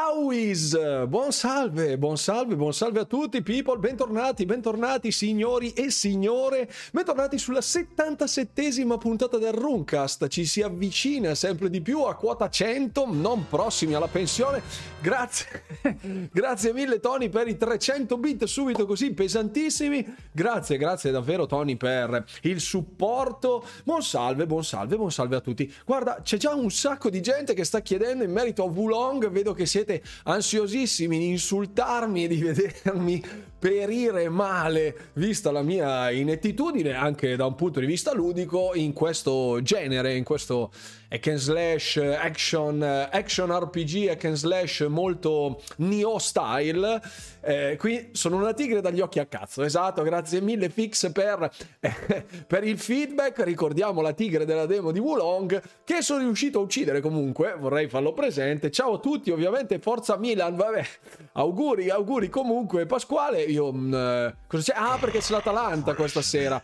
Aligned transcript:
Awis, 0.00 0.78
buon 1.08 1.32
salve, 1.32 1.98
buon 1.98 2.16
salve, 2.16 2.54
buon 2.54 2.72
salve 2.72 3.00
a 3.00 3.04
tutti 3.04 3.42
people, 3.42 3.78
bentornati, 3.78 4.46
bentornati 4.46 5.10
signori 5.10 5.72
e 5.72 5.90
signore, 5.90 6.70
bentornati 6.92 7.36
sulla 7.36 7.58
77esima 7.58 8.96
puntata 8.96 9.38
del 9.38 9.54
Runcast, 9.54 10.28
ci 10.28 10.44
si 10.44 10.62
avvicina 10.62 11.34
sempre 11.34 11.68
di 11.68 11.80
più 11.80 12.02
a 12.02 12.14
quota 12.14 12.48
100, 12.48 13.06
non 13.10 13.48
prossimi 13.48 13.94
alla 13.94 14.06
pensione, 14.06 14.62
grazie, 15.00 15.64
grazie 16.30 16.72
mille 16.72 17.00
Tony 17.00 17.28
per 17.28 17.48
i 17.48 17.56
300 17.56 18.16
bit 18.18 18.44
subito 18.44 18.86
così 18.86 19.12
pesantissimi, 19.12 20.14
grazie, 20.30 20.76
grazie 20.76 21.10
davvero 21.10 21.46
Tony 21.46 21.74
per 21.74 22.24
il 22.42 22.60
supporto, 22.60 23.64
buon 23.82 24.02
salve, 24.04 24.46
buon 24.46 24.62
salve, 24.62 24.94
buon 24.94 25.10
salve 25.10 25.34
a 25.34 25.40
tutti, 25.40 25.72
guarda 25.84 26.20
c'è 26.22 26.36
già 26.36 26.54
un 26.54 26.70
sacco 26.70 27.10
di 27.10 27.20
gente 27.20 27.52
che 27.52 27.64
sta 27.64 27.80
chiedendo 27.80 28.22
in 28.22 28.30
merito 28.30 28.62
a 28.62 28.66
Wulong, 28.66 29.28
vedo 29.30 29.52
che 29.52 29.66
siete 29.66 29.86
ansiosissimi 30.24 31.18
di 31.18 31.28
insultarmi 31.28 32.24
e 32.24 32.28
di 32.28 32.42
vedermi 32.42 33.22
perire 33.58 34.28
male, 34.28 35.10
vista 35.14 35.50
la 35.50 35.62
mia 35.62 36.10
inettitudine 36.10 36.94
anche 36.94 37.34
da 37.34 37.46
un 37.46 37.56
punto 37.56 37.80
di 37.80 37.86
vista 37.86 38.14
ludico 38.14 38.70
in 38.74 38.92
questo 38.92 39.60
genere, 39.62 40.14
in 40.14 40.24
questo 40.24 40.70
hack 41.10 41.26
and 41.28 41.38
slash 41.38 41.96
action, 41.96 42.82
action 42.82 43.50
RPG 43.50 44.08
hack 44.08 44.24
and 44.24 44.34
slash 44.34 44.80
molto 44.88 45.60
Neo 45.76 46.18
style. 46.18 47.00
Eh, 47.40 47.76
qui 47.78 48.10
sono 48.12 48.36
una 48.36 48.52
tigre 48.52 48.80
dagli 48.80 49.00
occhi 49.00 49.20
a 49.20 49.26
cazzo, 49.26 49.62
esatto, 49.62 50.02
grazie 50.02 50.40
mille 50.40 50.68
Fix 50.68 51.10
per, 51.12 51.50
eh, 51.80 51.94
per 52.46 52.64
il 52.64 52.78
feedback. 52.78 53.42
Ricordiamo 53.42 54.02
la 54.02 54.12
tigre 54.12 54.44
della 54.44 54.66
demo 54.66 54.90
di 54.92 54.98
Wulong 54.98 55.62
che 55.84 56.02
sono 56.02 56.20
riuscito 56.20 56.58
a 56.58 56.62
uccidere 56.62 57.00
comunque, 57.00 57.56
vorrei 57.58 57.88
farlo 57.88 58.12
presente. 58.12 58.70
Ciao 58.70 58.94
a 58.94 58.98
tutti, 58.98 59.30
ovviamente 59.30 59.78
Forza 59.78 60.16
Milan, 60.16 60.56
vabbè, 60.56 60.84
auguri, 61.32 61.90
auguri 61.90 62.28
comunque 62.28 62.86
Pasquale. 62.86 63.47
Io, 63.48 63.72
mm, 63.72 64.28
cosa 64.46 64.72
c'è? 64.72 64.78
Ah, 64.78 64.98
perché 64.98 65.20
c'è 65.20 65.32
l'Atalanta 65.32 65.94
questa 65.94 66.22
sera. 66.22 66.62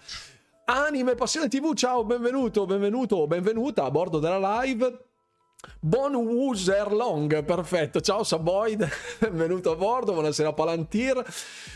Anime 0.66 1.14
Passione 1.14 1.48
TV, 1.48 1.74
ciao, 1.74 2.04
benvenuto, 2.04 2.66
benvenuto, 2.66 3.26
benvenuta 3.26 3.84
a 3.84 3.90
bordo 3.90 4.18
della 4.18 4.60
live. 4.60 5.04
Bon 5.80 6.14
Wuser 6.14 6.92
Long, 6.92 7.42
perfetto. 7.42 8.00
Ciao 8.00 8.22
Saboid, 8.22 8.86
benvenuto 9.20 9.72
a 9.72 9.76
bordo. 9.76 10.12
Buonasera 10.12 10.52
Palantir. 10.52 11.24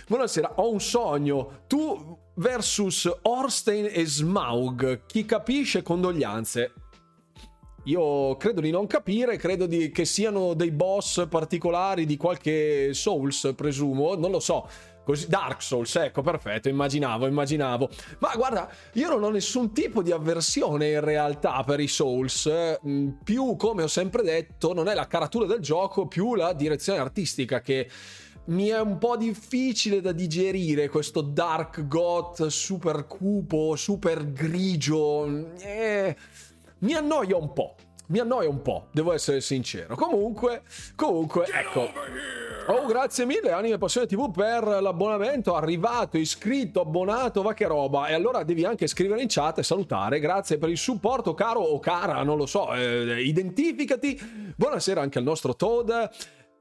Buonasera, 0.06 0.53
ho 0.56 0.70
un 0.70 0.81
sogno. 0.81 1.62
Tu 1.67 2.19
versus 2.34 3.11
Orstein 3.23 3.89
e 3.91 4.05
Smaug. 4.05 5.06
Chi 5.06 5.25
capisce, 5.25 5.83
condoglianze. 5.83 6.73
Io 7.89 8.36
credo 8.36 8.61
di 8.61 8.70
non 8.70 8.86
capire, 8.86 9.36
credo 9.36 9.64
di, 9.64 9.91
che 9.91 10.05
siano 10.05 10.53
dei 10.53 10.70
boss 10.70 11.27
particolari 11.27 12.05
di 12.05 12.19
qualche 12.19 12.92
Souls, 12.92 13.55
presumo, 13.56 14.14
non 14.14 14.31
lo 14.31 14.41
so. 14.41 14.69
Così, 15.09 15.27
Dark 15.27 15.62
Souls, 15.62 15.97
ecco, 15.97 16.20
perfetto, 16.20 16.69
immaginavo, 16.69 17.27
immaginavo. 17.27 17.89
Ma 18.19 18.34
guarda, 18.37 18.70
io 18.92 19.09
non 19.09 19.23
ho 19.23 19.31
nessun 19.31 19.73
tipo 19.73 20.03
di 20.03 20.12
avversione 20.12 20.91
in 20.91 21.01
realtà 21.01 21.64
per 21.64 21.81
i 21.81 21.89
Souls. 21.89 22.47
Mm, 22.87 23.09
più, 23.25 23.56
come 23.56 23.84
ho 23.84 23.86
sempre 23.86 24.23
detto, 24.23 24.75
non 24.75 24.86
è 24.86 24.92
la 24.92 25.06
caratura 25.06 25.47
del 25.47 25.61
gioco, 25.61 26.06
più 26.09 26.34
la 26.34 26.53
direzione 26.53 26.98
artistica 26.98 27.62
che 27.62 27.89
mi 28.48 28.67
è 28.67 28.79
un 28.79 28.98
po' 28.98 29.17
difficile 29.17 30.03
da 30.03 30.12
digerire 30.12 30.91
questo 30.91 31.23
dark 31.23 31.86
goth 31.86 32.48
super 32.48 33.06
cupo, 33.06 33.77
super 33.77 34.31
grigio. 34.31 35.55
Eh, 35.56 36.14
mi 36.81 36.92
annoia 36.92 37.39
un 37.39 37.55
po'. 37.55 37.77
Mi 38.09 38.20
annoia 38.20 38.48
un 38.48 38.62
po', 38.62 38.89
devo 38.91 39.12
essere 39.12 39.42
sincero. 39.42 39.95
Comunque, 39.95 40.62
comunque, 40.97 41.45
ecco. 41.53 41.91
Oh, 42.69 42.87
grazie 42.87 43.27
mille, 43.27 43.51
Anime 43.52 43.77
Passione 43.77 44.07
TV, 44.07 44.30
per 44.30 44.64
l'abbonamento. 44.64 45.55
Arrivato, 45.55 46.17
iscritto, 46.17 46.80
abbonato, 46.80 47.42
va 47.42 47.52
che 47.52 47.67
roba. 47.67 48.07
E 48.07 48.14
allora 48.14 48.45
devi 48.45 48.64
anche 48.64 48.86
scrivere 48.86 49.20
in 49.20 49.29
chat 49.29 49.58
e 49.58 49.63
salutare. 49.63 50.20
Grazie 50.20 50.57
per 50.57 50.70
il 50.70 50.79
supporto, 50.79 51.35
caro 51.35 51.61
o 51.61 51.79
cara, 51.80 52.23
non 52.23 52.39
lo 52.39 52.46
so. 52.46 52.73
Eh, 52.73 53.23
identificati. 53.23 54.19
Buonasera 54.57 55.02
anche 55.02 55.19
al 55.19 55.25
nostro 55.25 55.55
Toad. 55.55 56.11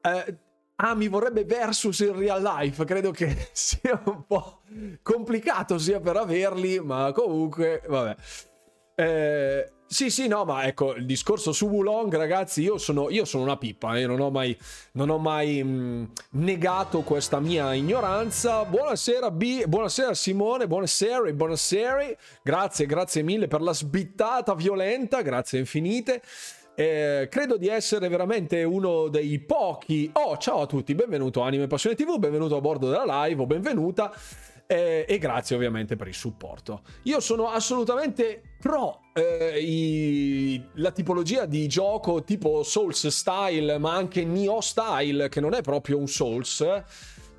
Eh, 0.02 0.38
ah, 0.76 0.96
mi 0.96 1.08
vorrebbe 1.08 1.46
versus 1.46 2.00
in 2.00 2.18
real 2.18 2.42
life. 2.42 2.84
Credo 2.84 3.12
che 3.12 3.48
sia 3.54 4.02
un 4.04 4.26
po' 4.26 4.64
complicato 5.02 5.78
sia 5.78 6.02
per 6.02 6.18
averli, 6.18 6.82
ma 6.82 7.14
comunque, 7.14 7.84
vabbè. 7.88 8.16
Eh, 8.96 9.72
sì, 9.88 10.10
sì, 10.10 10.28
no, 10.28 10.44
ma 10.44 10.66
ecco, 10.66 10.96
il 10.96 11.06
discorso 11.06 11.54
su 11.54 11.68
Wulong, 11.68 12.14
ragazzi, 12.16 12.62
io 12.62 12.78
sono, 12.78 13.10
io 13.10 13.24
sono 13.24 13.44
una 13.44 13.56
pippa, 13.56 13.98
io 13.98 14.08
non 14.08 14.20
ho 14.20 14.30
mai, 14.30 14.56
non 14.92 15.10
ho 15.10 15.18
mai 15.18 15.64
mh, 15.64 15.70
mm, 15.70 16.04
negato 16.32 17.02
questa 17.02 17.40
mia 17.40 17.74
ignoranza. 17.74 18.66
Buonasera 18.66 19.32
B, 19.32 19.66
buonasera 19.66 20.14
Simone, 20.14 20.68
buonasera, 20.68 21.32
buonasera, 21.32 22.06
grazie, 22.44 22.86
grazie 22.86 23.22
mille 23.22 23.48
per 23.48 23.62
la 23.62 23.74
sbittata 23.74 24.54
violenta, 24.56 25.22
grazie 25.22 25.60
infinite. 25.60 26.22
Eh, 26.76 27.28
credo 27.32 27.56
di 27.56 27.70
essere 27.70 28.10
veramente 28.10 28.64
uno 28.64 29.08
dei 29.08 29.40
pochi. 29.40 30.10
Oh, 30.14 30.38
ciao 30.38 30.62
a 30.62 30.66
tutti, 30.66 30.94
benvenuto 30.96 31.42
Anime 31.42 31.68
Passione 31.68 31.96
TV, 31.96 32.20
benvenuto 32.20 32.58
a 32.58 32.62
bordo 32.62 32.90
della 32.90 33.26
live 33.26 33.42
o 33.42 33.46
benvenuta 33.46 34.14
eh, 34.68 35.06
e 35.08 35.18
grazie 35.18 35.56
ovviamente 35.56 35.96
per 35.96 36.08
il 36.08 36.14
supporto. 36.14 36.82
Io 37.04 37.20
sono 37.20 37.50
assolutamente 37.50 38.42
pro 38.60 39.00
eh, 39.14 39.60
i, 39.60 40.62
la 40.76 40.92
tipologia 40.92 41.46
di 41.46 41.68
gioco 41.68 42.24
tipo 42.24 42.64
Souls 42.64 43.08
style, 43.08 43.78
ma 43.78 43.96
anche 43.96 44.26
Neo 44.26 44.62
style, 44.62 45.30
che 45.30 45.40
non 45.40 45.54
è 45.54 45.62
proprio 45.62 45.98
un 45.98 46.08
Souls. 46.08 46.66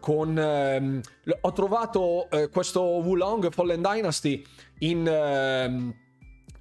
Con, 0.00 0.38
ehm, 0.38 1.00
ho 1.40 1.52
trovato 1.52 2.30
eh, 2.30 2.48
questo 2.48 2.82
Wulong 2.82 3.52
Fallen 3.52 3.82
Dynasty 3.82 4.44
in 4.78 5.06
ehm, 5.06 5.94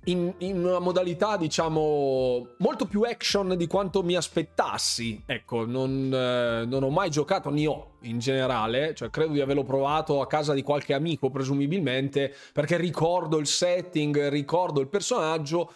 in, 0.08 0.34
in, 0.40 0.64
una 0.64 0.80
modalità, 0.80 1.38
diciamo, 1.38 2.56
molto 2.58 2.86
più 2.86 3.02
action 3.02 3.56
di 3.56 3.68
quanto 3.68 4.04
mi 4.04 4.16
aspettassi. 4.16 5.24
Ecco, 5.26 5.66
non, 5.66 6.12
eh, 6.14 6.66
non 6.66 6.84
ho 6.84 6.90
mai 6.90 7.10
giocato 7.10 7.50
Nioh 7.50 7.96
in 8.02 8.20
generale, 8.20 8.94
cioè 8.96 9.10
credo 9.10 9.34
di 9.34 9.42
averlo 9.42 9.64
provato 9.64 10.22
a 10.22 10.28
casa 10.28 10.54
di 10.54 10.64
qualche 10.64 10.94
amico, 10.94 11.30
presumibilmente, 11.30 12.34
perché 12.54 12.78
ricordo 12.78 13.38
il 13.38 13.48
setting, 13.48 14.30
ricordo 14.30 14.80
il 14.80 14.88
personaggio 14.88 15.72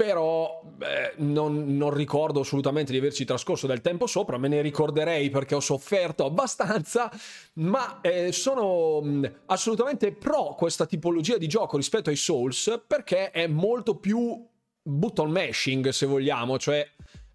però 0.00 0.62
beh, 0.64 1.16
non, 1.16 1.76
non, 1.76 1.92
ricordo 1.92 2.40
assolutamente 2.40 2.90
di 2.90 2.96
averci 2.96 3.26
trascorso 3.26 3.66
del 3.66 3.82
tempo 3.82 4.06
sopra, 4.06 4.38
me 4.38 4.48
ne 4.48 4.62
ricorderei 4.62 5.28
perché 5.28 5.54
ho 5.54 5.60
sofferto 5.60 6.24
abbastanza, 6.24 7.12
ma 7.56 8.00
eh, 8.00 8.32
sono 8.32 9.02
assolutamente 9.44 10.12
pro 10.12 10.54
questa 10.56 10.86
tipologia 10.86 11.36
di 11.36 11.46
gioco 11.46 11.76
rispetto 11.76 12.08
ai 12.08 12.16
Souls 12.16 12.82
perché 12.86 13.30
è 13.30 13.46
molto 13.46 13.96
più 13.96 14.42
button 14.82 15.30
mashing 15.30 15.90
se 15.90 16.06
vogliamo, 16.06 16.58
cioè 16.58 16.88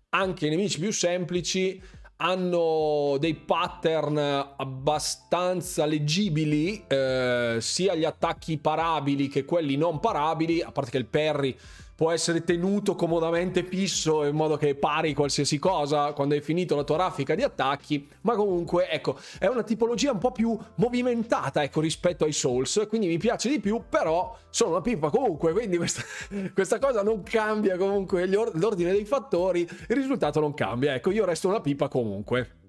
anche 0.09 0.47
i 0.47 0.49
nemici 0.49 0.79
più 0.79 0.91
semplici 0.91 1.79
hanno 2.17 3.17
dei 3.19 3.35
pattern 3.35 4.17
abbastanza 4.57 5.85
leggibili, 5.85 6.83
eh, 6.87 7.57
sia 7.59 7.93
gli 7.93 8.05
attacchi 8.05 8.57
parabili 8.57 9.27
che 9.27 9.45
quelli 9.45 9.75
non 9.75 9.99
parabili, 9.99 10.63
a 10.63 10.71
parte 10.71 10.89
che 10.89 10.97
il 10.97 11.05
parry 11.05 11.55
può 11.95 12.11
essere 12.11 12.43
tenuto 12.43 12.95
comodamente 12.95 13.63
fisso 13.63 14.25
in 14.25 14.35
modo 14.35 14.57
che 14.57 14.75
pari 14.75 15.13
qualsiasi 15.13 15.57
cosa 15.57 16.11
quando 16.13 16.35
hai 16.35 16.41
finito 16.41 16.75
la 16.75 16.83
tua 16.83 16.97
raffica 16.97 17.35
di 17.35 17.43
attacchi, 17.43 18.07
ma 18.21 18.35
comunque 18.35 18.89
ecco, 18.89 19.17
è 19.39 19.47
una 19.47 19.63
tipologia 19.63 20.11
un 20.11 20.17
po' 20.17 20.31
più 20.31 20.57
movimentata 20.75 21.63
ecco 21.63 21.79
rispetto 21.79 22.25
ai 22.25 22.33
Souls, 22.33 22.85
quindi 22.89 23.07
mi 23.07 23.17
piace 23.17 23.49
di 23.49 23.59
più, 23.59 23.83
però 23.89 24.37
sono 24.49 24.71
una 24.71 24.81
pippa 24.81 25.09
comunque, 25.09 25.53
quindi 25.53 25.77
questa, 25.77 26.01
questa 26.53 26.79
cosa 26.79 27.01
non 27.01 27.23
cambia 27.23 27.77
comunque 27.77 28.25
l'ordine 28.27 28.91
dei 28.91 29.05
fattori, 29.05 29.61
il 29.61 29.95
risultato 29.95 30.39
non 30.39 30.53
cambia, 30.53 30.95
ecco, 30.95 31.11
io 31.11 31.25
resto 31.25 31.47
una 31.47 31.61
pippa 31.61 31.87
comunque 31.87 32.63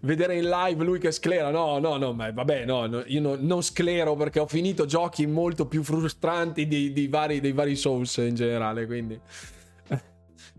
vedere 0.00 0.36
in 0.36 0.48
live 0.48 0.84
lui 0.84 0.98
che 0.98 1.10
sclera. 1.10 1.50
No, 1.50 1.78
no, 1.78 1.96
no, 1.96 2.12
ma 2.12 2.30
vabbè, 2.30 2.64
no, 2.64 2.86
no 2.86 3.02
io 3.06 3.20
no, 3.20 3.36
non 3.38 3.62
sclero 3.62 4.14
perché 4.14 4.40
ho 4.40 4.46
finito 4.46 4.86
giochi 4.86 5.26
molto 5.26 5.66
più 5.66 5.82
frustranti 5.82 6.66
di, 6.66 6.92
di 6.92 7.08
vari, 7.08 7.40
dei 7.40 7.52
vari 7.52 7.76
Souls 7.76 8.16
in 8.18 8.34
generale, 8.34 8.86
quindi... 8.86 9.18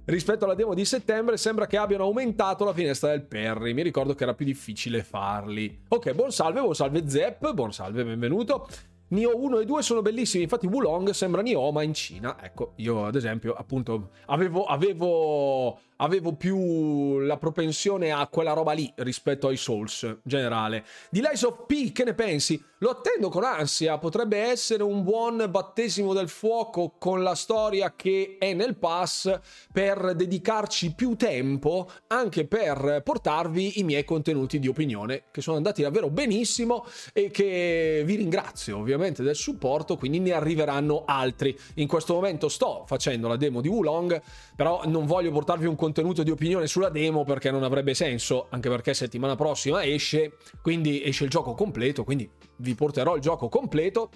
Rispetto 0.04 0.46
alla 0.46 0.56
demo 0.56 0.74
di 0.74 0.84
settembre 0.84 1.38
sembra 1.38 1.68
che 1.68 1.78
abbiano 1.78 2.04
aumentato 2.04 2.66
la 2.66 2.74
finestra 2.74 3.10
del 3.10 3.24
Perry. 3.24 3.74
Mi 3.74 3.84
ricordo 3.84 4.16
che 4.16 4.24
era 4.24 4.34
più 4.34 4.46
difficile 4.46 5.04
farli. 5.04 5.84
Ok, 5.88 6.14
buon 6.14 6.32
salve, 6.32 6.60
buon 6.60 6.76
salve 6.76 7.08
Zepp, 7.08 7.52
buon 7.52 7.72
salve, 7.72 8.04
benvenuto. 8.04 8.68
Nioh 9.12 9.38
1 9.38 9.60
e 9.60 9.66
2 9.66 9.82
sono 9.82 10.02
bellissimi, 10.02 10.44
infatti 10.44 10.68
Wulong 10.68 11.10
sembra 11.10 11.42
Nioh 11.42 11.72
ma 11.72 11.84
in 11.84 11.94
Cina. 11.94 12.38
Ecco, 12.42 12.74
io 12.78 13.06
ad 13.06 13.16
esempio 13.16 13.54
appunto 13.54 14.12
avevo, 14.28 14.64
avevo 14.64 15.80
avevo 16.01 16.33
più 16.33 17.19
la 17.19 17.38
propensione 17.38 18.12
a 18.12 18.27
quella 18.27 18.53
roba 18.53 18.74
lì 18.74 18.92
rispetto 18.98 19.48
ai 19.48 19.57
Souls 19.57 20.18
generale. 20.24 20.83
Di 21.09 21.21
Lies 21.21 21.44
of 21.44 21.65
P, 21.65 21.92
che 21.92 22.03
ne 22.03 22.13
pensi? 22.13 22.62
Lo 22.80 22.89
attendo 22.89 23.30
con 23.30 23.44
ansia, 23.44 24.00
potrebbe 24.00 24.39
essere 24.39 24.81
un 24.81 25.03
buon 25.03 25.45
battesimo 25.51 26.13
del 26.13 26.30
fuoco 26.30 26.95
con 26.98 27.21
la 27.21 27.36
storia 27.36 27.94
che 27.95 28.38
è 28.39 28.53
nel 28.53 28.75
pass 28.75 29.39
per 29.71 30.15
dedicarci 30.15 30.95
più 30.95 31.15
tempo 31.15 31.88
anche 32.07 32.48
per 32.48 33.01
portarvi 33.03 33.80
i 33.80 33.83
miei 33.83 34.03
contenuti 34.03 34.57
di 34.57 34.68
opinione 34.68 35.25
che 35.30 35.42
sono 35.42 35.57
andati 35.57 35.83
davvero 35.83 36.09
benissimo 36.09 36.83
e 37.13 37.30
che 37.30 38.01
vi 38.03 38.15
ringrazio 38.15 38.80
ovviamente 38.80 39.21
del 39.21 39.36
supporto, 39.36 39.95
quindi 39.95 40.19
ne 40.19 40.31
arriveranno 40.31 41.03
altri. 41.06 41.56
In 41.75 41.88
questo 41.88 42.15
momento 42.15 42.50
sto 42.50 42.86
facendo 42.88 43.27
la 43.27 43.36
demo 43.36 43.62
di 43.62 43.68
Wulong, 43.68 44.19
però 44.56 44.81
non 44.86 45.06
voglio 45.06 45.30
portarvi 45.30 45.68
un 45.68 45.75
contenuto 45.75 45.89
di 46.24 46.32
opinione 46.32 46.68
sulla 46.68 46.90
demo 46.90 47.24
perché 47.24 47.52
non 47.52 47.64
avrebbe 47.64 47.94
senso, 47.94 48.48
anche 48.50 48.70
perché 48.70 48.94
settimana 48.94 49.36
prossima 49.36 49.84
esce, 49.84 50.38
quindi 50.62 51.04
esce 51.04 51.26
il 51.26 51.30
gioco 51.30 51.54
completo, 51.54 52.04
quindi 52.04 52.30
vi 52.58 52.76
porterò 52.76 53.16
il 53.16 53.22
gioco 53.22 53.50
completo 53.50 54.10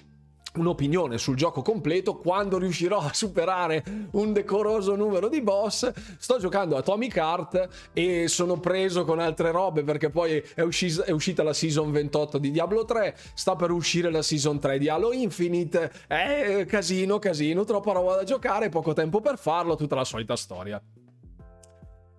un'opinione 0.55 1.17
sul 1.17 1.35
gioco 1.35 1.61
completo 1.61 2.17
quando 2.17 2.57
riuscirò 2.57 2.99
a 2.99 3.13
superare 3.13 3.83
un 4.11 4.33
decoroso 4.33 4.95
numero 4.95 5.27
di 5.27 5.41
boss. 5.41 5.91
Sto 6.17 6.39
giocando 6.39 6.77
a 6.77 6.81
Tommy 6.81 7.07
Kart 7.07 7.89
e 7.93 8.27
sono 8.27 8.59
preso 8.59 9.05
con 9.05 9.19
altre 9.19 9.51
robe 9.51 9.83
perché 9.83 10.09
poi 10.09 10.43
è, 10.53 10.61
uscis- 10.61 11.01
è, 11.01 11.11
uscita 11.11 11.43
la 11.43 11.53
season 11.53 11.91
28 11.91 12.37
di 12.37 12.51
Diablo 12.51 12.85
3, 12.85 13.15
sta 13.33 13.55
per 13.55 13.71
uscire 13.71 14.11
la 14.11 14.21
season 14.21 14.59
3 14.59 14.77
di 14.77 14.89
Halo 14.89 15.11
Infinite. 15.11 15.91
È 16.07 16.65
casino, 16.67 17.19
casino, 17.19 17.63
troppa 17.63 17.93
roba 17.93 18.15
da 18.15 18.23
giocare, 18.23 18.69
poco 18.69 18.93
tempo 18.93 19.21
per 19.21 19.37
farlo, 19.37 19.75
tutta 19.75 19.95
la 19.95 20.05
solita 20.05 20.35
storia. 20.35 20.81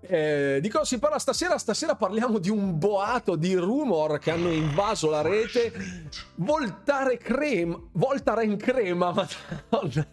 Eh, 0.09 0.59
di 0.61 0.69
cosa 0.69 0.85
si 0.85 0.99
parla 0.99 1.19
stasera? 1.19 1.59
Stasera 1.59 1.97
parliamo 1.97 2.39
di 2.39 2.51
un 2.51 2.79
boato 2.79 3.37
di 3.37 3.55
rumor 3.55 4.19
che 4.19 4.31
hanno 4.31 4.51
invaso 4.51 5.11
la 5.11 5.23
rete. 5.23 5.73
Voltare 6.37 7.19
crema, 7.19 7.79
Voltaren 7.93 8.57
crema, 8.57 9.13
madonna. 9.69 10.07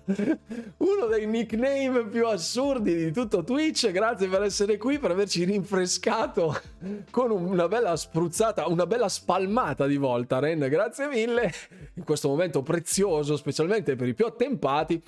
Uno 0.77 1.05
dei 1.09 1.27
nickname 1.27 2.07
più 2.07 2.27
assurdi 2.27 2.95
di 2.95 3.11
tutto 3.11 3.43
Twitch. 3.43 3.91
Grazie 3.91 4.27
per 4.27 4.43
essere 4.43 4.77
qui, 4.77 4.99
per 4.99 5.11
averci 5.11 5.43
rinfrescato 5.43 6.59
con 7.11 7.31
una 7.31 7.67
bella 7.67 7.95
spruzzata, 7.95 8.67
una 8.67 8.85
bella 8.85 9.09
spalmata 9.09 9.85
di 9.85 9.97
Voltaren. 9.97 10.59
Grazie 10.59 11.07
mille. 11.07 11.51
In 11.95 12.03
questo 12.03 12.27
momento 12.27 12.63
prezioso, 12.63 13.37
specialmente 13.37 13.95
per 13.95 14.07
i 14.07 14.13
più 14.13 14.25
attempati. 14.25 15.01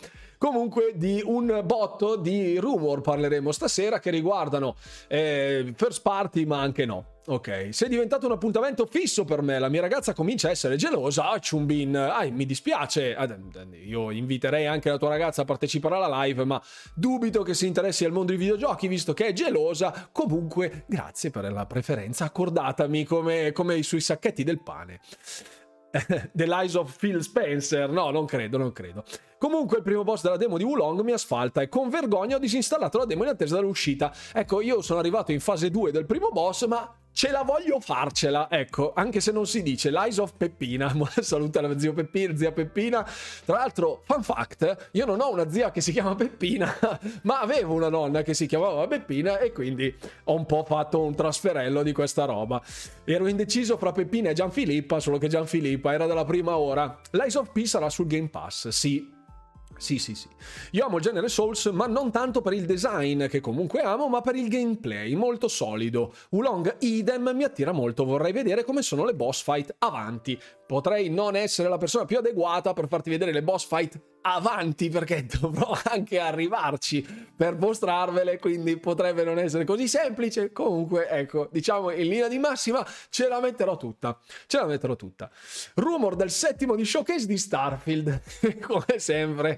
Comunque 0.45 0.92
di 0.94 1.24
un 1.25 1.63
botto 1.65 2.18
di 2.18 2.59
rumor 2.59 3.01
parleremo 3.01 3.51
stasera 3.51 3.97
che 3.97 4.12
riguardano 4.12 4.75
eh, 5.07 5.74
first 5.75 6.03
party 6.03 6.45
ma 6.45 6.62
anche 6.62 6.86
no. 6.86 7.13
Ok, 7.25 7.69
se 7.71 7.88
è 7.88 7.89
diventato 7.89 8.27
un 8.27 8.33
appuntamento 8.33 8.86
fisso 8.86 9.25
per 9.25 9.42
me, 9.42 9.57
la 9.57 9.69
mia 9.69 9.81
ragazza 9.81 10.13
comincia 10.13 10.50
a 10.50 10.51
essere 10.51 10.75
gelosa, 10.75 11.31
ah, 11.31 11.39
Chumbin, 11.39 11.95
ah, 11.95 12.24
mi 12.30 12.45
dispiace, 12.45 13.18
io 13.83 14.12
inviterei 14.12 14.68
anche 14.68 14.92
la 14.92 15.00
tua 15.00 15.09
ragazza 15.09 15.42
a 15.42 15.45
partecipare 15.45 15.95
alla 15.95 16.24
live, 16.24 16.45
ma 16.45 16.62
dubito 16.94 17.42
che 17.42 17.56
si 17.56 17.65
interessi 17.65 18.06
al 18.06 18.12
mondo 18.12 18.27
dei 18.27 18.38
videogiochi, 18.38 18.88
visto 18.88 19.13
che 19.13 19.25
è 19.25 19.33
gelosa, 19.33 20.09
comunque 20.12 20.83
grazie 20.86 21.31
per 21.31 21.51
la 21.51 21.65
preferenza 21.65 22.25
accordatami 22.25 23.03
come, 23.03 23.51
come 23.51 23.81
sui 23.81 24.01
sacchetti 24.01 24.44
del 24.44 24.62
pane. 24.62 25.00
The 26.33 26.45
Lies 26.45 26.75
of 26.75 26.95
Phil 26.97 27.21
Spencer. 27.21 27.89
No, 27.89 28.09
non 28.12 28.25
credo, 28.25 28.57
non 28.57 28.71
credo. 28.71 29.03
Comunque 29.38 29.77
il 29.77 29.83
primo 29.83 30.03
boss 30.03 30.24
della 30.24 30.38
demo 30.38 30.57
di 30.57 30.63
Wulong 30.63 31.01
mi 31.01 31.12
asfalta 31.12 31.62
e 31.62 31.69
con 31.69 31.89
vergogna 31.89 32.38
ho 32.38 32.39
disinstallato 32.39 32.97
la 32.97 33.06
demo 33.06 33.24
in 33.24 33.30
attesa 33.30 33.56
dell'uscita. 33.56 34.12
Ecco, 34.33 34.62
io 34.62 34.81
sono 34.81 35.00
arrivato 35.00 35.31
in 35.31 35.39
fase 35.39 35.69
2 35.69 35.92
del 35.92 36.06
primo 36.06 36.30
boss, 36.30 36.65
ma 36.68 36.94
ce 37.16 37.32
la 37.32 37.44
voglio 37.44 37.80
farcela, 37.80 38.50
ecco, 38.52 38.92
anche 38.94 39.22
se 39.22 39.32
non 39.32 39.48
si 39.48 39.64
dice 39.64 39.90
Lies 39.90 40.18
of 40.18 40.34
Peppina. 40.36 40.94
Saluta 41.22 41.62
la 41.62 41.80
zia 41.80 41.94
Peppina, 41.94 42.36
zia 42.36 42.52
Peppina. 42.52 43.10
Tra 43.46 43.56
l'altro, 43.56 44.02
fun 44.04 44.22
fact, 44.22 44.90
io 44.92 45.06
non 45.06 45.22
ho 45.22 45.32
una 45.32 45.50
zia 45.50 45.72
che 45.72 45.80
si 45.80 45.94
chiama 45.94 46.14
Peppina, 46.14 46.78
ma 47.24 47.40
avevo 47.40 47.74
una 47.74 47.88
nonna 47.88 48.22
che 48.22 48.34
si 48.34 48.48
chiamava 48.48 48.86
Peppina 48.88 49.40
e 49.40 49.54
quindi 49.54 49.96
ho 50.26 50.36
un 50.36 50.46
po' 50.46 50.66
fatto 50.66 51.02
un 51.02 51.16
trasferello 51.16 51.84
di 51.84 51.94
questa 51.94 52.26
roba. 52.26 52.62
Ero 53.06 53.28
indeciso 53.28 53.78
fra 53.78 53.94
Peppina 53.94 54.32
e 54.32 54.34
Gianfilippa, 54.34 55.00
solo 55.00 55.18
che 55.18 55.30
Gianfilippa 55.30 55.94
era 55.94 56.08
della 56.08 56.26
prima 56.26 56.58
ora. 56.58 57.00
Lies 57.12 57.36
of 57.36 57.50
P 57.54 57.64
sarà 57.64 57.90
sul 57.90 58.08
Game 58.08 58.28
Pass, 58.28 58.68
sì, 58.68 59.15
sì, 59.77 60.00
sì, 60.00 60.16
sì. 60.16 60.27
Io 60.72 60.86
amo 60.86 60.98
il 60.98 61.04
genere 61.04 61.27
Souls, 61.27 61.66
ma 61.68 61.86
non 61.86 62.12
tanto 62.12 62.42
per 62.42 62.54
il 62.54 62.66
design, 62.66 63.25
che 63.25 63.42
comunque 63.42 63.81
amo, 63.81 64.07
ma 64.07 64.22
per 64.22 64.36
il 64.36 64.48
gameplay, 64.48 65.16
molto 65.16 65.48
solido. 65.48 66.13
Ulong 66.30 66.77
idem 66.80 67.31
mi 67.33 67.44
attira 67.44 67.72
molto, 67.72 68.06
vorrei 68.06 68.31
vedere 68.31 68.63
come 68.63 68.81
sono 68.81 69.06
le 69.06 69.13
boss 69.13 69.44
fight 69.44 69.75
avanti. 69.80 70.39
Potrei 70.66 71.10
non 71.10 71.36
essere 71.36 71.69
la 71.69 71.77
persona 71.77 72.06
più 72.06 72.18
adeguata 72.18 72.74
per 72.74 72.88
farti 72.88 73.10
vedere 73.10 73.31
le 73.31 73.44
boss 73.44 73.68
fight 73.68 74.00
avanti, 74.25 74.89
perché 74.89 75.25
dovrò 75.39 75.77
anche 75.83 76.19
arrivarci 76.19 77.06
per 77.36 77.57
mostrarvele, 77.57 78.39
quindi 78.39 78.77
potrebbe 78.77 79.24
non 79.24 79.39
essere 79.39 79.63
così 79.66 79.88
semplice. 79.88 80.51
Comunque, 80.51 81.07
ecco, 81.07 81.50
diciamo 81.51 81.92
in 81.92 82.07
linea 82.07 82.27
di 82.27 82.39
massima 82.39 82.86
ce 83.10 83.27
la 83.27 83.39
metterò 83.39 83.77
tutta. 83.77 84.19
Ce 84.48 84.57
la 84.57 84.66
metterò 84.66 84.95
tutta. 84.95 85.30
Rumor 85.75 86.16
del 86.16 86.31
settimo 86.31 86.75
di 86.75 86.86
showcase 86.86 87.25
di 87.27 87.38
Starfield, 87.38 88.22
come 88.62 89.00
sempre 89.00 89.57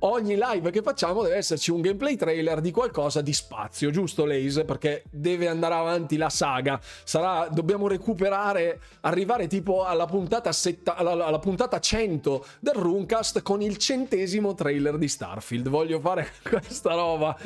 ogni 0.00 0.38
live 0.40 0.70
che 0.70 0.82
facciamo 0.82 1.22
deve 1.22 1.36
esserci 1.36 1.70
un 1.70 1.80
gameplay 1.80 2.16
trailer 2.16 2.60
di 2.60 2.70
qualcosa 2.70 3.20
di 3.20 3.32
spazio, 3.32 3.90
giusto 3.90 4.24
Lace? 4.24 4.64
Perché 4.64 5.04
deve 5.10 5.48
andare 5.48 5.74
avanti 5.74 6.16
la 6.16 6.28
saga. 6.28 6.80
Sarà, 7.04 7.48
dobbiamo 7.48 7.88
recuperare, 7.88 8.80
arrivare 9.00 9.46
tipo 9.46 9.84
alla 9.84 10.06
puntata, 10.06 10.52
setta, 10.52 10.94
alla, 10.94 11.26
alla 11.26 11.38
puntata 11.38 11.78
100 11.80 12.44
del 12.60 12.74
Runcast 12.74 13.42
con 13.42 13.62
il 13.62 13.76
centesimo 13.78 14.54
trailer 14.54 14.98
di 14.98 15.08
Starfield. 15.08 15.68
Voglio 15.68 16.00
fare 16.00 16.28
questa 16.42 16.94
roba. 16.94 17.36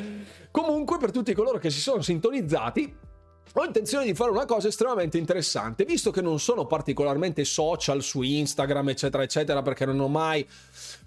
Comunque, 0.51 0.97
per 0.97 1.11
tutti 1.11 1.33
coloro 1.33 1.57
che 1.57 1.69
si 1.69 1.79
sono 1.79 2.01
sintonizzati, 2.01 3.11
ho 3.55 3.65
intenzione 3.65 4.05
di 4.05 4.15
fare 4.15 4.31
una 4.31 4.45
cosa 4.45 4.67
estremamente 4.67 5.19
interessante, 5.19 5.85
visto 5.85 6.09
che 6.09 6.21
non 6.21 6.39
sono 6.39 6.65
particolarmente 6.65 7.45
social 7.45 8.01
su 8.01 8.23
Instagram, 8.23 8.89
eccetera, 8.89 9.21
eccetera, 9.21 9.61
perché 9.61 9.85
non 9.85 9.99
ho 9.99 10.07
mai 10.07 10.47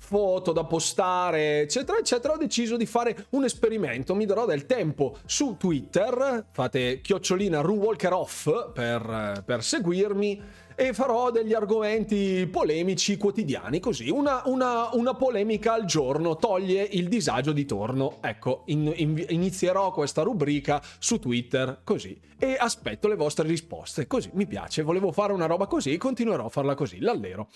foto 0.07 0.53
da 0.53 0.63
postare, 0.63 1.63
eccetera, 1.63 1.99
eccetera, 1.99 2.35
ho 2.35 2.37
deciso 2.37 2.77
di 2.77 2.87
fare 2.87 3.27
un 3.31 3.45
esperimento. 3.45 4.15
Mi 4.15 4.25
darò 4.25 4.47
del 4.47 4.65
tempo 4.65 5.17
su 5.27 5.57
Twitter, 5.59 6.47
fate 6.53 7.01
chiocciolina 7.01 7.61
RuWalkerOff 7.61 8.71
per, 8.73 9.43
per 9.45 9.65
seguirmi 9.65 10.41
e 10.77 10.93
farò 10.93 11.33
degli 11.33 11.55
argomenti 11.55 12.47
polemici 12.49 13.17
quotidiani, 13.17 13.81
così 13.81 14.09
una, 14.09 14.43
una, 14.45 14.91
una, 14.93 15.15
polemica 15.15 15.73
al 15.73 15.87
giorno 15.87 16.37
toglie 16.37 16.83
il 16.83 17.09
disagio 17.09 17.51
di 17.51 17.65
torno. 17.65 18.19
Ecco, 18.21 18.63
in, 18.67 18.93
in, 18.95 19.25
inizierò 19.31 19.91
questa 19.91 20.23
rubrica 20.23 20.81
su 20.99 21.19
Twitter 21.19 21.81
così 21.83 22.17
e 22.39 22.57
aspetto 22.57 23.09
le 23.09 23.17
vostre 23.17 23.49
risposte. 23.49 24.07
Così 24.07 24.31
mi 24.35 24.47
piace, 24.47 24.83
volevo 24.83 25.11
fare 25.11 25.33
una 25.33 25.47
roba 25.47 25.67
così 25.67 25.93
e 25.93 25.97
continuerò 25.97 26.45
a 26.45 26.51
farla 26.51 26.77
così, 26.77 27.01
l'allero. 27.01 27.49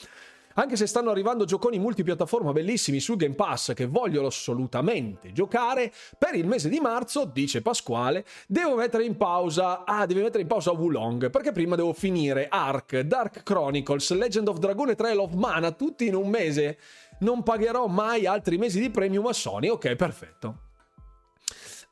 Anche 0.55 0.77
se 0.77 0.87
stanno 0.87 1.11
arrivando 1.11 1.45
gioconi 1.45 1.79
multipiattaforma 1.79 2.53
bellissimi 2.53 2.99
su 2.99 3.15
Game 3.15 3.35
Pass 3.35 3.73
che 3.73 3.87
voglio 3.87 4.27
assolutamente 4.27 5.33
giocare, 5.33 5.93
per 6.19 6.35
il 6.35 6.47
mese 6.47 6.69
di 6.69 6.81
marzo, 6.81 7.25
dice 7.25 7.63
Pasquale, 7.63 8.25
devo 8.49 8.75
mettere 8.75 9.05
in 9.05 9.17
pausa. 9.17 9.85
Ah, 9.85 10.07
devi 10.07 10.23
mettere 10.23 10.43
in 10.43 10.49
pausa 10.49 10.73
Wulong, 10.73 11.31
perché 11.31 11.53
prima 11.53 11.77
devo 11.77 11.93
finire 11.93 12.49
Ark, 12.49 13.01
Dark 13.01 13.43
Chronicles, 13.45 14.13
Legend 14.13 14.49
of 14.49 14.59
Dragon 14.59 14.91
e 14.91 14.95
Trail 14.97 15.19
of 15.19 15.33
Mana, 15.35 15.71
tutti 15.71 16.07
in 16.07 16.15
un 16.17 16.29
mese. 16.29 16.79
Non 17.21 17.43
pagherò 17.43 17.87
mai 17.87 18.27
altri 18.27 18.59
mesi 18.59 18.81
di 18.81 18.91
premium 18.91 19.27
a 19.27 19.33
Sony. 19.33 19.69
Ok, 19.69 19.95
perfetto. 19.95 20.70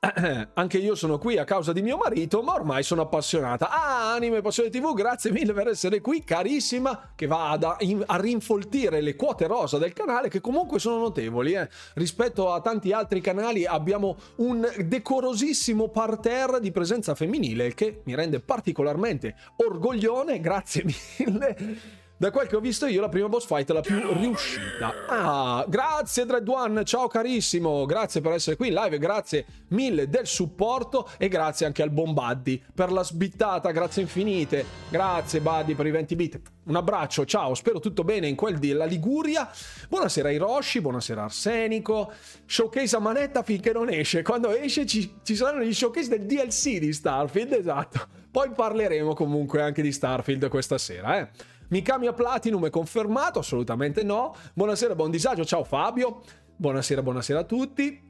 anche 0.55 0.79
io 0.79 0.95
sono 0.95 1.19
qui 1.19 1.39
a 1.39 1.45
causa 1.45 1.73
di 1.73 1.83
mio 1.83 1.97
marito, 1.97 2.41
ma 2.41 2.55
ormai 2.55 2.85
sono 2.85 3.03
appassionata. 3.03 3.69
Ah, 3.69 4.13
Anime 4.13 4.41
Passione 4.41 4.71
TV, 4.71 4.95
grazie 4.95 5.33
mille 5.33 5.53
per 5.53 5.67
essere 5.67 6.01
qui, 6.01 6.23
carissima, 6.23 7.13
che 7.17 7.27
va 7.27 7.51
ad, 7.51 7.65
a, 7.65 7.77
rinfoltire 8.17 9.01
le 9.01 9.17
quote 9.17 9.49
rosa 9.49 9.77
del 9.79 9.93
canale, 9.93 10.29
che 10.29 10.41
comunque 10.41 10.79
sono 10.79 10.99
notevoli. 10.99 11.55
Eh. 11.55 11.69
Rispetto 11.95 12.53
a 12.53 12.61
tanti 12.61 12.93
altri 12.93 13.21
canali 13.21 13.67
abbiamo 13.67 14.17
un 14.37 14.69
decorosissimo 14.85 15.89
parterre 15.89 16.61
di 16.61 16.71
presenza 16.71 17.17
femminile, 17.17 17.75
che 17.75 18.03
mi 18.05 18.15
rende 18.15 18.39
particolarmente 18.39 19.35
orgoglione, 19.57 20.39
grazie 20.41 20.85
mille 21.19 21.98
Da 22.21 22.33
quel 22.33 22.49
che 22.49 22.57
ho 22.57 22.61
visto 22.61 22.87
io, 22.87 23.01
la 23.01 23.09
prima 23.09 23.29
boss 23.29 23.47
fight 23.47 23.71
è 23.71 23.73
la 23.73 23.81
più 23.81 23.97
riuscita. 24.13 24.93
Ah, 25.07 25.65
grazie 25.69 26.27
Dread 26.27 26.49
One, 26.49 26.85
ciao 26.85 27.07
carissimo, 27.07 27.87
grazie 27.87 28.21
per 28.21 28.33
essere 28.33 28.57
qui 28.57 28.69
in 28.69 28.75
live, 28.75 28.99
grazie 28.99 29.47
mille 29.69 30.09
del 30.09 30.27
supporto 30.27 31.09
e 31.17 31.29
grazie 31.29 31.67
anche 31.67 31.81
al 31.81 31.91
buon 31.91 32.15
Buddy 32.15 32.61
per 32.75 32.91
la 32.91 33.05
sbittata, 33.05 33.71
grazie 33.71 34.03
infinite. 34.03 34.65
Grazie 34.89 35.41
Buddy 35.41 35.75
per 35.77 35.87
i 35.87 35.93
20 35.93 36.17
bit. 36.17 36.41
Un 36.65 36.75
abbraccio, 36.75 37.25
ciao, 37.25 37.55
spero 37.55 37.79
tutto 37.79 38.03
bene 38.03 38.27
in 38.27 38.35
quel 38.35 38.59
della 38.59 38.85
Liguria. 38.85 39.49
Buonasera 39.89 40.33
Hiroshi, 40.33 40.81
buonasera 40.81 41.23
Arsenico. 41.23 42.13
Showcase 42.47 42.97
a 42.97 42.99
manetta 42.99 43.45
finché 43.45 43.73
non 43.73 43.91
esce. 43.91 44.23
Quando 44.23 44.51
esce 44.51 44.87
ci, 44.87 45.19
ci 45.23 45.37
saranno 45.37 45.63
gli 45.63 45.73
showcase 45.73 46.09
del 46.09 46.27
DLC 46.27 46.79
di 46.79 46.93
Starfield, 46.93 47.53
esatto. 47.53 48.09
Poi 48.29 48.51
parleremo 48.51 49.15
comunque 49.15 49.63
anche 49.63 49.83
di 49.83 49.93
Starfield 49.93 50.49
questa 50.49 50.79
sera, 50.79 51.21
eh. 51.21 51.57
Mikami 51.69 52.07
a 52.07 52.13
Platinum 52.13 52.67
è 52.67 52.71
confermato? 52.71 53.41
Assolutamente 53.41 54.03
no. 54.03 54.35
Buonasera, 54.55 54.95
buon 54.95 55.11
disagio. 55.11 55.45
Ciao 55.45 55.65
Fabio. 55.65 56.23
Buonasera, 56.57 57.03
buonasera 57.03 57.41
a 57.41 57.45
tutti. 57.45 58.07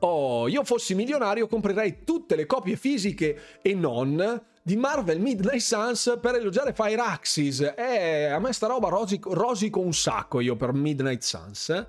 Oh, 0.00 0.48
io 0.48 0.64
fossi 0.64 0.94
milionario 0.94 1.46
comprerei 1.46 2.04
tutte 2.04 2.36
le 2.36 2.44
copie 2.44 2.76
fisiche 2.76 3.60
e 3.62 3.74
non 3.74 4.42
di 4.66 4.76
Marvel 4.76 5.20
Midnight 5.20 5.60
Suns 5.60 6.18
per 6.22 6.36
elogiare 6.36 6.72
Fire 6.72 6.98
Axis. 6.98 7.60
Eh, 7.76 8.24
a 8.24 8.38
me 8.38 8.50
sta 8.54 8.66
roba 8.66 8.88
rosico, 8.88 9.34
rosico 9.34 9.78
un 9.80 9.92
sacco 9.92 10.40
io 10.40 10.56
per 10.56 10.72
Midnight 10.72 11.20
Suns, 11.20 11.86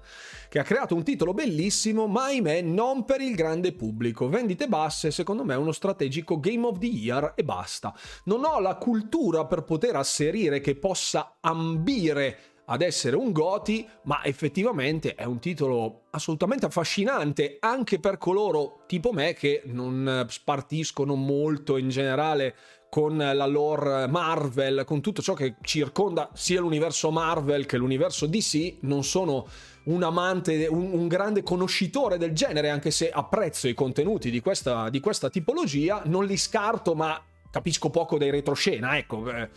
che 0.49 0.59
ha 0.59 0.63
creato 0.63 0.93
un 0.93 1.01
titolo 1.01 1.33
bellissimo, 1.33 2.05
ma 2.07 2.25
ahimè 2.25 2.59
non 2.59 3.05
per 3.05 3.21
il 3.21 3.33
grande 3.33 3.71
pubblico. 3.71 4.27
Vendite 4.27 4.67
basse, 4.67 5.09
secondo 5.11 5.45
me 5.45 5.53
è 5.53 5.57
uno 5.57 5.71
strategico 5.71 6.37
Game 6.37 6.65
of 6.65 6.77
the 6.79 6.87
Year 6.87 7.31
e 7.37 7.45
basta. 7.45 7.95
Non 8.25 8.43
ho 8.43 8.59
la 8.59 8.75
cultura 8.75 9.45
per 9.45 9.63
poter 9.63 9.95
asserire 9.95 10.59
che 10.59 10.75
possa 10.75 11.37
ambire 11.39 12.54
ad 12.65 12.81
essere 12.81 13.15
un 13.15 13.31
Goti, 13.31 13.87
ma 14.03 14.23
effettivamente 14.23 15.15
è 15.15 15.23
un 15.23 15.39
titolo 15.39 16.05
assolutamente 16.11 16.65
affascinante 16.65 17.57
anche 17.59 17.99
per 17.99 18.17
coloro 18.17 18.83
tipo 18.87 19.11
me 19.11 19.33
che 19.33 19.61
non 19.65 20.25
spartiscono 20.29 21.15
molto 21.15 21.77
in 21.77 21.89
generale 21.89 22.55
con 22.89 23.17
la 23.17 23.45
lore 23.45 24.07
Marvel, 24.07 24.83
con 24.85 25.01
tutto 25.01 25.21
ciò 25.21 25.33
che 25.33 25.55
circonda 25.61 26.29
sia 26.33 26.61
l'universo 26.61 27.11
Marvel 27.11 27.65
che 27.65 27.75
l'universo 27.75 28.25
DC, 28.25 28.77
non 28.81 29.03
sono 29.03 29.47
un 29.85 30.01
amante, 30.01 30.65
un, 30.67 30.93
un 30.93 31.07
grande 31.07 31.43
conoscitore 31.43 32.17
del 32.17 32.31
genere, 32.31 32.69
anche 32.69 32.91
se 32.91 33.09
apprezzo 33.09 33.67
i 33.67 33.73
contenuti 33.73 34.31
di 34.31 34.39
questa, 34.39 34.89
di 34.89 35.01
questa 35.01 35.29
tipologia, 35.29 36.03
non 36.05 36.25
li 36.25 36.37
scarto, 36.37 36.95
ma 36.95 37.21
capisco 37.51 37.89
poco 37.89 38.17
dei 38.17 38.31
retroscena, 38.31 38.97
ecco, 38.97 39.29
eh, 39.29 39.49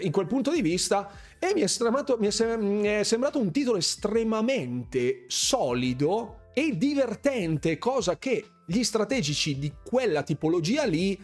in 0.00 0.10
quel 0.10 0.26
punto 0.26 0.52
di 0.52 0.60
vista, 0.60 1.10
e 1.44 1.54
mi 1.54 1.62
è, 1.62 1.66
stramato, 1.66 2.16
mi, 2.20 2.28
è 2.28 3.02
sembrato 3.02 3.40
un 3.40 3.50
titolo 3.50 3.76
estremamente 3.76 5.24
solido 5.26 6.50
e 6.54 6.78
divertente, 6.78 7.78
cosa 7.78 8.16
che 8.16 8.44
gli 8.64 8.84
strategici 8.84 9.58
di 9.58 9.72
quella 9.84 10.22
tipologia 10.22 10.84
lì 10.84 11.20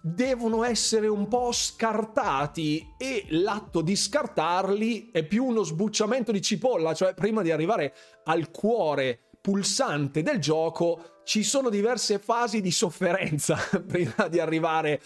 devono 0.00 0.64
essere 0.64 1.06
un 1.06 1.28
po' 1.28 1.52
scartati 1.52 2.94
e 2.98 3.26
l'atto 3.28 3.80
di 3.80 3.94
scartarli 3.94 5.10
è 5.12 5.24
più 5.24 5.44
uno 5.44 5.62
sbucciamento 5.62 6.32
di 6.32 6.42
cipolla, 6.42 6.92
cioè 6.92 7.14
prima 7.14 7.42
di 7.42 7.52
arrivare 7.52 7.94
al 8.24 8.50
cuore 8.50 9.20
pulsante 9.40 10.24
del 10.24 10.40
gioco 10.40 11.20
ci 11.22 11.44
sono 11.44 11.68
diverse 11.68 12.18
fasi 12.18 12.60
di 12.60 12.72
sofferenza 12.72 13.56
prima 13.86 14.26
di 14.26 14.40
arrivare 14.40 15.00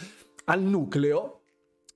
al 0.47 0.63
nucleo 0.63 1.42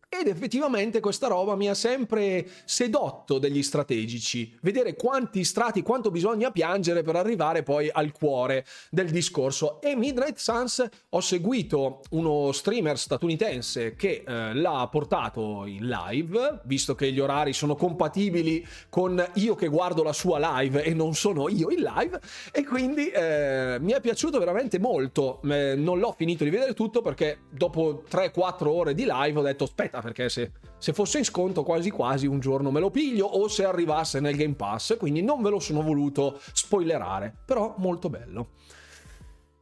ed 0.08 0.28
effettivamente 0.28 1.00
questa 1.00 1.26
roba 1.26 1.56
mi 1.56 1.68
ha 1.68 1.74
sempre 1.74 2.46
sedotto 2.64 3.38
degli 3.38 3.62
strategici, 3.62 4.56
vedere 4.62 4.94
quanti 4.94 5.42
strati, 5.44 5.82
quanto 5.82 6.10
bisogna 6.10 6.50
piangere 6.50 7.02
per 7.02 7.16
arrivare 7.16 7.62
poi 7.62 7.90
al 7.92 8.12
cuore 8.12 8.64
del 8.90 9.10
discorso. 9.10 9.80
E 9.80 9.96
Midnight 9.96 10.36
Suns 10.36 10.86
ho 11.10 11.20
seguito 11.20 12.02
uno 12.10 12.52
streamer 12.52 12.96
statunitense 12.98 13.94
che 13.94 14.22
eh, 14.26 14.54
l'ha 14.54 14.88
portato 14.90 15.64
in 15.66 15.88
live, 15.88 16.60
visto 16.64 16.94
che 16.94 17.10
gli 17.10 17.20
orari 17.20 17.52
sono 17.52 17.74
compatibili 17.74 18.64
con 18.88 19.22
io 19.34 19.54
che 19.56 19.66
guardo 19.66 20.02
la 20.02 20.12
sua 20.12 20.60
live 20.60 20.82
e 20.84 20.94
non 20.94 21.14
sono 21.14 21.48
io 21.48 21.70
in 21.70 21.82
live, 21.82 22.20
e 22.52 22.64
quindi 22.64 23.08
eh, 23.08 23.78
mi 23.80 23.92
è 23.92 24.00
piaciuto 24.00 24.38
veramente 24.38 24.78
molto. 24.78 25.40
Eh, 25.42 25.74
non 25.76 25.98
l'ho 25.98 26.14
finito 26.16 26.44
di 26.44 26.50
vedere 26.50 26.74
tutto 26.74 27.02
perché 27.02 27.40
dopo 27.50 28.04
3-4 28.08 28.66
ore 28.66 28.94
di 28.94 29.04
live 29.08 29.40
ho 29.40 29.42
detto 29.42 29.64
aspetta 29.64 29.95
aspetta 29.96 30.00
perché 30.00 30.28
se, 30.28 30.52
se, 30.78 30.92
fosse 30.92 31.18
in 31.18 31.24
sconto 31.24 31.62
quasi 31.62 31.90
quasi 31.90 32.26
un 32.26 32.40
giorno 32.40 32.70
me 32.70 32.80
lo 32.80 32.90
piglio 32.90 33.26
o 33.26 33.48
se 33.48 33.64
arrivasse 33.64 34.20
nel 34.20 34.36
Game 34.36 34.54
Pass, 34.54 34.96
quindi 34.96 35.22
non 35.22 35.42
ve 35.42 35.50
lo 35.50 35.60
sono 35.60 35.82
voluto 35.82 36.38
spoilerare, 36.52 37.34
però 37.44 37.74
molto 37.78 38.08
bello. 38.08 38.48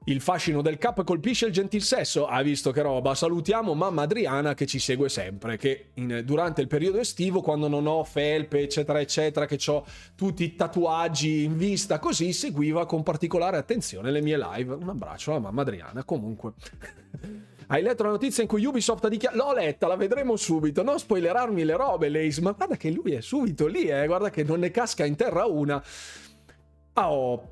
Il 0.07 0.21
fascino 0.21 0.61
del 0.61 0.77
cap 0.77 1.03
colpisce 1.03 1.47
il 1.47 1.53
gentil 1.53 1.81
sesso, 1.81 2.27
hai 2.27 2.45
visto 2.45 2.73
che 2.73 2.83
roba? 2.83 3.15
Salutiamo 3.15 3.73
mamma 3.73 4.03
Adriana 4.03 4.53
che 4.53 4.67
ci 4.67 4.79
segue 4.79 5.09
sempre, 5.09 5.57
che 5.57 5.93
in, 5.95 6.21
durante 6.27 6.61
il 6.61 6.67
periodo 6.67 6.99
estivo, 6.99 7.41
quando 7.41 7.69
non 7.69 7.87
ho 7.87 8.05
felpe, 8.05 8.61
eccetera, 8.61 9.01
eccetera, 9.01 9.47
che 9.47 9.59
ho 9.69 9.83
tutti 10.15 10.45
i 10.45 10.57
tatuaggi 10.57 11.45
in 11.45 11.57
vista, 11.57 11.99
così 12.01 12.35
seguiva 12.35 12.85
con 12.85 13.03
particolare 13.03 13.57
attenzione 13.57 14.11
le 14.11 14.21
mie 14.21 14.37
live. 14.37 14.75
Un 14.75 14.91
abbraccio 14.91 15.31
alla 15.31 15.41
mamma 15.41 15.63
Adriana, 15.63 16.05
comunque. 16.05 16.53
Hai 17.75 17.83
letto 17.83 18.05
la 18.05 18.11
notizia 18.11 18.41
in 18.41 18.49
cui 18.49 18.65
Ubisoft 18.65 19.05
ha 19.05 19.09
dichiarato... 19.09 19.43
L'ho 19.43 19.53
letta, 19.53 19.89
la 19.89 19.97
vedremo 19.97 20.37
subito. 20.37 20.85
Non 20.85 21.01
spoilerarmi 21.01 21.65
le 21.65 21.75
robe, 21.75 22.09
Lace. 22.09 22.41
Ma 22.41 22.53
guarda 22.53 22.77
che 22.77 22.89
lui 22.89 23.15
è 23.15 23.21
subito 23.21 23.67
lì, 23.67 23.89
eh. 23.89 24.07
Guarda 24.07 24.31
che 24.31 24.45
non 24.45 24.61
ne 24.61 24.71
casca 24.71 25.05
in 25.05 25.17
terra 25.17 25.45
una. 25.47 25.83
Oh, 26.93 27.49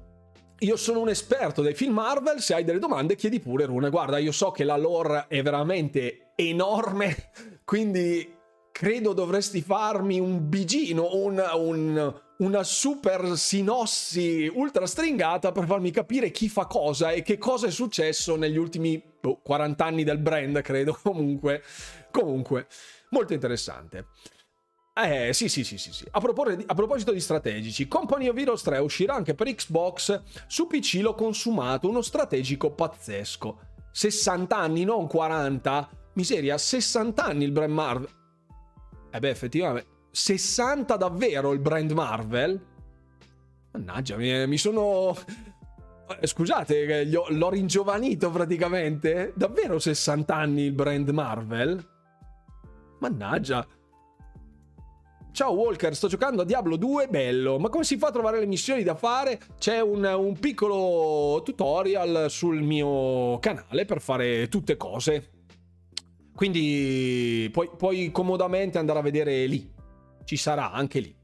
io 0.61 0.76
sono 0.76 1.00
un 1.00 1.09
esperto 1.09 1.61
dei 1.61 1.75
film 1.75 1.95
Marvel, 1.95 2.38
se 2.38 2.55
hai 2.55 2.62
delle 2.62 2.79
domande 2.79 3.17
chiedi 3.17 3.41
pure 3.41 3.64
Rune. 3.64 3.91
Guarda, 3.91 4.19
io 4.19 4.31
so 4.31 4.52
che 4.52 4.62
la 4.62 4.76
lore 4.76 5.25
è 5.26 5.43
veramente 5.43 6.35
enorme, 6.37 7.33
quindi 7.64 8.33
credo 8.71 9.14
dovresti 9.14 9.61
farmi 9.61 10.21
un 10.21 10.49
bigino, 10.49 11.17
un, 11.17 11.43
un, 11.52 12.21
una 12.37 12.62
super 12.62 13.37
sinossi 13.37 14.49
ultra 14.55 14.87
stringata 14.87 15.50
per 15.50 15.67
farmi 15.67 15.91
capire 15.91 16.31
chi 16.31 16.49
fa 16.49 16.67
cosa 16.67 17.11
e 17.11 17.23
che 17.23 17.38
cosa 17.38 17.67
è 17.67 17.71
successo 17.73 18.37
negli 18.37 18.57
ultimi 18.57 19.11
boh, 19.23 19.41
40 19.43 19.85
anni 19.85 20.02
del 20.05 20.19
brand, 20.19 20.61
credo. 20.62 20.99
Comunque, 21.02 21.62
comunque, 22.11 22.67
molto 23.11 23.33
interessante. 23.33 24.09
Eh, 24.95 25.33
sì, 25.33 25.49
sì, 25.49 25.64
sì, 25.64 25.79
sì, 25.79 25.93
sì. 25.93 26.05
A, 26.11 26.21
proporre, 26.21 26.62
a, 26.67 26.75
proposito 26.75 27.12
di 27.12 27.21
strategici, 27.21 27.88
Company 27.88 28.29
of 28.29 28.37
Heroes 28.37 28.62
3 28.62 28.79
uscirà 28.79 29.14
anche 29.14 29.35
per 29.35 29.52
Xbox. 29.55 30.23
Su 30.47 30.67
PC 30.67 30.99
l'ho 31.00 31.14
consumato, 31.14 31.88
uno 31.88 32.02
strategico 32.02 32.73
pazzesco. 32.73 33.71
60 33.93 34.57
anni, 34.57 34.85
non 34.85 35.07
40. 35.07 35.88
Miseria, 36.14 36.59
60 36.59 37.25
anni 37.25 37.45
il 37.45 37.52
brand 37.52 37.73
Marvel. 37.73 38.09
Eh 39.11 39.19
beh, 39.19 39.31
effettivamente, 39.31 39.88
60 40.11 40.97
davvero 40.97 41.52
il 41.52 41.61
brand 41.61 41.91
Marvel? 41.93 42.61
Mannaggia, 43.73 44.17
mi, 44.17 44.47
mi 44.47 44.59
sono... 44.59 45.17
Eh, 46.21 46.26
scusate, 46.26 47.04
l'ho 47.04 47.50
ringiovanito 47.50 48.31
praticamente? 48.31 49.33
Davvero 49.35 49.78
60 49.78 50.35
anni 50.35 50.62
il 50.62 50.73
brand 50.73 51.09
Marvel? 51.09 51.88
Mannaggia. 53.00 53.66
Ciao 55.33 55.52
Walker, 55.52 55.95
sto 55.97 56.09
giocando 56.09 56.42
a 56.42 56.45
Diablo 56.45 56.76
2, 56.76 57.09
bello, 57.09 57.59
ma 57.59 57.71
come 57.71 57.85
si 57.85 57.97
fa 57.97 58.09
a 58.09 58.12
trovare 58.12 58.38
le 58.38 58.47
missioni 58.47 58.83
da 58.83 58.95
fare? 58.95 59.40
C'è 59.59 59.81
un, 59.81 60.04
un 60.04 60.38
piccolo 60.38 61.42
tutorial 61.42 62.26
sul 62.28 62.61
mio 62.61 63.38
canale 63.38 63.87
per 63.87 64.00
fare 64.02 64.49
tutte 64.49 64.76
cose. 64.76 65.31
Quindi 66.35 67.49
puoi, 67.50 67.71
puoi 67.76 68.11
comodamente 68.11 68.78
andare 68.78 68.99
a 68.99 69.02
vedere 69.02 69.47
lì 69.47 69.73
ci 70.25 70.37
sarà 70.37 70.73
anche 70.73 71.00
lì. 71.00 71.14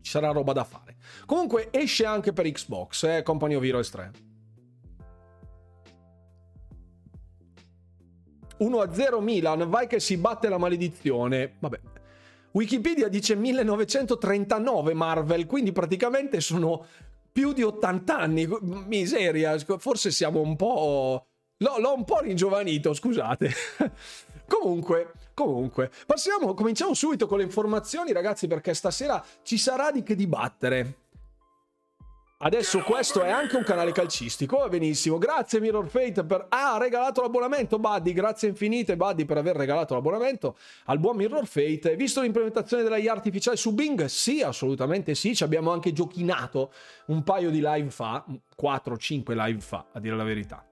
Ci 0.00 0.10
sarà 0.10 0.30
roba 0.30 0.52
da 0.52 0.64
fare. 0.64 0.96
Comunque 1.26 1.68
esce 1.70 2.04
anche 2.04 2.32
per 2.32 2.50
Xbox, 2.50 3.04
eh, 3.04 3.22
Company 3.22 3.54
of 3.54 3.64
Heroes 3.64 3.90
3. 3.90 4.10
1-0 8.60 9.20
Milan, 9.20 9.68
vai 9.68 9.86
che 9.86 10.00
si 10.00 10.16
batte 10.16 10.48
la 10.48 10.58
maledizione. 10.58 11.54
Vabbè. 11.58 11.80
Wikipedia 12.52 13.08
dice 13.08 13.34
1939 13.34 14.94
Marvel, 14.94 15.46
quindi 15.46 15.72
praticamente 15.72 16.40
sono 16.40 16.86
più 17.30 17.52
di 17.52 17.62
80 17.62 18.18
anni. 18.18 18.48
Miseria, 18.86 19.56
forse 19.78 20.10
siamo 20.10 20.40
un 20.40 20.56
po'... 20.56 21.26
L'ho, 21.60 21.78
l'ho 21.78 21.94
un 21.94 22.04
po' 22.04 22.20
ringiovanito, 22.20 22.94
scusate. 22.94 23.50
Comunque, 24.48 25.12
comunque, 25.34 25.90
passiamo, 26.06 26.54
cominciamo 26.54 26.94
subito 26.94 27.26
con 27.26 27.38
le 27.38 27.44
informazioni, 27.44 28.12
ragazzi, 28.12 28.46
perché 28.46 28.72
stasera 28.72 29.22
ci 29.42 29.58
sarà 29.58 29.90
di 29.90 30.02
che 30.02 30.14
dibattere. 30.14 31.07
Adesso 32.40 32.82
questo 32.82 33.24
è 33.24 33.30
anche 33.30 33.56
un 33.56 33.64
canale 33.64 33.90
calcistico, 33.90 34.58
va 34.58 34.68
benissimo. 34.68 35.18
Grazie 35.18 35.58
Mirror 35.58 35.88
Fate 35.88 36.22
per... 36.22 36.46
Ah, 36.50 36.74
ha 36.74 36.78
regalato 36.78 37.20
l'abbonamento, 37.20 37.80
Buddy. 37.80 38.12
Grazie 38.12 38.50
infinite, 38.50 38.96
Buddy, 38.96 39.24
per 39.24 39.38
aver 39.38 39.56
regalato 39.56 39.94
l'abbonamento 39.94 40.56
al 40.84 41.00
buon 41.00 41.16
Mirror 41.16 41.48
Fate. 41.48 41.96
Visto 41.96 42.20
l'implementazione 42.20 42.84
della 42.84 42.96
IA 42.96 43.10
artificiale 43.10 43.56
su 43.56 43.74
Bing? 43.74 44.04
Sì, 44.04 44.40
assolutamente 44.40 45.16
sì. 45.16 45.34
Ci 45.34 45.42
abbiamo 45.42 45.72
anche 45.72 45.92
giochinato 45.92 46.72
un 47.06 47.24
paio 47.24 47.50
di 47.50 47.60
live 47.60 47.90
fa, 47.90 48.24
4-5 48.56 49.32
live 49.34 49.60
fa, 49.60 49.86
a 49.92 49.98
dire 49.98 50.14
la 50.14 50.22
verità. 50.22 50.64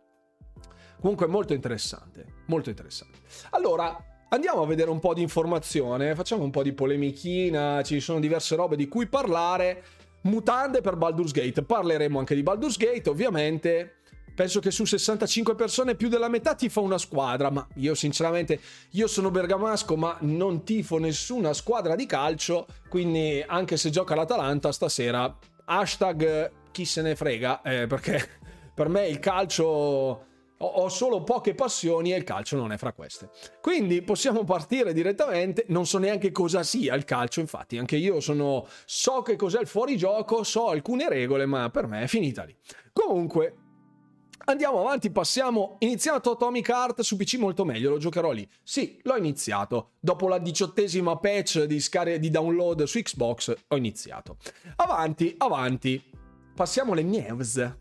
Comunque 1.00 1.26
molto 1.26 1.52
interessante, 1.52 2.44
molto 2.46 2.70
interessante. 2.70 3.18
Allora, 3.50 4.04
andiamo 4.28 4.62
a 4.62 4.66
vedere 4.66 4.90
un 4.90 5.00
po' 5.00 5.14
di 5.14 5.23
informazione, 5.23 6.14
facciamo 6.14 6.44
un 6.44 6.50
po' 6.50 6.62
di 6.62 6.73
polemichina, 6.73 7.82
ci 7.82 7.99
sono 7.99 8.20
diverse 8.20 8.54
robe 8.54 8.76
di 8.76 8.87
cui 8.87 9.08
parlare 9.08 9.82
mutande 10.26 10.80
per 10.80 10.97
Baldur's 10.97 11.33
Gate. 11.33 11.62
Parleremo 11.62 12.18
anche 12.18 12.35
di 12.35 12.42
Baldur's 12.42 12.76
Gate, 12.76 13.09
ovviamente. 13.09 13.97
Penso 14.35 14.61
che 14.61 14.71
su 14.71 14.85
65 14.85 15.54
persone 15.54 15.95
più 15.95 16.09
della 16.09 16.28
metà 16.28 16.54
tifa 16.54 16.80
una 16.80 16.99
squadra, 16.99 17.49
ma 17.50 17.66
io 17.76 17.95
sinceramente, 17.95 18.61
io 18.90 19.06
sono 19.06 19.30
bergamasco, 19.30 19.97
ma 19.97 20.14
non 20.21 20.62
tifo 20.62 20.99
nessuna 20.99 21.54
squadra 21.54 21.95
di 21.95 22.04
calcio, 22.04 22.66
quindi 22.90 23.42
anche 23.47 23.78
se 23.78 23.88
gioca 23.88 24.14
l'Atalanta 24.14 24.73
stasera, 24.73 25.35
hashtag 25.64 26.50
chi 26.71 26.85
se 26.85 27.00
ne 27.00 27.16
frega, 27.16 27.62
eh, 27.62 27.87
perché 27.87 28.28
per 28.75 28.90
me 28.90 29.06
il 29.06 29.21
calcio 29.21 30.26
ho 30.59 30.89
solo 30.89 31.23
poche 31.23 31.55
passioni 31.55 32.13
e 32.13 32.17
il 32.17 32.25
calcio 32.25 32.57
non 32.57 32.73
è 32.73 32.77
fra 32.77 32.93
queste. 32.93 33.31
Quindi 33.61 34.03
possiamo 34.03 34.45
partire 34.45 34.93
direttamente. 34.93 35.65
Non 35.69 35.87
so 35.87 35.99
neanche 35.99 36.33
cosa 36.33 36.63
sia 36.63 36.95
il 36.95 37.05
calcio, 37.05 37.41
infatti, 37.41 37.77
anche 37.77 37.97
io 37.97 38.21
sono. 38.21 38.67
So 38.87 39.23
che 39.23 39.37
cos'è 39.37 39.61
il 39.61 39.67
fuorigioco, 39.67 40.43
so 40.43 40.69
alcune 40.69 41.09
regole, 41.09 41.45
ma 41.47 41.69
per 41.71 41.87
me 41.87 42.03
è 42.03 42.07
finita 42.07 42.45
lì. 42.45 42.57
Comunque. 42.93 43.57
Andiamo 44.49 44.79
avanti, 44.79 45.11
passiamo. 45.11 45.77
Iniziato 45.81 46.31
Atomic 46.31 46.69
Heart 46.69 47.01
su 47.01 47.17
PC 47.17 47.35
molto 47.35 47.65
meglio, 47.65 47.91
lo 47.91 47.99
giocherò 47.99 48.31
lì. 48.31 48.49
Sì, 48.63 49.01
l'ho 49.03 49.17
iniziato. 49.17 49.95
Dopo 49.99 50.29
la 50.29 50.39
diciottesima 50.39 51.17
patch 51.17 51.65
di, 51.65 51.81
scar- 51.81 52.17
di 52.17 52.31
download 52.31 52.85
su 52.85 53.01
Xbox, 53.01 53.53
ho 53.67 53.77
iniziato. 53.77 54.37
Avanti, 54.77 55.35
avanti. 55.37 56.01
Passiamo 56.55 56.93
alle 56.93 57.03
news. 57.03 57.77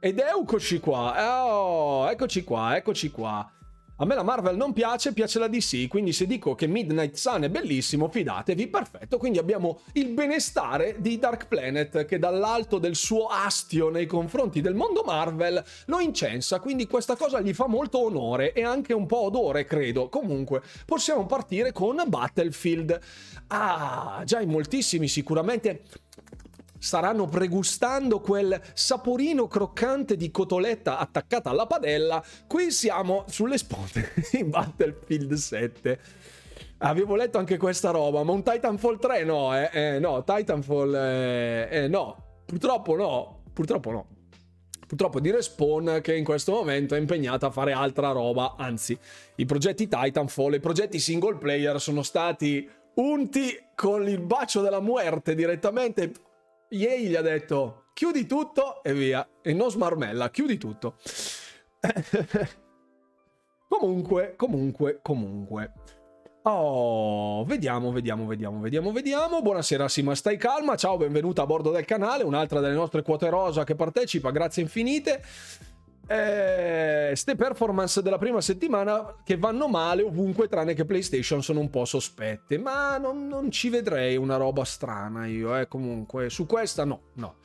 Ed 0.00 0.20
eccoci 0.20 0.78
qua, 0.78 1.48
oh, 1.50 2.08
eccoci 2.08 2.44
qua, 2.44 2.76
eccoci 2.76 3.10
qua. 3.10 3.50
A 3.96 4.04
me 4.04 4.14
la 4.14 4.22
Marvel 4.22 4.56
non 4.56 4.72
piace, 4.72 5.12
piace 5.12 5.40
la 5.40 5.48
DC, 5.48 5.88
quindi 5.88 6.12
se 6.12 6.24
dico 6.24 6.54
che 6.54 6.68
Midnight 6.68 7.16
Sun 7.16 7.42
è 7.42 7.48
bellissimo, 7.48 8.08
fidatevi, 8.08 8.68
perfetto. 8.68 9.18
Quindi 9.18 9.38
abbiamo 9.38 9.80
il 9.94 10.10
benestare 10.10 10.98
di 11.00 11.18
Dark 11.18 11.48
Planet 11.48 12.04
che 12.04 12.20
dall'alto 12.20 12.78
del 12.78 12.94
suo 12.94 13.26
astio 13.26 13.88
nei 13.88 14.06
confronti 14.06 14.60
del 14.60 14.76
mondo 14.76 15.02
Marvel 15.04 15.60
lo 15.86 15.98
incensa, 15.98 16.60
quindi 16.60 16.86
questa 16.86 17.16
cosa 17.16 17.40
gli 17.40 17.52
fa 17.52 17.66
molto 17.66 17.98
onore 17.98 18.52
e 18.52 18.62
anche 18.62 18.92
un 18.92 19.06
po' 19.06 19.22
odore, 19.22 19.64
credo. 19.64 20.08
Comunque, 20.08 20.62
possiamo 20.86 21.26
partire 21.26 21.72
con 21.72 22.00
Battlefield. 22.06 23.00
Ah, 23.48 24.22
già 24.24 24.40
in 24.40 24.50
moltissimi 24.50 25.08
sicuramente 25.08 25.82
staranno 26.78 27.26
pregustando 27.26 28.20
quel 28.20 28.60
saporino 28.72 29.46
croccante 29.46 30.16
di 30.16 30.30
cotoletta 30.30 30.98
attaccata 30.98 31.50
alla 31.50 31.66
padella, 31.66 32.22
qui 32.46 32.70
siamo 32.70 33.24
sulle 33.28 33.58
sponde 33.58 34.12
di 34.30 34.44
Battlefield 34.48 35.34
7. 35.34 36.00
Avevo 36.78 37.16
letto 37.16 37.38
anche 37.38 37.56
questa 37.56 37.90
roba, 37.90 38.22
ma 38.22 38.32
un 38.32 38.42
Titanfall 38.42 38.98
3 38.98 39.24
no, 39.24 39.56
eh, 39.56 39.70
eh 39.72 39.98
no, 39.98 40.22
Titanfall 40.22 40.94
eh, 40.94 41.68
eh, 41.70 41.88
no, 41.88 42.40
purtroppo 42.44 42.94
no, 42.94 43.42
purtroppo 43.52 43.90
no. 43.90 44.06
Purtroppo 44.88 45.20
di 45.20 45.30
Respawn 45.30 45.98
che 46.02 46.16
in 46.16 46.24
questo 46.24 46.52
momento 46.52 46.94
è 46.94 46.98
impegnata 46.98 47.48
a 47.48 47.50
fare 47.50 47.72
altra 47.72 48.10
roba, 48.10 48.54
anzi, 48.56 48.98
i 49.36 49.44
progetti 49.44 49.86
Titanfall, 49.86 50.54
i 50.54 50.60
progetti 50.60 50.98
single 50.98 51.36
player 51.36 51.78
sono 51.78 52.02
stati 52.02 52.66
unti 52.94 53.54
con 53.74 54.08
il 54.08 54.20
bacio 54.20 54.62
della 54.62 54.80
muerte 54.80 55.34
direttamente 55.34 56.12
EA 56.70 56.96
gli 56.96 57.14
ha 57.14 57.22
detto 57.22 57.84
chiudi 57.94 58.26
tutto 58.26 58.82
e 58.82 58.92
via. 58.92 59.26
E 59.42 59.52
non 59.52 59.70
smarmella, 59.70 60.30
chiudi 60.30 60.58
tutto. 60.58 60.96
comunque, 63.68 64.34
comunque, 64.36 65.00
comunque. 65.02 65.72
Oh, 66.42 67.44
vediamo, 67.44 67.90
vediamo, 67.90 68.26
vediamo, 68.26 68.60
vediamo, 68.60 68.92
vediamo. 68.92 69.42
Buonasera 69.42 69.88
Sima, 69.88 70.14
stai 70.14 70.36
calma. 70.36 70.76
Ciao, 70.76 70.96
benvenuta 70.96 71.42
a 71.42 71.46
bordo 71.46 71.70
del 71.70 71.84
canale. 71.84 72.22
Un'altra 72.24 72.60
delle 72.60 72.74
nostre 72.74 73.02
quote 73.02 73.28
rosa 73.30 73.64
che 73.64 73.74
partecipa, 73.74 74.30
grazie 74.30 74.62
infinite 74.62 75.22
eh, 76.08 77.12
ste 77.14 77.34
performance 77.36 78.00
della 78.00 78.16
prima 78.16 78.40
settimana 78.40 79.16
che 79.22 79.36
vanno 79.36 79.68
male 79.68 80.02
ovunque 80.02 80.48
tranne 80.48 80.72
che 80.72 80.86
PlayStation 80.86 81.42
sono 81.42 81.60
un 81.60 81.68
po' 81.68 81.84
sospette 81.84 82.56
ma 82.56 82.96
non, 82.96 83.26
non 83.26 83.50
ci 83.50 83.68
vedrei 83.68 84.16
una 84.16 84.36
roba 84.36 84.64
strana 84.64 85.26
io 85.26 85.54
eh 85.54 85.68
comunque. 85.68 86.30
Su 86.30 86.46
questa 86.46 86.84
no 86.84 87.00
no. 87.14 87.36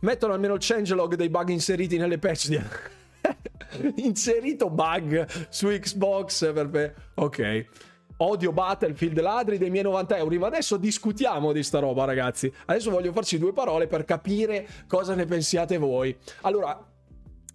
Mettono 0.00 0.32
almeno 0.32 0.54
il 0.54 0.60
changelog 0.62 1.14
dei 1.14 1.28
bug 1.28 1.50
inseriti 1.50 1.98
nelle 1.98 2.18
patch 2.18 2.48
di... 2.48 2.60
inserito 4.02 4.70
bug 4.70 5.26
su 5.50 5.68
Xbox 5.68 6.52
per 6.52 6.94
ok. 7.14 7.66
Odio 8.18 8.50
Battlefield 8.50 9.20
ladri 9.20 9.58
dei 9.58 9.68
miei 9.68 9.84
90 9.84 10.16
euro. 10.16 10.38
Ma 10.38 10.46
adesso 10.46 10.78
discutiamo 10.78 11.52
di 11.52 11.62
sta 11.62 11.80
roba 11.80 12.04
ragazzi. 12.04 12.50
Adesso 12.64 12.90
voglio 12.90 13.12
farci 13.12 13.38
due 13.38 13.52
parole 13.52 13.86
per 13.86 14.04
capire 14.04 14.66
cosa 14.86 15.14
ne 15.14 15.26
pensiate 15.26 15.76
voi. 15.76 16.16
Allora 16.42 16.82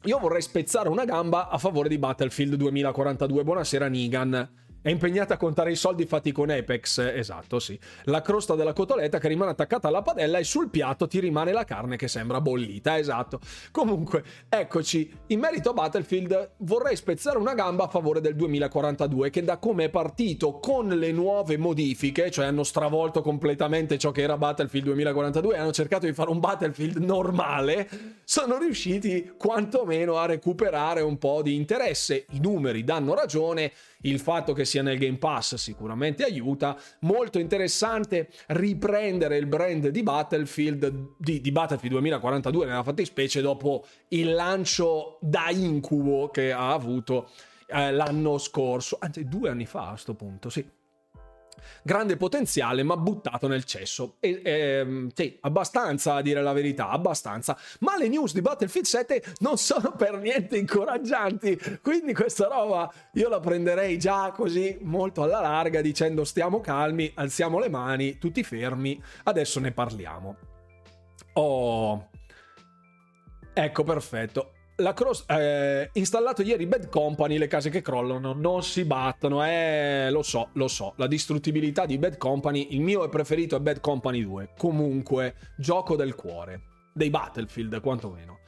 io 0.05 0.17
vorrei 0.17 0.41
spezzare 0.41 0.89
una 0.89 1.05
gamba 1.05 1.47
a 1.47 1.59
favore 1.59 1.87
di 1.87 1.99
Battlefield 1.99 2.55
2042. 2.55 3.43
Buonasera 3.43 3.87
Nigan. 3.87 4.49
È 4.83 4.89
impegnata 4.89 5.35
a 5.35 5.37
contare 5.37 5.69
i 5.69 5.75
soldi 5.75 6.07
fatti 6.07 6.31
con 6.31 6.49
Apex, 6.49 6.97
esatto, 7.13 7.59
sì. 7.59 7.79
La 8.05 8.21
crosta 8.21 8.55
della 8.55 8.73
cotoletta 8.73 9.19
che 9.19 9.27
rimane 9.27 9.51
attaccata 9.51 9.89
alla 9.89 10.01
padella 10.01 10.39
e 10.39 10.43
sul 10.43 10.71
piatto 10.71 11.05
ti 11.05 11.19
rimane 11.19 11.51
la 11.51 11.65
carne 11.65 11.97
che 11.97 12.07
sembra 12.07 12.41
bollita, 12.41 12.97
esatto. 12.97 13.39
Comunque, 13.69 14.23
eccoci. 14.49 15.13
In 15.27 15.39
merito 15.39 15.69
a 15.69 15.73
Battlefield, 15.73 16.53
vorrei 16.57 16.95
spezzare 16.95 17.37
una 17.37 17.53
gamba 17.53 17.83
a 17.83 17.87
favore 17.89 18.21
del 18.21 18.35
2042 18.35 19.29
che 19.29 19.43
da 19.43 19.57
come 19.57 19.83
è 19.83 19.89
partito 19.89 20.57
con 20.57 20.87
le 20.87 21.11
nuove 21.11 21.57
modifiche, 21.57 22.31
cioè 22.31 22.45
hanno 22.45 22.63
stravolto 22.63 23.21
completamente 23.21 23.99
ciò 23.99 24.09
che 24.09 24.23
era 24.23 24.35
Battlefield 24.35 24.85
2042 24.87 25.53
e 25.53 25.57
hanno 25.59 25.71
cercato 25.71 26.07
di 26.07 26.13
fare 26.13 26.31
un 26.31 26.39
Battlefield 26.39 26.97
normale, 26.97 27.87
sono 28.23 28.57
riusciti 28.57 29.33
quantomeno 29.37 30.17
a 30.17 30.25
recuperare 30.25 31.01
un 31.01 31.19
po' 31.19 31.43
di 31.43 31.53
interesse. 31.53 32.25
I 32.31 32.39
numeri 32.39 32.83
danno 32.83 33.13
ragione 33.13 33.71
il 34.01 34.19
fatto 34.19 34.53
che 34.53 34.65
sia 34.65 34.81
nel 34.81 34.97
Game 34.97 35.17
Pass 35.17 35.55
sicuramente 35.55 36.23
aiuta. 36.23 36.77
Molto 37.01 37.39
interessante 37.39 38.29
riprendere 38.47 39.37
il 39.37 39.45
brand 39.45 39.87
di 39.87 40.03
Battlefield, 40.03 41.15
di, 41.17 41.41
di 41.41 41.51
Battlefield 41.51 41.93
2042 41.93 42.65
nella 42.65 42.83
fattispecie 42.83 43.41
dopo 43.41 43.85
il 44.09 44.33
lancio 44.33 45.17
da 45.21 45.49
incubo 45.49 46.29
che 46.29 46.51
ha 46.51 46.71
avuto 46.71 47.29
eh, 47.67 47.91
l'anno 47.91 48.37
scorso, 48.37 48.97
anzi 48.99 49.27
due 49.27 49.49
anni 49.49 49.65
fa 49.65 49.87
a 49.87 49.89
questo 49.89 50.13
punto, 50.13 50.49
sì 50.49 50.79
grande 51.83 52.17
potenziale 52.17 52.83
ma 52.83 52.97
buttato 52.97 53.47
nel 53.47 53.63
cesso. 53.63 54.15
E, 54.19 54.41
e, 54.43 54.51
ehm, 54.51 55.09
sì, 55.13 55.37
abbastanza 55.41 56.15
a 56.15 56.21
dire 56.21 56.41
la 56.41 56.53
verità, 56.53 56.89
abbastanza. 56.89 57.57
Ma 57.79 57.97
le 57.97 58.07
news 58.07 58.33
di 58.33 58.41
Battlefield 58.41 58.85
7 58.85 59.23
non 59.39 59.57
sono 59.57 59.93
per 59.95 60.17
niente 60.19 60.57
incoraggianti, 60.57 61.59
quindi 61.81 62.13
questa 62.13 62.47
roba 62.47 62.91
io 63.13 63.29
la 63.29 63.39
prenderei 63.39 63.97
già 63.97 64.31
così 64.31 64.77
molto 64.81 65.23
alla 65.23 65.41
larga 65.41 65.81
dicendo 65.81 66.23
stiamo 66.23 66.61
calmi, 66.61 67.11
alziamo 67.15 67.59
le 67.59 67.69
mani, 67.69 68.17
tutti 68.17 68.43
fermi, 68.43 69.01
adesso 69.23 69.59
ne 69.59 69.71
parliamo. 69.71 70.35
Oh. 71.33 72.09
Ecco, 73.53 73.83
perfetto 73.83 74.53
la 74.81 74.93
cross, 74.93 75.23
eh, 75.27 75.89
installato 75.93 76.41
ieri 76.41 76.65
Bad 76.65 76.89
Company, 76.89 77.37
le 77.37 77.47
case 77.47 77.69
che 77.69 77.81
crollano 77.81 78.33
non 78.33 78.63
si 78.63 78.83
battono, 78.83 79.45
eh, 79.45 80.09
lo 80.11 80.23
so, 80.23 80.49
lo 80.53 80.67
so, 80.67 80.93
la 80.97 81.07
distruttibilità 81.07 81.85
di 81.85 81.97
Bad 81.97 82.17
Company, 82.17 82.67
il 82.71 82.81
mio 82.81 83.07
preferito 83.07 83.55
è 83.55 83.59
Bad 83.59 83.79
Company 83.79 84.23
2, 84.23 84.53
comunque, 84.57 85.35
gioco 85.57 85.95
del 85.95 86.15
cuore, 86.15 86.61
dei 86.93 87.09
Battlefield 87.09 87.79
quantomeno. 87.79 88.39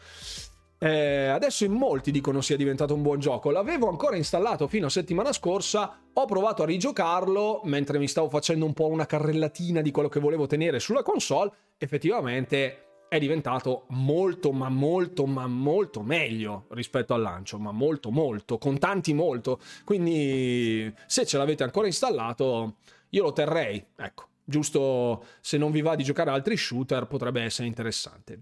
Eh, 0.80 1.28
adesso 1.28 1.64
in 1.64 1.72
molti 1.72 2.12
dicono 2.12 2.42
sia 2.42 2.58
diventato 2.58 2.94
un 2.94 3.04
buon 3.04 3.20
gioco, 3.20 3.52
l'avevo 3.52 3.88
ancora 3.88 4.18
installato 4.18 4.68
fino 4.68 4.88
a 4.88 4.90
settimana 4.90 5.32
scorsa, 5.32 6.02
ho 6.12 6.26
provato 6.26 6.64
a 6.64 6.66
rigiocarlo 6.66 7.62
mentre 7.64 8.00
mi 8.00 8.08
stavo 8.10 8.28
facendo 8.28 8.66
un 8.66 8.74
po' 8.74 8.88
una 8.88 9.06
carrellatina 9.06 9.80
di 9.80 9.92
quello 9.92 10.10
che 10.10 10.20
volevo 10.20 10.46
tenere 10.46 10.80
sulla 10.80 11.02
console, 11.02 11.52
effettivamente 11.78 12.93
è 13.14 13.20
diventato 13.20 13.86
molto, 13.90 14.52
ma 14.52 14.70
molto, 14.70 15.28
ma 15.28 15.46
molto 15.46 16.02
meglio 16.02 16.66
rispetto 16.70 17.14
al 17.14 17.22
lancio, 17.22 17.60
ma 17.60 17.72
molto, 17.72 18.10
molto, 18.10 18.58
con 18.58 18.80
tanti 18.80 19.14
molto. 19.14 19.60
Quindi 19.84 20.92
se 21.06 21.24
ce 21.24 21.38
l'avete 21.38 21.62
ancora 21.62 21.86
installato, 21.86 22.78
io 23.10 23.22
lo 23.22 23.32
terrei, 23.32 23.86
ecco, 23.96 24.30
giusto 24.44 25.26
se 25.42 25.58
non 25.58 25.70
vi 25.70 25.82
va 25.82 25.96
di 25.96 26.04
giocare 26.04 26.32
altri 26.32 26.58
shooter 26.58 27.06
potrebbe 27.06 27.44
essere 27.44 27.68
interessante. 27.68 28.42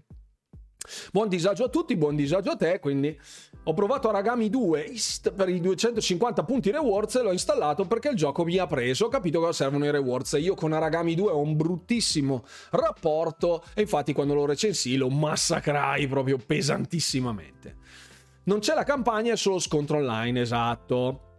Buon 1.12 1.28
disagio 1.28 1.64
a 1.64 1.68
tutti, 1.68 1.96
buon 1.96 2.16
disagio 2.16 2.50
a 2.50 2.56
te, 2.56 2.80
quindi 2.80 3.18
ho 3.64 3.74
provato 3.74 4.08
Aragami 4.08 4.50
2 4.50 4.92
per 5.34 5.48
i 5.48 5.60
250 5.60 6.44
punti 6.44 6.70
rewards 6.70 7.16
e 7.16 7.22
l'ho 7.22 7.32
installato 7.32 7.86
perché 7.86 8.08
il 8.08 8.16
gioco 8.16 8.44
mi 8.44 8.56
ha 8.58 8.66
preso, 8.66 9.06
ho 9.06 9.08
capito 9.08 9.38
cosa 9.38 9.52
servono 9.52 9.84
i 9.84 9.90
rewards. 9.90 10.36
Io 10.40 10.54
con 10.54 10.72
Aragami 10.72 11.14
2 11.14 11.30
ho 11.30 11.40
un 11.40 11.56
bruttissimo 11.56 12.44
rapporto 12.70 13.62
e 13.74 13.82
infatti 13.82 14.12
quando 14.12 14.34
lo 14.34 14.46
recensì 14.46 14.96
lo 14.96 15.08
massacrai 15.08 16.06
proprio 16.08 16.38
pesantissimamente. 16.38 17.76
Non 18.44 18.58
c'è 18.58 18.74
la 18.74 18.84
campagna, 18.84 19.32
è 19.32 19.36
solo 19.36 19.60
scontro 19.60 19.98
online, 19.98 20.40
esatto. 20.40 21.31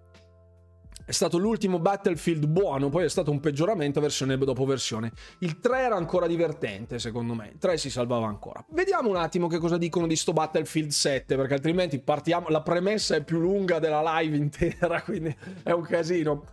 È 1.05 1.11
stato 1.11 1.37
l'ultimo 1.37 1.79
Battlefield 1.79 2.45
buono, 2.45 2.87
poi 2.89 3.03
è 3.03 3.09
stato 3.09 3.29
un 3.29 3.41
peggioramento 3.41 3.99
versione 3.99 4.37
dopo 4.37 4.63
versione. 4.65 5.11
Il 5.39 5.59
3 5.59 5.79
era 5.79 5.95
ancora 5.97 6.27
divertente, 6.27 6.97
secondo 6.97 7.33
me. 7.33 7.49
Il 7.49 7.57
3 7.57 7.77
si 7.77 7.89
salvava 7.89 8.27
ancora. 8.27 8.63
Vediamo 8.69 9.09
un 9.09 9.17
attimo 9.17 9.47
che 9.47 9.57
cosa 9.57 9.77
dicono 9.77 10.07
di 10.07 10.15
sto 10.15 10.31
Battlefield 10.31 10.91
7, 10.91 11.35
perché 11.35 11.55
altrimenti 11.55 11.99
partiamo. 11.99 12.47
La 12.47 12.61
premessa 12.61 13.15
è 13.15 13.23
più 13.23 13.39
lunga 13.39 13.79
della 13.79 14.01
live 14.19 14.37
intera, 14.37 15.01
quindi 15.03 15.35
è 15.63 15.71
un 15.71 15.81
casino. 15.81 16.43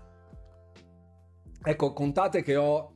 Ecco, 1.63 1.93
contate 1.93 2.43
che 2.43 2.57
ho 2.57 2.95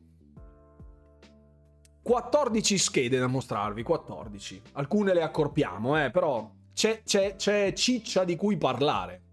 14 2.02 2.78
schede 2.78 3.18
da 3.18 3.28
mostrarvi, 3.28 3.82
14. 3.82 4.62
Alcune 4.72 5.14
le 5.14 5.22
accorpiamo, 5.22 6.04
eh, 6.04 6.10
però 6.10 6.50
c'è, 6.72 7.02
c'è, 7.04 7.36
c'è 7.36 7.72
ciccia 7.74 8.24
di 8.24 8.34
cui 8.34 8.56
parlare. 8.56 9.23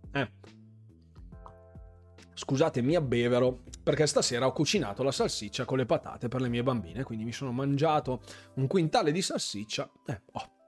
Scusatemi 2.44 2.96
a 2.96 3.02
bevero 3.02 3.62
perché 3.84 4.08
stasera 4.08 4.48
ho 4.48 4.52
cucinato 4.52 5.04
la 5.04 5.12
salsiccia 5.12 5.64
con 5.64 5.78
le 5.78 5.86
patate 5.86 6.28
per 6.28 6.42
le 6.42 6.50
mie 6.50 6.64
bambine, 6.64 7.04
quindi 7.04 7.24
mi 7.24 7.32
sono 7.32 7.52
mangiato 7.52 8.24
un 8.56 8.66
quintale 8.66 9.12
di 9.12 9.22
salsiccia. 9.22 9.88
Eh, 10.08 10.22
oh. 10.32 10.61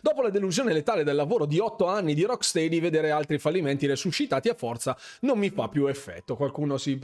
Dopo 0.00 0.22
la 0.22 0.30
delusione 0.30 0.72
letale 0.72 1.04
del 1.04 1.16
lavoro 1.16 1.46
di 1.46 1.58
8 1.58 1.86
anni 1.86 2.14
di 2.14 2.24
Rocksteady, 2.24 2.80
vedere 2.80 3.10
altri 3.10 3.38
fallimenti 3.38 3.86
resuscitati 3.86 4.48
a 4.48 4.54
forza 4.54 4.96
non 5.20 5.38
mi 5.38 5.50
fa 5.50 5.68
più 5.68 5.86
effetto. 5.86 6.36
Qualcuno 6.36 6.76
si, 6.78 7.00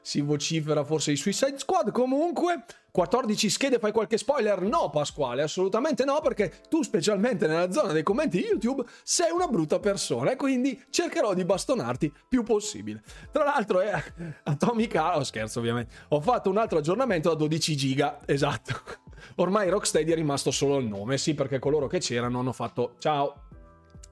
si 0.00 0.20
vocifera 0.20 0.84
forse 0.84 1.12
i 1.12 1.16
Suicide 1.16 1.58
Squad. 1.58 1.90
Comunque, 1.92 2.64
14 2.96 3.50
schede, 3.50 3.78
fai 3.78 3.92
qualche 3.92 4.16
spoiler? 4.16 4.62
No, 4.62 4.88
Pasquale, 4.88 5.42
assolutamente 5.42 6.04
no, 6.04 6.20
perché 6.22 6.62
tu, 6.70 6.82
specialmente 6.82 7.46
nella 7.46 7.70
zona 7.70 7.92
dei 7.92 8.02
commenti 8.02 8.38
di 8.38 8.44
YouTube, 8.44 8.84
sei 9.02 9.30
una 9.30 9.46
brutta 9.48 9.78
persona 9.78 10.30
e 10.30 10.36
quindi 10.36 10.82
cercherò 10.88 11.34
di 11.34 11.44
bastonarti 11.44 12.10
più 12.26 12.42
possibile. 12.42 13.02
Tra 13.30 13.44
l'altro, 13.44 13.80
è 13.80 14.02
Atomic 14.44 14.94
Heart, 14.94 15.18
oh, 15.18 15.24
scherzo 15.24 15.58
ovviamente, 15.58 15.92
ho 16.08 16.20
fatto 16.22 16.48
un 16.48 16.56
altro 16.56 16.78
aggiornamento 16.78 17.28
da 17.28 17.34
12 17.34 17.76
giga, 17.76 18.20
esatto. 18.24 19.04
Ormai 19.36 19.68
Rocksteady 19.68 20.12
è 20.12 20.14
rimasto 20.14 20.50
solo 20.50 20.78
il 20.78 20.86
nome, 20.86 21.18
sì, 21.18 21.34
perché 21.34 21.58
coloro 21.58 21.86
che 21.86 21.98
c'erano 21.98 22.40
hanno 22.40 22.52
fatto 22.52 22.94
ciao. 22.98 23.44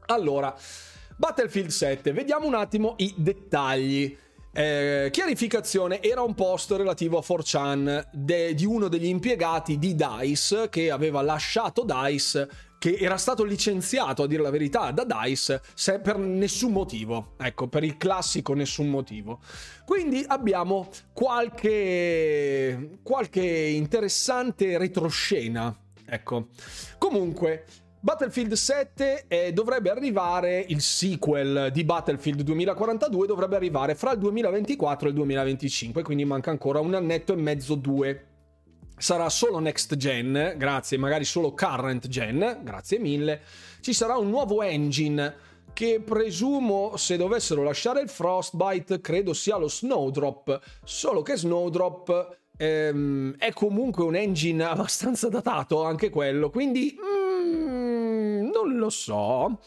Allora, 0.07 0.55
Battlefield 1.17 1.71
7, 1.71 2.12
vediamo 2.12 2.47
un 2.47 2.55
attimo 2.55 2.95
i 2.99 3.14
dettagli. 3.17 4.17
Eh, 4.57 5.09
chiarificazione, 5.11 6.01
era 6.01 6.23
un 6.23 6.35
post 6.35 6.71
relativo 6.73 7.19
a 7.19 7.25
4chan 7.27 8.09
de, 8.12 8.55
di 8.55 8.64
uno 8.64 8.87
degli 8.87 9.07
impiegati 9.07 9.79
di 9.79 9.97
DICE 9.97 10.69
che 10.69 10.90
aveva 10.93 11.23
lasciato 11.23 11.85
DICE 11.85 12.49
che 12.85 12.99
era 13.01 13.16
stato 13.16 13.44
licenziato 13.44 14.25
a 14.25 14.27
dire 14.27 14.42
la 14.42 14.51
verità 14.51 14.90
da 14.90 15.07
DICE 15.07 15.62
se 15.73 16.01
per 16.01 16.18
nessun 16.18 16.70
motivo, 16.70 17.33
ecco, 17.38 17.66
per 17.66 17.83
il 17.83 17.97
classico 17.97 18.53
nessun 18.53 18.90
motivo. 18.90 19.40
Quindi 19.87 20.23
abbiamo 20.27 20.90
qualche, 21.14 22.99
qualche 23.03 23.40
interessante 23.40 24.77
retroscena, 24.77 25.75
ecco. 26.05 26.49
Comunque, 26.99 27.64
Battlefield 28.01 28.53
7 28.53 29.25
eh, 29.29 29.53
dovrebbe 29.55 29.88
arrivare, 29.88 30.62
il 30.68 30.83
sequel 30.83 31.70
di 31.73 31.85
Battlefield 31.85 32.42
2042 32.42 33.27
dovrebbe 33.27 33.57
arrivare 33.57 33.94
fra 33.94 34.12
il 34.12 34.18
2024 34.18 35.07
e 35.07 35.11
il 35.11 35.16
2025, 35.16 36.03
quindi 36.03 36.27
manca 36.27 36.51
ancora 36.51 36.81
un 36.81 36.92
annetto 36.92 37.33
e 37.33 37.37
mezzo, 37.37 37.77
due. 37.77 38.27
Sarà 38.96 39.28
solo 39.28 39.59
next 39.59 39.96
gen, 39.96 40.54
grazie, 40.57 40.96
magari 40.96 41.24
solo 41.24 41.52
current 41.52 42.09
gen, 42.09 42.61
grazie 42.62 42.98
mille. 42.98 43.40
Ci 43.80 43.92
sarà 43.92 44.16
un 44.16 44.30
nuovo 44.30 44.62
engine 44.62 45.52
che 45.72 46.00
presumo 46.00 46.96
se 46.96 47.16
dovessero 47.16 47.62
lasciare 47.64 48.00
il 48.00 48.09
Frostbite 48.09 49.00
credo 49.00 49.33
sia 49.33 49.57
lo 49.57 49.68
Snowdrop, 49.68 50.61
solo 50.85 51.22
che 51.22 51.37
Snowdrop 51.37 52.38
ehm, 52.57 53.35
è 53.37 53.52
comunque 53.52 54.04
un 54.04 54.14
engine 54.14 54.62
abbastanza 54.64 55.28
datato 55.28 55.83
anche 55.83 56.09
quello, 56.11 56.48
quindi... 56.50 56.96
Mm, 56.96 58.50
non 58.50 58.76
lo 58.76 58.88
so. 58.90 59.59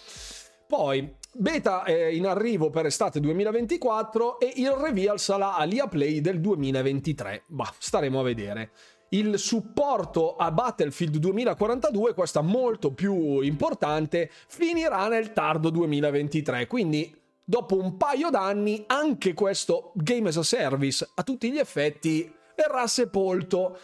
Poi, 0.66 1.16
beta 1.34 1.84
è 1.84 2.06
in 2.06 2.26
arrivo 2.26 2.70
per 2.70 2.86
estate 2.86 3.20
2024 3.20 4.40
e 4.40 4.54
il 4.56 4.70
reveal 4.70 5.20
sarà 5.20 5.56
all'IA 5.56 5.88
Play 5.88 6.22
del 6.22 6.40
2023. 6.40 7.44
Bah, 7.48 7.74
staremo 7.78 8.20
a 8.20 8.24
vedere. 8.24 8.72
Il 9.10 9.40
supporto 9.40 10.36
a 10.36 10.52
Battlefield 10.52 11.18
2042, 11.18 12.14
questa 12.14 12.42
molto 12.42 12.92
più 12.92 13.40
importante, 13.40 14.30
finirà 14.48 15.08
nel 15.08 15.32
tardo 15.32 15.70
2023. 15.70 16.68
Quindi, 16.68 17.16
dopo 17.44 17.78
un 17.78 17.96
paio 17.96 18.30
d'anni, 18.30 18.84
anche 18.88 19.34
questo 19.34 19.94
Game 19.96 20.28
as 20.28 20.38
a 20.38 20.44
Service, 20.44 21.08
a 21.16 21.24
tutti 21.24 21.50
gli 21.50 21.58
effetti, 21.58 22.30
verrà 22.56 22.86
sepolto 22.88 23.78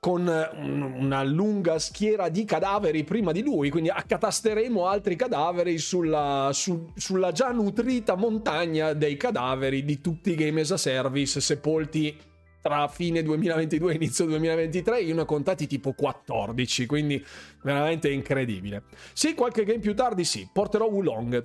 con 0.00 0.26
una 0.28 1.24
lunga 1.24 1.78
schiera 1.78 2.28
di 2.28 2.44
cadaveri 2.44 3.02
prima 3.02 3.32
di 3.32 3.42
lui, 3.42 3.68
quindi 3.68 3.88
accatasteremo 3.90 4.86
altri 4.86 5.16
cadaveri 5.16 5.78
sulla, 5.78 6.50
su, 6.52 6.92
sulla 6.94 7.32
già 7.32 7.50
nutrita 7.50 8.14
montagna 8.14 8.92
dei 8.92 9.16
cadaveri 9.16 9.84
di 9.84 10.00
tutti 10.00 10.30
i 10.30 10.34
game 10.36 10.60
as 10.60 10.70
a 10.70 10.76
service 10.76 11.40
sepolti 11.40 12.16
tra 12.60 12.88
fine 12.88 13.22
2022 13.22 13.92
e 13.92 13.94
inizio 13.94 14.24
2023, 14.26 15.00
io 15.00 15.14
ne 15.14 15.20
ho 15.22 15.24
contati 15.24 15.66
tipo 15.66 15.92
14, 15.92 16.86
quindi 16.86 17.24
veramente 17.62 18.10
incredibile. 18.10 18.84
Sì, 19.12 19.34
qualche 19.34 19.64
game 19.64 19.78
più 19.78 19.94
tardi 19.94 20.24
sì, 20.24 20.48
porterò 20.52 20.86
Wulong, 20.86 21.44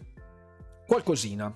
qualcosina. 0.87 1.53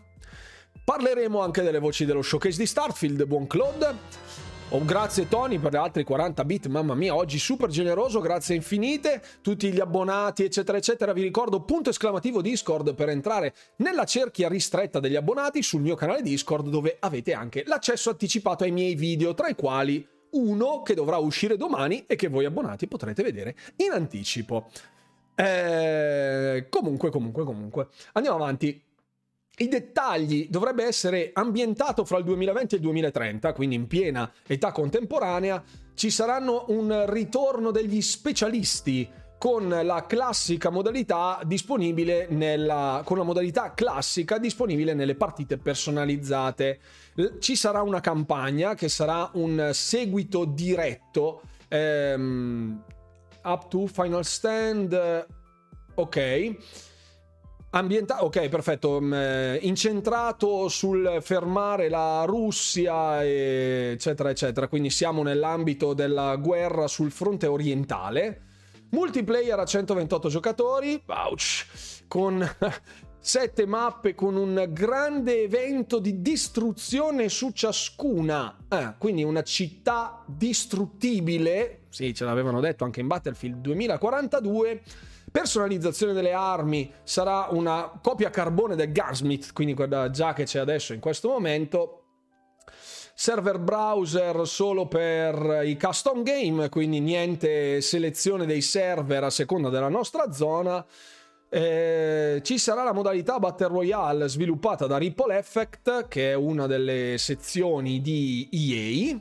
Parleremo 0.84 1.42
anche 1.42 1.64
delle 1.64 1.80
voci 1.80 2.06
dello 2.06 2.22
showcase 2.22 2.58
di 2.58 2.66
Starfield, 2.66 3.26
buon 3.26 3.46
Claude. 3.46 4.37
Oh, 4.72 4.84
grazie 4.84 5.30
Tony 5.30 5.60
per 5.60 5.72
gli 5.72 5.78
altri 5.78 6.04
40 6.04 6.44
bit, 6.44 6.68
mamma 6.68 6.94
mia, 6.94 7.16
oggi 7.16 7.40
super 7.40 7.70
generoso, 7.70 8.20
grazie 8.20 8.54
infinite, 8.54 9.22
tutti 9.42 9.72
gli 9.72 9.80
abbonati 9.80 10.44
eccetera 10.44 10.78
eccetera, 10.78 11.14
vi 11.14 11.22
ricordo 11.22 11.62
punto 11.62 11.90
esclamativo 11.90 12.42
Discord 12.42 12.94
per 12.94 13.08
entrare 13.08 13.54
nella 13.78 14.04
cerchia 14.04 14.50
ristretta 14.50 15.00
degli 15.00 15.16
abbonati 15.16 15.64
sul 15.64 15.80
mio 15.80 15.96
canale 15.96 16.22
Discord 16.22 16.68
dove 16.68 16.98
avete 17.00 17.32
anche 17.32 17.64
l'accesso 17.66 18.10
anticipato 18.10 18.66
ai 18.66 18.72
miei 18.72 18.96
video, 18.96 19.34
tra 19.34 19.48
i 19.48 19.56
quali 19.56 20.06
uno 20.32 20.82
che 20.82 20.96
dovrà 20.96 21.16
uscire 21.16 21.56
domani 21.56 22.04
e 22.06 22.18
che 22.18 22.28
voi 22.28 22.44
abbonati 22.44 22.88
potrete 22.88 23.24
vedere 23.24 23.56
in 23.78 23.92
anticipo. 23.92 24.68
Eh, 25.34 26.66
comunque, 26.70 27.10
comunque, 27.10 27.46
comunque, 27.46 27.88
andiamo 28.12 28.36
avanti 28.36 28.84
i 29.60 29.68
dettagli 29.68 30.48
dovrebbe 30.50 30.86
essere 30.86 31.32
ambientato 31.34 32.06
fra 32.06 32.18
il 32.18 32.24
2020 32.26 32.76
e 32.76 32.78
il 32.78 32.84
2030, 32.84 33.54
quindi 33.54 33.76
in 33.76 33.88
piena 33.88 34.32
età 34.46 34.72
contemporanea. 34.72 35.64
Ci 35.96 36.12
saranno 36.12 36.66
un 36.68 37.06
ritorno 37.08 37.72
degli 37.72 38.02
specialisti 38.02 39.10
con 39.40 39.68
la 39.70 40.06
classica 40.08 40.70
modalità 40.70 41.40
disponibile 41.44 42.28
nella 42.30 43.02
con 43.06 43.18
la 43.18 43.24
modalità 43.24 43.74
classica 43.74 44.38
disponibile 44.38 44.94
nelle 44.94 45.16
partite 45.16 45.58
personalizzate. 45.58 46.80
Ci 47.40 47.56
sarà 47.56 47.82
una 47.82 48.00
campagna 48.00 48.76
che 48.76 48.90
sarà 48.90 49.30
un 49.34 49.72
seguito 49.74 50.46
diretto 50.46 51.42
ehm, 51.68 52.84
up 53.44 53.68
to 53.70 53.88
final 53.88 54.24
stand 54.24 55.26
ok 55.96 56.56
Ambientato, 57.78 58.26
ok, 58.26 58.50
perfetto. 58.50 59.00
Mm, 59.00 59.14
eh, 59.14 59.60
incentrato 59.62 60.68
sul 60.68 61.20
fermare 61.22 61.90
la 61.90 62.24
Russia, 62.26 63.24
eccetera, 63.24 64.32
eccetera. 64.32 64.68
Quindi 64.68 64.90
siamo 64.90 65.22
nell'ambito 65.22 65.94
della 65.94 66.36
guerra 66.38 66.88
sul 66.88 67.12
fronte 67.12 67.46
orientale. 67.46 68.42
Multiplayer 68.90 69.60
a 69.60 69.66
128 69.66 70.28
giocatori, 70.28 71.04
ouch, 71.06 71.68
con 72.08 72.44
7 73.20 73.66
mappe 73.68 74.16
con 74.16 74.36
un 74.38 74.66
grande 74.70 75.44
evento 75.44 76.00
di 76.00 76.20
distruzione 76.24 77.30
su 77.30 77.52
ciascuna. 77.52 78.58
Eh, 78.70 78.96
quindi 78.98 79.22
una 79.22 79.44
città 79.44 80.24
distruttibile. 80.26 81.82
Sì, 81.90 82.12
ce 82.16 82.26
l'avevano 82.26 82.60
detto 82.60 82.86
anche 82.86 83.02
in 83.02 83.08
Battlefield 83.08 83.58
2042 83.58 84.82
Personalizzazione 85.30 86.14
delle 86.14 86.32
armi 86.32 86.92
sarà 87.04 87.48
una 87.52 88.00
copia 88.02 88.30
carbone 88.30 88.76
del 88.76 88.94
Gunsmith, 88.94 89.52
quindi 89.54 89.74
quella 89.74 90.10
già 90.10 90.34
che 90.34 90.46
c'è 90.46 90.60
adesso 90.60 90.94
in 90.94 91.00
questo 91.00 91.30
momento. 91.30 92.04
server 93.14 93.58
browser 93.58 94.48
solo 94.48 94.88
per 94.88 95.62
i 95.64 95.76
custom 95.78 96.22
game, 96.22 96.70
quindi 96.70 97.00
niente 97.00 97.82
selezione 97.82 98.46
dei 98.46 98.62
server 98.62 99.24
a 99.24 99.30
seconda 99.32 99.70
della 99.70 99.90
nostra 99.90 100.32
zona. 100.32 100.86
Eh, 101.50 102.42
ci 102.44 102.58
sarà 102.58 102.84
la 102.84 102.94
modalità 102.94 103.40
Battle 103.40 103.70
Royale 103.70 104.28
sviluppata 104.28 104.86
da 104.86 104.98
Ripple 104.98 105.38
Effect, 105.38 106.08
che 106.08 106.32
è 106.32 106.34
una 106.36 106.68
delle 106.68 107.18
sezioni 107.18 108.02
di 108.02 108.50
EA 108.52 109.20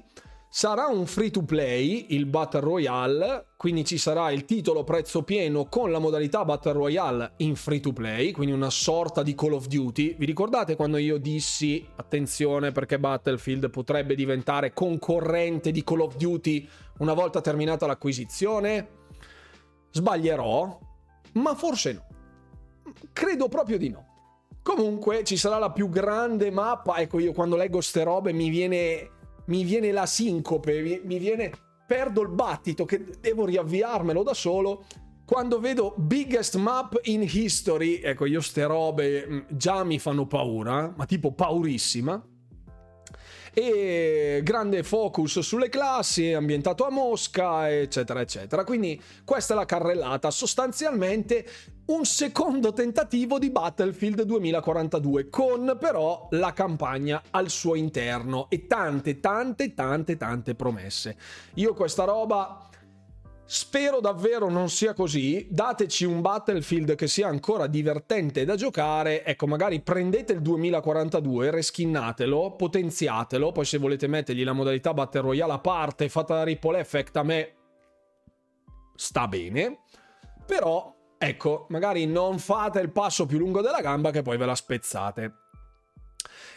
Sarà 0.58 0.86
un 0.86 1.04
free 1.04 1.30
to 1.30 1.42
play 1.42 2.06
il 2.08 2.24
Battle 2.24 2.60
Royale, 2.60 3.48
quindi 3.58 3.84
ci 3.84 3.98
sarà 3.98 4.30
il 4.30 4.46
titolo 4.46 4.84
prezzo 4.84 5.22
pieno 5.22 5.66
con 5.66 5.90
la 5.90 5.98
modalità 5.98 6.46
Battle 6.46 6.72
Royale 6.72 7.32
in 7.40 7.56
free 7.56 7.80
to 7.80 7.92
play, 7.92 8.32
quindi 8.32 8.54
una 8.54 8.70
sorta 8.70 9.22
di 9.22 9.34
Call 9.34 9.52
of 9.52 9.66
Duty. 9.66 10.16
Vi 10.16 10.24
ricordate 10.24 10.74
quando 10.74 10.96
io 10.96 11.18
dissi 11.18 11.86
attenzione 11.96 12.72
perché 12.72 12.98
Battlefield 12.98 13.68
potrebbe 13.68 14.14
diventare 14.14 14.72
concorrente 14.72 15.72
di 15.72 15.84
Call 15.84 16.00
of 16.00 16.16
Duty 16.16 16.66
una 17.00 17.12
volta 17.12 17.42
terminata 17.42 17.84
l'acquisizione? 17.84 18.88
Sbaglierò, 19.90 20.78
ma 21.34 21.54
forse 21.54 21.92
no. 21.92 22.06
Credo 23.12 23.48
proprio 23.48 23.76
di 23.76 23.90
no. 23.90 24.06
Comunque 24.62 25.22
ci 25.22 25.36
sarà 25.36 25.58
la 25.58 25.70
più 25.70 25.90
grande 25.90 26.50
mappa, 26.50 26.96
ecco 26.96 27.20
io 27.20 27.32
quando 27.32 27.56
leggo 27.56 27.82
ste 27.82 28.04
robe 28.04 28.32
mi 28.32 28.48
viene 28.48 29.10
mi 29.46 29.64
viene 29.64 29.92
la 29.92 30.06
sincope, 30.06 31.00
mi, 31.04 31.18
viene, 31.18 31.50
perdo 31.86 32.22
il 32.22 32.28
battito 32.28 32.84
che 32.84 33.04
devo 33.20 33.44
riavviarmelo 33.44 34.22
da 34.22 34.34
solo. 34.34 34.84
Quando 35.24 35.58
vedo 35.58 35.94
biggest 35.96 36.56
map 36.56 37.00
in 37.04 37.22
history, 37.22 38.00
ecco 38.00 38.26
io 38.26 38.40
ste 38.40 38.64
robe 38.64 39.26
mm, 39.26 39.38
già 39.48 39.82
mi 39.82 39.98
fanno 39.98 40.26
paura, 40.26 40.92
ma 40.96 41.04
tipo 41.04 41.32
paurissima 41.32 42.24
e 43.58 44.42
grande 44.42 44.82
focus 44.82 45.38
sulle 45.38 45.70
classi, 45.70 46.30
ambientato 46.30 46.84
a 46.84 46.90
Mosca, 46.90 47.72
eccetera, 47.74 48.20
eccetera. 48.20 48.64
Quindi 48.64 49.00
questa 49.24 49.54
è 49.54 49.56
la 49.56 49.64
carrellata, 49.64 50.30
sostanzialmente 50.30 51.46
un 51.86 52.04
secondo 52.04 52.74
tentativo 52.74 53.38
di 53.38 53.48
Battlefield 53.48 54.24
2042 54.24 55.30
con 55.30 55.74
però 55.80 56.28
la 56.32 56.52
campagna 56.52 57.22
al 57.30 57.48
suo 57.48 57.76
interno 57.76 58.50
e 58.50 58.66
tante 58.66 59.20
tante 59.20 59.72
tante 59.72 60.18
tante 60.18 60.54
promesse. 60.54 61.16
Io 61.54 61.72
questa 61.72 62.04
roba 62.04 62.68
Spero 63.48 64.00
davvero 64.00 64.50
non 64.50 64.68
sia 64.68 64.92
così. 64.92 65.46
Dateci 65.48 66.04
un 66.04 66.20
Battlefield 66.20 66.96
che 66.96 67.06
sia 67.06 67.28
ancora 67.28 67.68
divertente 67.68 68.44
da 68.44 68.56
giocare. 68.56 69.24
Ecco, 69.24 69.46
magari 69.46 69.80
prendete 69.80 70.32
il 70.32 70.42
2042, 70.42 71.52
reskinnatelo, 71.52 72.56
potenziatelo. 72.56 73.52
Poi, 73.52 73.64
se 73.64 73.78
volete 73.78 74.08
mettergli 74.08 74.42
la 74.42 74.52
modalità 74.52 74.92
Battle 74.92 75.20
Royale 75.20 75.52
a 75.52 75.58
parte, 75.60 76.08
fatta 76.08 76.34
da 76.34 76.42
Ripple 76.42 76.80
Effect, 76.80 77.16
a 77.16 77.22
me 77.22 77.54
sta 78.96 79.28
bene. 79.28 79.78
Però, 80.44 80.92
ecco, 81.16 81.66
magari 81.68 82.04
non 82.04 82.40
fate 82.40 82.80
il 82.80 82.90
passo 82.90 83.26
più 83.26 83.38
lungo 83.38 83.60
della 83.60 83.80
gamba 83.80 84.10
che 84.10 84.22
poi 84.22 84.36
ve 84.38 84.46
la 84.46 84.56
spezzate. 84.56 85.32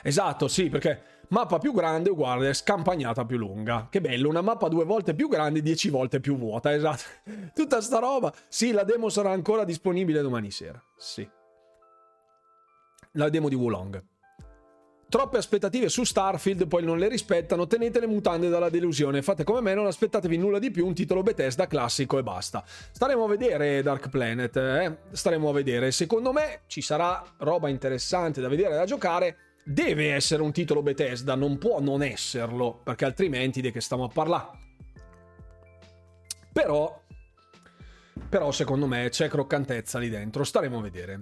Esatto, 0.01 0.47
sì, 0.47 0.69
perché 0.69 1.18
Mappa 1.29 1.59
più 1.59 1.73
grande 1.73 2.09
uguale 2.09 2.53
scampagnata 2.53 3.23
più 3.23 3.37
lunga. 3.37 3.87
Che 3.89 4.01
bello, 4.01 4.29
una 4.29 4.41
mappa 4.41 4.67
due 4.67 4.83
volte 4.83 5.13
più 5.13 5.27
grande, 5.27 5.61
dieci 5.61 5.89
volte 5.89 6.19
più 6.19 6.35
vuota, 6.37 6.73
esatto. 6.73 7.03
Tutta 7.53 7.81
sta 7.81 7.99
roba. 7.99 8.33
Sì, 8.47 8.71
la 8.71 8.83
demo 8.83 9.09
sarà 9.09 9.29
ancora 9.31 9.63
disponibile 9.63 10.21
domani 10.21 10.49
sera. 10.49 10.81
Sì. 10.97 11.27
La 13.13 13.29
demo 13.29 13.47
di 13.47 13.55
Wulong. 13.55 14.03
Troppe 15.07 15.37
aspettative 15.37 15.89
su 15.89 16.03
Starfield, 16.03 16.67
poi 16.67 16.83
non 16.83 16.99
le 16.99 17.07
rispettano, 17.07 17.65
tenete 17.65 17.99
le 17.99 18.05
mutande 18.05 18.47
dalla 18.47 18.69
delusione. 18.69 19.23
Fate 19.23 19.43
come 19.43 19.61
me, 19.61 19.73
non 19.73 19.87
aspettatevi 19.87 20.37
nulla 20.37 20.59
di 20.59 20.69
più, 20.69 20.85
un 20.85 20.93
titolo 20.93 21.23
Bethesda 21.23 21.65
classico 21.65 22.19
e 22.19 22.23
basta. 22.23 22.63
Staremo 22.65 23.23
a 23.23 23.27
vedere 23.27 23.81
Dark 23.81 24.09
Planet, 24.09 24.55
eh? 24.57 24.97
Staremo 25.11 25.49
a 25.49 25.53
vedere. 25.53 25.91
Secondo 25.91 26.31
me 26.31 26.61
ci 26.67 26.81
sarà 26.81 27.23
roba 27.37 27.69
interessante 27.69 28.39
da 28.39 28.47
vedere, 28.47 28.75
da 28.75 28.85
giocare 28.85 29.48
deve 29.69 30.13
essere 30.13 30.41
un 30.41 30.51
titolo 30.51 30.81
Bethesda, 30.81 31.35
non 31.35 31.59
può 31.59 31.79
non 31.79 32.01
esserlo, 32.01 32.81
perché 32.83 33.05
altrimenti 33.05 33.61
di 33.61 33.71
che 33.71 33.81
stiamo 33.81 34.05
a 34.05 34.07
parlare? 34.07 34.67
Però, 36.51 36.99
però 38.27 38.51
secondo 38.51 38.87
me 38.87 39.09
c'è 39.09 39.27
croccantezza 39.27 39.99
lì 39.99 40.09
dentro, 40.09 40.43
staremo 40.43 40.79
a 40.79 40.81
vedere. 40.81 41.21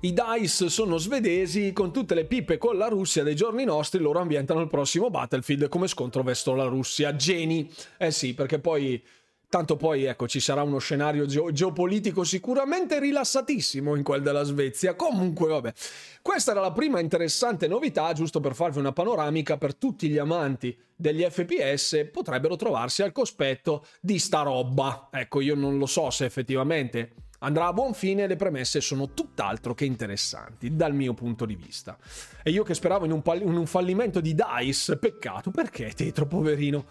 I 0.00 0.12
DICE 0.12 0.68
sono 0.68 0.98
svedesi, 0.98 1.72
con 1.72 1.92
tutte 1.92 2.14
le 2.14 2.26
pippe 2.26 2.58
con 2.58 2.76
la 2.76 2.86
Russia 2.86 3.24
dei 3.24 3.34
giorni 3.34 3.64
nostri, 3.64 4.00
loro 4.00 4.20
ambientano 4.20 4.60
il 4.60 4.68
prossimo 4.68 5.10
Battlefield 5.10 5.68
come 5.68 5.88
scontro 5.88 6.22
verso 6.22 6.54
la 6.54 6.66
Russia. 6.66 7.16
Geni! 7.16 7.68
Eh 7.96 8.12
sì, 8.12 8.34
perché 8.34 8.60
poi 8.60 9.02
Tanto 9.50 9.76
poi, 9.76 10.04
ecco, 10.04 10.28
ci 10.28 10.40
sarà 10.40 10.62
uno 10.62 10.76
scenario 10.76 11.24
geo- 11.24 11.50
geopolitico 11.52 12.22
sicuramente 12.22 13.00
rilassatissimo 13.00 13.94
in 13.94 14.02
quel 14.02 14.20
della 14.20 14.42
Svezia. 14.42 14.94
Comunque, 14.94 15.48
vabbè. 15.48 15.72
Questa 16.20 16.50
era 16.50 16.60
la 16.60 16.72
prima 16.72 17.00
interessante 17.00 17.66
novità, 17.66 18.12
giusto 18.12 18.40
per 18.40 18.54
farvi 18.54 18.78
una 18.78 18.92
panoramica 18.92 19.56
per 19.56 19.74
tutti 19.74 20.10
gli 20.10 20.18
amanti 20.18 20.76
degli 20.94 21.22
FPS, 21.22 22.10
potrebbero 22.12 22.56
trovarsi 22.56 23.02
al 23.02 23.12
cospetto 23.12 23.86
di 24.02 24.18
sta 24.18 24.42
roba. 24.42 25.08
Ecco, 25.10 25.40
io 25.40 25.54
non 25.54 25.78
lo 25.78 25.86
so 25.86 26.10
se 26.10 26.26
effettivamente 26.26 27.12
andrà 27.38 27.68
a 27.68 27.72
buon 27.72 27.94
fine, 27.94 28.26
le 28.26 28.36
premesse 28.36 28.82
sono 28.82 29.14
tutt'altro 29.14 29.72
che 29.72 29.86
interessanti 29.86 30.76
dal 30.76 30.94
mio 30.94 31.14
punto 31.14 31.46
di 31.46 31.54
vista. 31.54 31.96
E 32.42 32.50
io 32.50 32.64
che 32.64 32.74
speravo 32.74 33.06
in 33.06 33.12
un, 33.12 33.22
pal- 33.22 33.40
in 33.40 33.56
un 33.56 33.66
fallimento 33.66 34.20
di 34.20 34.34
DICE, 34.34 34.98
peccato, 34.98 35.50
perché 35.50 35.92
Tetro, 35.94 36.26
poverino? 36.26 36.84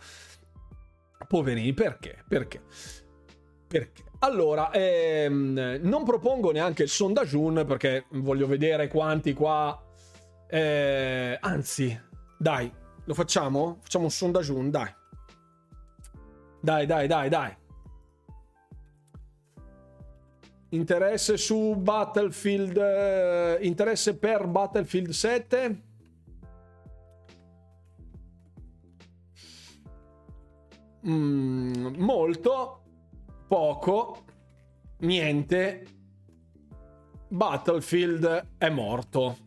Poverini, 1.25 1.73
perché? 1.73 2.23
Perché? 2.27 2.62
Perché? 3.67 4.03
Allora, 4.19 4.71
ehm, 4.71 5.80
non 5.82 6.03
propongo 6.03 6.51
neanche 6.51 6.84
il 6.84 6.89
sondaggio 6.89 7.51
perché 7.65 8.06
voglio 8.12 8.47
vedere 8.47 8.88
quanti 8.88 9.34
qua... 9.34 9.80
Eh, 10.49 11.38
anzi, 11.39 12.01
dai, 12.38 12.71
lo 13.03 13.13
facciamo? 13.13 13.77
Facciamo 13.82 14.06
un 14.06 14.12
sondaggio, 14.12 14.53
dai. 14.69 14.93
Dai, 16.62 16.86
dai, 16.86 17.08
dai, 17.08 17.30
dai. 17.30 17.56
Interesse 20.69 21.38
su 21.38 21.75
Battlefield... 21.75 22.77
Eh, 22.77 23.58
interesse 23.62 24.17
per 24.17 24.47
Battlefield 24.47 25.10
7? 25.10 25.82
Mm, 31.09 31.95
molto, 31.97 32.83
poco, 33.47 34.25
niente, 34.99 35.85
Battlefield 37.27 38.55
è 38.57 38.69
morto. 38.69 39.37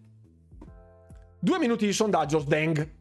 Due 1.38 1.58
minuti 1.58 1.86
di 1.86 1.92
sondaggio, 1.92 2.38
Sdeng. 2.40 2.98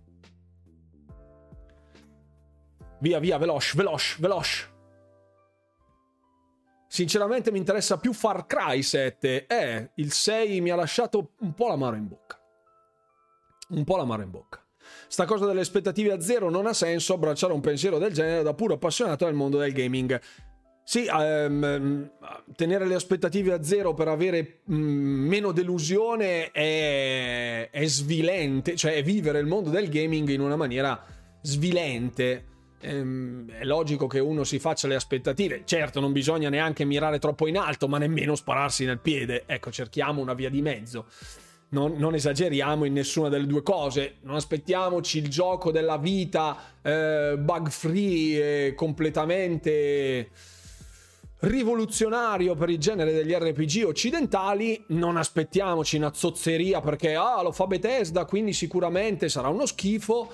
Via, 2.99 3.19
via, 3.19 3.37
veloce, 3.37 3.77
veloce, 3.77 4.17
veloce. 4.19 4.77
Sinceramente 6.87 7.51
mi 7.51 7.59
interessa 7.59 7.97
più 7.97 8.13
Far 8.13 8.45
Cry 8.45 8.81
7. 8.81 9.45
Eh, 9.45 9.91
il 9.95 10.11
6 10.11 10.61
mi 10.61 10.69
ha 10.69 10.75
lasciato 10.75 11.33
un 11.39 11.53
po' 11.53 11.67
l'amaro 11.67 11.95
in 11.95 12.07
bocca. 12.07 12.39
Un 13.69 13.83
po' 13.83 13.97
l'amaro 13.97 14.21
in 14.23 14.31
bocca. 14.31 14.63
Sta 15.09 15.25
cosa 15.25 15.47
delle 15.47 15.61
aspettative 15.61 16.11
a 16.11 16.21
zero 16.21 16.51
non 16.51 16.67
ha 16.67 16.73
senso 16.73 17.15
abbracciare 17.15 17.51
un 17.51 17.61
pensiero 17.61 17.97
del 17.97 18.13
genere 18.13 18.43
da 18.43 18.53
puro 18.53 18.75
appassionato 18.75 19.25
del 19.25 19.33
mondo 19.33 19.57
del 19.57 19.73
gaming. 19.73 20.21
Sì, 20.83 21.09
um, 21.11 22.11
tenere 22.55 22.85
le 22.85 22.93
aspettative 22.93 23.53
a 23.53 23.63
zero 23.63 23.95
per 23.95 24.07
avere 24.07 24.59
um, 24.67 24.75
meno 24.75 25.51
delusione 25.51 26.51
è, 26.51 27.71
è 27.71 27.85
svilente, 27.85 28.75
cioè 28.75 28.93
è 28.93 29.01
vivere 29.01 29.39
il 29.39 29.47
mondo 29.47 29.71
del 29.71 29.89
gaming 29.89 30.29
in 30.29 30.41
una 30.41 30.55
maniera 30.55 31.03
svilente. 31.41 32.45
Um, 32.83 33.49
è 33.49 33.65
logico 33.65 34.05
che 34.05 34.19
uno 34.19 34.43
si 34.43 34.59
faccia 34.59 34.87
le 34.87 34.93
aspettative. 34.93 35.63
Certo, 35.65 35.99
non 35.99 36.11
bisogna 36.11 36.49
neanche 36.49 36.85
mirare 36.85 37.17
troppo 37.17 37.47
in 37.47 37.57
alto, 37.57 37.87
ma 37.87 37.97
nemmeno 37.97 38.35
spararsi 38.35 38.85
nel 38.85 38.99
piede. 38.99 39.43
Ecco, 39.47 39.71
cerchiamo 39.71 40.21
una 40.21 40.35
via 40.35 40.51
di 40.51 40.61
mezzo 40.61 41.07
non, 41.69 41.93
non, 41.97 42.15
esageriamo 42.15 42.85
in 42.85 42.93
nessuna 42.93 43.29
delle 43.29 43.45
due 43.45 43.61
cose. 43.61 44.15
Non 44.21 44.35
aspettiamoci 44.35 45.19
il 45.19 45.29
gioco 45.29 45.71
della 45.71 45.97
vita 45.97 46.57
eh, 46.81 47.35
bug 47.37 47.69
free 47.69 48.67
e 48.67 48.73
completamente 48.73 50.29
rivoluzionario 51.41 52.55
per 52.55 52.69
il 52.69 52.79
genere 52.79 53.11
degli 53.11 53.33
RPG 53.33 53.83
occidentali. 53.85 54.83
Non 54.87 55.17
aspettiamoci 55.17 55.97
una 55.97 56.13
zozzeria 56.13 56.81
perché 56.81 57.15
ah, 57.15 57.41
lo 57.41 57.51
fa 57.51 57.67
Bethesda, 57.67 58.25
quindi 58.25 58.53
sicuramente 58.53 59.29
sarà 59.29 59.49
uno 59.49 59.65
schifo. 59.65 60.31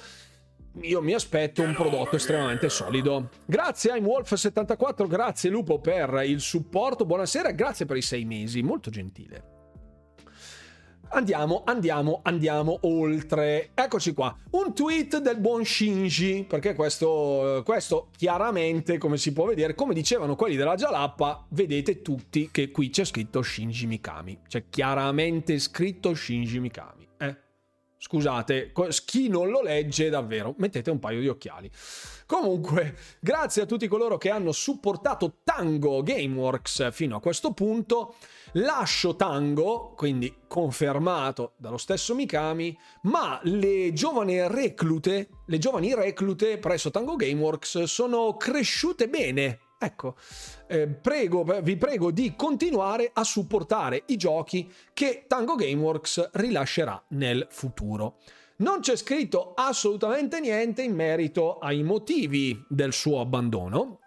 Io 0.82 1.02
mi 1.02 1.14
aspetto 1.14 1.62
un 1.62 1.74
prodotto 1.74 2.18
estremamente 2.18 2.68
solido. 2.68 3.30
Grazie 3.46 3.92
a 3.92 3.96
Wolf74, 3.96 5.08
grazie 5.08 5.50
Lupo 5.50 5.80
per 5.80 6.24
il 6.26 6.42
supporto. 6.42 7.06
Buonasera, 7.06 7.52
grazie 7.52 7.86
per 7.86 7.98
i 7.98 8.02
sei 8.02 8.26
mesi, 8.26 8.62
molto 8.62 8.90
gentile. 8.90 9.55
Andiamo, 11.10 11.64
andiamo, 11.66 12.20
andiamo 12.24 12.80
oltre. 12.82 13.70
Eccoci 13.74 14.14
qua. 14.14 14.36
Un 14.52 14.74
tweet 14.74 15.20
del 15.20 15.40
buon 15.40 15.64
Shinji, 15.64 16.46
perché 16.48 16.74
questo, 16.74 17.62
questo 17.64 18.10
chiaramente, 18.18 18.98
come 18.98 19.18
si 19.18 19.32
può 19.32 19.46
vedere, 19.46 19.76
come 19.76 19.94
dicevano 19.94 20.36
quelli 20.36 20.56
della 20.56 20.76
Jalappa, 20.76 21.46
vedete 21.50 22.02
tutti 22.02 22.50
che 22.52 22.72
qui 22.72 22.90
c'è 22.90 23.06
scritto 23.06 23.42
Shinji 23.42 23.88
Mikami. 23.88 24.40
C'è 24.48 24.66
chiaramente 24.70 25.58
scritto 25.60 26.14
Shinji 26.14 26.60
Mikami. 26.60 27.08
Eh? 27.18 27.38
Scusate, 27.98 28.74
chi 29.06 29.30
non 29.30 29.50
lo 29.50 29.62
legge 29.62 30.10
davvero, 30.10 30.54
mettete 30.58 30.92
un 30.92 31.00
paio 31.00 31.22
di 31.22 31.28
occhiali. 31.28 31.72
Comunque, 32.26 32.96
grazie 33.20 33.62
a 33.62 33.66
tutti 33.66 33.88
coloro 33.88 34.18
che 34.18 34.30
hanno 34.30 34.52
supportato 34.52 35.38
Tango 35.44 36.04
Gameworks 36.04 36.92
fino 36.92 37.16
a 37.16 37.22
questo 37.22 37.54
punto. 37.54 38.16
Lascio 38.58 39.18
Tango, 39.18 39.94
quindi 39.98 40.34
confermato 40.48 41.56
dallo 41.58 41.78
stesso 41.78 42.16
Mikami, 42.16 42.78
ma 43.02 43.38
le 43.44 43.92
giovani 43.92 44.48
reclute, 44.48 45.28
le 45.46 45.58
giovani 45.58 45.94
reclute 45.94 46.58
presso 46.58 46.90
Tango 46.90 47.18
Gameworks 47.18 47.84
sono 47.84 48.38
cresciute 48.38 49.10
bene. 49.10 49.60
Ecco, 49.78 50.16
eh, 50.68 50.88
prego, 50.88 51.44
vi 51.62 51.76
prego 51.76 52.12
di 52.12 52.34
continuare 52.38 53.12
a 53.14 53.26
supportare 53.26 54.04
i 54.08 54.16
giochi 54.16 54.72
che 54.94 55.26
Tango 55.28 55.56
Gameworks 55.56 56.30
rilascerà 56.34 57.04
nel 57.10 57.46
futuro. 57.50 58.20
Non 58.58 58.80
c'è 58.80 58.96
scritto 58.96 59.52
assolutamente 59.54 60.40
niente 60.40 60.82
in 60.82 60.96
merito 60.96 61.58
ai 61.58 61.84
motivi 61.84 62.64
del 62.70 62.94
suo 62.94 63.20
abbandono 63.20 64.00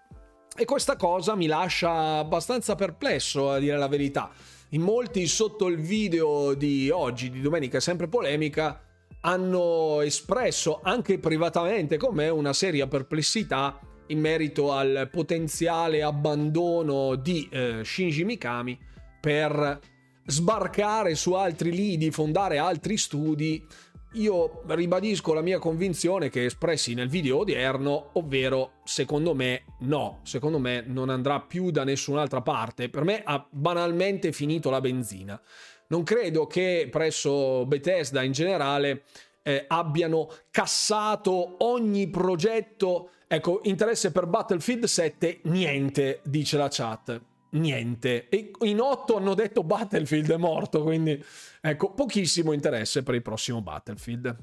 e 0.59 0.65
questa 0.65 0.97
cosa 0.97 1.37
mi 1.37 1.47
lascia 1.47 2.19
abbastanza 2.19 2.75
perplesso 2.75 3.53
a 3.53 3.61
dire 3.61 3.77
la 3.77 3.87
verità. 3.87 4.29
In 4.71 4.83
molti 4.83 5.29
sotto 5.29 5.69
il 5.69 5.79
video 5.79 6.55
di 6.55 6.91
oggi, 6.91 7.31
di 7.31 7.41
domenica 7.41 7.79
sempre 7.79 8.09
polemica, 8.09 8.83
hanno 9.21 10.01
espresso 10.01 10.81
anche 10.83 11.19
privatamente 11.19 11.97
con 11.97 12.13
me 12.13 12.29
una 12.29 12.53
seria 12.53 12.89
perplessità 12.89 13.79
in 14.09 14.19
merito 14.19 14.73
al 14.73 15.09
potenziale 15.13 16.03
abbandono 16.03 17.15
di 17.15 17.49
eh, 17.53 17.83
Shinji 17.85 18.25
Mikami 18.25 18.77
per 19.21 19.81
sbarcare 20.27 21.15
su 21.15 21.35
altri 21.35 21.71
lidi, 21.71 22.11
fondare 22.11 22.59
altri 22.59 22.97
studi 22.97 23.65
io 24.13 24.63
ribadisco 24.67 25.35
la 25.35 25.43
mia 25.43 25.59
convinzione 25.59 26.31
che 26.31 26.47
espressi 26.47 26.95
nel 26.95 27.09
video 27.09 27.39
odierno, 27.39 28.11
ovvero 28.15 28.73
secondo 28.85 29.35
me 29.35 29.65
no, 29.81 30.21
secondo 30.23 30.59
me 30.59 30.83
non 30.87 31.11
andrà 31.11 31.41
più 31.41 31.71
da 31.71 31.85
nessun'altra 31.85 32.41
parte, 32.41 32.89
per 32.89 33.05
me 33.05 33.23
ha 33.23 33.47
banalmente 33.51 34.33
finito 34.33 34.71
la 34.71 34.81
benzina. 34.81 35.41
Non 35.89 36.03
credo 36.03 36.47
che 36.47 36.89
presso 36.91 37.65
Bethesda 37.67 38.23
in 38.23 38.33
generale 38.33 39.05
eh, 39.43 39.65
abbiano 39.69 40.31
cassato 40.51 41.57
ogni 41.65 42.09
progetto. 42.09 43.11
Ecco, 43.27 43.61
interesse 43.65 44.11
per 44.13 44.27
Battlefield 44.27 44.85
7, 44.85 45.41
niente, 45.45 46.21
dice 46.25 46.57
la 46.57 46.69
chat 46.71 47.21
niente. 47.51 48.29
E 48.29 48.51
in 48.63 48.81
otto 48.81 49.17
hanno 49.17 49.35
detto 49.35 49.63
Battlefield 49.63 50.33
è 50.33 50.37
morto, 50.37 50.83
quindi 50.83 51.23
ecco, 51.61 51.93
pochissimo 51.93 52.53
interesse 52.53 53.03
per 53.03 53.15
il 53.15 53.23
prossimo 53.23 53.63
Battlefield. 53.63 54.37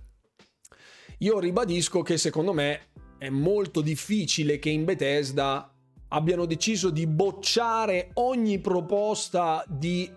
Io 1.20 1.39
ribadisco 1.39 2.02
che 2.02 2.18
secondo 2.18 2.54
me 2.54 2.88
è 3.18 3.30
molto 3.30 3.82
difficile 3.82 4.60
che 4.60 4.70
in 4.70 4.84
Bethesda 4.84 5.72
abbiano 6.10 6.46
deciso 6.46 6.89
di 6.89 7.08
bocciare 7.08 8.12
ogni 8.15 8.60
proposta 8.60 9.63
di 9.68 10.10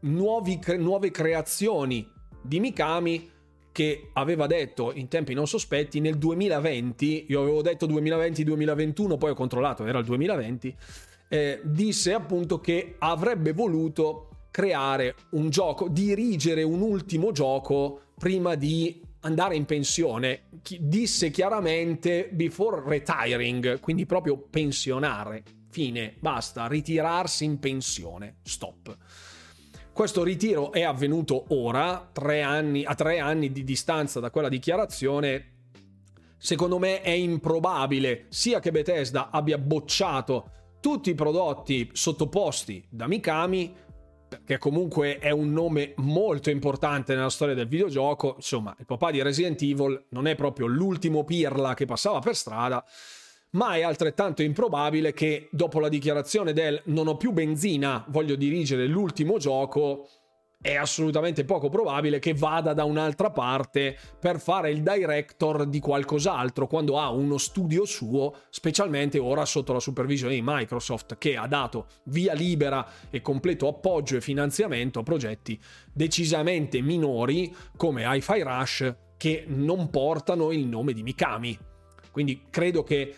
nuovi, 0.00 0.60
nuove 0.78 1.10
creazioni 1.10 2.08
di 2.40 2.60
Mikami 2.60 3.30
che 3.72 4.10
aveva 4.12 4.46
detto 4.46 4.92
in 4.92 5.08
tempi 5.08 5.32
non 5.32 5.46
sospetti 5.46 5.98
nel 6.00 6.18
2020, 6.18 7.26
io 7.28 7.40
avevo 7.40 7.62
detto 7.62 7.86
2020-2021, 7.86 9.16
poi 9.16 9.30
ho 9.30 9.34
controllato, 9.34 9.86
era 9.86 9.98
il 9.98 10.04
2020, 10.04 10.76
eh, 11.32 11.62
disse 11.64 12.12
appunto 12.12 12.60
che 12.60 12.96
avrebbe 12.98 13.54
voluto 13.54 14.48
creare 14.50 15.14
un 15.30 15.48
gioco, 15.48 15.88
dirigere 15.88 16.62
un 16.62 16.82
ultimo 16.82 17.32
gioco 17.32 18.08
prima 18.18 18.54
di 18.54 19.00
andare 19.20 19.56
in 19.56 19.64
pensione. 19.64 20.42
Disse 20.78 21.30
chiaramente 21.30 22.28
before 22.30 22.82
retiring, 22.84 23.80
quindi 23.80 24.04
proprio 24.04 24.36
pensionare. 24.36 25.42
Fine, 25.70 26.16
basta, 26.20 26.66
ritirarsi 26.66 27.46
in 27.46 27.58
pensione. 27.58 28.36
Stop. 28.42 28.94
Questo 29.90 30.22
ritiro 30.22 30.70
è 30.70 30.82
avvenuto 30.82 31.46
ora, 31.48 32.10
tre 32.12 32.42
anni, 32.42 32.84
a 32.84 32.94
tre 32.94 33.20
anni 33.20 33.50
di 33.50 33.64
distanza 33.64 34.20
da 34.20 34.30
quella 34.30 34.50
dichiarazione. 34.50 35.48
Secondo 36.36 36.78
me 36.78 37.00
è 37.00 37.10
improbabile 37.10 38.26
sia 38.28 38.60
che 38.60 38.70
Bethesda 38.70 39.30
abbia 39.30 39.56
bocciato 39.56 40.50
tutti 40.82 41.10
i 41.10 41.14
prodotti 41.14 41.88
sottoposti 41.92 42.84
da 42.90 43.06
Mikami, 43.06 43.72
che 44.44 44.58
comunque 44.58 45.18
è 45.18 45.30
un 45.30 45.52
nome 45.52 45.94
molto 45.98 46.50
importante 46.50 47.14
nella 47.14 47.30
storia 47.30 47.54
del 47.54 47.68
videogioco, 47.68 48.34
insomma, 48.36 48.74
il 48.76 48.84
papà 48.84 49.12
di 49.12 49.22
Resident 49.22 49.62
Evil 49.62 50.06
non 50.08 50.26
è 50.26 50.34
proprio 50.34 50.66
l'ultimo 50.66 51.22
pirla 51.22 51.74
che 51.74 51.84
passava 51.84 52.18
per 52.18 52.34
strada, 52.34 52.84
ma 53.50 53.76
è 53.76 53.82
altrettanto 53.82 54.42
improbabile 54.42 55.12
che 55.12 55.48
dopo 55.52 55.78
la 55.78 55.88
dichiarazione 55.88 56.52
del 56.52 56.82
non 56.86 57.06
ho 57.06 57.16
più 57.16 57.30
benzina, 57.30 58.04
voglio 58.08 58.34
dirigere 58.34 58.86
l'ultimo 58.86 59.38
gioco, 59.38 60.08
è 60.62 60.76
assolutamente 60.76 61.44
poco 61.44 61.68
probabile 61.68 62.20
che 62.20 62.34
vada 62.34 62.72
da 62.72 62.84
un'altra 62.84 63.30
parte 63.30 63.98
per 64.18 64.40
fare 64.40 64.70
il 64.70 64.82
director 64.82 65.66
di 65.66 65.80
qualcos'altro 65.80 66.68
quando 66.68 66.98
ha 66.98 67.10
uno 67.10 67.36
studio 67.36 67.84
suo, 67.84 68.32
specialmente 68.48 69.18
ora 69.18 69.44
sotto 69.44 69.72
la 69.72 69.80
supervisione 69.80 70.34
di 70.34 70.42
Microsoft 70.42 71.18
che 71.18 71.36
ha 71.36 71.48
dato 71.48 71.86
via 72.04 72.32
libera 72.32 72.86
e 73.10 73.20
completo 73.20 73.66
appoggio 73.66 74.16
e 74.16 74.20
finanziamento 74.20 75.00
a 75.00 75.02
progetti 75.02 75.60
decisamente 75.92 76.80
minori 76.80 77.54
come 77.76 78.04
Hi-Fi 78.06 78.42
Rush 78.42 78.94
che 79.16 79.44
non 79.48 79.90
portano 79.90 80.52
il 80.52 80.66
nome 80.66 80.92
di 80.92 81.02
Mikami. 81.02 81.58
Quindi 82.12 82.44
credo 82.50 82.84
che 82.84 83.14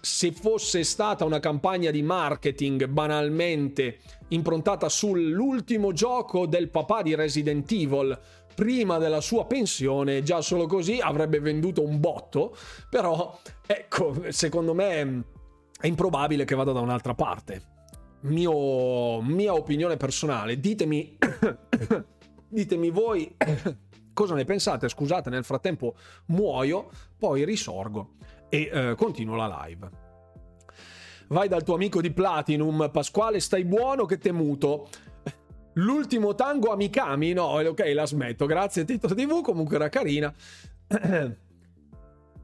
se 0.00 0.32
fosse 0.32 0.82
stata 0.82 1.24
una 1.24 1.40
campagna 1.40 1.90
di 1.90 2.02
marketing 2.02 2.86
banalmente 2.86 3.98
improntata 4.28 4.88
sull'ultimo 4.88 5.92
gioco 5.92 6.46
del 6.46 6.70
papà 6.70 7.02
di 7.02 7.14
Resident 7.14 7.70
Evil 7.70 8.18
prima 8.54 8.98
della 8.98 9.20
sua 9.20 9.46
pensione, 9.46 10.22
già 10.22 10.40
solo 10.40 10.66
così 10.66 10.98
avrebbe 11.00 11.40
venduto 11.40 11.82
un 11.82 12.00
botto, 12.00 12.56
però 12.88 13.38
ecco, 13.66 14.14
secondo 14.28 14.74
me 14.74 15.24
è 15.80 15.86
improbabile 15.86 16.44
che 16.44 16.54
vada 16.54 16.72
da 16.72 16.80
un'altra 16.80 17.14
parte. 17.14 17.78
Mio, 18.22 19.22
mia 19.22 19.54
opinione 19.54 19.96
personale, 19.96 20.60
ditemi, 20.60 21.16
ditemi 22.48 22.90
voi 22.90 23.34
cosa 24.12 24.34
ne 24.34 24.44
pensate, 24.44 24.88
scusate, 24.88 25.30
nel 25.30 25.44
frattempo 25.44 25.94
muoio, 26.26 26.90
poi 27.18 27.44
risorgo 27.44 28.16
e 28.50 28.70
eh, 28.70 28.94
continuo 28.96 29.36
la 29.36 29.64
live. 29.64 29.88
Vai 31.28 31.48
dal 31.48 31.62
tuo 31.62 31.76
amico 31.76 32.02
di 32.02 32.12
Platinum, 32.12 32.90
Pasquale, 32.92 33.40
stai 33.40 33.64
buono 33.64 34.04
che 34.04 34.18
te 34.18 34.32
muto. 34.32 34.88
L'ultimo 35.74 36.34
tango 36.34 36.72
a 36.72 36.76
Mikami? 36.76 37.32
No, 37.32 37.44
ok, 37.44 37.92
la 37.94 38.04
smetto. 38.04 38.46
Grazie 38.46 38.84
Tito 38.84 39.06
TV, 39.14 39.40
comunque 39.40 39.76
era 39.76 39.88
carina. 39.88 40.34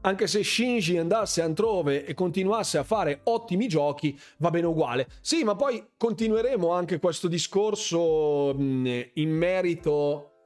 Anche 0.01 0.27
se 0.27 0.41
Shinji 0.41 0.97
andasse 0.97 1.41
altrove 1.41 2.05
e 2.05 2.13
continuasse 2.13 2.77
a 2.77 2.83
fare 2.83 3.19
ottimi 3.23 3.67
giochi, 3.67 4.17
va 4.37 4.49
bene 4.49 4.67
uguale. 4.67 5.09
Sì, 5.19 5.43
ma 5.43 5.55
poi 5.55 5.85
continueremo 5.97 6.71
anche 6.71 6.99
questo 6.99 7.27
discorso 7.27 8.55
in 8.57 9.29
merito 9.29 10.36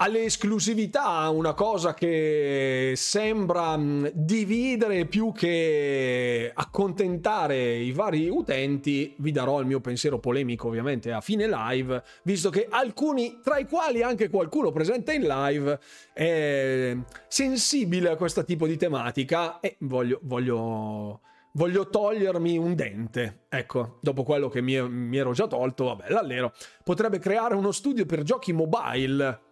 alle 0.00 0.24
esclusività, 0.24 1.28
una 1.28 1.54
cosa 1.54 1.92
che 1.92 2.92
sembra 2.94 3.76
mm, 3.76 4.06
dividere 4.12 5.06
più 5.06 5.32
che 5.32 6.52
accontentare 6.54 7.76
i 7.78 7.90
vari 7.90 8.28
utenti, 8.28 9.14
vi 9.18 9.32
darò 9.32 9.58
il 9.58 9.66
mio 9.66 9.80
pensiero 9.80 10.20
polemico 10.20 10.68
ovviamente 10.68 11.10
a 11.12 11.20
fine 11.20 11.48
live, 11.48 12.02
visto 12.22 12.48
che 12.48 12.68
alcuni, 12.70 13.40
tra 13.42 13.58
i 13.58 13.66
quali 13.66 14.02
anche 14.02 14.28
qualcuno 14.28 14.70
presente 14.70 15.14
in 15.14 15.22
live, 15.22 15.80
è 16.12 16.96
sensibile 17.26 18.10
a 18.10 18.16
questo 18.16 18.44
tipo 18.44 18.68
di 18.68 18.76
tematica. 18.76 19.58
E 19.58 19.76
voglio, 19.80 20.20
voglio, 20.22 21.22
voglio 21.54 21.88
togliermi 21.88 22.56
un 22.56 22.76
dente. 22.76 23.46
Ecco, 23.48 23.98
dopo 24.00 24.22
quello 24.22 24.48
che 24.48 24.60
mi, 24.60 24.80
mi 24.88 25.16
ero 25.16 25.32
già 25.32 25.48
tolto, 25.48 25.86
vabbè, 25.86 26.10
l'allero. 26.10 26.52
Potrebbe 26.84 27.18
creare 27.18 27.56
uno 27.56 27.72
studio 27.72 28.06
per 28.06 28.22
giochi 28.22 28.52
mobile 28.52 29.46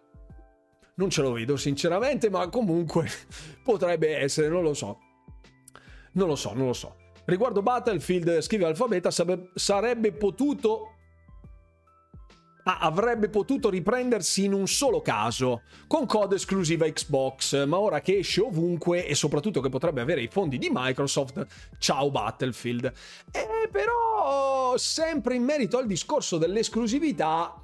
non 0.97 1.09
ce 1.09 1.21
lo 1.21 1.31
vedo 1.31 1.57
sinceramente, 1.57 2.29
ma 2.29 2.47
comunque 2.49 3.07
potrebbe 3.63 4.17
essere, 4.17 4.49
non 4.49 4.63
lo 4.63 4.73
so. 4.73 4.99
Non 6.13 6.27
lo 6.27 6.35
so, 6.35 6.53
non 6.53 6.67
lo 6.67 6.73
so. 6.73 6.95
Riguardo 7.25 7.61
Battlefield, 7.61 8.41
scrive 8.41 8.65
Alfabeta, 8.65 9.11
sarebbe 9.53 10.11
potuto 10.13 10.93
ah, 12.63 12.79
avrebbe 12.79 13.29
potuto 13.29 13.69
riprendersi 13.69 14.45
in 14.45 14.53
un 14.53 14.67
solo 14.67 15.01
caso, 15.01 15.63
con 15.87 16.05
code 16.05 16.35
esclusiva 16.35 16.87
Xbox, 16.87 17.65
ma 17.65 17.77
ora 17.77 18.01
che 18.01 18.17
esce 18.17 18.41
ovunque 18.41 19.05
e 19.05 19.13
soprattutto 19.13 19.61
che 19.61 19.69
potrebbe 19.69 20.01
avere 20.01 20.21
i 20.21 20.27
fondi 20.27 20.57
di 20.57 20.69
Microsoft, 20.71 21.45
ciao 21.77 22.09
Battlefield. 22.09 22.91
E 23.31 23.67
però, 23.69 24.75
sempre 24.77 25.35
in 25.35 25.43
merito 25.43 25.77
al 25.77 25.85
discorso 25.85 26.37
dell'esclusività, 26.37 27.61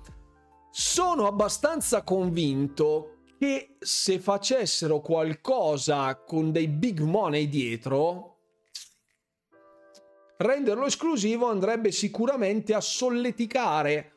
sono 0.70 1.26
abbastanza 1.26 2.04
convinto 2.04 3.13
che 3.44 3.76
se 3.78 4.20
facessero 4.20 5.02
qualcosa 5.02 6.16
con 6.16 6.54
dei 6.54 6.70
big 6.70 7.02
money 7.02 7.50
dietro, 7.50 8.38
renderlo 10.38 10.86
esclusivo 10.86 11.50
andrebbe 11.50 11.92
sicuramente 11.92 12.74
a 12.74 12.80
solleticare 12.80 14.12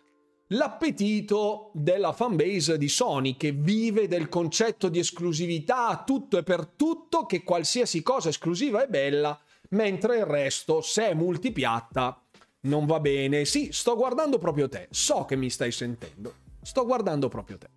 l'appetito 0.50 1.72
della 1.74 2.12
fanbase 2.12 2.78
di 2.78 2.86
Sony 2.88 3.36
che 3.36 3.50
vive 3.50 4.06
del 4.06 4.28
concetto 4.28 4.88
di 4.88 5.00
esclusività 5.00 5.88
a 5.88 6.04
tutto 6.04 6.38
e 6.38 6.44
per 6.44 6.64
tutto, 6.64 7.26
che 7.26 7.42
qualsiasi 7.42 8.04
cosa 8.04 8.28
esclusiva 8.28 8.84
è 8.84 8.86
bella, 8.86 9.36
mentre 9.70 10.18
il 10.18 10.24
resto, 10.24 10.80
se 10.82 11.08
è 11.08 11.14
multipiatta, 11.14 12.22
non 12.60 12.86
va 12.86 13.00
bene. 13.00 13.44
Sì, 13.44 13.70
sto 13.72 13.96
guardando 13.96 14.38
proprio 14.38 14.68
te, 14.68 14.86
so 14.92 15.24
che 15.24 15.34
mi 15.34 15.50
stai 15.50 15.72
sentendo, 15.72 16.32
sto 16.62 16.86
guardando 16.86 17.26
proprio 17.26 17.58
te. 17.58 17.75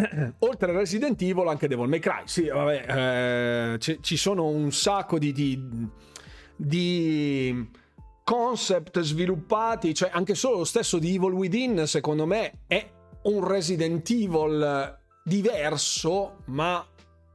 Oltre 0.40 0.70
a 0.70 0.74
Resident 0.74 1.20
Evil 1.20 1.48
anche 1.48 1.68
Devil 1.68 1.88
May 1.88 1.98
Cry, 1.98 2.22
sì, 2.24 2.48
vabbè, 2.48 3.72
eh, 3.74 3.78
c- 3.78 3.98
ci 4.00 4.16
sono 4.16 4.46
un 4.46 4.72
sacco 4.72 5.18
di, 5.18 5.32
di, 5.32 5.88
di 6.56 7.68
concept 8.24 9.00
sviluppati, 9.00 9.94
cioè 9.94 10.10
anche 10.12 10.34
solo 10.34 10.58
lo 10.58 10.64
stesso 10.64 10.98
di 10.98 11.14
Evil 11.14 11.32
Within, 11.32 11.86
secondo 11.86 12.26
me, 12.26 12.60
è 12.66 12.88
un 13.22 13.46
Resident 13.46 14.08
Evil 14.10 14.98
diverso, 15.24 16.38
ma 16.46 16.84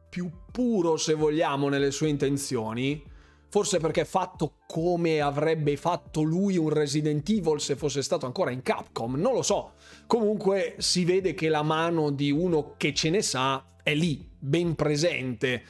più 0.10 0.30
puro, 0.52 0.98
se 0.98 1.14
vogliamo, 1.14 1.70
nelle 1.70 1.92
sue 1.92 2.10
intenzioni. 2.10 3.04
Forse 3.48 3.80
perché 3.80 4.02
è 4.02 4.06
fatto 4.06 4.56
come 4.68 5.22
avrebbe 5.22 5.78
fatto 5.78 6.22
lui 6.22 6.58
un 6.58 6.70
Resident 6.70 7.30
Evil 7.30 7.62
se 7.62 7.76
fosse 7.76 8.02
stato 8.02 8.26
ancora 8.26 8.52
in 8.52 8.62
Capcom, 8.62 9.16
non 9.16 9.34
lo 9.34 9.42
so. 9.42 9.74
Comunque 10.08 10.76
si 10.78 11.04
vede 11.06 11.34
che 11.34 11.50
la 11.50 11.64
mano 11.64 12.12
di 12.12 12.32
uno 12.32 12.76
che 12.78 12.94
ce 12.94 13.10
ne 13.10 13.22
sa 13.22 13.66
è 13.82 13.94
lì, 13.96 14.30
ben 14.38 14.76
presente, 14.76 15.64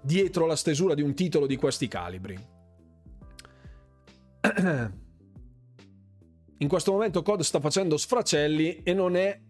dietro 0.00 0.46
la 0.46 0.56
stesura 0.56 0.94
di 0.94 1.02
un 1.02 1.14
titolo 1.14 1.46
di 1.46 1.56
questi 1.56 1.88
calibri. 1.88 2.38
In 6.58 6.68
questo 6.68 6.92
momento 6.92 7.22
COD 7.22 7.40
sta 7.42 7.60
facendo 7.60 7.96
sfracelli 7.96 8.82
e 8.82 8.94
non 8.94 9.16
è 9.16 9.40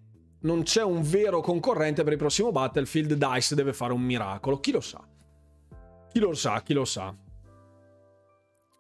non 0.43 0.63
c'è 0.63 0.83
un 0.83 1.03
vero 1.03 1.41
concorrente 1.41 2.03
per 2.03 2.13
il 2.13 2.19
prossimo 2.19 2.51
Battlefield, 2.51 3.13
DICE 3.15 3.55
deve 3.55 3.73
fare 3.73 3.93
un 3.93 4.01
miracolo. 4.01 4.59
Chi 4.59 4.73
lo 4.73 4.81
sa? 4.81 5.01
Chi 6.11 6.19
lo 6.19 6.35
sa? 6.35 6.63
Chi 6.63 6.73
lo 6.73 6.85
sa? 6.85 7.15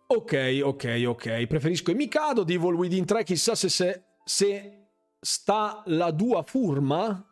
Ok, 0.06 0.60
ok, 0.62 1.04
ok. 1.06 1.46
Preferisco 1.46 1.90
i 1.90 1.94
Mikado 1.94 2.42
di 2.42 2.54
Evil 2.54 2.74
Within 2.74 3.04
3. 3.04 3.22
Chissà 3.22 3.54
se, 3.54 3.68
se, 3.68 4.04
se 4.24 4.81
sta 5.24 5.82
la 5.86 6.10
Dua 6.10 6.42
Furma. 6.42 7.24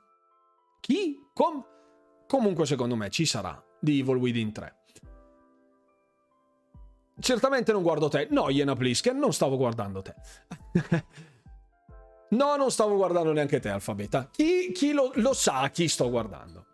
Chi? 0.81 1.19
Com- 1.35 1.67
Comunque, 2.27 2.65
secondo 2.65 2.95
me 2.95 3.11
ci 3.11 3.27
sarà 3.27 3.61
di 3.81 3.99
Evil 3.99 4.17
Within 4.17 4.53
3. 4.53 4.77
Certamente 7.19 7.73
non 7.73 7.83
guardo 7.83 8.09
te. 8.09 8.29
No, 8.31 8.49
Iena 8.49 8.77
Plisken, 8.77 9.19
non 9.19 9.33
stavo 9.33 9.57
guardando 9.57 10.01
te. 10.01 10.15
no, 12.31 12.57
non 12.57 12.71
stavo 12.71 12.95
guardando 12.95 13.33
neanche 13.33 13.59
te, 13.59 13.69
Alfabeta. 13.69 14.29
Chi, 14.31 14.71
chi 14.73 14.93
lo, 14.93 15.11
lo, 15.17 15.33
sa 15.33 15.69
chi 15.71 15.89
sto 15.89 16.09
guardando? 16.09 16.67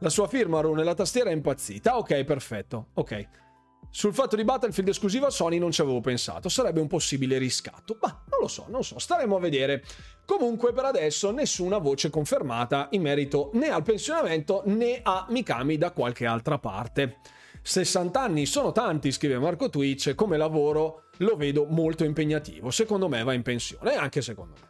La 0.00 0.10
sua 0.10 0.26
firma, 0.26 0.60
Rune, 0.60 0.82
la 0.82 0.94
tastiera 0.94 1.30
è 1.30 1.32
impazzita. 1.32 1.96
Ok, 1.96 2.24
perfetto. 2.24 2.88
Ok. 2.94 3.28
Sul 3.90 4.12
fatto 4.12 4.34
di 4.36 4.44
Battlefield 4.44 4.88
esclusiva 4.88 5.30
Sony 5.30 5.58
non 5.58 5.70
ci 5.70 5.80
avevo 5.80 6.00
pensato. 6.00 6.48
Sarebbe 6.48 6.80
un 6.80 6.88
possibile 6.88 7.38
riscatto. 7.38 7.98
Ma 8.02 8.08
non 8.30 8.40
lo 8.40 8.48
so, 8.48 8.66
non 8.68 8.82
so. 8.82 8.98
Staremo 8.98 9.36
a 9.36 9.40
vedere. 9.40 9.84
Comunque, 10.28 10.74
per 10.74 10.84
adesso, 10.84 11.30
nessuna 11.30 11.78
voce 11.78 12.10
confermata 12.10 12.88
in 12.90 13.00
merito 13.00 13.48
né 13.54 13.70
al 13.70 13.82
pensionamento 13.82 14.62
né 14.66 15.00
a 15.02 15.24
Mikami 15.30 15.78
da 15.78 15.90
qualche 15.90 16.26
altra 16.26 16.58
parte. 16.58 17.16
60 17.62 18.20
anni 18.20 18.44
sono 18.44 18.70
tanti, 18.70 19.10
scrive 19.10 19.38
Marco 19.38 19.70
Twitch, 19.70 20.14
come 20.14 20.36
lavoro 20.36 21.04
lo 21.20 21.34
vedo 21.34 21.64
molto 21.64 22.04
impegnativo. 22.04 22.70
Secondo 22.70 23.08
me 23.08 23.22
va 23.22 23.32
in 23.32 23.40
pensione, 23.40 23.94
anche 23.96 24.20
secondo 24.20 24.52
me. 24.60 24.66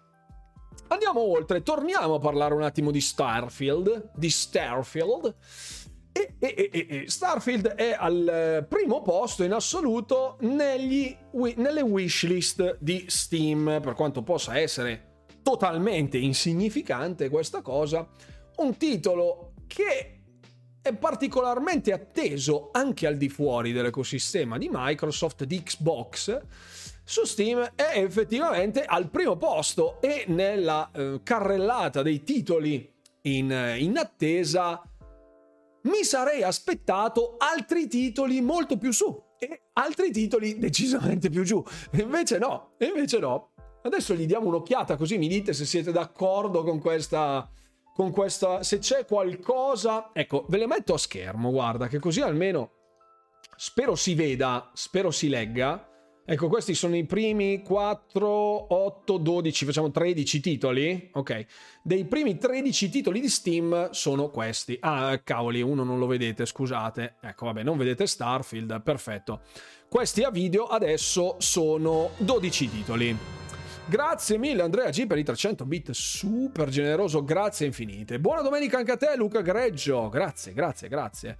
Andiamo 0.86 1.22
oltre, 1.22 1.64
torniamo 1.64 2.14
a 2.14 2.20
parlare 2.20 2.54
un 2.54 2.62
attimo 2.62 2.92
di 2.92 3.00
Starfield, 3.00 4.12
di 4.14 4.30
Starfield. 4.30 5.34
E, 6.12 6.34
e, 6.38 6.70
e, 6.72 7.04
Starfield 7.09 7.66
è 7.66 7.96
al 7.98 8.64
primo 8.68 9.02
posto 9.02 9.42
in 9.42 9.52
assoluto 9.52 10.36
negli, 10.42 11.16
nelle 11.56 11.82
wishlist 11.82 12.76
di 12.78 13.06
Steam, 13.09 13.80
per 13.82 13.94
quanto 13.94 14.22
possa 14.22 14.56
essere 14.56 15.07
totalmente 15.49 16.18
insignificante 16.18 17.30
questa 17.30 17.62
cosa, 17.62 18.07
un 18.57 18.76
titolo 18.76 19.55
che 19.66 20.20
è 20.82 20.94
particolarmente 20.94 21.90
atteso 21.90 22.68
anche 22.70 23.07
al 23.07 23.16
di 23.16 23.30
fuori 23.30 23.72
dell'ecosistema 23.72 24.59
di 24.59 24.68
Microsoft, 24.70 25.44
di 25.44 25.62
Xbox, 25.62 26.38
su 27.03 27.24
Steam 27.24 27.72
è 27.74 27.92
effettivamente 27.94 28.84
al 28.84 29.09
primo 29.09 29.38
posto 29.38 30.03
e 30.03 30.26
nella 30.28 30.90
eh, 30.92 31.20
carrellata 31.22 32.03
dei 32.03 32.22
titoli 32.24 32.86
in, 33.22 33.51
in 33.78 33.96
attesa 33.96 34.82
mi 35.84 36.05
sarei 36.05 36.42
aspettato 36.42 37.36
altri 37.38 37.88
titoli 37.88 38.42
molto 38.42 38.76
più 38.76 38.92
su 38.92 39.18
e 39.38 39.68
altri 39.72 40.11
titoli 40.11 40.59
decisamente 40.59 41.30
più 41.30 41.42
giù. 41.42 41.64
Invece 41.92 42.36
no, 42.36 42.74
invece 42.80 43.18
no. 43.18 43.53
Adesso 43.83 44.14
gli 44.14 44.26
diamo 44.26 44.49
un'occhiata 44.49 44.97
così 44.97 45.18
mi 45.18 45.29
dite 45.29 45.53
se 45.53 45.64
siete 45.64 45.93
d'accordo 45.93 46.62
con 46.62 46.81
questa, 46.81 47.49
con 47.95 48.11
questa... 48.11 48.62
Se 48.62 48.79
c'è 48.79 49.05
qualcosa... 49.05 50.11
Ecco, 50.12 50.45
ve 50.49 50.59
le 50.59 50.66
metto 50.66 50.95
a 50.95 50.99
schermo, 50.99 51.51
guarda, 51.51 51.89
che 51.89 51.99
così 51.99 52.20
almeno 52.20 52.72
spero 53.57 53.97
si 53.97 54.14
veda, 54.14 54.70
spero 54.74 55.11
si 55.11 55.29
legga. 55.29 55.89
Ecco, 56.31 56.49
questi 56.49 56.74
sono 56.74 56.95
i 56.95 57.07
primi 57.07 57.62
4, 57.62 58.29
8, 58.29 59.16
12, 59.16 59.64
facciamo 59.64 59.91
13 59.91 60.41
titoli. 60.41 61.11
Ok. 61.14 61.47
Dei 61.83 62.05
primi 62.05 62.37
13 62.37 62.91
titoli 62.91 63.18
di 63.18 63.31
Steam 63.31 63.91
sono 63.93 64.29
questi. 64.29 64.76
Ah, 64.81 65.18
cavoli, 65.24 65.62
uno 65.62 65.85
non 65.85 65.99
lo 65.99 66.07
vedete, 66.07 66.45
scusate. 66.45 67.16
Ecco, 67.22 67.47
vabbè, 67.47 67.62
non 67.62 67.79
vedete 67.79 68.07
Starfield, 68.07 68.83
perfetto. 68.83 69.41
Questi 69.89 70.22
a 70.22 70.31
video 70.31 70.66
adesso 70.66 71.37
sono 71.39 72.11
12 72.18 72.70
titoli. 72.70 73.47
Grazie 73.89 74.36
mille 74.36 74.61
Andrea 74.61 74.91
G 74.91 75.07
per 75.07 75.16
i 75.16 75.24
300 75.24 75.64
bit, 75.64 75.93
super 75.93 76.68
generoso, 76.68 77.24
grazie 77.24 77.64
infinite. 77.64 78.20
Buona 78.20 78.43
domenica 78.43 78.76
anche 78.76 78.93
a 78.93 78.99
te 78.99 79.16
Luca 79.16 79.41
Greggio, 79.41 80.11
grazie, 80.11 80.53
grazie, 80.53 80.89
grazie. 80.89 81.39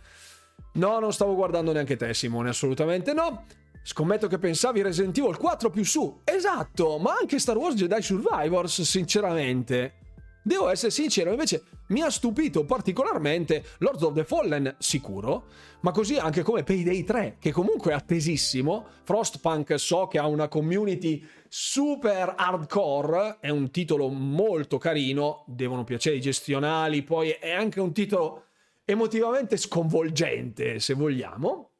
No, 0.72 0.99
non 0.99 1.12
stavo 1.12 1.34
guardando 1.34 1.72
neanche 1.72 1.96
te 1.96 2.14
Simone, 2.14 2.49
assolutamente 2.49 3.12
no. 3.12 3.44
Scommetto 3.82 4.28
che 4.28 4.38
pensavi 4.38 4.80
Resident 4.80 5.18
Evil 5.18 5.36
4 5.36 5.68
più 5.68 5.84
su. 5.84 6.22
Esatto, 6.24 6.96
ma 6.96 7.16
anche 7.20 7.38
Star 7.38 7.59
Wars 7.59 7.74
Jedi 7.74 8.01
Survivors, 8.01 8.80
sinceramente. 8.80 9.96
Devo 10.42 10.70
essere 10.70 10.90
sincero, 10.90 11.32
invece 11.32 11.62
mi 11.88 12.01
ha 12.01 12.09
stupito 12.09 12.64
particolarmente 12.64 13.62
Lords 13.80 14.03
of 14.03 14.14
the 14.14 14.24
Fallen, 14.24 14.76
sicuro, 14.78 15.44
ma 15.80 15.90
così 15.90 16.16
anche 16.16 16.42
come 16.42 16.62
Payday 16.62 17.05
3, 17.05 17.36
che 17.38 17.53
comunque 17.53 17.92
è 17.92 17.94
attesissimo. 17.94 18.86
Frostpunk 19.03 19.78
so 19.78 20.07
che 20.07 20.18
ha 20.18 20.26
una 20.26 20.49
community 20.49 21.22
super 21.49 22.34
hardcore, 22.36 23.38
è 23.40 23.49
un 23.49 23.70
titolo 23.70 24.09
molto 24.09 24.78
carino, 24.78 25.44
devono 25.46 25.84
piacere 25.84 26.16
i 26.16 26.20
gestionali, 26.20 27.03
poi 27.03 27.30
è 27.30 27.53
anche 27.53 27.80
un 27.80 27.92
titolo 27.92 28.44
emotivamente 28.84 29.57
sconvolgente, 29.57 30.80
se 30.80 30.94
vogliamo. 30.94 31.70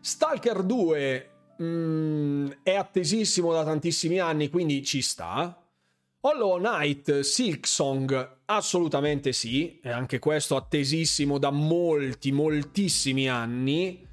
Stalker 0.00 0.62
2 0.62 1.30
mm, 1.62 2.50
è 2.62 2.74
attesissimo 2.74 3.52
da 3.52 3.64
tantissimi 3.64 4.18
anni, 4.18 4.48
quindi 4.48 4.84
ci 4.84 5.02
sta. 5.02 5.56
Hollow 6.22 6.58
Knight 6.58 7.20
Silksong 7.20 8.38
assolutamente 8.46 9.32
sì, 9.32 9.78
e 9.80 9.90
anche 9.90 10.18
questo 10.18 10.56
attesissimo 10.56 11.38
da 11.38 11.50
molti, 11.50 12.32
moltissimi 12.32 13.28
anni. 13.28 14.06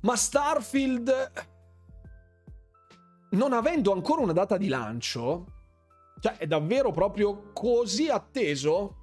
Ma 0.00 0.16
Starfield 0.16 1.50
non 3.32 3.52
avendo 3.52 3.92
ancora 3.92 4.22
una 4.22 4.32
data 4.32 4.56
di 4.56 4.68
lancio, 4.68 5.46
cioè 6.20 6.36
è 6.36 6.46
davvero 6.46 6.90
proprio 6.90 7.50
così 7.52 8.08
atteso, 8.08 8.96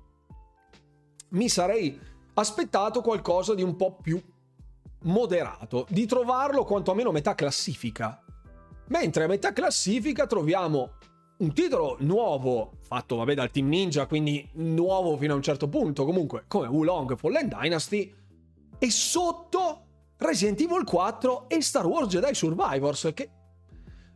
mi 1.29 1.49
sarei 1.49 1.99
aspettato 2.33 3.01
qualcosa 3.01 3.53
di 3.53 3.63
un 3.63 3.75
po' 3.75 3.97
più 4.01 4.21
moderato, 5.03 5.85
di 5.89 6.05
trovarlo 6.05 6.63
quantomeno 6.63 7.09
a 7.09 7.13
metà 7.13 7.35
classifica. 7.35 8.23
Mentre 8.87 9.25
a 9.25 9.27
metà 9.27 9.53
classifica 9.53 10.25
troviamo 10.25 10.93
un 11.37 11.53
titolo 11.53 11.97
nuovo, 11.99 12.71
fatto 12.81 13.17
vabbè 13.17 13.33
dal 13.33 13.51
Team 13.51 13.67
Ninja, 13.67 14.07
quindi 14.07 14.47
nuovo 14.53 15.15
fino 15.17 15.33
a 15.33 15.35
un 15.35 15.41
certo 15.41 15.67
punto, 15.69 16.05
comunque 16.05 16.45
come 16.47 16.67
Wulong 16.67 17.17
Fallen 17.17 17.47
Dynasty, 17.47 18.13
e 18.77 18.91
sotto 18.91 19.85
Resident 20.17 20.59
Evil 20.61 20.83
4 20.83 21.49
e 21.49 21.61
Star 21.61 21.85
Wars 21.85 22.07
Jedi 22.07 22.33
Survivors, 22.33 23.11
che 23.13 23.29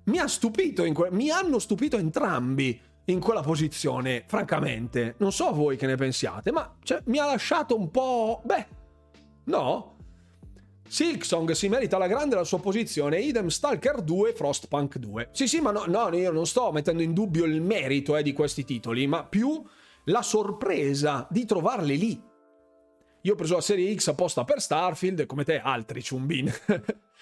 mi 0.05 0.17
ha 0.17 0.27
stupito, 0.27 0.83
que- 0.91 1.11
mi 1.11 1.29
hanno 1.29 1.59
stupito 1.59 1.97
entrambi 1.97 2.79
in 3.05 3.19
quella 3.19 3.41
posizione, 3.41 4.23
francamente. 4.27 5.15
Non 5.17 5.31
so 5.31 5.51
voi 5.51 5.77
che 5.77 5.87
ne 5.87 5.95
pensiate, 5.95 6.51
ma 6.51 6.75
cioè, 6.83 7.01
mi 7.05 7.19
ha 7.19 7.25
lasciato 7.25 7.77
un 7.77 7.91
po'... 7.91 8.41
Beh, 8.43 8.67
no? 9.45 9.91
Silksong 10.87 11.51
si 11.51 11.69
merita 11.69 11.97
la 11.97 12.07
grande 12.07 12.35
la 12.35 12.43
sua 12.43 12.59
posizione, 12.59 13.19
idem 13.19 13.47
Stalker 13.47 14.01
2 14.01 14.33
Frostpunk 14.33 14.97
2. 14.97 15.29
Sì, 15.31 15.47
sì, 15.47 15.59
ma 15.59 15.71
no, 15.71 15.85
no, 15.87 16.15
io 16.15 16.31
non 16.31 16.45
sto 16.45 16.71
mettendo 16.71 17.01
in 17.01 17.13
dubbio 17.13 17.45
il 17.45 17.61
merito 17.61 18.15
eh, 18.15 18.23
di 18.23 18.33
questi 18.33 18.63
titoli, 18.63 19.07
ma 19.07 19.23
più 19.23 19.63
la 20.05 20.21
sorpresa 20.21 21.25
di 21.29 21.45
trovarli 21.45 21.97
lì. 21.97 22.21
Io 23.21 23.33
ho 23.33 23.35
preso 23.35 23.55
la 23.55 23.61
serie 23.61 23.95
X 23.95 24.09
apposta 24.09 24.43
per 24.43 24.61
Starfield, 24.61 25.25
come 25.25 25.45
te 25.45 25.59
altri 25.59 26.03
ciumbin. 26.03 26.51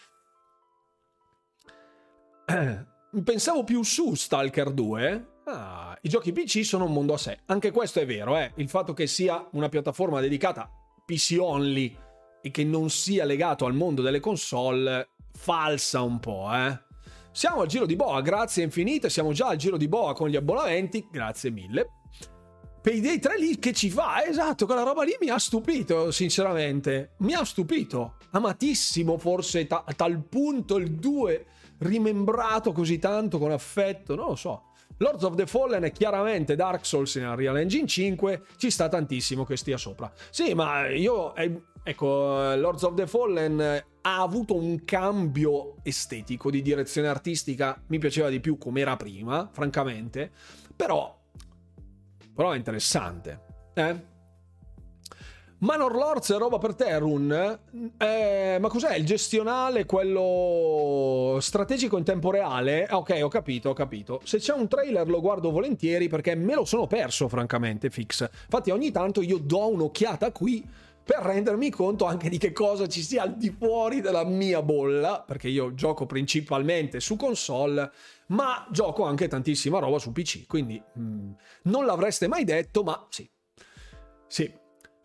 Pensavo 3.23 3.63
più 3.63 3.83
su 3.83 4.13
Stalker 4.15 4.71
2. 4.71 5.27
Ah, 5.45 5.97
I 6.01 6.09
giochi 6.09 6.31
PC 6.31 6.63
sono 6.63 6.85
un 6.85 6.93
mondo 6.93 7.13
a 7.13 7.17
sé. 7.17 7.39
Anche 7.45 7.71
questo 7.71 7.99
è 7.99 8.05
vero, 8.05 8.37
eh. 8.37 8.51
Il 8.55 8.69
fatto 8.69 8.93
che 8.93 9.07
sia 9.07 9.47
una 9.51 9.69
piattaforma 9.69 10.19
dedicata 10.19 10.69
PC 11.05 11.37
only 11.39 11.95
e 12.41 12.51
che 12.51 12.63
non 12.63 12.89
sia 12.89 13.25
legato 13.25 13.65
al 13.65 13.73
mondo 13.73 14.01
delle 14.01 14.19
console 14.19 15.09
falsa 15.33 16.01
un 16.01 16.19
po', 16.19 16.49
eh. 16.53 16.79
Siamo 17.31 17.61
al 17.61 17.67
giro 17.67 17.85
di 17.85 17.95
boa, 17.95 18.19
grazie 18.21 18.63
infinite, 18.63 19.09
siamo 19.09 19.31
già 19.31 19.47
al 19.47 19.55
giro 19.55 19.77
di 19.77 19.87
boa 19.87 20.13
con 20.13 20.27
gli 20.27 20.35
abbonamenti, 20.35 21.07
grazie 21.09 21.49
mille. 21.49 21.87
Payday 22.81 23.19
3 23.19 23.37
lì 23.37 23.59
che 23.59 23.73
ci 23.73 23.89
fa, 23.89 24.25
esatto, 24.25 24.65
quella 24.65 24.83
roba 24.83 25.03
lì 25.03 25.15
mi 25.21 25.29
ha 25.29 25.37
stupito, 25.37 26.11
sinceramente. 26.11 27.13
Mi 27.19 27.33
ha 27.33 27.45
stupito. 27.45 28.15
Amatissimo 28.31 29.17
forse 29.17 29.67
ta- 29.67 29.83
a 29.85 29.93
tal 29.93 30.23
punto 30.27 30.77
il 30.77 30.91
2 30.95 31.45
rimembrato 31.81 32.71
così 32.71 32.99
tanto 32.99 33.37
con 33.37 33.51
affetto, 33.51 34.15
non 34.15 34.27
lo 34.27 34.35
so. 34.35 34.63
Lords 34.97 35.23
of 35.23 35.35
the 35.35 35.47
Fallen 35.47 35.83
è 35.83 35.91
chiaramente 35.91 36.55
Dark 36.55 36.85
Souls 36.85 37.15
in 37.15 37.25
Unreal 37.25 37.57
Engine 37.57 37.87
5, 37.87 38.43
ci 38.57 38.69
sta 38.69 38.87
tantissimo 38.87 39.43
che 39.45 39.57
stia 39.57 39.77
sopra. 39.77 40.11
Sì, 40.29 40.53
ma 40.53 40.89
io, 40.89 41.33
eh, 41.35 41.61
ecco, 41.83 42.53
Lords 42.55 42.83
of 42.83 42.93
the 42.93 43.07
Fallen 43.07 43.59
ha 44.01 44.21
avuto 44.21 44.55
un 44.55 44.83
cambio 44.85 45.77
estetico 45.81 46.51
di 46.51 46.61
direzione 46.61 47.07
artistica, 47.07 47.81
mi 47.87 47.97
piaceva 47.97 48.29
di 48.29 48.39
più 48.39 48.59
come 48.59 48.81
era 48.81 48.95
prima, 48.95 49.49
francamente, 49.51 50.31
però, 50.75 51.19
però 52.35 52.51
è 52.51 52.57
interessante. 52.57 53.45
Eh? 53.73 54.09
Manor 55.61 55.93
Lords 55.93 56.31
è 56.31 56.37
roba 56.37 56.57
per 56.57 56.73
te, 56.73 56.97
Run. 56.97 57.59
Eh, 57.97 58.57
ma 58.59 58.67
cos'è? 58.67 58.95
Il 58.95 59.05
gestionale, 59.05 59.85
quello 59.85 61.37
strategico 61.39 61.99
in 61.99 62.03
tempo 62.03 62.31
reale? 62.31 62.87
Ah, 62.87 62.97
ok, 62.97 63.19
ho 63.21 63.27
capito, 63.27 63.69
ho 63.69 63.73
capito. 63.73 64.21
Se 64.23 64.39
c'è 64.39 64.53
un 64.53 64.67
trailer 64.67 65.07
lo 65.07 65.21
guardo 65.21 65.51
volentieri 65.51 66.07
perché 66.07 66.33
me 66.33 66.55
lo 66.55 66.65
sono 66.65 66.87
perso, 66.87 67.27
francamente, 67.27 67.91
fix. 67.91 68.27
Infatti 68.45 68.71
ogni 68.71 68.89
tanto 68.89 69.21
io 69.21 69.37
do 69.37 69.67
un'occhiata 69.67 70.31
qui 70.31 70.67
per 71.03 71.19
rendermi 71.19 71.69
conto 71.69 72.05
anche 72.05 72.29
di 72.29 72.39
che 72.39 72.53
cosa 72.53 72.87
ci 72.87 73.03
sia 73.03 73.21
al 73.21 73.37
di 73.37 73.55
fuori 73.55 74.01
della 74.01 74.25
mia 74.25 74.63
bolla, 74.63 75.23
perché 75.23 75.47
io 75.47 75.75
gioco 75.75 76.07
principalmente 76.07 76.99
su 76.99 77.15
console, 77.15 77.91
ma 78.27 78.65
gioco 78.71 79.03
anche 79.03 79.27
tantissima 79.27 79.77
roba 79.77 79.99
su 79.99 80.11
PC, 80.11 80.47
quindi 80.47 80.81
mm, 80.97 81.31
non 81.63 81.85
l'avreste 81.85 82.27
mai 82.27 82.45
detto, 82.45 82.81
ma 82.81 83.05
sì. 83.11 83.29
Sì, 84.25 84.49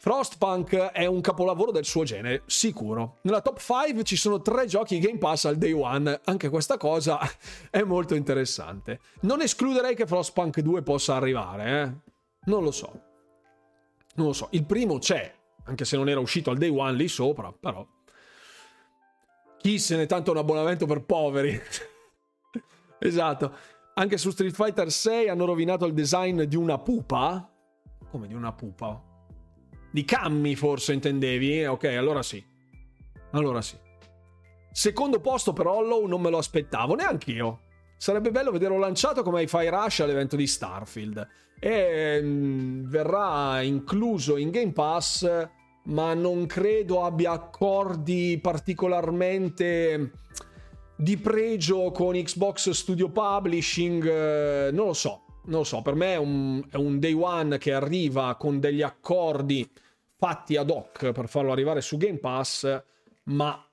Frostpunk 0.07 0.77
è 0.77 1.05
un 1.07 1.21
capolavoro 1.21 1.73
del 1.73 1.85
suo 1.85 2.05
genere, 2.05 2.45
sicuro. 2.47 3.17
Nella 3.23 3.41
top 3.41 3.59
5 3.59 4.05
ci 4.05 4.15
sono 4.15 4.41
tre 4.41 4.67
giochi 4.67 5.01
Game 5.01 5.19
Pass 5.19 5.47
al 5.47 5.57
day 5.57 5.73
one, 5.73 6.21
anche 6.27 6.49
questa 6.49 6.77
cosa 6.77 7.19
è 7.71 7.83
molto 7.83 8.15
interessante. 8.15 9.01
Non 9.23 9.43
escluderei 9.43 9.97
che 9.97 10.07
Frostpunk 10.07 10.61
2 10.61 10.83
possa 10.83 11.17
arrivare, 11.17 11.83
eh? 11.83 12.13
Non 12.45 12.63
lo 12.63 12.71
so. 12.71 13.01
Non 14.15 14.27
lo 14.27 14.33
so. 14.33 14.47
Il 14.53 14.65
primo 14.65 14.99
c'è, 14.99 15.35
anche 15.65 15.85
se 15.85 15.97
non 15.97 16.09
era 16.09 16.21
uscito 16.21 16.53
al 16.53 16.57
day 16.57 16.69
one 16.69 16.93
lì 16.93 17.09
sopra, 17.09 17.53
però. 17.53 17.85
Chi 19.59 19.81
se 19.81 19.97
ne 19.97 20.07
tanto 20.07 20.31
un 20.31 20.37
abbonamento 20.37 20.87
per 20.87 21.03
poveri? 21.03 21.61
esatto. 23.01 23.53
Anche 23.95 24.19
su 24.19 24.31
Street 24.31 24.55
Fighter 24.55 24.89
6 24.89 25.29
hanno 25.29 25.47
rovinato 25.47 25.85
il 25.85 25.95
design 25.95 26.43
di 26.43 26.55
una 26.55 26.79
pupa? 26.79 27.51
Come 28.09 28.29
di 28.29 28.35
una 28.35 28.53
pupa? 28.53 29.15
Di 29.97 30.05
Cammi 30.05 30.55
forse 30.57 30.93
intendevi? 30.93 31.65
Ok, 31.65 31.85
allora 31.85 32.23
sì. 32.23 32.45
Allora 33.31 33.63
sì. 33.63 33.79
Secondo 34.71 35.21
posto 35.21 35.55
per 35.55 35.67
Hollow 35.67 36.05
non 36.05 36.21
me 36.21 36.29
lo 36.29 36.37
aspettavo, 36.37 36.95
neanche 36.95 37.31
io. 37.31 37.61
Sarebbe 37.97 38.31
bello 38.31 38.51
vederlo 38.51 38.77
lanciato 38.77 39.23
come 39.23 39.45
i 39.45 39.47
Fire 39.47 39.71
Rush 39.71 40.01
all'evento 40.01 40.37
di 40.37 40.47
Starfield. 40.47 41.27
E 41.59 42.21
mm, 42.21 42.91
verrà 42.91 43.63
incluso 43.63 44.37
in 44.37 44.51
Game 44.51 44.73
Pass, 44.73 45.49
ma 45.85 46.13
non 46.13 46.45
credo 46.45 47.03
abbia 47.03 47.31
accordi 47.31 48.39
particolarmente 48.39 50.11
di 50.95 51.17
pregio 51.17 51.91
con 51.91 52.23
Xbox 52.23 52.69
Studio 52.69 53.09
Publishing. 53.09 54.07
Eh, 54.07 54.71
non 54.73 54.89
lo 54.89 54.93
so, 54.93 55.23
non 55.47 55.61
lo 55.61 55.65
so. 55.65 55.81
Per 55.81 55.95
me 55.95 56.13
è 56.13 56.19
un, 56.19 56.63
è 56.71 56.77
un 56.77 56.99
day 56.99 57.15
one 57.15 57.57
che 57.57 57.73
arriva 57.73 58.35
con 58.35 58.61
degli 58.61 58.83
accordi 58.83 59.67
fatti 60.17 60.57
ad 60.57 60.71
hoc 60.71 61.13
per 61.13 61.29
farlo 61.29 61.53
arrivare 61.53 61.81
su 61.81 61.97
Game 61.97 62.19
Pass, 62.19 62.83
ma 63.25 63.69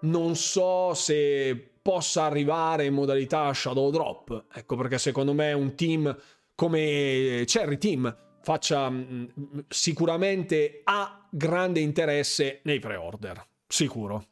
non 0.00 0.36
so 0.36 0.94
se 0.94 1.72
possa 1.82 2.24
arrivare 2.24 2.84
in 2.84 2.94
modalità 2.94 3.52
Shadow 3.52 3.90
Drop. 3.90 4.46
Ecco 4.52 4.76
perché 4.76 4.98
secondo 4.98 5.32
me 5.32 5.52
un 5.52 5.74
team 5.74 6.16
come 6.54 7.44
Cherry 7.46 7.78
Team 7.78 8.16
faccia 8.42 8.90
mm, 8.90 9.24
sicuramente 9.68 10.80
ha 10.84 11.26
grande 11.30 11.80
interesse 11.80 12.60
nei 12.64 12.78
pre-order, 12.78 13.44
sicuro. 13.66 14.24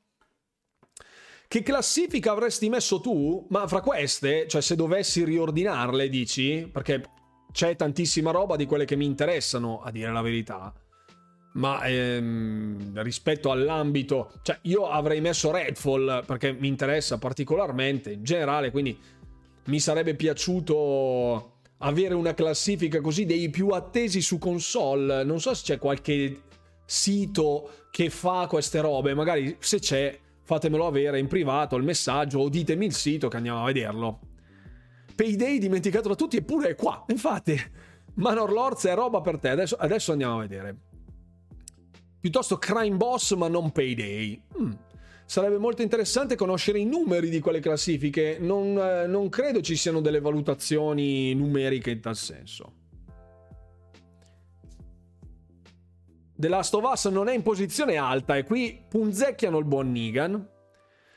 Che 1.48 1.62
classifica 1.62 2.32
avresti 2.32 2.68
messo 2.68 3.00
tu? 3.00 3.46
Ma 3.50 3.68
fra 3.68 3.80
queste, 3.80 4.48
cioè 4.48 4.60
se 4.60 4.74
dovessi 4.74 5.24
riordinarle, 5.24 6.08
dici? 6.08 6.68
Perché 6.72 7.02
c'è 7.52 7.76
tantissima 7.76 8.32
roba 8.32 8.56
di 8.56 8.66
quelle 8.66 8.84
che 8.84 8.96
mi 8.96 9.04
interessano, 9.04 9.80
a 9.80 9.90
dire 9.92 10.10
la 10.10 10.22
verità 10.22 10.74
ma 11.56 11.82
ehm, 11.84 13.02
rispetto 13.02 13.50
all'ambito, 13.50 14.32
cioè 14.42 14.58
io 14.62 14.88
avrei 14.88 15.20
messo 15.20 15.50
Redfall 15.50 16.24
perché 16.24 16.52
mi 16.52 16.68
interessa 16.68 17.18
particolarmente 17.18 18.12
in 18.12 18.22
generale, 18.22 18.70
quindi 18.70 18.98
mi 19.64 19.80
sarebbe 19.80 20.14
piaciuto 20.14 21.54
avere 21.78 22.14
una 22.14 22.34
classifica 22.34 23.00
così 23.00 23.24
dei 23.24 23.50
più 23.50 23.68
attesi 23.68 24.20
su 24.20 24.38
console. 24.38 25.24
Non 25.24 25.40
so 25.40 25.54
se 25.54 25.62
c'è 25.64 25.78
qualche 25.78 26.42
sito 26.84 27.70
che 27.90 28.10
fa 28.10 28.46
queste 28.48 28.80
robe, 28.80 29.14
magari 29.14 29.56
se 29.58 29.78
c'è 29.78 30.18
fatemelo 30.42 30.86
avere 30.86 31.18
in 31.18 31.26
privato 31.26 31.74
il 31.76 31.82
messaggio 31.82 32.40
o 32.40 32.48
ditemi 32.48 32.86
il 32.86 32.94
sito 32.94 33.28
che 33.28 33.36
andiamo 33.36 33.62
a 33.62 33.66
vederlo. 33.66 34.20
Payday 35.14 35.58
dimenticato 35.58 36.08
da 36.08 36.14
tutti 36.14 36.36
eppure 36.36 36.68
è 36.68 36.74
qua, 36.74 37.02
infatti. 37.08 37.58
Manor 38.16 38.52
Lords 38.52 38.86
è 38.86 38.94
roba 38.94 39.20
per 39.20 39.38
te, 39.38 39.48
adesso, 39.50 39.76
adesso 39.76 40.12
andiamo 40.12 40.36
a 40.36 40.40
vedere 40.40 40.85
piuttosto 42.20 42.58
Crime 42.58 42.96
Boss 42.96 43.34
ma 43.34 43.48
non 43.48 43.72
Payday. 43.72 44.42
Hmm. 44.56 44.72
Sarebbe 45.24 45.58
molto 45.58 45.82
interessante 45.82 46.36
conoscere 46.36 46.78
i 46.78 46.84
numeri 46.84 47.28
di 47.28 47.40
quelle 47.40 47.58
classifiche, 47.58 48.38
non, 48.40 48.78
eh, 48.78 49.06
non 49.08 49.28
credo 49.28 49.60
ci 49.60 49.74
siano 49.74 50.00
delle 50.00 50.20
valutazioni 50.20 51.34
numeriche 51.34 51.90
in 51.90 52.00
tal 52.00 52.14
senso. 52.14 52.72
The 56.38 56.48
Last 56.48 56.74
of 56.74 56.84
Us 56.84 57.06
non 57.06 57.28
è 57.28 57.34
in 57.34 57.42
posizione 57.42 57.96
alta 57.96 58.36
e 58.36 58.44
qui 58.44 58.84
punzecchiano 58.88 59.58
il 59.58 59.64
buon 59.64 59.90
Negan. 59.90 60.48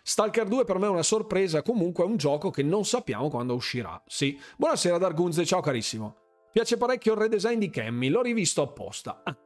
Stalker 0.01 0.47
2 0.47 0.63
per 0.63 0.79
me 0.79 0.87
è 0.87 0.89
una 0.89 1.03
sorpresa, 1.03 1.61
comunque 1.61 2.03
è 2.03 2.07
un 2.07 2.17
gioco 2.17 2.49
che 2.49 2.63
non 2.63 2.85
sappiamo 2.85 3.29
quando 3.29 3.53
uscirà. 3.53 4.01
Sì. 4.07 4.39
Buonasera 4.57 4.97
Dargunze, 4.97 5.45
ciao 5.45 5.61
carissimo. 5.61 6.15
Piace 6.51 6.77
parecchio 6.77 7.13
il 7.13 7.19
redesign 7.19 7.59
di 7.59 7.69
Cammy, 7.69 8.07
l'ho 8.07 8.23
rivisto 8.23 8.63
apposta. 8.63 9.21
Ah, 9.23 9.37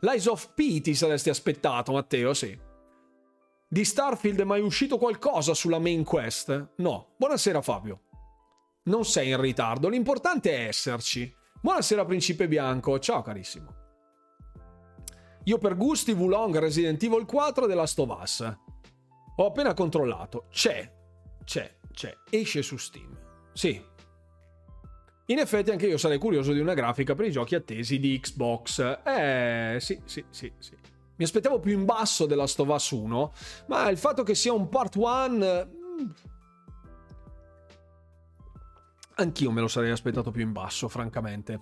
L'Eyes 0.00 0.26
of 0.26 0.52
P 0.54 0.80
ti 0.80 0.94
saresti 0.94 1.30
aspettato, 1.30 1.92
Matteo, 1.92 2.34
sì. 2.34 2.58
Di 3.68 3.84
Starfield 3.84 4.40
è 4.40 4.44
mai 4.44 4.60
uscito 4.60 4.98
qualcosa 4.98 5.54
sulla 5.54 5.78
main 5.78 6.04
quest? 6.04 6.74
No. 6.76 7.14
Buonasera 7.16 7.62
Fabio. 7.62 8.02
Non 8.84 9.04
sei 9.04 9.30
in 9.30 9.40
ritardo, 9.40 9.88
l'importante 9.88 10.52
è 10.52 10.68
esserci. 10.68 11.34
Buonasera 11.60 12.04
Principe 12.04 12.46
Bianco, 12.46 12.98
ciao 12.98 13.22
carissimo. 13.22 13.74
Io 15.44 15.58
per 15.58 15.76
gusti 15.76 16.12
Wulong 16.12 16.58
Resident 16.58 17.02
Evil 17.02 17.24
4 17.24 17.66
della 17.66 17.86
Stovas. 17.86 18.56
Ho 19.36 19.46
appena 19.46 19.74
controllato. 19.74 20.46
C'è. 20.50 20.92
C'è, 21.44 21.78
c'è. 21.92 22.14
Esce 22.30 22.62
su 22.62 22.76
Steam. 22.76 23.18
Sì. 23.52 23.82
In 25.28 25.38
effetti 25.38 25.72
anche 25.72 25.88
io 25.88 25.98
sarei 25.98 26.18
curioso 26.18 26.52
di 26.52 26.60
una 26.60 26.74
grafica 26.74 27.16
per 27.16 27.26
i 27.26 27.32
giochi 27.32 27.56
attesi 27.56 27.98
di 27.98 28.18
Xbox. 28.20 29.00
Eh, 29.04 29.78
sì, 29.80 30.00
sì, 30.04 30.24
sì, 30.30 30.52
sì. 30.58 30.76
Mi 31.16 31.24
aspettavo 31.24 31.58
più 31.58 31.72
in 31.72 31.84
basso 31.84 32.26
della 32.26 32.46
Stovas 32.46 32.90
1, 32.90 33.32
ma 33.66 33.88
il 33.88 33.98
fatto 33.98 34.22
che 34.22 34.34
sia 34.34 34.52
un 34.52 34.68
part 34.68 34.94
1... 34.94 35.36
Mm, 35.36 36.08
anch'io 39.16 39.50
me 39.50 39.60
lo 39.62 39.68
sarei 39.68 39.90
aspettato 39.90 40.30
più 40.30 40.42
in 40.42 40.52
basso, 40.52 40.88
francamente. 40.88 41.60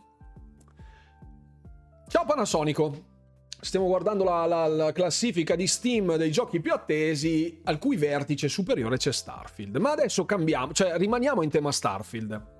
Ciao 2.08 2.26
Panasonico! 2.26 3.12
Stiamo 3.60 3.86
guardando 3.86 4.24
la, 4.24 4.44
la, 4.44 4.66
la, 4.66 4.92
classifica 4.92 5.56
di 5.56 5.66
Steam 5.66 6.16
dei 6.16 6.30
giochi 6.30 6.60
più 6.60 6.72
attesi, 6.74 7.60
al 7.64 7.78
cui 7.78 7.96
vertice 7.96 8.48
superiore 8.48 8.98
c'è 8.98 9.10
Starfield. 9.12 9.76
Ma 9.76 9.92
adesso 9.92 10.26
cambiamo, 10.26 10.74
cioè 10.74 10.98
rimaniamo 10.98 11.42
in 11.42 11.48
tema 11.48 11.72
Starfield. 11.72 12.53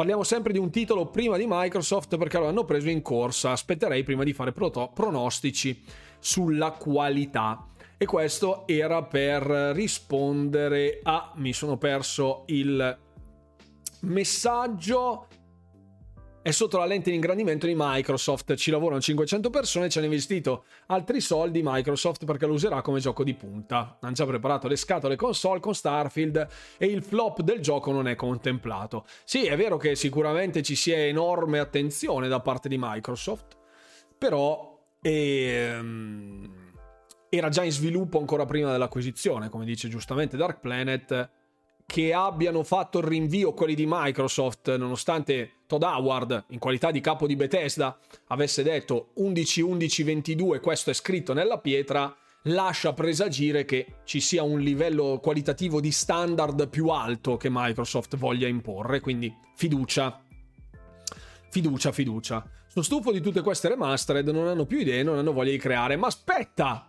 Parliamo 0.00 0.24
sempre 0.24 0.54
di 0.54 0.58
un 0.58 0.70
titolo 0.70 1.10
prima 1.10 1.36
di 1.36 1.44
Microsoft 1.46 2.16
perché 2.16 2.38
lo 2.38 2.48
hanno 2.48 2.64
preso 2.64 2.88
in 2.88 3.02
corsa. 3.02 3.50
Aspetterei 3.50 4.02
prima 4.02 4.24
di 4.24 4.32
fare 4.32 4.50
proto- 4.50 4.90
pronostici 4.94 5.84
sulla 6.18 6.70
qualità. 6.70 7.66
E 7.98 8.06
questo 8.06 8.66
era 8.66 9.02
per 9.02 9.42
rispondere 9.74 11.00
a... 11.02 11.32
mi 11.34 11.52
sono 11.52 11.76
perso 11.76 12.44
il 12.46 12.98
messaggio 14.00 15.26
è 16.42 16.50
sotto 16.52 16.78
la 16.78 16.86
lente 16.86 17.10
di 17.10 17.16
ingrandimento 17.16 17.66
di 17.66 17.74
Microsoft. 17.76 18.54
Ci 18.54 18.70
lavorano 18.70 19.00
500 19.00 19.50
persone, 19.50 19.88
ci 19.90 19.98
hanno 19.98 20.06
investito 20.06 20.64
altri 20.86 21.20
soldi 21.20 21.60
Microsoft 21.62 22.24
perché 22.24 22.46
lo 22.46 22.54
userà 22.54 22.80
come 22.80 23.00
gioco 23.00 23.24
di 23.24 23.34
punta. 23.34 23.98
Hanno 24.00 24.14
già 24.14 24.24
preparato 24.24 24.66
le 24.66 24.76
scatole 24.76 25.16
console 25.16 25.60
con 25.60 25.74
Starfield 25.74 26.48
e 26.78 26.86
il 26.86 27.02
flop 27.02 27.42
del 27.42 27.60
gioco 27.60 27.92
non 27.92 28.08
è 28.08 28.14
contemplato. 28.14 29.04
Sì, 29.24 29.44
è 29.44 29.56
vero 29.56 29.76
che 29.76 29.94
sicuramente 29.94 30.62
ci 30.62 30.74
sia 30.74 30.96
enorme 30.96 31.58
attenzione 31.58 32.28
da 32.28 32.40
parte 32.40 32.68
di 32.68 32.76
Microsoft, 32.78 33.58
però 34.16 34.78
ehm, 35.02 36.72
era 37.28 37.48
già 37.50 37.64
in 37.64 37.72
sviluppo 37.72 38.18
ancora 38.18 38.46
prima 38.46 38.72
dell'acquisizione, 38.72 39.50
come 39.50 39.66
dice 39.66 39.88
giustamente 39.88 40.38
Dark 40.38 40.60
Planet 40.60 41.30
che 41.90 42.12
abbiano 42.12 42.62
fatto 42.62 42.98
il 42.98 43.04
rinvio 43.04 43.52
quelli 43.52 43.74
di 43.74 43.84
Microsoft, 43.84 44.76
nonostante 44.76 45.54
Todd 45.66 45.82
Howard, 45.82 46.44
in 46.50 46.60
qualità 46.60 46.92
di 46.92 47.00
capo 47.00 47.26
di 47.26 47.34
Bethesda, 47.34 47.98
avesse 48.28 48.62
detto 48.62 49.08
11-11-22, 49.18 50.60
questo 50.60 50.90
è 50.90 50.92
scritto 50.92 51.32
nella 51.32 51.58
pietra, 51.58 52.16
lascia 52.42 52.92
presagire 52.92 53.64
che 53.64 53.94
ci 54.04 54.20
sia 54.20 54.44
un 54.44 54.60
livello 54.60 55.18
qualitativo 55.20 55.80
di 55.80 55.90
standard 55.90 56.68
più 56.68 56.90
alto 56.90 57.36
che 57.36 57.48
Microsoft 57.50 58.16
voglia 58.16 58.46
imporre, 58.46 59.00
quindi 59.00 59.34
fiducia. 59.56 60.22
Fiducia, 61.50 61.90
fiducia. 61.90 62.48
Sono 62.68 62.84
stufo 62.84 63.10
di 63.10 63.20
tutte 63.20 63.40
queste 63.42 63.66
remastered, 63.66 64.28
non 64.28 64.46
hanno 64.46 64.64
più 64.64 64.78
idee, 64.78 65.02
non 65.02 65.18
hanno 65.18 65.32
voglia 65.32 65.50
di 65.50 65.58
creare. 65.58 65.96
Ma 65.96 66.06
aspetta! 66.06 66.88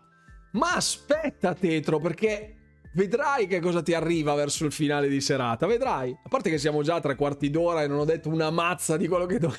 Ma 0.52 0.76
aspetta, 0.76 1.56
Tetro, 1.56 1.97
perché 1.99 2.61
Vedrai 2.94 3.48
che 3.48 3.62
cosa 3.62 3.82
ti 3.82 3.94
arriva 3.94 4.34
verso 4.34 4.66
il 4.66 4.72
finale 4.74 5.08
di 5.08 5.22
serata, 5.22 5.66
vedrai. 5.66 6.12
A 6.12 6.28
parte 6.28 6.50
che 6.50 6.58
siamo 6.58 6.84
già 6.84 6.96
a 6.96 7.00
tre 7.00 7.16
quarti 7.16 7.50
d'ora 7.50 7.84
e 7.84 7.88
non 7.88 8.00
ho 8.00 8.06
detto 8.06 8.28
una 8.28 8.50
mazza 8.50 8.98
di 8.98 9.08
quello 9.08 9.26
che, 9.26 9.39
do- 9.39 9.56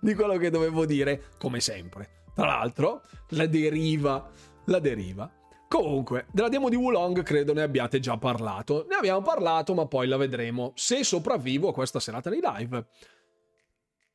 di 0.00 0.14
quello 0.14 0.38
che 0.38 0.48
dovevo 0.48 0.86
dire, 0.86 1.24
come 1.38 1.60
sempre. 1.60 2.22
Tra 2.34 2.46
l'altro, 2.46 3.02
la 3.30 3.46
deriva, 3.46 4.30
la 4.66 4.78
deriva. 4.78 5.30
Comunque, 5.68 6.26
della 6.32 6.48
demo 6.48 6.68
di 6.68 6.76
Wulong 6.76 7.22
credo 7.22 7.52
ne 7.52 7.62
abbiate 7.62 8.00
già 8.00 8.16
parlato. 8.16 8.86
Ne 8.88 8.94
abbiamo 8.94 9.20
parlato, 9.22 9.74
ma 9.74 9.86
poi 9.86 10.06
la 10.06 10.16
vedremo 10.16 10.72
se 10.74 11.04
sopravvivo 11.04 11.68
a 11.68 11.72
questa 11.72 12.00
serata 12.00 12.30
di 12.30 12.40
live. 12.40 12.86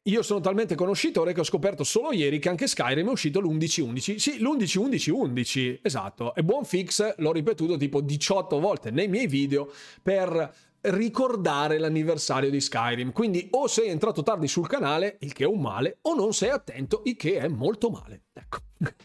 Io 0.10 0.24
sono 0.24 0.40
talmente 0.40 0.74
conoscitore 0.74 1.34
che 1.34 1.42
ho 1.42 1.44
scoperto 1.44 1.84
solo 1.84 2.12
ieri 2.12 2.40
che 2.40 2.50
anche 2.50 2.66
Skyrim 2.66 3.08
è 3.08 3.12
uscito 3.12 3.40
l'11-11. 3.40 4.16
Sì, 4.16 4.40
l'11-11-11, 4.40 5.80
esatto. 5.84 6.34
E 6.34 6.44
buon 6.44 6.66
fix, 6.66 7.14
l'ho 7.18 7.32
ripetuto 7.32 7.78
tipo 7.78 8.02
18 8.02 8.60
volte 8.60 8.90
nei 8.90 9.08
miei 9.08 9.28
video 9.28 9.72
per 10.02 10.52
ricordare 10.82 11.78
l'anniversario 11.78 12.50
di 12.50 12.60
Skyrim. 12.60 13.12
Quindi 13.12 13.50
o 13.52 13.68
sei 13.68 13.90
entrato 13.90 14.24
tardi 14.24 14.48
sul 14.48 14.68
canale, 14.68 15.18
il 15.20 15.32
che 15.32 15.44
è 15.44 15.48
un 15.48 15.62
male, 15.62 16.00
o 16.02 16.16
non 16.16 16.34
sei 16.34 16.50
attento, 16.50 17.04
il 17.06 17.16
che 17.16 17.38
è 17.38 17.48
molto 17.48 17.92
male. 17.92 18.24
Ecco. 18.34 18.58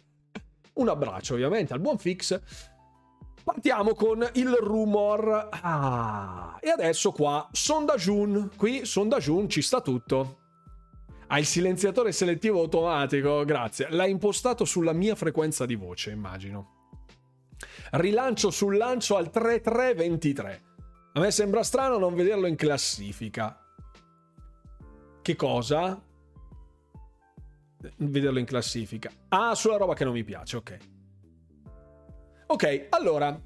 un 0.74 0.88
abbraccio 0.88 1.34
ovviamente 1.34 1.74
al 1.74 1.80
buon 1.80 1.98
fix. 1.98 2.40
Partiamo 3.44 3.92
con 3.92 4.26
il 4.36 4.57
rumor. 4.59 5.50
Ah, 5.50 6.57
e 6.62 6.70
adesso 6.70 7.12
qua, 7.12 7.46
Sonda 7.52 7.96
Jun. 7.96 8.52
Qui 8.57 8.86
Sonda 8.86 9.18
Jun 9.18 9.50
ci 9.50 9.61
sta 9.61 9.82
tutto. 9.82 10.38
Ha 11.35 11.39
il 11.41 11.47
silenziatore 11.47 12.12
selettivo 12.12 12.61
automatico, 12.61 13.45
grazie. 13.45 13.89
L'ha 13.91 14.07
impostato 14.07 14.64
sulla 14.64 14.93
mia 14.93 15.16
frequenza 15.16 15.66
di 15.66 15.74
voce, 15.74 16.12
immagino. 16.12 16.93
Rilancio 17.91 18.53
sul 18.53 18.76
lancio 18.76 19.16
al 19.16 19.30
3323. 19.30 20.62
A 21.14 21.18
me 21.18 21.32
sembra 21.32 21.64
strano 21.64 21.99
non 21.99 22.14
vederlo 22.14 22.47
in 22.47 22.55
classifica. 22.55 23.61
Che 25.22 25.35
cosa? 25.35 26.01
Vederlo 27.97 28.39
in 28.39 28.47
classifica. 28.47 29.11
Ah, 29.30 29.57
sulla 29.57 29.76
roba 29.76 29.95
che 29.95 30.05
non 30.05 30.12
mi 30.12 30.22
piace, 30.22 30.57
ok. 30.57 30.78
Ok, 32.47 32.87
allora, 32.91 33.37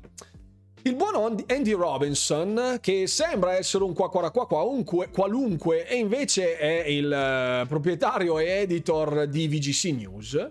il 0.89 0.97
buon 0.97 1.45
Andy 1.49 1.73
Robinson, 1.73 2.79
che 2.81 3.07
sembra 3.07 3.55
essere 3.55 3.85
un 3.85 3.93
qua 3.93 4.09
qua 4.09 4.31
qua 4.31 4.47
qualunque, 4.47 5.11
qualunque 5.11 5.87
e 5.87 5.97
invece 5.97 6.57
è 6.57 6.87
il 6.87 7.63
uh, 7.63 7.67
proprietario 7.67 8.39
e 8.39 8.47
editor 8.63 9.27
di 9.27 9.47
VGC 9.49 9.85
News, 9.93 10.51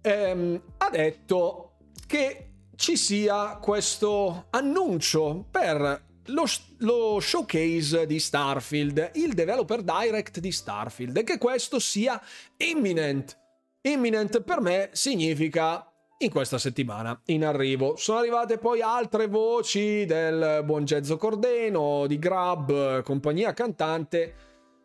ehm, 0.00 0.62
ha 0.78 0.90
detto 0.90 1.74
che 2.06 2.48
ci 2.74 2.96
sia 2.96 3.58
questo 3.60 4.46
annuncio 4.50 5.46
per 5.48 6.02
lo, 6.26 6.44
lo, 6.78 7.20
showcase 7.20 8.04
di 8.06 8.18
Starfield, 8.18 9.12
il 9.14 9.34
developer 9.34 9.82
direct 9.82 10.40
di 10.40 10.50
Starfield, 10.50 11.16
e 11.16 11.22
che 11.22 11.38
questo 11.38 11.78
sia 11.78 12.20
imminent. 12.56 13.38
Imminent 13.82 14.42
per 14.42 14.60
me 14.60 14.90
significa 14.92 15.91
in 16.24 16.30
questa 16.30 16.58
settimana 16.58 17.20
in 17.26 17.44
arrivo. 17.44 17.96
Sono 17.96 18.18
arrivate 18.18 18.58
poi 18.58 18.80
altre 18.80 19.26
voci 19.26 20.04
del 20.04 20.62
buon 20.64 20.84
Gezzo 20.84 21.16
Cordeno, 21.16 22.06
di 22.06 22.18
Grab, 22.18 23.02
compagnia 23.02 23.52
cantante, 23.52 24.34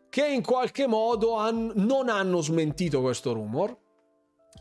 che 0.09 0.25
in 0.25 0.43
qualche 0.43 0.87
modo 0.87 1.35
han- 1.35 1.71
non 1.75 2.09
hanno 2.09 2.41
smentito 2.41 3.01
questo 3.01 3.33
rumor. 3.33 3.77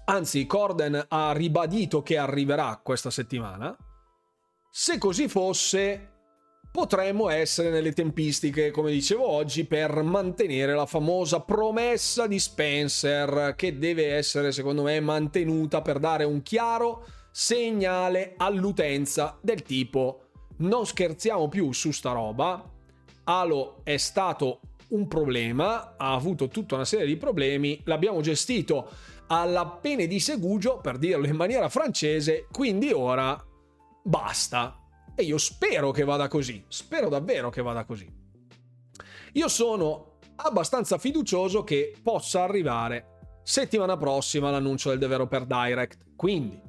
Anzi, 0.06 0.46
Corden 0.46 1.06
ha 1.08 1.32
ribadito 1.32 2.02
che 2.02 2.16
arriverà 2.16 2.80
questa 2.82 3.10
settimana. 3.10 3.76
Se 4.70 4.98
così 4.98 5.28
fosse, 5.28 6.15
potremmo 6.76 7.30
essere 7.30 7.70
nelle 7.70 7.94
tempistiche, 7.94 8.70
come 8.70 8.90
dicevo 8.90 9.26
oggi, 9.26 9.64
per 9.64 10.02
mantenere 10.02 10.74
la 10.74 10.84
famosa 10.84 11.40
promessa 11.40 12.26
di 12.26 12.38
Spencer, 12.38 13.54
che 13.56 13.78
deve 13.78 14.12
essere, 14.12 14.52
secondo 14.52 14.82
me, 14.82 15.00
mantenuta 15.00 15.80
per 15.80 15.98
dare 15.98 16.24
un 16.24 16.42
chiaro 16.42 17.06
segnale 17.30 18.34
all'utenza 18.36 19.38
del 19.40 19.62
tipo 19.62 20.20
non 20.58 20.86
scherziamo 20.86 21.48
più 21.48 21.72
su 21.72 21.92
sta 21.92 22.12
roba, 22.12 22.62
Halo 23.24 23.80
è 23.82 23.96
stato 23.96 24.60
un 24.88 25.08
problema, 25.08 25.96
ha 25.96 26.12
avuto 26.12 26.48
tutta 26.48 26.74
una 26.74 26.84
serie 26.84 27.06
di 27.06 27.16
problemi, 27.16 27.80
l'abbiamo 27.84 28.20
gestito 28.20 28.88
alla 29.28 29.66
pene 29.66 30.06
di 30.06 30.20
segugio, 30.20 30.78
per 30.78 30.98
dirlo 30.98 31.26
in 31.26 31.36
maniera 31.36 31.70
francese, 31.70 32.46
quindi 32.52 32.92
ora 32.92 33.42
basta, 34.02 34.85
e 35.16 35.22
io 35.24 35.38
spero 35.38 35.90
che 35.90 36.04
vada 36.04 36.28
così, 36.28 36.62
spero 36.68 37.08
davvero 37.08 37.48
che 37.50 37.62
vada 37.62 37.84
così. 37.84 38.06
Io 39.32 39.48
sono 39.48 40.18
abbastanza 40.36 40.98
fiducioso 40.98 41.64
che 41.64 41.94
possa 42.02 42.42
arrivare 42.42 43.14
settimana 43.42 43.96
prossima 43.96 44.50
l'annuncio 44.50 44.90
del 44.90 44.98
Developer 44.98 45.46
Direct. 45.46 46.14
Quindi, 46.16 46.60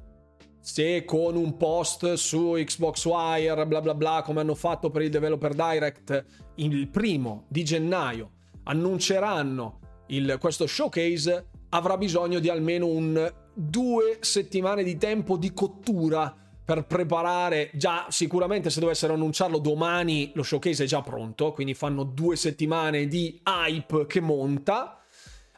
se 0.60 1.04
con 1.04 1.36
un 1.36 1.56
post 1.56 2.14
su 2.14 2.52
Xbox 2.52 3.04
Wire, 3.04 3.66
bla 3.66 3.80
bla 3.80 3.94
bla, 3.94 4.22
come 4.24 4.40
hanno 4.40 4.54
fatto 4.54 4.90
per 4.90 5.02
il 5.02 5.10
Developer 5.10 5.54
Direct 5.54 6.24
il 6.56 6.88
primo 6.88 7.44
di 7.48 7.64
gennaio, 7.64 8.30
annunceranno 8.64 9.80
il, 10.08 10.38
questo 10.40 10.66
showcase, 10.66 11.48
avrà 11.70 11.98
bisogno 11.98 12.38
di 12.38 12.48
almeno 12.48 12.86
un 12.86 13.30
due 13.54 14.18
settimane 14.20 14.82
di 14.82 14.96
tempo 14.96 15.36
di 15.36 15.52
cottura 15.52 16.34
per 16.68 16.84
preparare 16.84 17.70
già 17.72 18.08
sicuramente 18.10 18.68
se 18.68 18.80
dovessero 18.80 19.14
annunciarlo 19.14 19.56
domani 19.56 20.32
lo 20.34 20.42
showcase 20.42 20.84
è 20.84 20.86
già 20.86 21.00
pronto 21.00 21.52
quindi 21.52 21.72
fanno 21.72 22.02
due 22.04 22.36
settimane 22.36 23.06
di 23.06 23.40
hype 23.42 24.04
che 24.04 24.20
monta. 24.20 25.02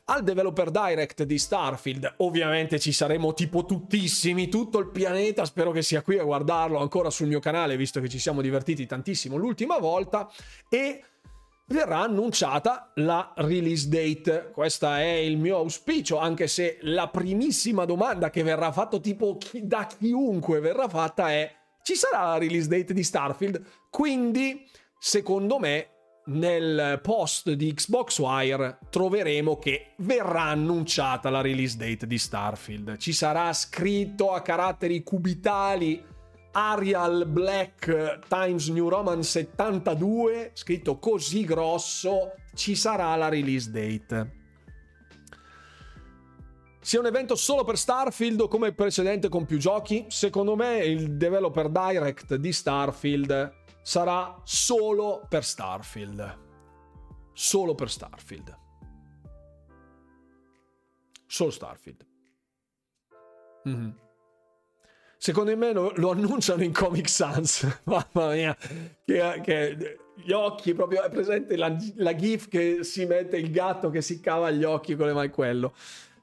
Al 0.05 0.23
developer 0.23 0.71
direct 0.71 1.25
di 1.25 1.37
Starfield 1.37 2.15
ovviamente 2.19 2.79
ci 2.79 2.93
saremo 2.93 3.35
tipo 3.35 3.65
tuttissimi 3.65 4.49
tutto 4.49 4.79
il 4.79 4.87
pianeta 4.91 5.45
spero 5.45 5.73
che 5.73 5.83
sia 5.83 6.03
qui 6.03 6.17
a 6.17 6.23
guardarlo 6.23 6.79
ancora 6.79 7.11
sul 7.11 7.27
mio 7.27 7.41
canale 7.41 7.77
visto 7.77 8.01
che 8.01 8.09
ci 8.09 8.21
siamo 8.21 8.41
divertiti 8.41 8.87
tantissimo 8.87 9.35
l'ultima 9.35 9.79
volta 9.79 10.31
e 10.69 11.03
verrà 11.71 12.01
annunciata 12.01 12.93
la 12.97 13.33
release 13.37 13.89
date. 13.89 14.51
Questo 14.53 14.93
è 14.93 15.03
il 15.03 15.39
mio 15.39 15.57
auspicio, 15.57 16.19
anche 16.19 16.47
se 16.47 16.79
la 16.83 17.09
primissima 17.09 17.85
domanda 17.85 18.31
che 18.31 18.43
verrà 18.43 18.73
fatta 18.73 18.99
tipo 18.99 19.39
da 19.63 19.87
chiunque 19.87 20.61
verrà 20.61 20.89
fatta 20.89 21.31
è 21.31 21.59
ci 21.83 21.95
sarà 21.95 22.25
la 22.25 22.39
release 22.39 22.69
date 22.69 22.93
di 22.93 23.03
Starfield? 23.03 23.63
Quindi, 23.89 24.69
secondo 24.99 25.59
me, 25.59 25.89
nel 26.27 27.01
post 27.03 27.51
di 27.53 27.73
Xbox 27.73 28.19
Wire 28.19 28.79
troveremo 28.91 29.57
che 29.59 29.95
verrà 29.99 30.43
annunciata 30.43 31.31
la 31.31 31.41
release 31.41 31.77
date 31.77 32.07
di 32.07 32.19
Starfield. 32.19 32.99
Ci 32.99 33.13
sarà 33.13 33.53
scritto 33.53 34.33
a 34.33 34.43
caratteri 34.43 35.03
cubitali 35.03 36.05
Arial 36.53 37.27
Black 37.27 38.27
Times 38.29 38.69
New 38.69 38.89
Roman 38.89 39.23
72, 39.23 40.51
scritto 40.55 40.99
così 40.99 41.45
grosso, 41.45 42.33
ci 42.55 42.75
sarà 42.75 43.15
la 43.17 43.29
release 43.29 43.71
date. 43.71 44.39
Sia 46.81 46.99
un 46.99 47.07
evento 47.07 47.37
solo 47.37 47.63
per 47.63 47.77
Starfield 47.77 48.41
o 48.41 48.49
come 48.49 48.73
precedente 48.73 49.29
con 49.29 49.45
più 49.45 49.59
giochi? 49.59 50.07
Secondo 50.09 50.57
me 50.57 50.79
il 50.79 51.17
developer 51.17 51.69
direct 51.69 52.35
di 52.35 52.53
Starfield 52.53 53.53
sarà 53.83 54.41
solo 54.45 55.27
per 55.29 55.45
Starfield. 55.45 56.39
Solo 57.33 57.75
per 57.75 57.91
Starfield. 57.91 58.59
Solo 61.27 61.51
Starfield. 61.51 62.07
Mm-hmm. 63.69 63.91
Secondo 65.23 65.55
me 65.55 65.75
lo, 65.75 65.93
lo, 65.97 66.13
annunciano 66.13 66.63
in 66.63 66.73
Comic 66.73 67.07
Sans. 67.07 67.81
Mamma 67.85 68.33
mia, 68.33 68.57
che, 69.05 69.41
che, 69.45 69.99
gli 70.15 70.33
occhi 70.33 70.73
proprio. 70.73 71.03
È 71.03 71.11
presente 71.11 71.59
la, 71.59 71.77
la, 71.97 72.17
GIF 72.17 72.49
che 72.49 72.85
si 72.85 73.05
mette 73.05 73.37
il 73.37 73.51
gatto 73.51 73.91
che 73.91 74.01
si 74.01 74.19
cava 74.19 74.51
gli 74.51 74.65
occhi 74.65 74.97
con 74.97 75.09
le 75.09 75.13
mani. 75.13 75.29
Quello, 75.29 75.75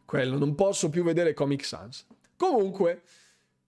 quello. 0.03 0.39
Non 0.39 0.55
posso 0.55 0.89
più 0.89 1.03
vedere 1.03 1.35
Comic 1.35 1.63
Sans. 1.63 2.07
Comunque, 2.35 3.03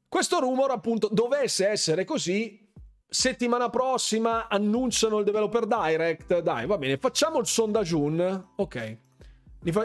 questo 0.07 0.39
rumor, 0.39 0.71
appunto, 0.71 1.09
dovesse 1.11 1.67
essere 1.67 2.05
così. 2.05 2.67
Settimana 3.07 3.69
prossima 3.69 4.47
annunciano 4.47 5.19
il 5.19 5.25
developer 5.25 5.67
direct. 5.67 6.39
Dai, 6.39 6.65
va 6.65 6.80
bene, 6.80 6.97
facciamo 6.97 7.38
il 7.38 7.45
sondaggio. 7.45 7.99
Ok. 8.55 8.97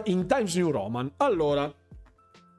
In 0.04 0.26
Times 0.26 0.54
New 0.56 0.70
Roman. 0.70 1.12
Allora. 1.18 1.70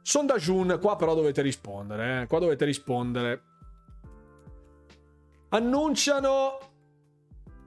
Sondaggiun, 0.08 0.78
qua 0.80 0.96
però 0.98 1.16
dovete 1.16 1.42
rispondere, 1.42 2.22
eh? 2.22 2.28
qua 2.28 2.38
dovete 2.38 2.64
rispondere. 2.64 3.42
Annunciano 5.50 6.60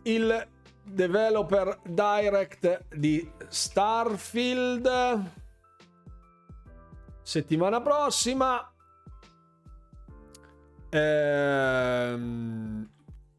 il 0.03 0.49
developer 0.85 1.81
direct 1.83 2.95
di 2.95 3.29
Starfield 3.49 4.87
settimana 7.29 7.81
prossima. 7.81 8.73
Ehm, 10.91 12.91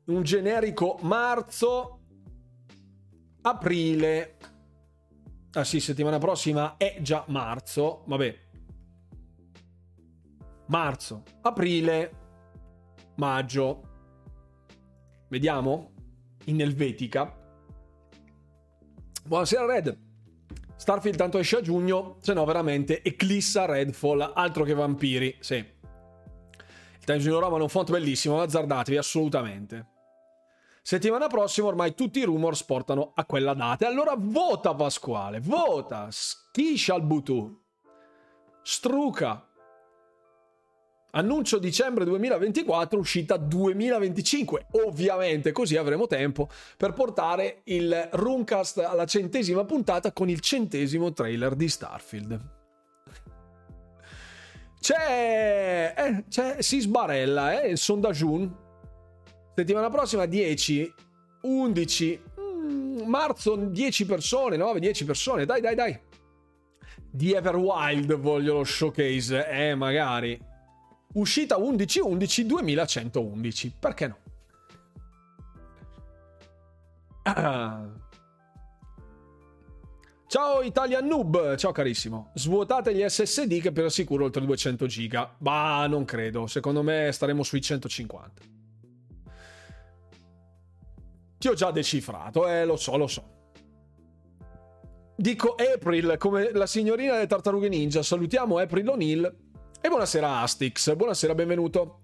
un 0.08 0.24
generico 0.24 1.00
marzo, 1.04 2.00
aprile. 3.44 4.38
Ah 5.54 5.64
sì, 5.64 5.80
settimana 5.80 6.18
prossima 6.18 6.76
è 6.76 6.98
già 7.02 7.24
marzo. 7.30 8.04
Vabbè, 8.06 8.49
marzo, 10.70 11.24
aprile, 11.42 12.12
maggio. 13.18 13.82
Vediamo? 15.28 15.92
In 16.46 16.62
Elvetica. 16.62 17.36
Buonasera 19.26 19.66
Red. 19.66 20.08
Starfield 20.76 21.18
tanto 21.18 21.38
esce 21.38 21.58
a 21.58 21.62
giugno, 21.62 22.18
se 22.22 22.34
no 22.34 22.46
veramente 22.46 23.04
eclissa 23.04 23.66
Redfall, 23.66 24.32
altro 24.34 24.64
che 24.64 24.74
vampiri, 24.74 25.38
sì. 25.40 25.56
Il 25.56 27.06
Times 27.06 27.26
New 27.26 27.40
Roman 27.40 27.60
è 27.60 27.64
un 27.64 27.70
font 27.70 27.92
bellissimo, 27.92 28.42
azzardatevi 28.42 28.98
assolutamente. 28.98 29.88
Settimana 30.82 31.28
prossima 31.28 31.68
ormai 31.68 31.94
tutti 31.94 32.20
i 32.20 32.24
rumors 32.24 32.64
portano 32.64 33.12
a 33.14 33.26
quella 33.26 33.54
data. 33.54 33.86
E 33.86 33.90
allora 33.90 34.16
vota 34.18 34.74
Pasquale, 34.74 35.40
vota, 35.40 36.08
schiscia 36.10 36.96
al 36.96 37.04
butù. 37.04 37.62
Struca, 38.64 39.49
Annuncio 41.12 41.58
dicembre 41.58 42.06
2024, 42.06 43.00
uscita 43.00 43.36
2025. 43.38 44.68
Ovviamente 44.86 45.52
così 45.52 45.76
avremo 45.76 46.06
tempo 46.06 46.48
per 46.78 46.94
portare 46.94 47.62
il 47.66 48.10
Runcast 48.12 48.78
alla 48.78 49.06
centesima 49.06 49.66
puntata 49.66 50.12
con 50.12 50.30
il 50.30 50.40
centesimo 50.40 51.12
trailer 51.12 51.56
di 51.56 51.68
Starfield. 51.68 52.58
C'è, 54.80 55.94
eh, 55.98 56.24
c'è 56.30 56.62
si 56.62 56.80
sbarella, 56.80 57.60
eh, 57.60 57.70
il 57.70 57.78
sondaggio. 57.80 58.68
Settimana 59.56 59.90
prossima 59.90 60.28
10, 60.28 60.94
11, 61.42 62.22
mm, 62.40 63.00
marzo 63.08 63.56
10 63.56 64.06
persone, 64.06 64.58
9, 64.58 64.80
10 64.80 65.06
persone, 65.06 65.46
dai 65.46 65.60
dai 65.60 65.74
dai. 65.74 66.00
Di 67.12 67.34
Everwild 67.34 68.14
voglio 68.16 68.54
lo 68.54 68.64
showcase, 68.64 69.48
eh 69.48 69.74
magari 69.74 70.40
uscita 71.14 71.58
11-11 71.58 72.42
2111. 72.42 73.74
Perché 73.80 74.08
no? 74.08 74.18
Ciao 80.30 80.62
Italian 80.62 81.08
Noob, 81.08 81.56
ciao 81.56 81.72
carissimo. 81.72 82.30
Svuotate 82.36 82.94
gli 82.94 83.04
SSD 83.04 83.62
che 83.62 83.72
per 83.72 83.92
sicuro 83.92 84.26
oltre 84.26 84.46
200 84.46 84.86
giga. 84.86 85.34
Bah, 85.36 85.88
non 85.88 86.06
credo. 86.06 86.46
Secondo 86.46 86.84
me 86.84 87.10
staremo 87.12 87.42
sui 87.42 87.60
150. 87.60 88.42
Ti 91.40 91.48
ho 91.48 91.54
già 91.56 91.72
decifrato, 91.72 92.48
eh, 92.48 92.64
lo 92.64 92.76
so, 92.76 92.96
lo 92.96 93.08
so. 93.08 93.38
Dico 95.16 95.56
April 95.56 96.16
come 96.20 96.52
la 96.52 96.68
signorina 96.68 97.14
delle 97.14 97.26
tartarughe 97.26 97.68
ninja. 97.68 98.04
Salutiamo 98.04 98.60
April 98.60 98.88
O'Neill 98.90 99.36
e 99.82 99.88
buonasera 99.88 100.42
Astix, 100.42 100.94
buonasera, 100.94 101.34
benvenuto. 101.34 102.02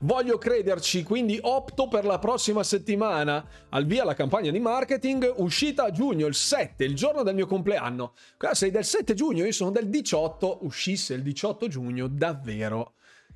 Voglio 0.00 0.36
crederci, 0.36 1.04
quindi 1.04 1.38
opto 1.40 1.86
per 1.86 2.04
la 2.04 2.18
prossima 2.18 2.64
settimana. 2.64 3.46
Al 3.68 3.86
via 3.86 4.04
la 4.04 4.14
campagna 4.14 4.50
di 4.50 4.58
marketing, 4.58 5.32
uscita 5.36 5.84
a 5.84 5.90
giugno, 5.92 6.26
il 6.26 6.34
7, 6.34 6.82
il 6.82 6.96
giorno 6.96 7.22
del 7.22 7.36
mio 7.36 7.46
compleanno. 7.46 8.14
Sei 8.50 8.72
del 8.72 8.84
7 8.84 9.14
giugno, 9.14 9.44
io 9.44 9.52
sono 9.52 9.70
del 9.70 9.88
18, 9.88 10.58
uscisse 10.62 11.14
il 11.14 11.22
18 11.22 11.68
giugno, 11.68 12.08
davvero 12.08 12.94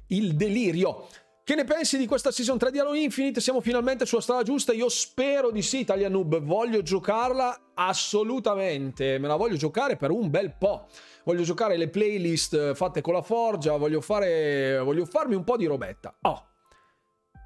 il 0.09 0.34
delirio. 0.34 1.07
Che 1.44 1.55
ne 1.55 1.62
pensi 1.62 1.97
di 1.97 2.07
questa 2.07 2.32
season 2.32 2.59
3 2.59 2.72
di 2.72 2.80
Halo 2.80 2.94
Infinite? 2.94 3.40
Siamo 3.40 3.61
finalmente 3.61 4.05
sulla 4.05 4.20
strada 4.20 4.42
giusta? 4.42 4.72
Io 4.72 4.88
spero 4.88 5.53
di 5.53 5.62
sì, 5.62 5.78
Italia 5.78 6.09
Noob. 6.09 6.40
Voglio 6.40 6.82
giocarla 6.82 7.70
assolutamente. 7.74 9.18
Me 9.20 9.28
la 9.28 9.36
voglio 9.36 9.55
giocare 9.55 9.94
per 9.94 10.11
un 10.11 10.28
bel 10.28 10.57
po' 10.59 10.88
voglio 11.27 11.43
giocare 11.43 11.77
le 11.77 11.89
playlist 11.89 12.74
fatte 12.74 13.01
con 13.01 13.12
la 13.12 13.22
forgia, 13.22 13.77
voglio, 13.77 14.01
fare, 14.01 14.79
voglio 14.79 15.05
farmi 15.05 15.35
un 15.35 15.43
po' 15.43 15.57
di 15.57 15.66
robetta. 15.66 16.16
Oh, 16.22 16.47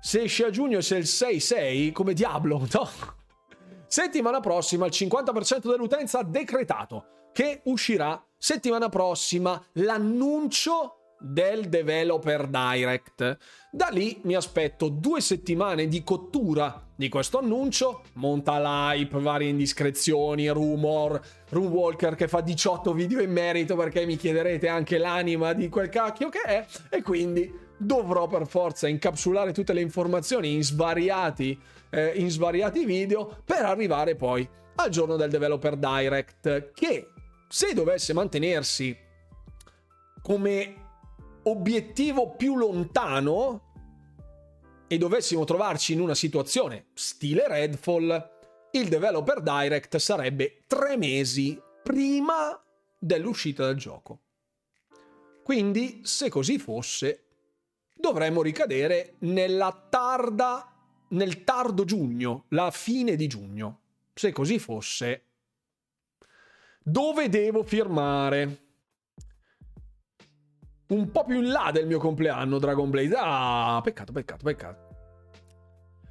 se 0.01 0.23
esce 0.23 0.45
a 0.45 0.51
giugno 0.51 0.79
e 0.79 0.83
se 0.83 0.97
il 0.97 1.05
6-6, 1.05 1.93
come 1.93 2.13
diavolo, 2.13 2.59
no? 2.73 2.89
Settimana 3.87 4.41
prossima 4.41 4.87
il 4.87 4.93
50% 4.95 5.71
dell'utenza 5.71 6.21
ha 6.21 6.25
decretato 6.25 7.07
che 7.33 7.63
uscirà 7.65 8.23
settimana 8.37 8.89
prossima 8.89 9.61
l'annuncio 9.73 11.00
del 11.21 11.69
developer 11.69 12.47
direct. 12.47 13.39
Da 13.71 13.89
lì 13.91 14.21
mi 14.25 14.35
aspetto 14.35 14.89
due 14.89 15.21
settimane 15.21 15.87
di 15.87 16.03
cottura 16.03 16.89
di 16.97 17.09
questo 17.09 17.39
annuncio, 17.39 18.03
monta 18.15 18.59
l'hype, 18.59 19.21
varie 19.21 19.49
indiscrezioni, 19.49 20.49
rumor, 20.49 21.21
Runewalker 21.51 22.15
che 22.15 22.29
fa 22.29 22.41
18 22.41 22.93
video 22.93 23.21
in 23.21 23.31
merito 23.31 23.77
perché 23.77 24.05
mi 24.07 24.17
chiederete 24.17 24.69
anche 24.69 24.99
l'anima 24.99 25.53
di 25.53 25.69
quel 25.69 25.89
cacchio 25.89 26.29
che 26.29 26.43
è 26.43 26.67
e 26.89 27.03
quindi 27.03 27.69
dovrò 27.77 28.27
per 28.27 28.47
forza 28.47 28.89
incapsulare 28.89 29.53
tutte 29.53 29.73
le 29.73 29.81
informazioni 29.81 30.53
in 30.53 30.63
svariati, 30.63 31.59
eh, 31.89 32.13
in 32.17 32.31
svariati 32.31 32.85
video 32.85 33.41
per 33.45 33.65
arrivare 33.65 34.15
poi 34.17 34.47
al 34.77 34.91
giorno 34.91 35.17
del 35.17 35.31
developer 35.31 35.77
direct 35.77 36.73
che 36.73 37.09
se 37.49 37.73
dovesse 37.73 38.13
mantenersi 38.13 38.97
come 40.23 40.89
obiettivo 41.45 42.35
più 42.37 42.57
lontano 42.57 43.69
e 44.87 44.99
dovessimo 44.99 45.45
trovarci 45.45 45.93
in 45.93 46.01
una 46.01 46.15
situazione 46.15 46.87
stile 46.95 47.47
Redfall, 47.47 48.39
il 48.73 48.89
developer 48.89 49.41
direct 49.41 49.97
sarebbe 49.97 50.63
tre 50.67 50.97
mesi 50.97 51.61
prima 51.83 52.61
dell'uscita 52.99 53.67
del 53.67 53.77
gioco. 53.77 54.21
Quindi, 55.43 56.01
se 56.05 56.29
così 56.29 56.59
fosse, 56.59 57.25
dovremmo 57.95 58.43
ricadere 58.43 59.15
nella 59.21 59.87
tarda, 59.89 60.73
nel 61.09 61.45
tardo 61.45 61.85
giugno, 61.85 62.45
la 62.49 62.71
fine 62.71 63.17
di 63.17 63.27
giugno. 63.27 63.79
se 64.15 64.33
così 64.33 64.59
fosse, 64.59 65.25
dove 66.83 67.29
devo 67.29 67.63
firmare? 67.63 68.70
Un 70.91 71.11
po' 71.13 71.25
più 71.25 71.41
in 71.41 71.51
là 71.51 71.71
del 71.73 71.87
mio 71.87 71.99
compleanno, 71.99 72.59
Dragon 72.59 72.91
Blade. 72.91 73.15
Ah, 73.17 73.81
peccato, 73.83 74.13
peccato, 74.13 74.45
peccato. 74.45 74.89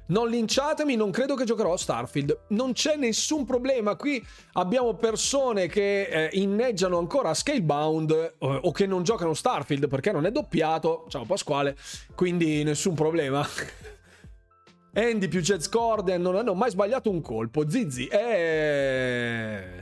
Non 0.06 0.28
linciatemi, 0.28 0.96
non 0.96 1.10
credo 1.10 1.34
che 1.34 1.44
giocherò 1.44 1.74
a 1.74 1.76
Starfield. 1.76 2.46
Non 2.48 2.72
c'è 2.72 2.96
nessun 2.96 3.44
problema. 3.44 3.94
Qui 3.94 4.24
abbiamo 4.54 4.94
persone 4.94 5.68
che 5.68 6.02
eh, 6.02 6.30
inneggiano 6.32 6.98
ancora 6.98 7.28
a 7.28 7.34
Scalebound 7.34 8.10
eh, 8.10 8.34
o 8.40 8.72
che 8.72 8.86
non 8.86 9.02
giocano 9.02 9.34
Starfield 9.34 9.86
perché 9.86 10.12
non 10.12 10.24
è 10.24 10.32
doppiato. 10.32 11.04
Ciao 11.08 11.24
Pasquale. 11.24 11.76
Quindi 12.14 12.64
nessun 12.64 12.94
problema. 12.94 13.46
Andy 14.94 15.28
più 15.28 15.40
Jets 15.40 15.68
Corden 15.68 16.22
non 16.22 16.36
hanno 16.36 16.54
mai 16.54 16.70
sbagliato 16.70 17.10
un 17.10 17.20
colpo. 17.20 17.68
Zizi 17.68 18.06
è 18.06 19.72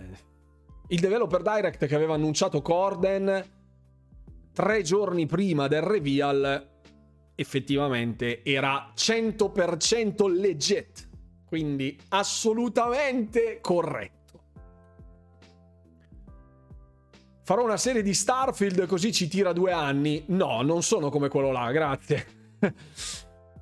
il 0.88 1.00
developer 1.00 1.40
direct 1.40 1.86
che 1.86 1.94
aveva 1.94 2.14
annunciato 2.14 2.60
Corden 2.60 3.56
tre 4.58 4.82
giorni 4.82 5.26
prima 5.26 5.68
del 5.68 5.82
reveal 5.82 6.68
effettivamente 7.36 8.42
era 8.42 8.92
100% 8.92 10.28
legit, 10.28 11.08
quindi 11.46 11.96
assolutamente 12.08 13.60
corretto. 13.60 14.40
Farò 17.44 17.62
una 17.62 17.76
serie 17.76 18.02
di 18.02 18.12
Starfield 18.12 18.86
così 18.86 19.12
ci 19.12 19.28
tira 19.28 19.52
due 19.52 19.70
anni? 19.70 20.24
No, 20.26 20.62
non 20.62 20.82
sono 20.82 21.08
come 21.08 21.28
quello 21.28 21.52
là, 21.52 21.70
grazie. 21.70 22.26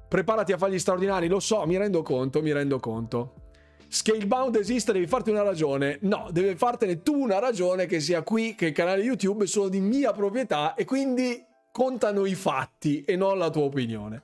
Preparati 0.09 0.53
a 0.53 0.57
fargli 0.57 0.79
straordinari, 0.79 1.29
lo 1.29 1.41
so, 1.41 1.67
mi 1.67 1.77
rendo 1.77 2.01
conto, 2.01 2.41
mi 2.41 2.53
rendo 2.53 2.81
conto. 2.81 3.46
Scalebound 3.89 4.57
esiste, 4.57 4.93
devi 4.93 5.07
farti 5.07 5.31
una 5.31 5.43
ragione. 5.43 5.99
No, 6.03 6.29
devi 6.31 6.57
fartene 6.57 7.03
tu 7.03 7.17
una 7.17 7.39
ragione 7.39 7.87
che 7.87 8.01
sia 8.01 8.23
qui, 8.23 8.55
che 8.55 8.67
il 8.67 8.73
canale 8.73 9.03
YouTube 9.03 9.47
sono 9.47 9.69
di 9.69 9.81
mia 9.81 10.13
proprietà 10.13 10.75
e 10.75 10.85
quindi 10.85 11.45
contano 11.73 12.25
i 12.25 12.35
fatti 12.35 13.05
e 13.05 13.17
non 13.17 13.39
la 13.39 13.51
tua 13.51 13.65
opinione. 13.65 14.23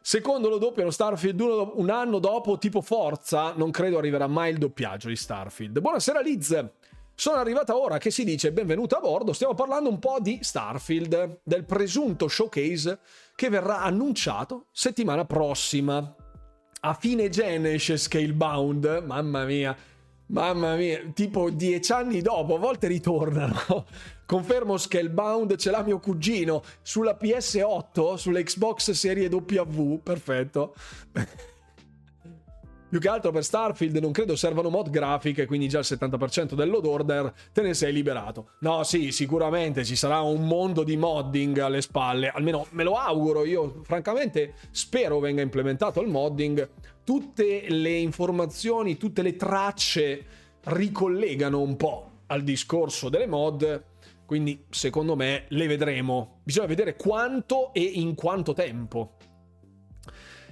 Secondo 0.00 0.48
lo 0.48 0.56
doppiano 0.58 0.90
Starfield 0.90 1.40
un 1.74 1.90
anno 1.90 2.18
dopo, 2.18 2.56
tipo 2.56 2.80
Forza, 2.80 3.52
non 3.54 3.70
credo 3.70 3.98
arriverà 3.98 4.26
mai 4.26 4.52
il 4.52 4.58
doppiaggio 4.58 5.08
di 5.08 5.16
Starfield. 5.16 5.80
Buonasera 5.80 6.20
Liz, 6.20 6.66
sono 7.14 7.36
arrivata 7.36 7.76
ora 7.76 7.98
che 7.98 8.10
si 8.10 8.24
dice 8.24 8.52
benvenuta 8.52 8.96
a 8.98 9.00
bordo, 9.00 9.32
stiamo 9.32 9.52
parlando 9.52 9.90
un 9.90 9.98
po' 9.98 10.18
di 10.20 10.38
Starfield, 10.40 11.40
del 11.42 11.64
presunto 11.64 12.26
showcase 12.26 13.00
che 13.34 13.50
verrà 13.50 13.82
annunciato 13.82 14.66
settimana 14.72 15.24
prossima. 15.24 16.14
A 16.80 16.94
fine 16.94 17.28
gen 17.28 17.66
esce 17.66 17.96
Scalebound, 17.96 19.02
mamma 19.04 19.44
mia, 19.44 19.76
mamma 20.26 20.76
mia, 20.76 21.10
tipo 21.12 21.50
dieci 21.50 21.90
anni 21.92 22.20
dopo, 22.20 22.54
a 22.54 22.58
volte 22.58 22.86
ritornano. 22.86 23.86
Confermo 24.24 24.76
Scalebound 24.76 25.56
ce 25.56 25.70
l'ha 25.70 25.82
mio 25.82 25.98
cugino 25.98 26.62
sulla 26.82 27.16
PS8, 27.20 28.14
sull'Xbox 28.14 28.90
serie 28.92 29.28
W, 29.28 30.00
perfetto. 30.02 30.74
Più 32.88 33.00
che 33.00 33.08
altro 33.08 33.30
per 33.30 33.44
Starfield 33.44 33.96
non 33.98 34.12
credo 34.12 34.34
servano 34.34 34.70
mod 34.70 34.88
grafiche, 34.88 35.44
quindi 35.44 35.68
già 35.68 35.80
il 35.80 35.86
70% 35.86 36.54
del 36.54 36.70
load 36.70 36.86
order 36.86 37.34
te 37.52 37.60
ne 37.60 37.74
sei 37.74 37.92
liberato. 37.92 38.52
No, 38.60 38.82
sì, 38.82 39.12
sicuramente 39.12 39.84
ci 39.84 39.94
sarà 39.94 40.20
un 40.20 40.46
mondo 40.46 40.84
di 40.84 40.96
modding 40.96 41.58
alle 41.58 41.82
spalle, 41.82 42.30
almeno 42.30 42.66
me 42.70 42.84
lo 42.84 42.94
auguro, 42.94 43.44
io 43.44 43.82
francamente 43.82 44.54
spero 44.70 45.18
venga 45.18 45.42
implementato 45.42 46.00
il 46.00 46.08
modding. 46.08 46.68
Tutte 47.04 47.66
le 47.68 47.92
informazioni, 47.92 48.96
tutte 48.96 49.20
le 49.20 49.36
tracce 49.36 50.24
ricollegano 50.64 51.60
un 51.60 51.76
po' 51.76 52.10
al 52.28 52.42
discorso 52.42 53.08
delle 53.08 53.26
mod 53.26 53.84
quindi 54.28 54.66
secondo 54.68 55.16
me 55.16 55.46
le 55.48 55.66
vedremo. 55.66 56.40
Bisogna 56.42 56.66
vedere 56.66 56.96
quanto 56.96 57.72
e 57.72 57.80
in 57.80 58.14
quanto 58.14 58.52
tempo. 58.52 59.16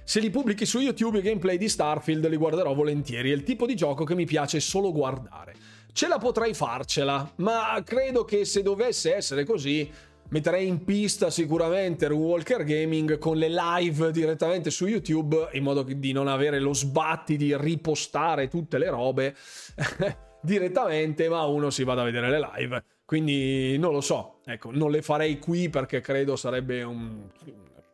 Se 0.09 0.21
li 0.21 0.31
pubblichi 0.31 0.67
su 0.67 0.79
YouTube 0.79 1.19
i 1.19 1.21
gameplay 1.21 1.59
di 1.59 1.69
Starfield 1.69 2.29
li 2.29 2.37
guarderò 2.37 2.73
volentieri, 2.75 3.33
è 3.33 3.35
il 3.35 3.43
tipo 3.43 3.67
di 3.67 3.75
gioco 3.75 4.05
che 4.05 4.15
mi 4.15 4.25
piace 4.25 4.61
solo 4.61 4.93
guardare. 4.93 5.55
Ce 5.93 6.07
la 6.07 6.19
potrei 6.19 6.55
farcela, 6.55 7.29
ma 7.39 7.83
credo 7.85 8.25
che 8.25 8.45
se 8.45 8.63
dovesse 8.63 9.17
essere 9.17 9.45
così 9.45 9.91
metterei 10.29 10.69
in 10.69 10.85
pista 10.85 11.29
sicuramente 11.29 12.07
Walker 12.07 12.63
Gaming 12.63 13.19
con 13.19 13.37
le 13.37 13.49
live 13.49 14.13
direttamente 14.13 14.71
su 14.71 14.87
YouTube 14.87 15.49
in 15.55 15.65
modo 15.65 15.83
di 15.83 16.13
non 16.13 16.29
avere 16.29 16.61
lo 16.61 16.73
sbatti 16.73 17.37
di 17.37 17.57
ripostare 17.57 18.47
tutte 18.47 18.79
le 18.79 18.89
robe 18.89 19.35
direttamente, 20.41 21.29
ma 21.29 21.45
uno 21.47 21.69
si 21.71 21.83
vada 21.83 22.03
a 22.03 22.05
vedere 22.05 22.31
le 22.31 22.49
live. 22.55 22.85
Quindi 23.05 23.77
non 23.77 23.93
lo 23.93 24.01
so, 24.01 24.39
ecco, 24.45 24.71
non 24.71 24.93
le 24.93 25.03
farei 25.03 25.41
qui 25.41 25.69
perché 25.69 26.01
credo 26.01 26.37
sarebbe 26.37 26.85
un, 26.85 27.29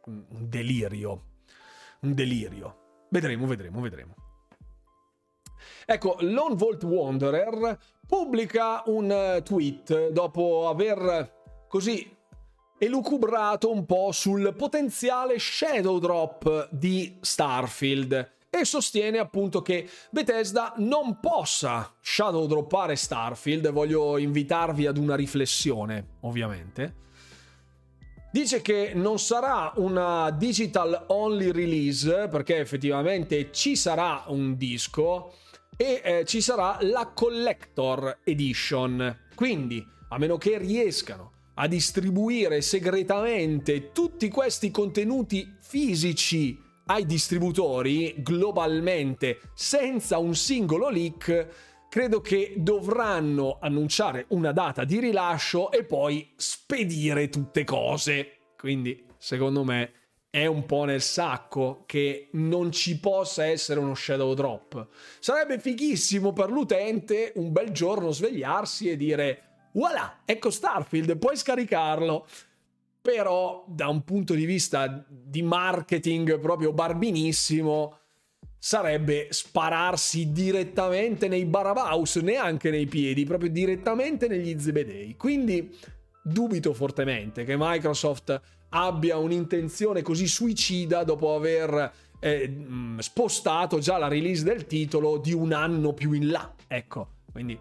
un 0.04 0.24
delirio. 0.28 1.28
Un 2.02 2.14
delirio. 2.14 3.06
Vedremo, 3.10 3.46
vedremo, 3.46 3.80
vedremo. 3.80 4.14
Ecco, 5.86 6.16
Lone 6.20 6.56
Vault 6.56 6.82
Wanderer 6.82 7.78
pubblica 8.06 8.82
un 8.86 9.10
eh, 9.10 9.42
tweet 9.42 10.08
dopo 10.10 10.68
aver 10.68 11.64
così 11.68 12.16
elucubrato 12.78 13.70
un 13.70 13.86
po' 13.86 14.10
sul 14.10 14.52
potenziale 14.56 15.38
shadow 15.38 16.00
drop 16.00 16.68
di 16.72 17.18
Starfield 17.20 18.32
e 18.50 18.64
sostiene 18.64 19.18
appunto 19.18 19.62
che 19.62 19.88
Bethesda 20.10 20.74
non 20.78 21.20
possa 21.20 21.94
shadow 22.00 22.46
droppare 22.46 22.96
Starfield. 22.96 23.70
Voglio 23.70 24.18
invitarvi 24.18 24.86
ad 24.86 24.98
una 24.98 25.14
riflessione, 25.14 26.16
ovviamente. 26.22 26.96
Dice 28.32 28.62
che 28.62 28.92
non 28.94 29.18
sarà 29.18 29.72
una 29.76 30.30
digital 30.30 31.04
only 31.08 31.50
release 31.52 32.28
perché 32.30 32.60
effettivamente 32.60 33.52
ci 33.52 33.76
sarà 33.76 34.24
un 34.28 34.56
disco 34.56 35.34
e 35.76 36.00
eh, 36.02 36.24
ci 36.24 36.40
sarà 36.40 36.78
la 36.80 37.12
collector 37.14 38.20
edition. 38.24 39.24
Quindi, 39.34 39.86
a 40.08 40.16
meno 40.16 40.38
che 40.38 40.56
riescano 40.56 41.32
a 41.56 41.66
distribuire 41.66 42.62
segretamente 42.62 43.92
tutti 43.92 44.30
questi 44.30 44.70
contenuti 44.70 45.54
fisici 45.60 46.58
ai 46.86 47.04
distributori 47.04 48.14
globalmente 48.16 49.40
senza 49.52 50.16
un 50.16 50.34
singolo 50.34 50.88
leak, 50.88 51.48
credo 51.92 52.22
che 52.22 52.54
dovranno 52.56 53.58
annunciare 53.60 54.24
una 54.28 54.52
data 54.52 54.82
di 54.82 54.98
rilascio 54.98 55.70
e 55.70 55.84
poi 55.84 56.32
spedire 56.36 57.28
tutte 57.28 57.64
cose. 57.64 58.38
Quindi, 58.56 59.04
secondo 59.18 59.62
me, 59.62 59.92
è 60.30 60.46
un 60.46 60.64
po' 60.64 60.84
nel 60.84 61.02
sacco 61.02 61.82
che 61.84 62.28
non 62.32 62.72
ci 62.72 62.98
possa 62.98 63.44
essere 63.44 63.78
uno 63.78 63.94
shadow 63.94 64.32
drop. 64.32 64.88
Sarebbe 65.18 65.58
fighissimo 65.58 66.32
per 66.32 66.48
l'utente 66.48 67.34
un 67.34 67.52
bel 67.52 67.72
giorno 67.72 68.10
svegliarsi 68.10 68.88
e 68.88 68.96
dire 68.96 69.42
voilà, 69.72 70.20
ecco 70.24 70.48
Starfield, 70.48 71.18
puoi 71.18 71.36
scaricarlo 71.36 72.26
però 73.02 73.66
da 73.68 73.88
un 73.88 74.02
punto 74.02 74.32
di 74.32 74.46
vista 74.46 75.04
di 75.06 75.42
marketing 75.42 76.38
proprio 76.38 76.72
barbinissimo 76.72 77.98
sarebbe 78.64 79.26
spararsi 79.30 80.30
direttamente 80.30 81.26
nei 81.26 81.46
barabaus, 81.46 82.14
neanche 82.16 82.70
nei 82.70 82.86
piedi, 82.86 83.24
proprio 83.24 83.50
direttamente 83.50 84.28
negli 84.28 84.56
zebedei. 84.56 85.16
Quindi 85.16 85.76
dubito 86.22 86.72
fortemente 86.72 87.42
che 87.42 87.56
Microsoft 87.58 88.40
abbia 88.68 89.16
un'intenzione 89.16 90.02
così 90.02 90.28
suicida 90.28 91.02
dopo 91.02 91.34
aver 91.34 91.92
eh, 92.20 92.56
spostato 92.98 93.80
già 93.80 93.98
la 93.98 94.06
release 94.06 94.44
del 94.44 94.66
titolo 94.66 95.18
di 95.18 95.32
un 95.32 95.52
anno 95.52 95.92
più 95.92 96.12
in 96.12 96.30
là. 96.30 96.54
Ecco, 96.68 97.08
quindi 97.32 97.58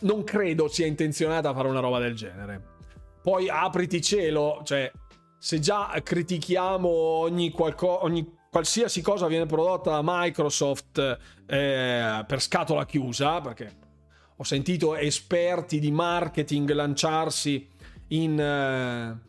non 0.00 0.24
credo 0.24 0.68
sia 0.68 0.84
intenzionata 0.84 1.48
a 1.48 1.54
fare 1.54 1.68
una 1.68 1.80
roba 1.80 1.98
del 1.98 2.14
genere 2.14 2.76
poi 3.28 3.48
apriti 3.48 4.00
cielo, 4.00 4.62
cioè 4.64 4.90
se 5.38 5.58
già 5.58 5.90
critichiamo 6.02 6.88
ogni, 6.88 7.50
qualco, 7.50 8.02
ogni 8.02 8.37
qualsiasi 8.50 9.02
cosa 9.02 9.26
viene 9.26 9.46
prodotta 9.46 9.90
da 9.90 10.00
Microsoft 10.02 10.98
eh, 11.46 12.24
per 12.26 12.40
scatola 12.40 12.86
chiusa, 12.86 13.40
perché 13.40 13.86
ho 14.36 14.44
sentito 14.44 14.94
esperti 14.94 15.78
di 15.78 15.90
marketing 15.90 16.72
lanciarsi 16.72 17.68
in 18.08 18.38
eh, 18.38 19.26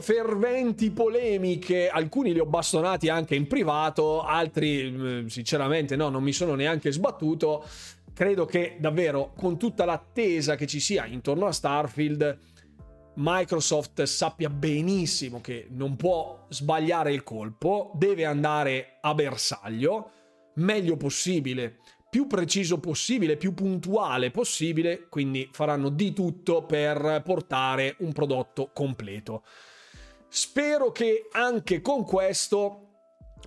ferventi 0.00 0.90
polemiche, 0.90 1.88
alcuni 1.88 2.32
li 2.32 2.40
ho 2.40 2.46
bastonati 2.46 3.08
anche 3.08 3.34
in 3.34 3.46
privato, 3.46 4.22
altri 4.22 5.24
eh, 5.24 5.30
sinceramente 5.30 5.94
no, 5.96 6.08
non 6.08 6.22
mi 6.22 6.32
sono 6.32 6.54
neanche 6.54 6.90
sbattuto. 6.90 7.64
Credo 8.12 8.46
che 8.46 8.76
davvero 8.80 9.32
con 9.36 9.56
tutta 9.56 9.84
l'attesa 9.84 10.56
che 10.56 10.66
ci 10.66 10.80
sia 10.80 11.06
intorno 11.06 11.46
a 11.46 11.52
Starfield 11.52 12.38
Microsoft 13.20 14.02
sappia 14.04 14.48
benissimo 14.48 15.40
che 15.40 15.66
non 15.70 15.96
può 15.96 16.46
sbagliare 16.48 17.12
il 17.12 17.24
colpo, 17.24 17.90
deve 17.94 18.24
andare 18.24 18.98
a 19.00 19.12
bersaglio, 19.12 20.10
meglio 20.54 20.96
possibile, 20.96 21.78
più 22.08 22.26
preciso 22.26 22.78
possibile, 22.78 23.36
più 23.36 23.54
puntuale 23.54 24.30
possibile, 24.30 25.08
quindi 25.08 25.48
faranno 25.52 25.88
di 25.88 26.12
tutto 26.12 26.64
per 26.64 27.22
portare 27.24 27.96
un 27.98 28.12
prodotto 28.12 28.70
completo. 28.72 29.42
Spero 30.28 30.92
che 30.92 31.28
anche 31.32 31.80
con 31.80 32.04
questo 32.04 32.84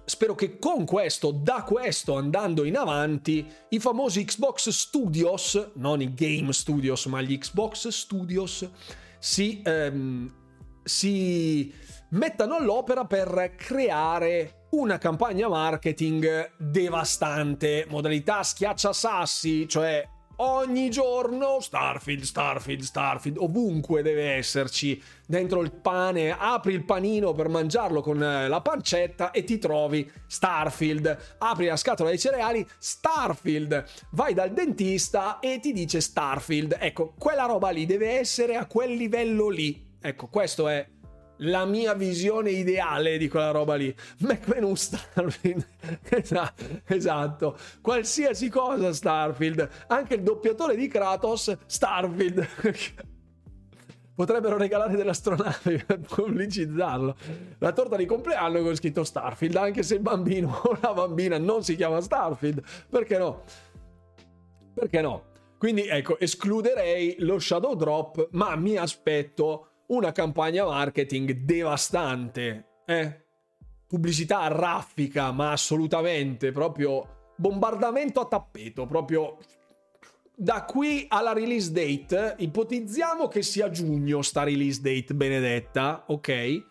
Spero 0.05 0.36
che 0.36 0.57
con 0.57 0.86
questo, 0.86 1.32
da 1.32 1.63
questo 1.63 2.15
andando 2.15 2.63
in 2.63 2.76
avanti, 2.76 3.45
i 3.69 3.80
famosi 3.80 4.24
Xbox 4.24 4.69
Studios, 4.69 5.72
non 5.76 6.01
i 6.01 6.13
Game 6.13 6.51
Studios, 6.53 7.05
ma 7.05 7.22
gli 7.22 7.38
Xbox 7.38 7.89
Studios, 7.89 8.67
si, 9.22 9.61
ehm, 9.63 10.34
si 10.84 11.72
mettano 12.09 12.55
all'opera 12.55 13.05
per 13.05 13.53
creare 13.55 14.65
una 14.72 14.97
campagna 14.97 15.47
marketing 15.47 16.55
devastante, 16.57 17.86
modalità 17.88 18.41
schiacciasassi, 18.41 19.67
cioè 19.67 20.07
ogni 20.42 20.89
giorno 20.89 21.60
Starfield, 21.60 22.24
Starfield, 22.24 22.82
Starfield, 22.82 23.38
ovunque 23.38 24.02
deve 24.02 24.34
esserci 24.34 25.02
dentro 25.28 25.62
il 25.62 25.72
pane, 25.72 26.36
apri 26.38 26.74
il 26.74 26.84
panino 26.84 27.34
per 27.34 27.48
mangiarlo 27.48 28.02
con 28.02 28.22
eh, 28.22 28.48
la 28.48 28.62
pancetta 28.62 29.32
e 29.32 29.44
ti 29.44 29.60
trovi 29.60 30.10
Starfield, 30.26 31.36
apri 31.38 31.68
la 31.68 31.78
scatola 31.78 32.10
dei 32.10 32.20
cereali, 32.20 32.68
Starfield, 32.78 33.86
vai 34.12 34.34
dal 34.34 34.52
dentista 34.52 35.39
e 35.39 35.60
ti 35.60 35.74
dice 35.74 36.02
Starfield, 36.02 36.78
ecco, 36.80 37.14
quella 37.18 37.46
roba 37.46 37.70
lì 37.70 37.86
deve 37.86 38.20
essere 38.20 38.56
a 38.56 38.66
quel 38.66 38.94
livello 38.94 39.50
lì, 39.50 39.86
ecco, 40.02 40.28
questo 40.28 40.68
è 40.68 40.86
la 41.42 41.66
mia 41.66 41.94
visione 41.94 42.52
ideale 42.52 43.18
di 43.18 43.28
quella 43.28 43.52
roba 43.52 43.76
lì. 43.76 43.94
McMenu 44.20 44.76
Starfield. 44.76 45.66
esatto. 46.88 47.58
Qualsiasi 47.82 48.50
cosa 48.50 48.94
Starfield. 48.94 49.68
Anche 49.88 50.16
il 50.16 50.24
doppiatore 50.24 50.76
di 50.76 50.88
Kratos 50.88 51.58
Starfield. 51.66 52.48
Potrebbero 54.14 54.58
regalare 54.58 54.96
delle 54.96 55.12
astronavi 55.12 55.84
per 55.86 56.00
pubblicizzarlo. 56.00 57.16
La 57.60 57.72
torta 57.72 57.96
di 57.96 58.06
compleanno 58.06 58.62
con 58.62 58.76
scritto 58.76 59.04
Starfield, 59.04 59.56
anche 59.56 59.84
se 59.84 59.96
il 59.96 60.02
bambino 60.02 60.62
o 60.64 60.78
la 60.82 60.94
bambina 60.94 61.38
non 61.38 61.64
si 61.64 61.76
chiama 61.76 62.02
Starfield. 62.02 62.62
Perché 62.89 63.18
no? 63.18 63.44
Perché 64.76 65.02
no? 65.02 65.30
Quindi 65.58 65.88
ecco, 65.88 66.20
escluderei 66.20 67.16
lo 67.20 67.39
shadow 67.39 67.76
drop, 67.76 68.30
ma 68.32 68.56
mi 68.56 68.78
aspetto 68.78 69.70
una 69.92 70.12
campagna 70.12 70.66
marketing 70.66 71.32
devastante, 71.44 72.66
eh? 72.86 73.26
Pubblicità 73.88 74.48
raffica, 74.48 75.32
ma 75.32 75.52
assolutamente, 75.52 76.52
proprio 76.52 77.34
bombardamento 77.36 78.22
a 78.22 78.26
tappeto, 78.26 78.86
proprio 78.86 79.38
da 80.34 80.64
qui 80.64 81.06
alla 81.10 81.34
release 81.34 81.72
date, 81.72 82.36
ipotizziamo 82.38 83.28
che 83.28 83.42
sia 83.42 83.70
giugno 83.70 84.22
sta 84.22 84.44
release 84.44 84.80
date 84.82 85.14
benedetta, 85.14 86.06
ok? 86.08 86.66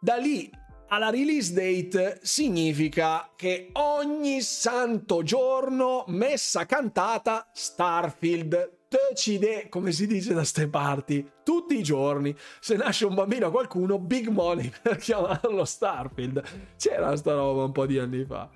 Da 0.00 0.16
lì 0.16 0.50
alla 0.88 1.08
release 1.08 1.54
date 1.54 2.20
significa 2.22 3.30
che 3.34 3.70
ogni 3.72 4.42
santo 4.42 5.22
giorno 5.22 6.04
messa 6.08 6.66
cantata 6.66 7.48
Starfield 7.52 8.85
decide, 9.08 9.68
come 9.68 9.92
si 9.92 10.06
dice 10.06 10.34
da 10.34 10.44
ste 10.44 10.68
parti, 10.68 11.28
tutti 11.42 11.78
i 11.78 11.82
giorni, 11.82 12.34
se 12.60 12.76
nasce 12.76 13.06
un 13.06 13.14
bambino 13.14 13.46
a 13.46 13.50
qualcuno, 13.50 13.98
big 13.98 14.28
money 14.28 14.70
per 14.82 14.96
chiamarlo 14.96 15.64
Starfield. 15.64 16.42
C'era 16.76 17.16
sta 17.16 17.34
roba 17.34 17.64
un 17.64 17.72
po' 17.72 17.86
di 17.86 17.98
anni 17.98 18.24
fa. 18.24 18.48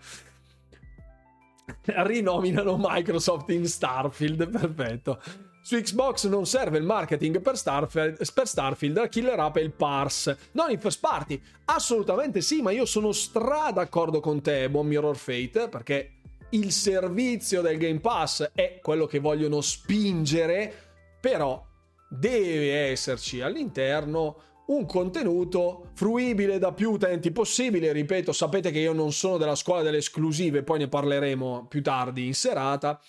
Rinominano 1.82 2.76
Microsoft 2.78 3.50
in 3.50 3.66
Starfield, 3.66 4.48
perfetto. 4.50 5.20
Su 5.62 5.76
Xbox 5.76 6.26
non 6.26 6.46
serve 6.46 6.78
il 6.78 6.84
marketing 6.84 7.40
per 7.40 7.56
Starfield, 7.56 8.16
per 8.32 8.48
Starfield 8.48 8.96
la 8.96 9.08
killer 9.08 9.38
app 9.38 9.56
è 9.56 9.60
il 9.60 9.72
parse, 9.72 10.38
non 10.52 10.70
il 10.70 10.78
first 10.78 11.00
party. 11.00 11.40
Assolutamente 11.66 12.40
sì, 12.40 12.62
ma 12.62 12.70
io 12.70 12.86
sono 12.86 13.12
stra 13.12 13.70
d'accordo 13.70 14.20
con 14.20 14.40
te, 14.40 14.68
buon 14.70 14.86
Mirror 14.86 15.16
Fate, 15.16 15.68
perché 15.68 16.19
il 16.50 16.72
servizio 16.72 17.60
del 17.60 17.78
Game 17.78 18.00
Pass 18.00 18.50
è 18.54 18.80
quello 18.82 19.06
che 19.06 19.20
vogliono 19.20 19.60
spingere, 19.60 20.72
però 21.20 21.64
deve 22.08 22.88
esserci 22.90 23.40
all'interno 23.40 24.48
un 24.66 24.86
contenuto 24.86 25.90
fruibile 25.94 26.58
da 26.58 26.72
più 26.72 26.92
utenti 26.92 27.30
possibile. 27.30 27.92
Ripeto, 27.92 28.32
sapete 28.32 28.70
che 28.70 28.80
io 28.80 28.92
non 28.92 29.12
sono 29.12 29.36
della 29.36 29.54
scuola 29.54 29.82
delle 29.82 29.98
esclusive, 29.98 30.62
poi 30.62 30.78
ne 30.78 30.88
parleremo 30.88 31.66
più 31.68 31.82
tardi 31.82 32.26
in 32.26 32.34
serata. 32.34 33.00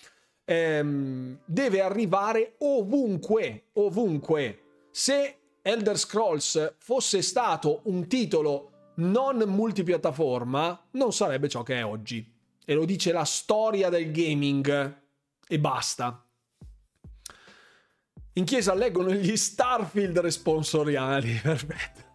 Ehm, 0.44 1.40
deve 1.44 1.80
arrivare 1.80 2.54
ovunque, 2.58 3.66
ovunque. 3.74 4.60
Se 4.90 5.36
Elder 5.62 5.98
Scrolls 5.98 6.74
fosse 6.78 7.22
stato 7.22 7.80
un 7.84 8.06
titolo 8.06 8.70
non 8.96 9.42
multipiattaforma, 9.46 10.88
non 10.92 11.12
sarebbe 11.12 11.48
ciò 11.48 11.62
che 11.62 11.76
è 11.76 11.84
oggi 11.84 12.40
e 12.64 12.74
lo 12.74 12.84
dice 12.84 13.12
la 13.12 13.24
storia 13.24 13.88
del 13.88 14.10
gaming 14.10 15.00
e 15.46 15.58
basta. 15.58 16.26
In 18.34 18.44
chiesa 18.44 18.74
leggono 18.74 19.12
gli 19.12 19.36
Starfield 19.36 20.18
responsoriali, 20.20 21.38
perfetto. 21.42 22.10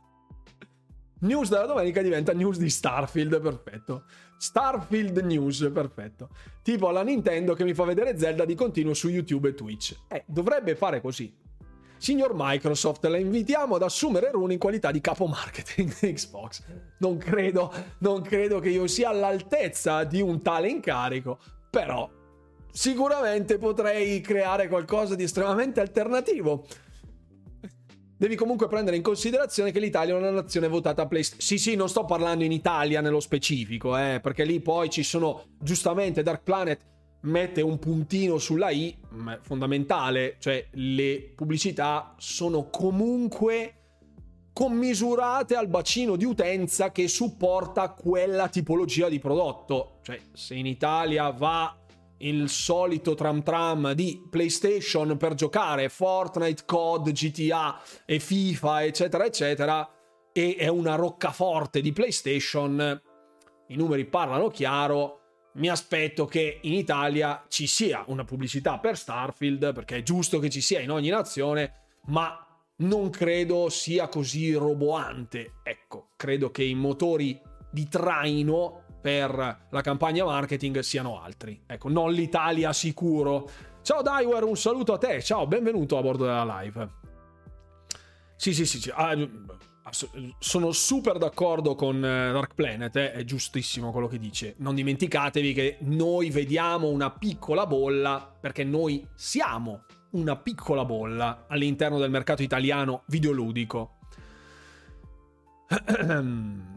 News 1.20 1.50
della 1.50 1.66
domenica 1.66 2.02
diventa 2.02 2.34
news 2.34 2.58
di 2.58 2.70
Starfield, 2.70 3.42
perfetto. 3.42 4.04
Starfield 4.38 5.18
News, 5.18 5.70
perfetto. 5.74 6.30
Tipo 6.62 6.90
alla 6.90 7.02
Nintendo 7.02 7.54
che 7.56 7.64
mi 7.64 7.74
fa 7.74 7.86
vedere 7.86 8.18
Zelda 8.18 8.46
di 8.46 8.54
continuo 8.54 8.94
su 8.94 9.10
YouTube 9.10 9.50
e 9.50 9.54
Twitch. 9.56 9.96
Eh, 10.08 10.24
dovrebbe 10.28 10.76
fare 10.76 11.02
così. 11.02 11.36
Signor 11.98 12.32
Microsoft, 12.36 13.06
la 13.06 13.18
invitiamo 13.18 13.76
ad 13.76 13.82
assumere 13.82 14.32
Rune 14.32 14.54
in 14.54 14.60
qualità 14.60 14.92
di 14.92 15.02
capo 15.02 15.26
marketing 15.26 15.92
di 16.00 16.14
Xbox. 16.14 16.64
Non 17.00 17.18
credo, 17.18 17.74
non 18.00 18.22
credo 18.22 18.60
che 18.60 18.70
io 18.70 18.88
sia 18.88 19.10
all'altezza 19.10 20.04
di 20.04 20.22
un 20.22 20.42
tale 20.42 20.70
incarico, 20.70 21.40
però 21.70 22.10
sicuramente 22.72 23.58
potrei 23.58 24.22
creare 24.22 24.68
qualcosa 24.68 25.16
di 25.16 25.24
estremamente 25.24 25.80
alternativo. 25.80 26.66
Devi 28.20 28.36
comunque 28.36 28.68
prendere 28.68 28.96
in 28.96 29.04
considerazione 29.04 29.72
che 29.72 29.80
l'Italia 29.80 30.16
è 30.16 30.18
una 30.18 30.32
nazione 30.32 30.68
votata 30.68 31.04
a 31.04 31.08
PlayStation. 31.08 31.46
Sì, 31.46 31.58
sì, 31.60 31.76
non 31.76 31.88
sto 31.88 32.06
parlando 32.06 32.44
in 32.44 32.52
Italia 32.52 33.00
nello 33.00 33.20
specifico, 33.20 33.96
eh, 33.96 34.20
perché 34.22 34.44
lì 34.44 34.60
poi 34.60 34.90
ci 34.90 35.04
sono 35.04 35.50
giustamente 35.60 36.24
Dark 36.24 36.42
Planet 36.42 36.80
mette 37.28 37.62
un 37.62 37.78
puntino 37.78 38.38
sulla 38.38 38.70
I 38.70 38.98
fondamentale, 39.42 40.38
cioè 40.40 40.68
le 40.72 41.34
pubblicità 41.36 42.16
sono 42.18 42.70
comunque 42.70 43.74
commisurate 44.54 45.56
al 45.56 45.68
bacino 45.68 46.16
di 46.16 46.26
utenza 46.26 46.92
che 46.92 47.08
supporta 47.08 47.92
quella 47.92 48.50
tipologia 48.50 49.08
di 49.08 49.20
prodotto. 49.20 50.00
Cioè, 50.02 50.20
se 50.34 50.56
in 50.56 50.66
Italia 50.66 51.30
va 51.30 51.78
il 52.20 52.50
solito 52.50 53.14
tram 53.14 53.44
tram 53.44 53.92
di 53.92 54.26
PlayStation 54.28 55.16
per 55.18 55.36
giocare 55.36 55.90
Fortnite, 55.90 56.64
COD, 56.66 57.12
GTA 57.12 57.80
e 58.06 58.18
FIFA, 58.18 58.86
eccetera, 58.86 59.26
eccetera, 59.26 59.88
e 60.32 60.56
è 60.58 60.68
una 60.68 60.96
roccaforte 60.96 61.80
di 61.82 61.94
PlayStation, 61.94 63.02
i 63.68 63.76
numeri 63.76 64.06
parlano 64.06 64.48
chiaro, 64.50 65.20
mi 65.58 65.70
aspetto 65.70 66.26
che 66.26 66.60
in 66.62 66.74
Italia 66.74 67.46
ci 67.48 67.68
sia 67.68 68.04
una 68.08 68.24
pubblicità 68.24 68.78
per 68.78 68.98
Starfield, 68.98 69.74
perché 69.74 69.98
è 69.98 70.04
giusto 70.04 70.40
che 70.40 70.50
ci 70.50 70.62
sia 70.62 70.80
in 70.80 70.92
ogni 70.92 71.10
nazione, 71.10 71.74
ma 72.06 72.46
non 72.78 73.10
credo 73.10 73.70
sia 73.70 74.08
così 74.08 74.54
roboante. 74.54 75.54
Ecco, 75.64 76.10
credo 76.16 76.52
che 76.52 76.64
i 76.64 76.76
motori 76.76 77.40
di 77.72 77.88
traino 77.88 78.84
per 79.02 79.68
la 79.70 79.82
campagna 79.82 80.26
marketing 80.26 80.80
siano 80.80 81.22
altri. 81.22 81.64
Ecco, 81.66 81.90
non 81.90 82.12
l'Italia 82.12 82.72
sicuro. 82.74 83.50
Ciao 83.82 84.02
Daiwer, 84.02 84.44
un 84.44 84.58
saluto 84.58 84.94
a 84.94 84.98
te. 84.98 85.22
Ciao, 85.24 85.48
benvenuto 85.48 85.98
a 85.98 86.02
bordo 86.02 86.26
della 86.26 86.62
live. 86.62 86.90
Sì, 88.36 88.54
sì, 88.54 88.66
sì. 88.66 88.80
sì. 88.80 88.92
Ah, 88.94 89.16
sono 89.92 90.72
super 90.72 91.18
d'accordo 91.18 91.76
con 91.76 91.98
eh, 91.98 92.32
Dark 92.32 92.54
Planet, 92.54 92.96
eh? 92.96 93.12
è 93.12 93.24
giustissimo 93.24 93.92
quello 93.92 94.08
che 94.08 94.20
dice. 94.20 94.56
Non 94.58 94.76
dimenticatevi 94.76 95.54
che 95.54 95.78
noi 95.82 96.30
vediamo 96.30 96.90
una 96.90 97.12
piccola 97.12 97.66
bolla, 97.66 98.36
perché 98.40 98.64
noi 98.64 99.08
siamo 99.16 99.84
una 100.12 100.36
piccola 100.36 100.86
bolla 100.86 101.46
all'interno 101.48 102.00
del 102.00 102.10
mercato 102.10 102.44
italiano 102.44 103.04
videoludico. 103.08 103.98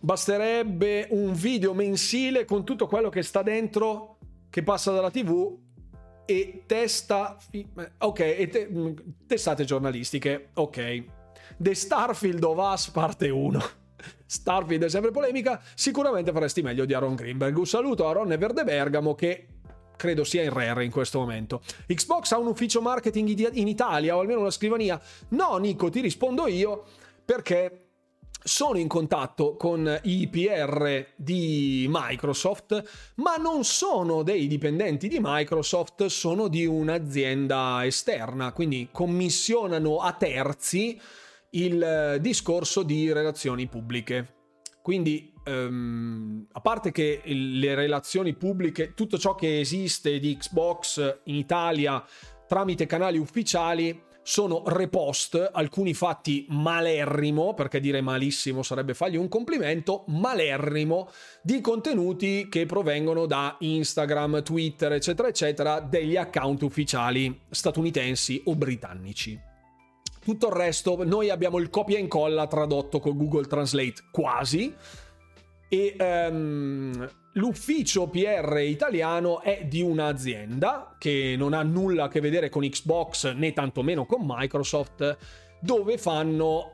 Basterebbe 0.00 1.08
un 1.10 1.32
video 1.32 1.72
mensile 1.74 2.44
con 2.44 2.64
tutto 2.64 2.86
quello 2.86 3.08
che 3.08 3.22
sta 3.22 3.42
dentro, 3.42 4.18
che 4.50 4.62
passa 4.62 4.92
dalla 4.92 5.10
TV 5.10 5.58
e 6.26 6.62
testa... 6.66 7.36
Ok, 7.98 8.20
e 8.20 8.48
te... 8.48 8.94
testate 9.26 9.64
giornalistiche, 9.64 10.50
ok 10.54 11.22
The 11.56 11.74
Starfield 11.74 12.42
of 12.42 12.58
Us 12.58 12.88
parte 12.90 13.28
1. 13.28 13.62
Starfield 14.26 14.84
è 14.84 14.88
sempre 14.88 15.10
polemica, 15.10 15.62
sicuramente 15.74 16.32
faresti 16.32 16.62
meglio 16.62 16.84
di 16.84 16.94
Aaron 16.94 17.14
Greenberg. 17.14 17.56
Un 17.56 17.66
saluto 17.66 18.08
a 18.08 18.12
Ron 18.12 18.34
Verde 18.38 18.64
Bergamo 18.64 19.14
che 19.14 19.46
credo 19.96 20.24
sia 20.24 20.42
in 20.42 20.52
rare 20.52 20.84
in 20.84 20.90
questo 20.90 21.20
momento. 21.20 21.62
Xbox 21.86 22.32
ha 22.32 22.38
un 22.38 22.48
ufficio 22.48 22.80
marketing 22.80 23.52
in 23.54 23.68
Italia 23.68 24.16
o 24.16 24.20
almeno 24.20 24.40
una 24.40 24.50
scrivania? 24.50 25.00
No, 25.28 25.56
Nico, 25.58 25.88
ti 25.90 26.00
rispondo 26.00 26.48
io 26.48 26.84
perché 27.24 27.84
sono 28.42 28.76
in 28.76 28.88
contatto 28.88 29.56
con 29.56 30.00
i 30.02 30.28
PR 30.28 31.06
di 31.16 31.86
Microsoft, 31.88 33.12
ma 33.16 33.36
non 33.36 33.64
sono 33.64 34.22
dei 34.22 34.46
dipendenti 34.46 35.08
di 35.08 35.18
Microsoft, 35.20 36.04
sono 36.06 36.48
di 36.48 36.66
un'azienda 36.66 37.86
esterna, 37.86 38.52
quindi 38.52 38.88
commissionano 38.92 39.98
a 39.98 40.12
terzi 40.12 41.00
il 41.54 42.18
discorso 42.20 42.82
di 42.82 43.12
relazioni 43.12 43.66
pubbliche. 43.66 44.32
Quindi, 44.82 45.32
um, 45.46 46.46
a 46.52 46.60
parte 46.60 46.92
che 46.92 47.22
le 47.24 47.74
relazioni 47.74 48.34
pubbliche, 48.34 48.94
tutto 48.94 49.18
ciò 49.18 49.34
che 49.34 49.60
esiste 49.60 50.18
di 50.18 50.36
Xbox 50.36 51.20
in 51.24 51.36
Italia 51.36 52.04
tramite 52.46 52.86
canali 52.86 53.18
ufficiali, 53.18 54.02
sono 54.26 54.62
repost, 54.66 55.50
alcuni 55.52 55.92
fatti 55.92 56.46
malerrimo, 56.48 57.52
perché 57.52 57.78
dire 57.78 58.00
malissimo 58.00 58.62
sarebbe 58.62 58.94
fargli 58.94 59.16
un 59.16 59.28
complimento, 59.28 60.04
malerrimo 60.08 61.10
di 61.42 61.60
contenuti 61.60 62.48
che 62.48 62.64
provengono 62.64 63.26
da 63.26 63.56
Instagram, 63.60 64.42
Twitter, 64.42 64.92
eccetera, 64.92 65.28
eccetera, 65.28 65.80
degli 65.80 66.16
account 66.16 66.62
ufficiali 66.62 67.42
statunitensi 67.50 68.42
o 68.46 68.54
britannici. 68.54 69.52
Tutto 70.24 70.46
il 70.46 70.54
resto, 70.54 71.04
noi 71.04 71.28
abbiamo 71.28 71.58
il 71.58 71.68
copia 71.68 71.98
e 71.98 72.00
incolla 72.00 72.46
tradotto 72.46 72.98
con 72.98 73.14
Google 73.14 73.46
Translate 73.46 74.04
quasi, 74.10 74.74
e 75.68 75.96
um, 75.98 77.08
l'ufficio 77.32 78.08
PR 78.08 78.60
italiano 78.60 79.40
è 79.40 79.64
di 79.66 79.82
un'azienda 79.82 80.96
che 80.98 81.34
non 81.36 81.52
ha 81.52 81.62
nulla 81.62 82.04
a 82.04 82.08
che 82.08 82.20
vedere 82.20 82.48
con 82.48 82.62
Xbox 82.62 83.34
né 83.34 83.52
tantomeno 83.52 84.06
con 84.06 84.20
Microsoft, 84.24 85.18
dove 85.60 85.98
fanno 85.98 86.72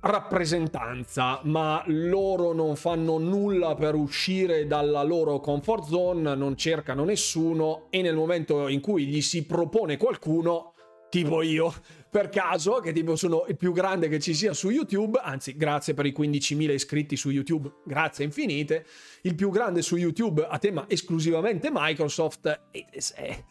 rappresentanza, 0.00 1.40
ma 1.44 1.82
loro 1.86 2.52
non 2.52 2.74
fanno 2.74 3.18
nulla 3.18 3.74
per 3.74 3.94
uscire 3.94 4.66
dalla 4.66 5.02
loro 5.02 5.40
comfort 5.40 5.86
zone, 5.86 6.34
non 6.34 6.56
cercano 6.56 7.04
nessuno 7.04 7.88
e 7.90 8.00
nel 8.00 8.14
momento 8.14 8.66
in 8.68 8.80
cui 8.80 9.06
gli 9.06 9.20
si 9.20 9.44
propone 9.44 9.98
qualcuno, 9.98 10.72
tipo 11.10 11.42
io, 11.42 11.72
per 12.10 12.28
caso, 12.28 12.80
che 12.80 12.92
tipo 12.92 13.14
sono 13.14 13.44
il 13.46 13.56
più 13.56 13.72
grande 13.72 14.08
che 14.08 14.18
ci 14.18 14.34
sia 14.34 14.52
su 14.52 14.68
YouTube, 14.68 15.20
anzi 15.22 15.56
grazie 15.56 15.94
per 15.94 16.06
i 16.06 16.14
15.000 16.16 16.72
iscritti 16.72 17.16
su 17.16 17.30
YouTube, 17.30 17.72
grazie 17.84 18.24
infinite, 18.24 18.84
il 19.22 19.36
più 19.36 19.50
grande 19.50 19.80
su 19.80 19.96
YouTube 19.96 20.44
a 20.44 20.58
tema 20.58 20.86
esclusivamente 20.88 21.70
Microsoft, 21.72 22.62
e 22.72 22.86
se 22.96 23.44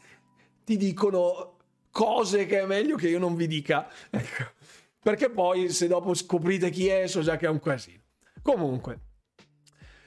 ti 0.65 0.75
dicono 0.75 1.57
cose 1.89 2.45
che 2.45 2.59
è 2.59 2.65
meglio 2.65 2.97
che 2.97 3.07
io 3.07 3.19
non 3.19 3.35
vi 3.35 3.47
dica, 3.47 3.89
ecco, 4.09 4.51
perché 5.01 5.29
poi 5.29 5.69
se 5.69 5.87
dopo 5.87 6.13
scoprite 6.13 6.69
chi 6.69 6.87
è 6.87 7.07
so 7.07 7.21
già 7.21 7.37
che 7.37 7.45
è 7.45 7.49
un 7.49 7.61
casino. 7.61 8.01
Comunque, 8.41 8.99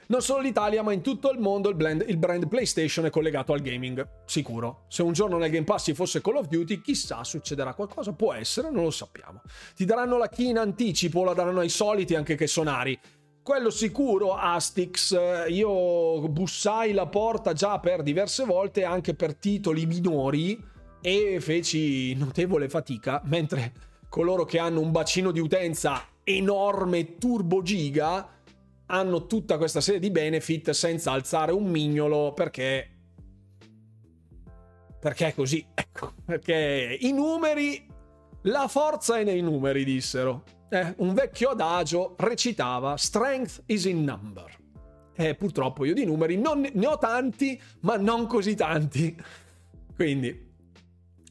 non 0.07 0.21
solo 0.21 0.41
l'Italia, 0.41 0.83
ma 0.83 0.93
in 0.93 1.01
tutto 1.01 1.31
il 1.31 1.39
mondo 1.39 1.69
il, 1.69 1.75
blend, 1.75 2.05
il, 2.07 2.17
brand 2.17 2.47
PlayStation 2.47 3.05
è 3.05 3.09
collegato 3.09 3.53
al 3.53 3.61
gaming, 3.61 4.07
sicuro. 4.25 4.85
Se 4.87 5.01
un 5.01 5.13
giorno 5.13 5.37
nel 5.37 5.51
Game 5.51 5.65
Pass 5.65 5.85
ci 5.85 5.93
fosse 5.93 6.21
Call 6.21 6.37
of 6.37 6.47
Duty, 6.47 6.81
chissà, 6.81 7.23
succederà 7.23 7.73
qualcosa, 7.73 8.13
può 8.13 8.33
essere, 8.33 8.69
non 8.69 8.83
lo 8.83 8.91
sappiamo. 8.91 9.41
Ti 9.75 9.85
daranno 9.85 10.17
la 10.17 10.29
key 10.29 10.49
in 10.49 10.57
anticipo 10.57 11.23
la 11.23 11.33
daranno 11.33 11.59
ai 11.59 11.69
soliti 11.69 12.15
anche 12.15 12.35
che 12.35 12.47
sonari. 12.47 12.99
Quello 13.41 13.69
sicuro, 13.69 14.35
Astix, 14.35 15.17
io 15.49 16.27
bussai 16.29 16.93
la 16.93 17.07
porta 17.07 17.51
già 17.51 17.77
per 17.79 18.01
diverse 18.01 18.45
volte 18.45 18.85
anche 18.85 19.15
per 19.15 19.35
titoli 19.35 19.85
minori 19.85 20.57
e 21.01 21.37
feci 21.41 22.15
notevole 22.15 22.69
fatica, 22.69 23.21
mentre 23.25 23.73
coloro 24.07 24.45
che 24.45 24.59
hanno 24.59 24.79
un 24.79 24.91
bacino 24.91 25.31
di 25.31 25.41
utenza 25.41 26.01
enorme 26.23 27.17
turbo 27.17 27.61
giga 27.61 28.25
hanno 28.87 29.25
tutta 29.25 29.57
questa 29.57 29.81
serie 29.81 29.99
di 29.99 30.11
benefit 30.11 30.71
senza 30.71 31.11
alzare 31.11 31.51
un 31.51 31.65
mignolo 31.65 32.33
perché 32.33 32.89
perché 34.99 35.27
è 35.27 35.33
così, 35.33 35.65
ecco, 35.73 36.13
perché 36.23 36.97
i 37.01 37.11
numeri 37.11 37.85
la 38.43 38.67
forza 38.67 39.17
è 39.17 39.23
nei 39.23 39.41
numeri, 39.41 39.83
dissero. 39.83 40.43
Eh, 40.69 40.93
un 40.97 41.13
vecchio 41.13 41.49
adagio 41.49 42.15
recitava 42.17 42.95
Strength 42.97 43.63
is 43.65 43.85
in 43.85 44.03
number. 44.03 44.61
Eh, 45.15 45.35
purtroppo 45.35 45.85
io 45.85 45.93
di 45.93 46.05
numeri 46.05 46.37
non 46.37 46.67
ne 46.73 46.87
ho 46.87 46.97
tanti, 46.97 47.61
ma 47.81 47.97
non 47.97 48.27
così 48.27 48.55
tanti. 48.55 49.15
Quindi 49.93 50.52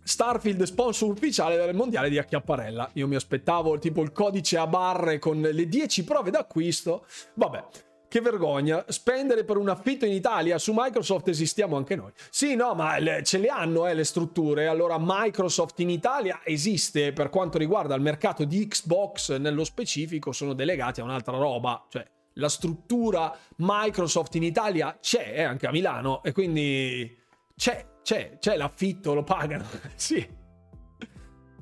Starfield 0.02 0.62
sponsor 0.64 1.10
ufficiale 1.10 1.56
del 1.56 1.74
mondiale 1.74 2.08
di 2.08 2.18
Acchiapparella. 2.18 2.90
Io 2.94 3.06
mi 3.06 3.14
aspettavo 3.14 3.78
tipo 3.78 4.02
il 4.02 4.12
codice 4.12 4.58
a 4.58 4.66
barre 4.66 5.18
con 5.18 5.40
le 5.40 5.68
10 5.68 6.04
prove 6.04 6.30
d'acquisto. 6.30 7.06
Vabbè, 7.34 7.64
che 8.12 8.20
vergogna. 8.20 8.84
Spendere 8.88 9.42
per 9.42 9.56
un 9.56 9.70
affitto 9.70 10.04
in 10.04 10.12
Italia 10.12 10.58
su 10.58 10.74
Microsoft 10.76 11.28
esistiamo 11.28 11.78
anche 11.78 11.96
noi. 11.96 12.10
Sì, 12.28 12.54
no, 12.54 12.74
ma 12.74 12.98
le, 12.98 13.22
ce 13.22 13.38
le 13.38 13.48
hanno 13.48 13.86
eh, 13.86 13.94
le 13.94 14.04
strutture. 14.04 14.66
Allora, 14.66 14.98
Microsoft 15.00 15.80
in 15.80 15.88
Italia 15.88 16.40
esiste 16.44 17.14
per 17.14 17.30
quanto 17.30 17.56
riguarda 17.56 17.94
il 17.94 18.02
mercato 18.02 18.44
di 18.44 18.68
Xbox 18.68 19.38
nello 19.38 19.64
specifico, 19.64 20.32
sono 20.32 20.52
delegati 20.52 21.00
a 21.00 21.04
un'altra 21.04 21.38
roba. 21.38 21.86
Cioè, 21.88 22.06
la 22.34 22.50
struttura 22.50 23.34
Microsoft 23.56 24.34
in 24.34 24.42
Italia 24.42 24.98
c'è 25.00 25.32
eh, 25.34 25.42
anche 25.44 25.66
a 25.66 25.70
Milano 25.70 26.22
e 26.22 26.32
quindi 26.32 27.18
c'è 27.56 27.91
c'è, 28.02 28.38
c'è 28.38 28.56
l'affitto, 28.56 29.14
lo 29.14 29.22
pagano. 29.22 29.64
sì. 29.94 30.40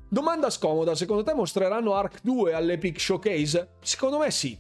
Domanda 0.09 0.51
scomoda, 0.51 0.95
secondo 0.95 1.23
te 1.23 1.35
mostreranno 1.35 1.95
Arc 1.95 2.21
2 2.23 2.53
all'Epic 2.53 2.99
Showcase? 3.01 3.77
Secondo 3.81 4.19
me 4.19 4.31
sì. 4.31 4.59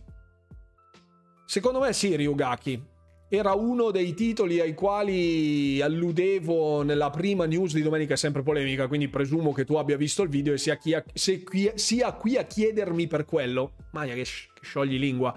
Secondo 1.44 1.80
me 1.80 1.92
sì, 1.92 2.14
Ryugaki. 2.14 2.88
Era 3.28 3.54
uno 3.54 3.90
dei 3.90 4.14
titoli 4.14 4.60
ai 4.60 4.74
quali 4.74 5.80
alludevo 5.80 6.82
nella 6.82 7.10
prima 7.10 7.46
news 7.46 7.74
di 7.74 7.82
domenica, 7.82 8.16
sempre 8.16 8.42
polemica, 8.42 8.86
quindi 8.88 9.08
presumo 9.08 9.52
che 9.52 9.64
tu 9.64 9.74
abbia 9.74 9.96
visto 9.96 10.22
il 10.22 10.28
video 10.28 10.52
e 10.52 10.58
sia 10.58 10.76
qui 10.76 10.94
a, 10.94 11.04
qui, 11.44 11.72
sia 11.74 12.12
qui 12.12 12.36
a 12.36 12.44
chiedermi 12.44 13.06
per 13.06 13.24
quello. 13.24 13.72
Maia 13.92 14.14
che, 14.14 14.22
che 14.22 14.60
sciogli 14.62 14.98
lingua 14.98 15.36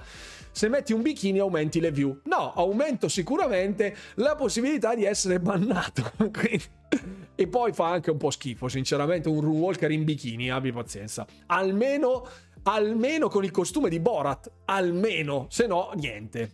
se 0.54 0.70
metti 0.70 0.93
un 0.93 1.01
bikini 1.01 1.39
aumenti 1.39 1.82
le 1.82 1.91
view. 1.91 2.22
No, 2.26 2.54
aumento 2.54 3.10
sicuramente 3.10 3.93
la 4.16 4.36
possibilità 4.36 4.95
di 4.95 5.04
essere 5.04 5.39
bannato. 5.39 6.12
e 7.36 7.47
poi 7.47 7.74
fa 7.74 7.89
anche 7.89 8.12
un 8.12 8.18
po' 8.18 8.30
schifo, 8.30 8.70
sinceramente, 8.70 9.28
un 9.28 9.41
Runwalker 9.41 9.91
in 9.91 10.06
bikini, 10.06 10.49
abbi 10.49 10.72
pazienza. 10.72 11.26
Almeno, 11.47 12.26
almeno 12.64 13.28
con 13.28 13.43
il 13.43 13.51
costume 13.51 13.89
di 13.89 13.99
Borat, 13.99 14.49
almeno, 14.66 15.47
se 15.49 15.68
no, 15.68 15.91
niente. 15.95 16.51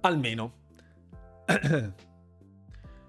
Almeno. 0.00 0.64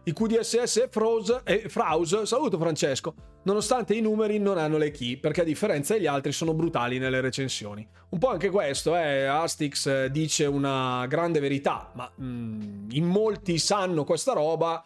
I 0.03 0.13
QDSS 0.13 0.77
e 0.77 0.87
Froze, 0.89 1.41
eh, 1.43 1.67
Fraus, 1.67 2.21
saluto 2.21 2.57
Francesco, 2.57 3.13
nonostante 3.47 3.95
i 3.95 4.01
numeri 4.01 4.39
non 4.39 4.57
hanno 4.57 4.77
le 4.77 4.91
key, 4.91 5.15
perché 5.15 5.41
a 5.41 5.43
differenza 5.45 5.93
degli 5.93 6.05
altri 6.05 6.33
sono 6.33 6.53
brutali 6.53 6.99
nelle 6.99 7.21
recensioni. 7.21 7.87
Un 8.09 8.19
po' 8.19 8.27
anche 8.27 8.49
questo, 8.49 8.95
eh, 8.97 9.23
Astix 9.23 9.85
eh, 9.85 10.11
dice 10.11 10.45
una 10.45 11.05
grande 11.07 11.39
verità, 11.39 11.89
ma 11.95 12.11
mm, 12.21 12.89
in 12.91 13.05
molti 13.05 13.57
sanno 13.57 14.03
questa 14.03 14.33
roba. 14.33 14.85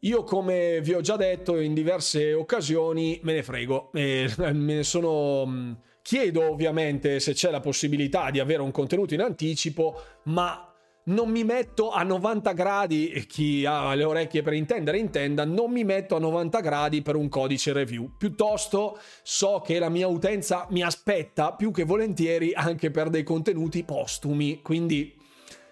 Io, 0.00 0.24
come 0.24 0.80
vi 0.80 0.94
ho 0.94 1.02
già 1.02 1.16
detto 1.16 1.60
in 1.60 1.74
diverse 1.74 2.32
occasioni, 2.32 3.20
me 3.24 3.34
ne 3.34 3.42
frego. 3.42 3.90
E 3.92 4.32
me 4.38 4.52
ne 4.52 4.82
sono. 4.82 5.44
Mm, 5.46 5.72
chiedo 6.00 6.50
ovviamente 6.50 7.20
se 7.20 7.34
c'è 7.34 7.50
la 7.50 7.60
possibilità 7.60 8.30
di 8.30 8.40
avere 8.40 8.62
un 8.62 8.72
contenuto 8.72 9.12
in 9.14 9.20
anticipo, 9.20 10.02
ma 10.24 10.71
non 11.04 11.30
mi 11.30 11.42
metto 11.42 11.90
a 11.90 12.02
90 12.02 12.52
gradi, 12.52 13.24
chi 13.26 13.64
ha 13.66 13.92
le 13.94 14.04
orecchie 14.04 14.42
per 14.42 14.52
intendere 14.52 14.98
intenda, 14.98 15.44
non 15.44 15.72
mi 15.72 15.82
metto 15.82 16.14
a 16.14 16.20
90 16.20 16.60
gradi 16.60 17.02
per 17.02 17.16
un 17.16 17.28
codice 17.28 17.72
review. 17.72 18.12
Piuttosto 18.16 18.98
so 19.22 19.62
che 19.64 19.78
la 19.78 19.88
mia 19.88 20.06
utenza 20.06 20.66
mi 20.70 20.82
aspetta 20.82 21.54
più 21.54 21.72
che 21.72 21.84
volentieri 21.84 22.52
anche 22.54 22.90
per 22.90 23.10
dei 23.10 23.24
contenuti 23.24 23.82
postumi, 23.82 24.62
quindi 24.62 25.18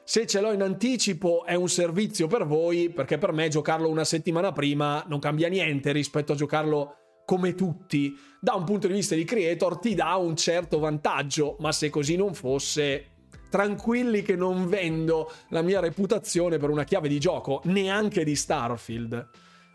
se 0.03 0.27
ce 0.27 0.41
l'ho 0.41 0.51
in 0.51 0.63
anticipo 0.63 1.45
è 1.45 1.55
un 1.55 1.69
servizio 1.69 2.27
per 2.27 2.45
voi, 2.45 2.91
perché 2.91 3.17
per 3.17 3.33
me 3.33 3.49
giocarlo 3.49 3.89
una 3.89 4.03
settimana 4.03 4.51
prima 4.51 5.05
non 5.07 5.21
cambia 5.21 5.49
niente 5.49 5.93
rispetto 5.93 6.33
a 6.33 6.35
giocarlo 6.35 6.95
come 7.25 7.55
tutti. 7.55 8.19
Da 8.41 8.55
un 8.55 8.65
punto 8.65 8.89
di 8.89 8.95
vista 8.95 9.15
di 9.15 9.23
creator 9.23 9.79
ti 9.79 9.95
dà 9.95 10.17
un 10.17 10.35
certo 10.35 10.81
vantaggio, 10.81 11.55
ma 11.61 11.71
se 11.71 11.89
così 11.89 12.17
non 12.17 12.35
fosse 12.35 13.10
tranquilli 13.51 14.23
che 14.23 14.37
non 14.37 14.67
vendo 14.69 15.31
la 15.49 15.61
mia 15.61 15.81
reputazione 15.81 16.57
per 16.57 16.71
una 16.71 16.85
chiave 16.85 17.09
di 17.09 17.21
gioco, 17.21 17.61
neanche 17.65 18.25
di 18.25 18.35
Starfield. 18.35 19.29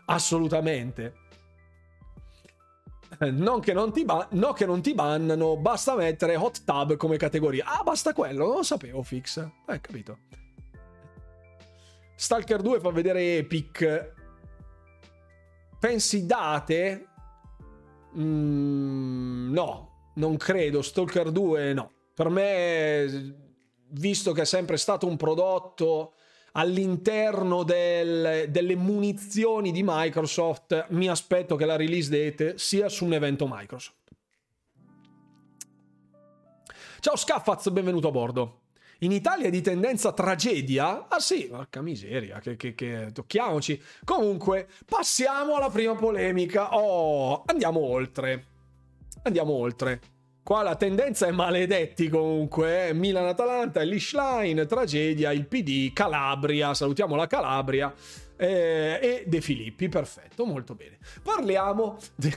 Assolutamente. 0.06 1.14
non 3.30 3.60
che 3.60 3.72
non, 3.72 3.92
ti 3.92 4.04
ba- 4.04 4.26
no 4.32 4.52
che 4.52 4.66
non 4.66 4.82
ti 4.82 4.94
bannano, 4.94 5.56
basta 5.56 5.94
mettere 5.94 6.36
hot 6.36 6.64
tub 6.64 6.96
come 6.96 7.16
categoria. 7.16 7.64
Ah, 7.66 7.82
basta 7.82 8.12
quello, 8.12 8.46
non 8.46 8.56
lo 8.56 8.62
sapevo, 8.62 9.02
fix. 9.02 9.38
Eh, 9.38 9.80
capito. 9.80 10.18
Stalker 12.16 12.62
2 12.62 12.80
fa 12.80 12.90
vedere 12.90 13.36
Epic. 13.36 14.14
Pensi 15.78 16.24
date? 16.24 17.08
Mm, 18.16 19.52
no, 19.52 20.10
non 20.14 20.36
credo. 20.36 20.80
Stalker 20.80 21.30
2 21.30 21.74
no. 21.74 21.90
Per 22.14 22.30
me, 22.30 23.45
visto 23.88 24.32
che 24.32 24.42
è 24.42 24.46
sempre 24.46 24.76
stato 24.76 25.06
un 25.06 25.16
prodotto 25.16 26.14
all'interno 26.52 27.62
del, 27.62 28.46
delle 28.48 28.76
munizioni 28.76 29.72
di 29.72 29.82
Microsoft, 29.84 30.86
mi 30.90 31.08
aspetto 31.08 31.54
che 31.56 31.66
la 31.66 31.76
release 31.76 32.10
date 32.10 32.58
sia 32.58 32.88
su 32.88 33.04
un 33.04 33.12
evento 33.12 33.46
Microsoft. 33.48 33.94
Ciao 37.00 37.16
Scaffaz, 37.16 37.68
benvenuto 37.68 38.08
a 38.08 38.10
bordo. 38.10 38.60
In 39.00 39.12
Italia 39.12 39.48
è 39.48 39.50
di 39.50 39.60
tendenza 39.60 40.12
tragedia? 40.12 41.06
Ah 41.08 41.20
sì, 41.20 41.48
porca 41.48 41.82
miseria, 41.82 42.38
che, 42.38 42.56
che, 42.56 42.74
che, 42.74 43.10
tocchiamoci. 43.12 43.80
Comunque, 44.04 44.68
passiamo 44.86 45.56
alla 45.56 45.68
prima 45.68 45.94
polemica. 45.94 46.74
Oh, 46.74 47.42
andiamo 47.44 47.80
oltre. 47.80 48.46
Andiamo 49.24 49.52
oltre. 49.52 50.00
Qua 50.46 50.62
la 50.62 50.76
tendenza 50.76 51.26
è 51.26 51.32
maledetti 51.32 52.08
comunque. 52.08 52.86
Eh. 52.86 52.94
Milan-Atalanta, 52.94 53.80
Elish 53.80 54.14
Line, 54.14 54.64
tragedia, 54.66 55.32
il 55.32 55.44
PD, 55.44 55.92
Calabria, 55.92 56.72
salutiamo 56.72 57.16
la 57.16 57.26
Calabria. 57.26 57.92
Eh, 58.36 59.00
e 59.02 59.24
De 59.26 59.40
Filippi, 59.40 59.88
perfetto, 59.88 60.44
molto 60.44 60.76
bene. 60.76 60.98
Parliamo... 61.20 61.98
Di 62.14 62.32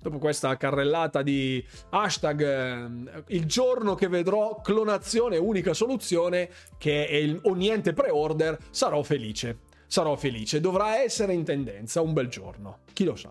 dopo 0.00 0.16
questa 0.16 0.56
carrellata 0.56 1.20
di 1.20 1.62
hashtag 1.90 2.40
eh, 2.40 3.24
il 3.26 3.44
giorno 3.44 3.94
che 3.94 4.08
vedrò 4.08 4.62
clonazione 4.62 5.36
unica 5.36 5.74
soluzione 5.74 6.48
che 6.78 7.06
è 7.06 7.16
il 7.16 7.38
o 7.42 7.52
niente 7.52 7.92
pre-order 7.92 8.56
sarò 8.70 9.02
felice 9.02 9.58
sarò 9.86 10.16
felice 10.16 10.58
dovrà 10.58 11.02
essere 11.02 11.34
in 11.34 11.44
tendenza 11.44 12.00
un 12.00 12.14
bel 12.14 12.28
giorno 12.28 12.78
chi 12.94 13.04
lo 13.04 13.14
sa 13.14 13.30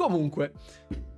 comunque 0.00 0.52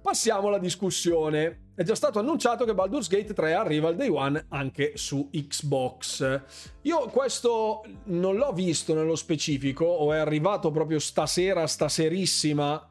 passiamo 0.02 0.48
alla 0.48 0.59
discussione 0.59 1.60
è 1.74 1.84
già 1.84 1.94
stato 1.94 2.18
annunciato 2.18 2.64
che 2.64 2.74
Baldur's 2.74 3.09
Gate 3.09 3.32
3 3.32 3.54
arriva 3.54 3.88
al 3.88 3.96
day 3.96 4.09
one 4.09 4.44
anche 4.48 4.92
su 4.96 5.30
Xbox. 5.30 6.42
Io 6.82 6.98
questo 7.06 7.82
non 8.06 8.36
l'ho 8.36 8.52
visto 8.52 8.92
nello 8.92 9.14
specifico, 9.14 9.86
o 9.86 10.12
è 10.12 10.18
arrivato 10.18 10.70
proprio 10.70 10.98
stasera, 10.98 11.66
staserissima 11.66 12.88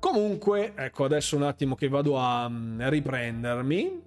Comunque, 0.00 0.72
ecco, 0.76 1.04
adesso 1.04 1.36
un 1.36 1.42
attimo 1.42 1.74
che 1.74 1.88
vado 1.88 2.16
a 2.16 2.48
mm, 2.48 2.88
riprendermi. 2.88 4.02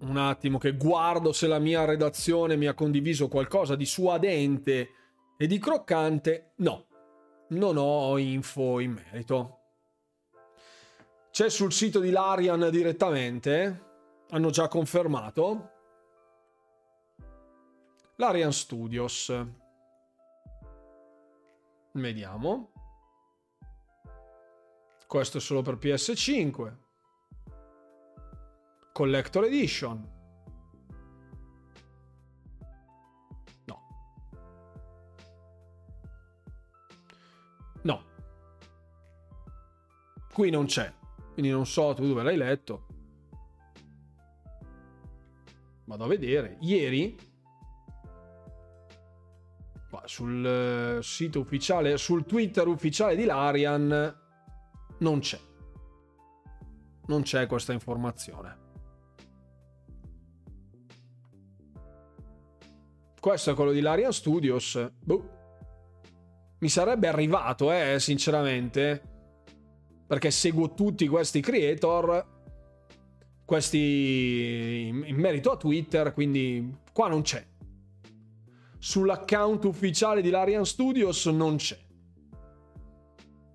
Un 0.00 0.16
attimo 0.18 0.58
che 0.58 0.76
guardo 0.76 1.32
se 1.32 1.46
la 1.46 1.58
mia 1.58 1.86
redazione 1.86 2.56
mi 2.56 2.66
ha 2.66 2.74
condiviso 2.74 3.28
qualcosa 3.28 3.74
di 3.74 3.86
suadente 3.86 4.90
e 5.38 5.46
di 5.46 5.58
croccante. 5.58 6.52
No, 6.56 6.86
non 7.52 7.76
ho 7.76 8.16
info 8.18 8.80
in 8.80 8.92
merito. 8.92 9.58
C'è 11.30 11.48
sul 11.48 11.72
sito 11.72 12.00
di 12.00 12.10
Larian 12.10 12.68
direttamente. 12.70 13.90
Hanno 14.30 14.50
già 14.50 14.68
confermato. 14.68 15.70
Larian 18.16 18.52
Studios. 18.52 19.34
Vediamo. 21.92 22.70
Questo 25.06 25.38
è 25.38 25.40
solo 25.40 25.62
per 25.62 25.76
PS5. 25.76 26.76
Collector 28.92 29.44
Edition. 29.44 30.21
Qui 40.32 40.50
non 40.50 40.66
c'è. 40.66 40.92
Quindi 41.32 41.50
non 41.50 41.66
so 41.66 41.94
tu 41.94 42.06
dove 42.06 42.22
l'hai 42.22 42.36
letto. 42.36 42.86
Vado 45.84 46.04
a 46.04 46.08
vedere. 46.08 46.58
Ieri 46.60 47.30
sul 50.04 50.44
eh, 50.44 51.02
sito 51.02 51.40
ufficiale, 51.40 51.96
sul 51.96 52.24
Twitter 52.24 52.66
ufficiale 52.66 53.14
di 53.14 53.24
Larian 53.24 54.20
non 54.98 55.18
c'è. 55.20 55.38
Non 57.06 57.22
c'è 57.22 57.46
questa 57.46 57.72
informazione. 57.72 58.60
Questo 63.20 63.50
è 63.50 63.54
quello 63.54 63.72
di 63.72 63.80
Larian 63.80 64.12
Studios. 64.12 64.90
Boh. 65.04 65.40
Mi 66.58 66.68
sarebbe 66.68 67.08
arrivato, 67.08 67.72
eh, 67.72 67.98
sinceramente. 67.98 69.11
Perché 70.12 70.30
seguo 70.30 70.74
tutti 70.74 71.08
questi 71.08 71.40
creator. 71.40 72.26
Questi 73.46 74.88
in 74.88 75.16
merito 75.16 75.52
a 75.52 75.56
Twitter, 75.56 76.12
quindi 76.12 76.70
qua 76.92 77.08
non 77.08 77.22
c'è. 77.22 77.42
Sull'account 78.78 79.64
ufficiale 79.64 80.20
di 80.20 80.28
Larian 80.28 80.66
Studios 80.66 81.24
non 81.28 81.56
c'è. 81.56 81.78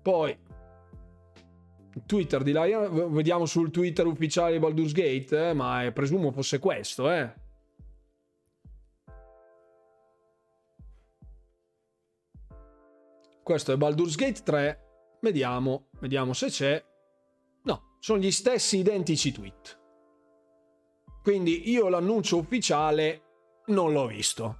Poi 0.02 0.36
Twitter 2.04 2.42
di 2.42 2.50
Lion, 2.50 3.12
vediamo 3.12 3.46
sul 3.46 3.70
Twitter 3.70 4.06
ufficiale 4.06 4.54
di 4.54 4.58
Baldur's 4.58 4.90
Gate, 4.90 5.50
eh, 5.50 5.52
ma 5.52 5.84
eh, 5.84 5.92
presumo 5.92 6.32
fosse 6.32 6.58
questo, 6.58 7.08
eh. 7.08 7.32
Questo 13.44 13.72
è 13.72 13.76
Baldur's 13.76 14.16
Gate 14.16 14.42
3. 14.42 14.87
Vediamo, 15.20 15.88
vediamo 16.00 16.32
se 16.32 16.48
c'è. 16.48 16.84
No, 17.64 17.96
sono 17.98 18.20
gli 18.20 18.30
stessi 18.30 18.78
identici 18.78 19.32
tweet. 19.32 19.78
Quindi 21.22 21.70
io 21.70 21.88
l'annuncio 21.88 22.38
ufficiale 22.38 23.22
non 23.66 23.92
l'ho 23.92 24.06
visto. 24.06 24.58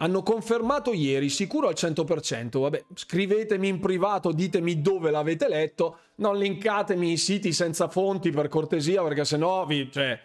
Hanno 0.00 0.22
confermato 0.22 0.92
ieri, 0.92 1.28
sicuro 1.28 1.68
al 1.68 1.74
100%. 1.74 2.60
Vabbè, 2.60 2.84
scrivetemi 2.94 3.68
in 3.68 3.80
privato, 3.80 4.32
ditemi 4.32 4.80
dove 4.80 5.10
l'avete 5.10 5.48
letto. 5.48 5.98
Non 6.16 6.36
linkatemi 6.36 7.12
i 7.12 7.16
siti 7.16 7.52
senza 7.52 7.88
fonti 7.88 8.30
per 8.30 8.48
cortesia, 8.48 9.02
perché 9.02 9.24
sennò 9.24 9.66
vi. 9.66 9.90
cioè, 9.90 10.18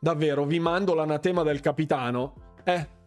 davvero, 0.00 0.44
vi 0.46 0.58
mando 0.58 0.94
l'anatema 0.94 1.42
del 1.42 1.60
capitano. 1.60 2.54
Eh. 2.64 2.98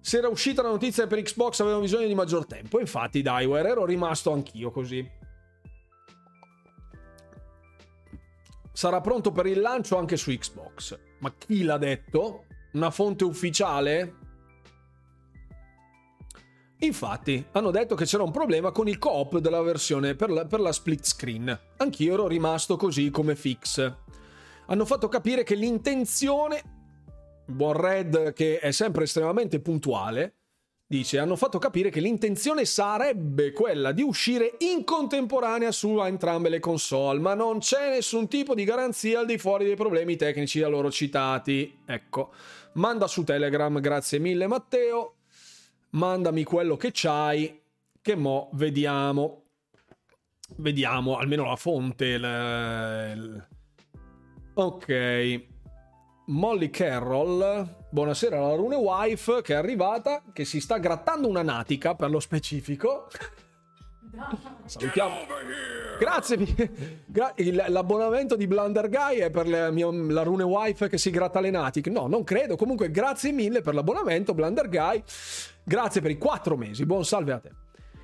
Se 0.00 0.16
era 0.16 0.28
uscita 0.28 0.62
la 0.62 0.70
notizia 0.70 1.06
per 1.06 1.22
Xbox 1.22 1.60
avevano 1.60 1.82
bisogno 1.82 2.06
di 2.06 2.14
maggior 2.14 2.46
tempo. 2.46 2.80
Infatti, 2.80 3.22
Daiware, 3.22 3.68
ero 3.68 3.84
rimasto 3.84 4.32
anch'io 4.32 4.70
così. 4.70 5.08
Sarà 8.72 9.00
pronto 9.00 9.30
per 9.30 9.46
il 9.46 9.60
lancio 9.60 9.98
anche 9.98 10.16
su 10.16 10.30
Xbox. 10.30 10.98
Ma 11.18 11.32
chi 11.36 11.64
l'ha 11.64 11.76
detto? 11.76 12.44
Una 12.72 12.90
fonte 12.90 13.24
ufficiale? 13.24 14.14
Infatti, 16.78 17.44
hanno 17.52 17.70
detto 17.70 17.94
che 17.94 18.06
c'era 18.06 18.22
un 18.22 18.30
problema 18.30 18.70
con 18.70 18.88
il 18.88 18.96
co-op 18.96 19.38
della 19.38 19.60
versione 19.60 20.14
per 20.14 20.30
la, 20.30 20.46
per 20.46 20.60
la 20.60 20.72
split 20.72 21.04
screen. 21.04 21.60
Anch'io 21.76 22.14
ero 22.14 22.26
rimasto 22.26 22.76
così 22.76 23.10
come 23.10 23.36
fix. 23.36 23.96
Hanno 24.66 24.86
fatto 24.86 25.08
capire 25.08 25.42
che 25.42 25.56
l'intenzione. 25.56 26.79
Buon 27.50 27.72
Red, 27.74 28.32
che 28.32 28.58
è 28.58 28.70
sempre 28.70 29.04
estremamente 29.04 29.60
puntuale, 29.60 30.34
dice: 30.86 31.18
Hanno 31.18 31.36
fatto 31.36 31.58
capire 31.58 31.90
che 31.90 32.00
l'intenzione 32.00 32.64
sarebbe 32.64 33.52
quella 33.52 33.92
di 33.92 34.02
uscire 34.02 34.56
in 34.58 34.84
contemporanea 34.84 35.72
su 35.72 35.98
entrambe 36.00 36.48
le 36.48 36.60
console, 36.60 37.20
ma 37.20 37.34
non 37.34 37.58
c'è 37.58 37.90
nessun 37.90 38.28
tipo 38.28 38.54
di 38.54 38.64
garanzia 38.64 39.20
al 39.20 39.26
di 39.26 39.38
fuori 39.38 39.64
dei 39.64 39.76
problemi 39.76 40.16
tecnici 40.16 40.60
da 40.60 40.68
loro 40.68 40.90
citati. 40.90 41.80
Ecco, 41.86 42.32
manda 42.74 43.06
su 43.06 43.24
Telegram, 43.24 43.78
grazie 43.80 44.18
mille 44.18 44.46
Matteo 44.46 45.14
mandami 45.90 46.44
quello 46.44 46.76
che 46.76 46.90
c'hai, 46.92 47.60
che 48.00 48.14
mo 48.14 48.50
vediamo. 48.52 49.44
Vediamo 50.56 51.16
almeno 51.16 51.44
la 51.44 51.56
fonte. 51.56 52.06
Il. 52.06 53.48
Ok. 54.54 55.49
Molly 56.30 56.70
Carroll, 56.70 57.66
buonasera 57.88 58.38
alla 58.38 58.54
Rune 58.54 58.76
Wife 58.76 59.42
che 59.42 59.52
è 59.52 59.56
arrivata, 59.56 60.22
che 60.32 60.44
si 60.44 60.60
sta 60.60 60.78
grattando 60.78 61.26
una 61.26 61.42
natica 61.42 61.96
per 61.96 62.08
lo 62.08 62.20
specifico. 62.20 63.08
Salutiamo. 64.64 65.16
Grazie. 65.98 66.38
L'abbonamento 67.68 68.36
di 68.36 68.46
Blunder 68.46 68.88
Guy 68.88 69.18
è 69.18 69.30
per 69.30 69.48
la, 69.48 69.72
mia, 69.72 69.90
la 69.90 70.22
rune 70.22 70.44
wife 70.44 70.88
che 70.88 70.98
si 70.98 71.10
gratta 71.10 71.40
le 71.40 71.50
natiche. 71.50 71.90
No, 71.90 72.06
non 72.06 72.22
credo. 72.22 72.54
Comunque, 72.54 72.92
grazie 72.92 73.32
mille 73.32 73.60
per 73.60 73.74
l'abbonamento, 73.74 74.32
Blunder 74.32 74.68
Guy. 74.68 75.02
Grazie 75.64 76.00
per 76.00 76.12
i 76.12 76.18
quattro 76.18 76.56
mesi. 76.56 76.86
Buon 76.86 77.04
salve 77.04 77.32
a 77.32 77.38
te. 77.40 77.50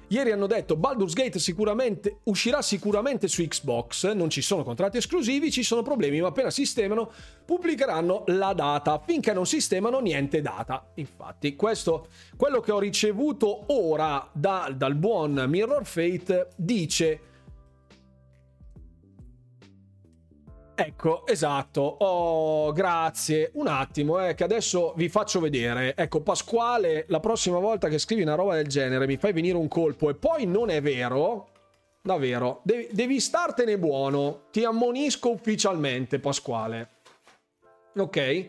Ieri 0.09 0.31
hanno 0.31 0.47
detto 0.47 0.77
Baldur's 0.77 1.15
Gate 1.15 1.41
sicuramente, 1.41 2.21
uscirà 2.25 2.63
sicuramente 2.63 3.27
su 3.27 3.45
Xbox, 3.45 4.13
non 4.13 4.31
ci 4.31 4.41
sono 4.41 4.63
contratti 4.63 4.99
esclusivi, 4.99 5.51
ci 5.51 5.65
sono 5.65 5.83
problemi, 5.83 6.21
ma 6.21 6.29
appena 6.29 6.51
sistemano 6.51 7.11
pubblicheranno 7.45 8.23
la 8.27 8.53
data. 8.53 9.03
Finché 9.05 9.33
non 9.33 9.47
sistemano 9.47 9.99
niente 9.99 10.41
data. 10.43 10.91
Infatti, 10.95 11.57
questo 11.57 12.07
quello 12.37 12.61
che 12.61 12.71
ho 12.71 12.79
ricevuto 12.79 13.65
ora 13.73 14.31
da, 14.33 14.73
dal 14.77 14.95
buon 14.95 15.45
Mirror 15.49 15.85
Fate 15.85 16.51
dice 16.55 17.21
Ecco, 20.79 21.27
esatto. 21.27 21.81
Oh, 21.81 22.71
grazie. 22.73 23.51
Un 23.55 23.67
attimo, 23.67 24.23
eh, 24.23 24.35
che 24.35 24.45
adesso 24.45 24.93
vi 24.95 25.09
faccio 25.09 25.41
vedere. 25.41 25.95
Ecco, 25.97 26.21
Pasquale, 26.21 27.07
la 27.09 27.19
prossima 27.19 27.59
volta 27.59 27.89
che 27.89 27.99
scrivi 27.99 28.21
una 28.21 28.35
roba 28.35 28.57
del 28.57 28.67
genere 28.67 29.07
mi 29.07 29.17
fai 29.17 29.33
venire 29.33 29.57
un 29.57 29.69
colpo 29.69 30.11
e 30.11 30.15
poi 30.15 30.45
non 30.45 30.69
è 30.69 30.83
vero. 30.83 31.49
Davvero, 32.03 32.61
devi, 32.63 32.89
devi 32.91 33.21
startene 33.21 33.79
buono. 33.79 34.49
Ti 34.51 34.65
ammonisco 34.65 35.31
ufficialmente, 35.31 36.19
Pasquale. 36.19 36.91
Ok? 37.97 38.47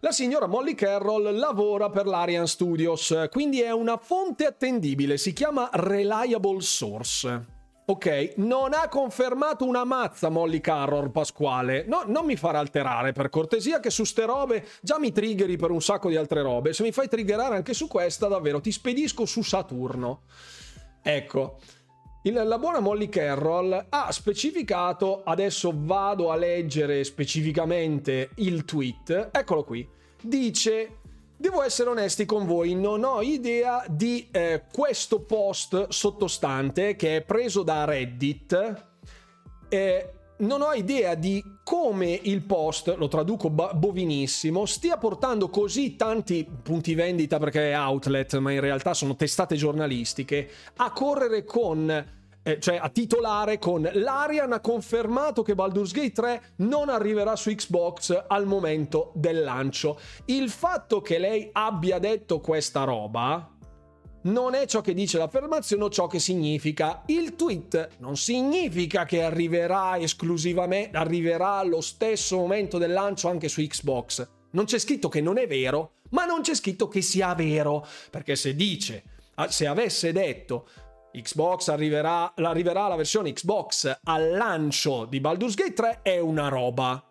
La 0.00 0.10
signora 0.10 0.48
Molly 0.48 0.74
Carroll 0.74 1.32
lavora 1.38 1.90
per 1.90 2.06
l'Arian 2.06 2.48
Studios, 2.48 3.28
quindi 3.30 3.62
è 3.62 3.70
una 3.70 3.96
fonte 3.98 4.46
attendibile, 4.46 5.16
si 5.16 5.32
chiama 5.32 5.70
Reliable 5.72 6.60
Source. 6.60 7.61
Ok, 7.92 8.32
non 8.36 8.72
ha 8.72 8.88
confermato 8.88 9.66
una 9.66 9.84
mazza 9.84 10.30
Molly 10.30 10.62
Carroll 10.62 11.10
Pasquale. 11.10 11.84
No, 11.86 12.04
non 12.06 12.24
mi 12.24 12.36
farà 12.36 12.58
alterare 12.58 13.12
per 13.12 13.28
cortesia 13.28 13.80
che 13.80 13.90
su 13.90 14.04
ste 14.04 14.24
robe 14.24 14.66
già 14.80 14.98
mi 14.98 15.12
triggeri 15.12 15.58
per 15.58 15.70
un 15.70 15.82
sacco 15.82 16.08
di 16.08 16.16
altre 16.16 16.40
robe. 16.40 16.72
Se 16.72 16.84
mi 16.84 16.90
fai 16.90 17.06
triggerare 17.06 17.54
anche 17.54 17.74
su 17.74 17.88
questa, 17.88 18.28
davvero 18.28 18.62
ti 18.62 18.72
spedisco 18.72 19.26
su 19.26 19.42
Saturno. 19.42 20.22
Ecco. 21.02 21.58
Il, 22.22 22.32
la 22.32 22.58
buona 22.58 22.80
Molly 22.80 23.10
Carroll 23.10 23.88
ha 23.90 24.10
specificato, 24.10 25.22
adesso 25.22 25.74
vado 25.76 26.30
a 26.30 26.36
leggere 26.36 27.04
specificamente 27.04 28.30
il 28.36 28.64
tweet, 28.64 29.28
eccolo 29.32 29.64
qui, 29.64 29.86
dice 30.22 31.00
Devo 31.42 31.64
essere 31.64 31.90
onesti 31.90 32.24
con 32.24 32.46
voi, 32.46 32.76
non 32.76 33.02
ho 33.02 33.20
idea 33.20 33.84
di 33.88 34.28
eh, 34.30 34.62
questo 34.72 35.22
post 35.22 35.88
sottostante 35.88 36.94
che 36.94 37.16
è 37.16 37.22
preso 37.22 37.64
da 37.64 37.84
Reddit. 37.84 38.84
Eh, 39.68 40.12
non 40.36 40.62
ho 40.62 40.72
idea 40.72 41.16
di 41.16 41.42
come 41.64 42.12
il 42.22 42.42
post, 42.42 42.94
lo 42.96 43.08
traduco 43.08 43.50
bovinissimo, 43.50 44.66
stia 44.66 44.96
portando 44.98 45.48
così 45.48 45.96
tanti 45.96 46.46
punti 46.62 46.94
vendita 46.94 47.40
perché 47.40 47.72
è 47.72 47.76
outlet, 47.76 48.38
ma 48.38 48.52
in 48.52 48.60
realtà 48.60 48.94
sono 48.94 49.16
testate 49.16 49.56
giornalistiche, 49.56 50.48
a 50.76 50.92
correre 50.92 51.42
con 51.42 52.21
eh, 52.42 52.58
cioè 52.58 52.76
a 52.76 52.88
titolare 52.88 53.58
con 53.58 53.88
l'Arian 53.92 54.52
ha 54.52 54.60
confermato 54.60 55.42
che 55.42 55.54
Baldur's 55.54 55.92
Gate 55.92 56.12
3 56.12 56.42
non 56.56 56.88
arriverà 56.88 57.36
su 57.36 57.54
Xbox 57.54 58.24
al 58.26 58.46
momento 58.46 59.12
del 59.14 59.42
lancio. 59.42 59.98
Il 60.26 60.50
fatto 60.50 61.00
che 61.00 61.18
lei 61.18 61.48
abbia 61.52 61.98
detto 61.98 62.40
questa 62.40 62.84
roba 62.84 63.48
non 64.22 64.54
è 64.54 64.66
ciò 64.66 64.80
che 64.80 64.94
dice 64.94 65.18
l'affermazione 65.18 65.84
o 65.84 65.90
ciò 65.90 66.06
che 66.06 66.18
significa. 66.18 67.02
Il 67.06 67.34
tweet 67.34 67.96
non 67.98 68.16
significa 68.16 69.04
che 69.04 69.22
arriverà 69.22 69.98
esclusivamente, 69.98 70.96
arriverà 70.96 71.54
allo 71.54 71.80
stesso 71.80 72.36
momento 72.36 72.78
del 72.78 72.92
lancio 72.92 73.28
anche 73.28 73.48
su 73.48 73.62
Xbox. 73.62 74.28
Non 74.50 74.64
c'è 74.64 74.78
scritto 74.78 75.08
che 75.08 75.20
non 75.20 75.38
è 75.38 75.46
vero, 75.46 75.94
ma 76.10 76.24
non 76.24 76.42
c'è 76.42 76.54
scritto 76.54 76.88
che 76.88 77.02
sia 77.02 77.34
vero, 77.34 77.86
perché 78.10 78.36
se 78.36 78.54
dice, 78.54 79.02
se 79.48 79.66
avesse 79.66 80.12
detto 80.12 80.68
Xbox 81.14 81.68
arriverà, 81.68 82.32
arriverà 82.34 82.88
la 82.88 82.96
versione 82.96 83.32
Xbox 83.32 84.00
al 84.04 84.30
lancio 84.30 85.04
di 85.04 85.20
Baldur's 85.20 85.54
Gate 85.54 85.72
3 85.72 86.00
è 86.02 86.18
una 86.18 86.48
roba. 86.48 87.02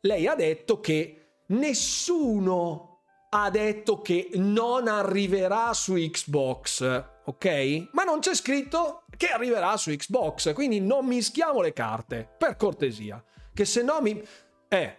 Lei 0.00 0.26
ha 0.26 0.34
detto 0.34 0.80
che 0.80 1.42
nessuno 1.48 2.88
ha 3.30 3.50
detto 3.50 4.00
che 4.00 4.30
non 4.34 4.88
arriverà 4.88 5.72
su 5.74 5.94
Xbox, 5.94 7.04
ok? 7.24 7.88
Ma 7.92 8.04
non 8.04 8.20
c'è 8.20 8.34
scritto 8.34 9.02
che 9.16 9.26
arriverà 9.26 9.76
su 9.76 9.90
Xbox, 9.90 10.52
quindi 10.54 10.80
non 10.80 11.04
mischiamo 11.06 11.60
le 11.60 11.72
carte, 11.72 12.28
per 12.38 12.56
cortesia. 12.56 13.22
Che 13.52 13.64
se 13.64 13.82
no 13.82 14.00
mi... 14.00 14.22
Eh, 14.68 14.96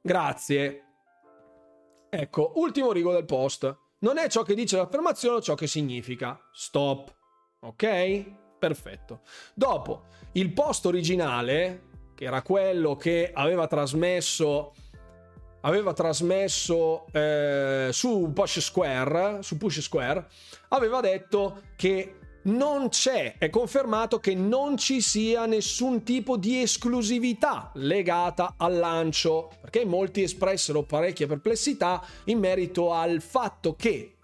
grazie. 0.00 0.84
Ecco, 2.08 2.52
ultimo 2.56 2.92
rigo 2.92 3.12
del 3.12 3.26
post. 3.26 3.76
Non 4.00 4.16
è 4.16 4.28
ciò 4.28 4.42
che 4.42 4.54
dice 4.54 4.76
l'affermazione 4.76 5.36
o 5.38 5.42
ciò 5.42 5.54
che 5.54 5.66
significa. 5.66 6.38
Stop. 6.52 7.16
Ok? 7.60 8.24
Perfetto. 8.58 9.20
Dopo, 9.54 10.06
il 10.32 10.52
post 10.52 10.86
originale, 10.86 11.84
che 12.14 12.24
era 12.24 12.42
quello 12.42 12.96
che 12.96 13.30
aveva 13.32 13.66
trasmesso 13.66 14.72
aveva 15.62 15.92
trasmesso 15.92 17.06
eh, 17.12 17.88
su 17.90 18.30
Push 18.32 18.60
Square, 18.60 19.42
su 19.42 19.56
Push 19.56 19.80
Square, 19.80 20.26
aveva 20.68 21.00
detto 21.00 21.62
che 21.76 22.14
non 22.42 22.88
c'è, 22.88 23.36
è 23.38 23.50
confermato 23.50 24.20
che 24.20 24.34
non 24.34 24.76
ci 24.76 25.00
sia 25.00 25.46
nessun 25.46 26.02
tipo 26.02 26.36
di 26.36 26.62
esclusività 26.62 27.70
legata 27.74 28.54
al 28.56 28.76
lancio, 28.76 29.50
perché 29.60 29.84
molti 29.84 30.22
espressero 30.22 30.84
parecchie 30.84 31.26
perplessità 31.26 32.02
in 32.24 32.38
merito 32.38 32.92
al 32.92 33.20
fatto 33.20 33.74
che 33.74 34.14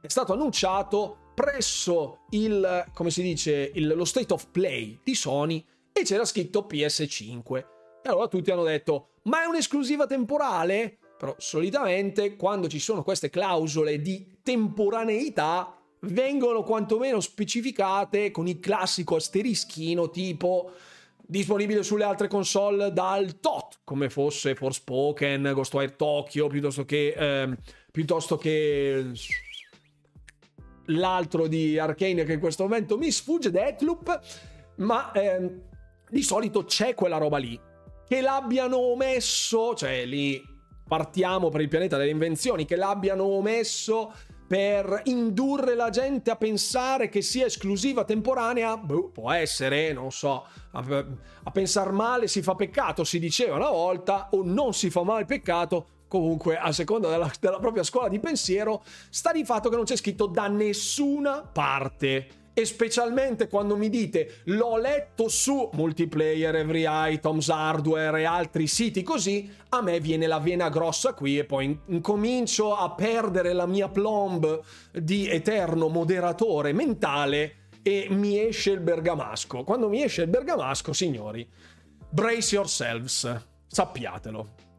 è 0.00 0.08
stato 0.08 0.32
annunciato 0.32 1.18
presso 1.40 2.26
il, 2.30 2.84
come 2.92 3.10
si 3.10 3.22
dice, 3.22 3.70
il, 3.74 3.86
lo 3.86 4.04
state 4.04 4.32
of 4.34 4.48
play 4.50 5.00
di 5.02 5.14
Sony 5.14 5.64
e 5.90 6.02
c'era 6.02 6.26
scritto 6.26 6.66
PS5. 6.70 7.56
E 8.02 8.08
allora 8.08 8.28
tutti 8.28 8.50
hanno 8.50 8.64
detto, 8.64 9.12
ma 9.22 9.42
è 9.42 9.46
un'esclusiva 9.46 10.06
temporale? 10.06 10.98
Però 11.16 11.34
solitamente 11.38 12.36
quando 12.36 12.68
ci 12.68 12.78
sono 12.78 13.02
queste 13.02 13.30
clausole 13.30 14.02
di 14.02 14.38
temporaneità 14.42 15.78
vengono 16.00 16.62
quantomeno 16.62 17.20
specificate 17.20 18.30
con 18.30 18.46
il 18.46 18.60
classico 18.60 19.16
asterischino 19.16 20.10
tipo 20.10 20.72
disponibile 21.16 21.82
sulle 21.82 22.04
altre 22.04 22.28
console 22.28 22.92
dal 22.92 23.38
tot, 23.40 23.80
come 23.84 24.10
fosse 24.10 24.54
Forspoken, 24.54 25.52
Ghostwire 25.54 25.96
Tokyo, 25.96 26.48
piuttosto 26.48 26.84
che, 26.84 27.14
eh, 27.16 27.56
piuttosto 27.90 28.36
che 28.36 29.12
l'altro 30.90 31.46
di 31.46 31.78
Arcane 31.78 32.24
che 32.24 32.34
in 32.34 32.40
questo 32.40 32.64
momento 32.64 32.98
mi 32.98 33.10
sfugge, 33.10 33.50
Deathloop, 33.50 34.20
ma 34.76 35.12
ehm, 35.12 35.60
di 36.08 36.22
solito 36.22 36.64
c'è 36.64 36.94
quella 36.94 37.18
roba 37.18 37.38
lì. 37.38 37.58
Che 38.06 38.20
l'abbiano 38.20 38.78
omesso, 38.78 39.74
cioè 39.74 40.04
lì 40.04 40.42
partiamo 40.86 41.48
per 41.48 41.60
il 41.60 41.68
pianeta 41.68 41.96
delle 41.96 42.10
invenzioni, 42.10 42.64
che 42.64 42.74
l'abbiano 42.74 43.24
omesso 43.24 44.12
per 44.50 45.02
indurre 45.04 45.76
la 45.76 45.90
gente 45.90 46.32
a 46.32 46.36
pensare 46.36 47.08
che 47.08 47.22
sia 47.22 47.46
esclusiva 47.46 48.02
temporanea, 48.02 48.76
boh, 48.76 49.10
può 49.10 49.30
essere, 49.30 49.92
non 49.92 50.10
so, 50.10 50.44
a, 50.72 51.04
a 51.44 51.50
pensare 51.52 51.92
male 51.92 52.26
si 52.26 52.42
fa 52.42 52.56
peccato, 52.56 53.04
si 53.04 53.20
diceva 53.20 53.54
una 53.54 53.70
volta, 53.70 54.28
o 54.32 54.42
non 54.42 54.74
si 54.74 54.90
fa 54.90 55.04
male 55.04 55.24
peccato, 55.24 55.86
comunque 56.10 56.58
a 56.58 56.72
seconda 56.72 57.08
della, 57.08 57.30
della 57.38 57.60
propria 57.60 57.84
scuola 57.84 58.08
di 58.08 58.18
pensiero, 58.18 58.82
sta 59.10 59.30
di 59.30 59.44
fatto 59.44 59.68
che 59.68 59.76
non 59.76 59.84
c'è 59.84 59.94
scritto 59.94 60.26
da 60.26 60.48
nessuna 60.48 61.42
parte 61.42 62.26
e 62.52 62.64
specialmente 62.64 63.46
quando 63.46 63.76
mi 63.76 63.88
dite 63.88 64.40
l'ho 64.46 64.76
letto 64.76 65.28
su 65.28 65.70
multiplayer, 65.72 66.56
every 66.56 66.84
items, 66.84 67.48
hardware 67.48 68.20
e 68.20 68.24
altri 68.24 68.66
siti 68.66 69.04
così, 69.04 69.48
a 69.68 69.80
me 69.82 70.00
viene 70.00 70.26
la 70.26 70.40
vena 70.40 70.68
grossa 70.68 71.14
qui 71.14 71.38
e 71.38 71.44
poi 71.44 71.78
incomincio 71.86 72.74
a 72.74 72.90
perdere 72.90 73.52
la 73.52 73.66
mia 73.66 73.88
plomb 73.88 74.60
di 74.92 75.28
eterno 75.28 75.86
moderatore 75.86 76.72
mentale 76.72 77.68
e 77.82 78.08
mi 78.10 78.36
esce 78.36 78.72
il 78.72 78.80
bergamasco. 78.80 79.62
Quando 79.62 79.88
mi 79.88 80.02
esce 80.02 80.22
il 80.22 80.28
bergamasco, 80.28 80.92
signori, 80.92 81.48
brace 82.10 82.56
yourselves, 82.56 83.46
sappiatelo 83.68 84.69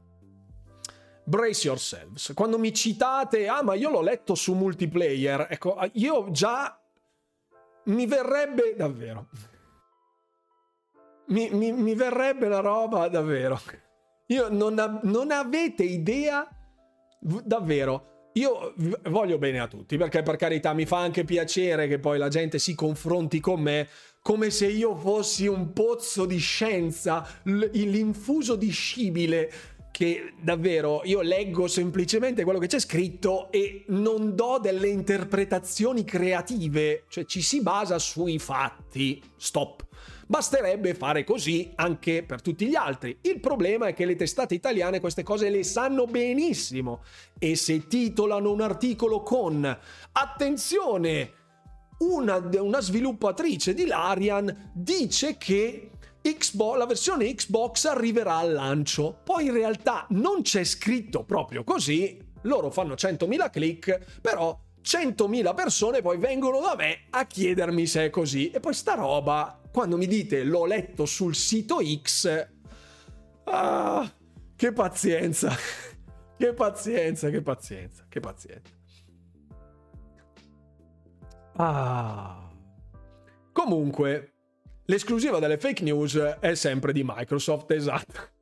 brace 1.24 1.68
yourselves. 1.68 2.32
Quando 2.34 2.58
mi 2.58 2.74
citate, 2.74 3.48
ah, 3.48 3.64
ma 3.64 3.74
io 3.74 3.90
l'ho 3.90 4.02
letto 4.02 4.36
su 4.36 4.54
multiplayer, 4.54 5.48
ecco, 5.50 5.78
io 5.94 6.32
già 6.32 6.80
mi 7.86 8.06
verrebbe 8.06 8.76
davvero. 8.76 9.28
Mi, 11.28 11.50
mi, 11.52 11.72
mi 11.72 11.96
verrebbe 11.96 12.48
la 12.48 12.60
roba 12.60 13.08
davvero. 13.08 13.60
Io 14.28 14.50
non, 14.50 15.00
non 15.04 15.32
avete 15.32 15.84
idea 15.84 16.48
davvero 17.20 18.12
io 18.36 18.74
voglio 19.10 19.38
bene 19.38 19.60
a 19.60 19.68
tutti, 19.68 19.98
perché 19.98 20.24
per 20.24 20.38
carità 20.38 20.72
mi 20.72 20.86
fa 20.86 21.00
anche 21.00 21.26
piacere 21.26 21.88
che 21.88 22.00
poi 22.00 22.18
la 22.18 22.30
gente 22.30 22.60
si 22.60 22.76
confronti 22.76 23.42
con 23.42 23.60
me 23.60 23.90
come 24.22 24.52
se 24.52 24.68
io 24.68 24.96
fossi 24.96 25.48
un 25.48 25.74
pozzo 25.74 26.26
di 26.26 26.38
scienza, 26.38 27.28
l'infuso 27.44 28.56
di 28.56 28.70
scibile 28.70 29.52
che 29.92 30.34
davvero 30.42 31.02
io 31.04 31.22
leggo 31.22 31.68
semplicemente 31.68 32.44
quello 32.44 32.60
che 32.60 32.68
c'è 32.68 32.80
scritto 32.80 33.52
e 33.52 33.84
non 33.90 34.36
do 34.36 34.58
delle 34.60 34.88
interpretazioni 34.88 36.04
creative, 36.04 37.04
cioè 37.10 37.26
ci 37.26 37.42
si 37.42 37.62
basa 37.62 38.00
sui 38.00 38.40
fatti. 38.40 39.22
Stop. 39.36 39.86
Basterebbe 40.26 40.94
fare 40.94 41.26
così 41.26 41.72
anche 41.76 42.24
per 42.24 42.42
tutti 42.42 42.66
gli 42.66 42.76
altri. 42.76 43.18
Il 43.24 43.42
problema 43.42 43.88
è 43.88 43.94
che 43.94 44.06
le 44.06 44.16
testate 44.16 44.56
italiane 44.56 45.02
queste 45.02 45.24
cose 45.24 45.50
le 45.50 45.64
sanno 45.64 46.06
benissimo 46.06 47.04
e 47.38 47.58
se 47.58 47.86
titolano 47.88 48.50
un 48.50 48.62
articolo 48.62 49.24
con 49.24 49.78
attenzione, 50.14 51.34
una, 51.98 52.38
una 52.60 52.80
sviluppatrice 52.80 53.74
di 53.74 53.86
Larian 53.86 54.72
dice 54.74 55.36
che 55.38 55.91
Xbox, 56.22 56.78
la 56.78 56.86
versione 56.86 57.34
Xbox 57.34 57.86
arriverà 57.86 58.38
al 58.38 58.54
lancio. 58.54 59.20
Poi 59.24 59.46
in 59.46 59.54
realtà 59.54 60.06
non 60.10 60.42
c'è 60.44 60.64
scritto 60.64 61.24
proprio 61.24 61.64
così, 61.64 62.18
loro 62.42 62.70
fanno 62.70 62.94
100.000 62.94 63.50
click, 63.50 64.20
però 64.22 64.58
100.000 64.84 65.54
persone 65.54 66.02
poi 66.02 66.18
vengono 66.18 66.60
da 66.60 66.76
me 66.76 67.06
a 67.12 67.26
chiedermi 67.26 67.86
se 67.86 68.06
è 68.06 68.10
così. 68.10 68.52
E 68.52 68.60
poi 68.60 68.74
sta 68.74 68.94
roba 68.96 69.60
quando 69.72 69.98
mi 69.98 70.08
dite 70.08 70.44
l'ho 70.44 70.66
letto 70.66 71.06
sul 71.06 71.36
sito 71.36 71.80
X, 71.82 72.48
ah, 73.46 74.12
che 74.56 74.74
pazienza, 74.74 75.56
che 76.38 76.54
pazienza, 76.54 77.30
che 77.30 77.42
pazienza, 77.42 78.06
che 78.08 78.20
pazienza. 78.20 78.80
Ah. 81.58 82.50
Comunque, 83.52 84.31
l'esclusiva 84.92 85.40
delle 85.40 85.58
fake 85.58 85.84
news 85.84 86.18
è 86.18 86.54
sempre 86.54 86.92
di 86.92 87.02
Microsoft, 87.06 87.72
esatto. 87.72 88.40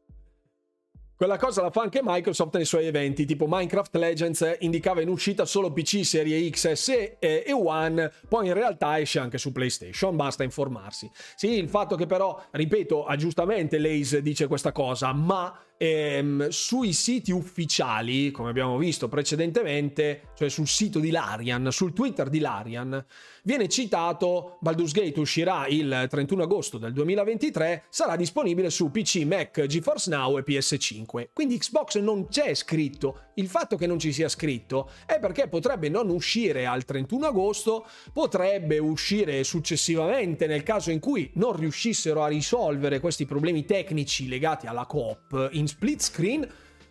Quella 1.16 1.38
cosa 1.38 1.62
la 1.62 1.70
fa 1.70 1.82
anche 1.82 2.00
Microsoft 2.02 2.56
nei 2.56 2.66
suoi 2.66 2.88
eventi, 2.88 3.26
tipo 3.26 3.46
Minecraft 3.48 3.96
Legends 3.98 4.56
indicava 4.60 5.02
in 5.02 5.10
uscita 5.10 5.46
solo 5.46 5.72
PC 5.72 6.04
serie 6.04 6.50
XS 6.50 6.88
e, 7.20 7.44
e 7.46 7.54
One, 7.54 8.12
poi 8.28 8.48
in 8.48 8.54
realtà 8.54 9.00
esce 9.00 9.20
anche 9.20 9.38
su 9.38 9.52
PlayStation, 9.52 10.16
basta 10.16 10.44
informarsi. 10.44 11.12
Sì, 11.36 11.58
il 11.58 11.70
fatto 11.70 11.96
che 11.96 12.08
però, 12.08 12.42
ripeto, 12.52 13.06
giustamente 13.18 13.78
Lace 13.78 14.22
dice 14.24 14.48
questa 14.48 14.72
cosa, 14.72 15.12
ma 15.14 15.56
ehm, 15.82 16.50
sui 16.50 16.92
siti 16.92 17.32
ufficiali, 17.32 18.32
come 18.32 18.50
abbiamo 18.50 18.78
visto 18.78 19.08
precedentemente, 19.08 20.32
cioè 20.36 20.50
sul 20.50 20.68
sito 20.68 21.00
di 21.00 21.10
Larian, 21.10 21.72
sul 21.72 21.94
Twitter 21.94 22.28
di 22.28 22.40
Larian, 22.40 23.04
viene 23.44 23.70
citato 23.70 24.58
Baldur's 24.60 24.92
Gate 24.92 25.18
uscirà 25.20 25.68
il 25.68 26.08
31 26.10 26.44
agosto 26.44 26.78
del 26.78 26.92
2023, 26.92 27.86
sarà 27.90 28.18
disponibile 28.18 28.70
su 28.70 28.92
PC, 28.92 29.24
Mac, 29.26 29.66
GeForce 29.66 30.10
Now 30.10 30.38
e 30.38 30.44
PS5. 30.46 31.30
Quindi 31.32 31.58
Xbox 31.58 31.98
non 32.00 32.28
c'è 32.28 32.54
scritto. 32.54 33.28
Il 33.36 33.48
fatto 33.48 33.78
che 33.78 33.88
non 33.88 34.00
ci 34.00 34.12
sia 34.12 34.28
scritto 34.28 34.90
è 35.06 35.18
perché 35.20 35.48
potrebbe 35.48 35.88
non 35.88 36.10
uscire 36.10 36.66
al 36.66 36.84
31 36.84 37.28
agosto, 37.28 37.88
potrebbe 38.12 38.80
uscire 38.80 39.46
successivamente 39.46 40.46
nel 40.46 40.64
caso 40.64 40.92
in 40.92 41.00
cui 41.00 41.32
non 41.36 41.56
riuscissero 41.56 42.22
a 42.22 42.28
risolvere 42.28 43.00
questi 43.00 43.26
problemi 43.26 43.64
tecnici 43.64 44.28
legati 44.28 44.68
alla 44.68 44.86
coop 44.86 45.50
in 45.54 45.68
split 45.70 46.02
screen, 46.02 46.48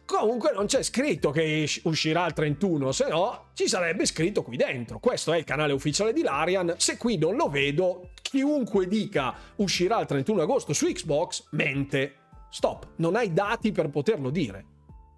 comunque 0.07 0.53
non 0.55 0.65
c'è 0.65 0.83
scritto 0.83 1.31
che 1.31 1.69
uscirà 1.83 2.25
il 2.27 2.33
31, 2.33 2.93
se 2.93 3.09
no 3.09 3.49
ci 3.53 3.69
sarebbe 3.69 4.07
scritto 4.07 4.43
qui 4.43 4.57
dentro. 4.57 4.99
Questo 4.99 5.35
è 5.35 5.37
il 5.37 5.45
canale 5.45 5.75
ufficiale 5.75 6.15
di 6.15 6.23
Larian. 6.23 6.75
Se 6.79 6.97
qui 6.97 7.19
non 7.19 7.37
lo 7.37 7.51
vedo, 7.51 8.13
chiunque 8.23 8.89
dica 8.89 9.35
uscirà 9.57 10.01
il 10.01 10.07
31 10.07 10.43
agosto 10.43 10.73
su 10.73 10.87
Xbox 10.87 11.49
mente. 11.51 12.15
Stop, 12.51 12.93
non 12.97 13.17
hai 13.17 13.35
dati 13.35 13.71
per 13.73 13.91
poterlo 13.91 14.31
dire. 14.31 14.65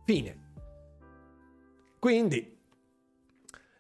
Fine. 0.04 0.48
Quindi 2.00 2.58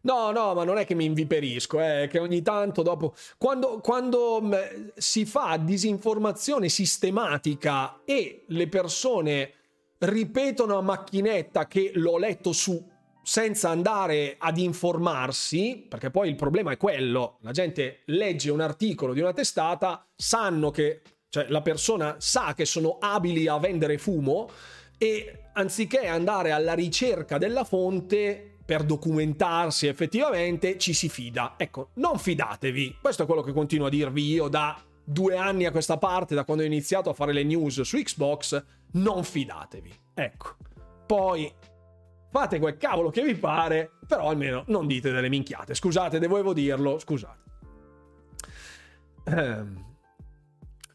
No, 0.02 0.30
no, 0.30 0.54
ma 0.54 0.64
non 0.64 0.78
è 0.78 0.86
che 0.86 0.94
mi 0.94 1.04
inviperisco, 1.04 1.78
è 1.78 2.08
che 2.10 2.18
ogni 2.18 2.40
tanto 2.40 2.80
dopo, 2.80 3.14
quando, 3.36 3.80
quando 3.80 4.40
si 4.96 5.26
fa 5.26 5.58
disinformazione 5.58 6.70
sistematica 6.70 8.00
e 8.06 8.44
le 8.46 8.68
persone 8.68 9.52
ripetono 10.00 10.78
a 10.78 10.82
macchinetta 10.82 11.66
che 11.66 11.92
l'ho 11.94 12.18
letto 12.18 12.52
su 12.52 12.88
senza 13.22 13.68
andare 13.68 14.36
ad 14.38 14.58
informarsi, 14.58 15.86
perché 15.88 16.10
poi 16.10 16.28
il 16.28 16.36
problema 16.36 16.72
è 16.72 16.76
quello, 16.76 17.38
la 17.42 17.52
gente 17.52 18.00
legge 18.06 18.50
un 18.50 18.60
articolo 18.60 19.12
di 19.12 19.20
una 19.20 19.32
testata, 19.32 20.06
sanno 20.16 20.70
che, 20.70 21.02
cioè 21.28 21.46
la 21.48 21.60
persona 21.60 22.16
sa 22.18 22.54
che 22.54 22.64
sono 22.64 22.96
abili 22.98 23.46
a 23.46 23.58
vendere 23.58 23.98
fumo 23.98 24.48
e 24.96 25.48
anziché 25.52 26.06
andare 26.06 26.50
alla 26.50 26.74
ricerca 26.74 27.38
della 27.38 27.64
fonte 27.64 28.58
per 28.64 28.84
documentarsi 28.84 29.86
effettivamente, 29.86 30.78
ci 30.78 30.92
si 30.92 31.08
fida. 31.08 31.54
Ecco, 31.56 31.90
non 31.94 32.18
fidatevi, 32.18 32.98
questo 33.02 33.24
è 33.24 33.26
quello 33.26 33.42
che 33.42 33.52
continuo 33.52 33.88
a 33.88 33.90
dirvi 33.90 34.24
io 34.24 34.48
da 34.48 34.80
due 35.04 35.36
anni 35.36 35.66
a 35.66 35.72
questa 35.72 35.98
parte, 35.98 36.34
da 36.34 36.44
quando 36.44 36.62
ho 36.62 36.66
iniziato 36.66 37.10
a 37.10 37.14
fare 37.14 37.32
le 37.32 37.42
news 37.42 37.80
su 37.80 37.96
Xbox, 37.96 38.64
non 38.92 39.24
fidatevi. 39.24 39.92
Ecco. 40.14 40.56
Poi 41.06 41.52
fate 42.30 42.58
quel 42.58 42.76
cavolo 42.76 43.10
che 43.10 43.22
vi 43.22 43.34
pare, 43.34 43.90
però 44.06 44.28
almeno 44.28 44.64
non 44.68 44.86
dite 44.86 45.10
delle 45.10 45.28
minchiate. 45.28 45.74
Scusate, 45.74 46.18
devo 46.18 46.52
dirlo, 46.52 46.98
scusate. 46.98 47.38
Ehm. 49.24 49.88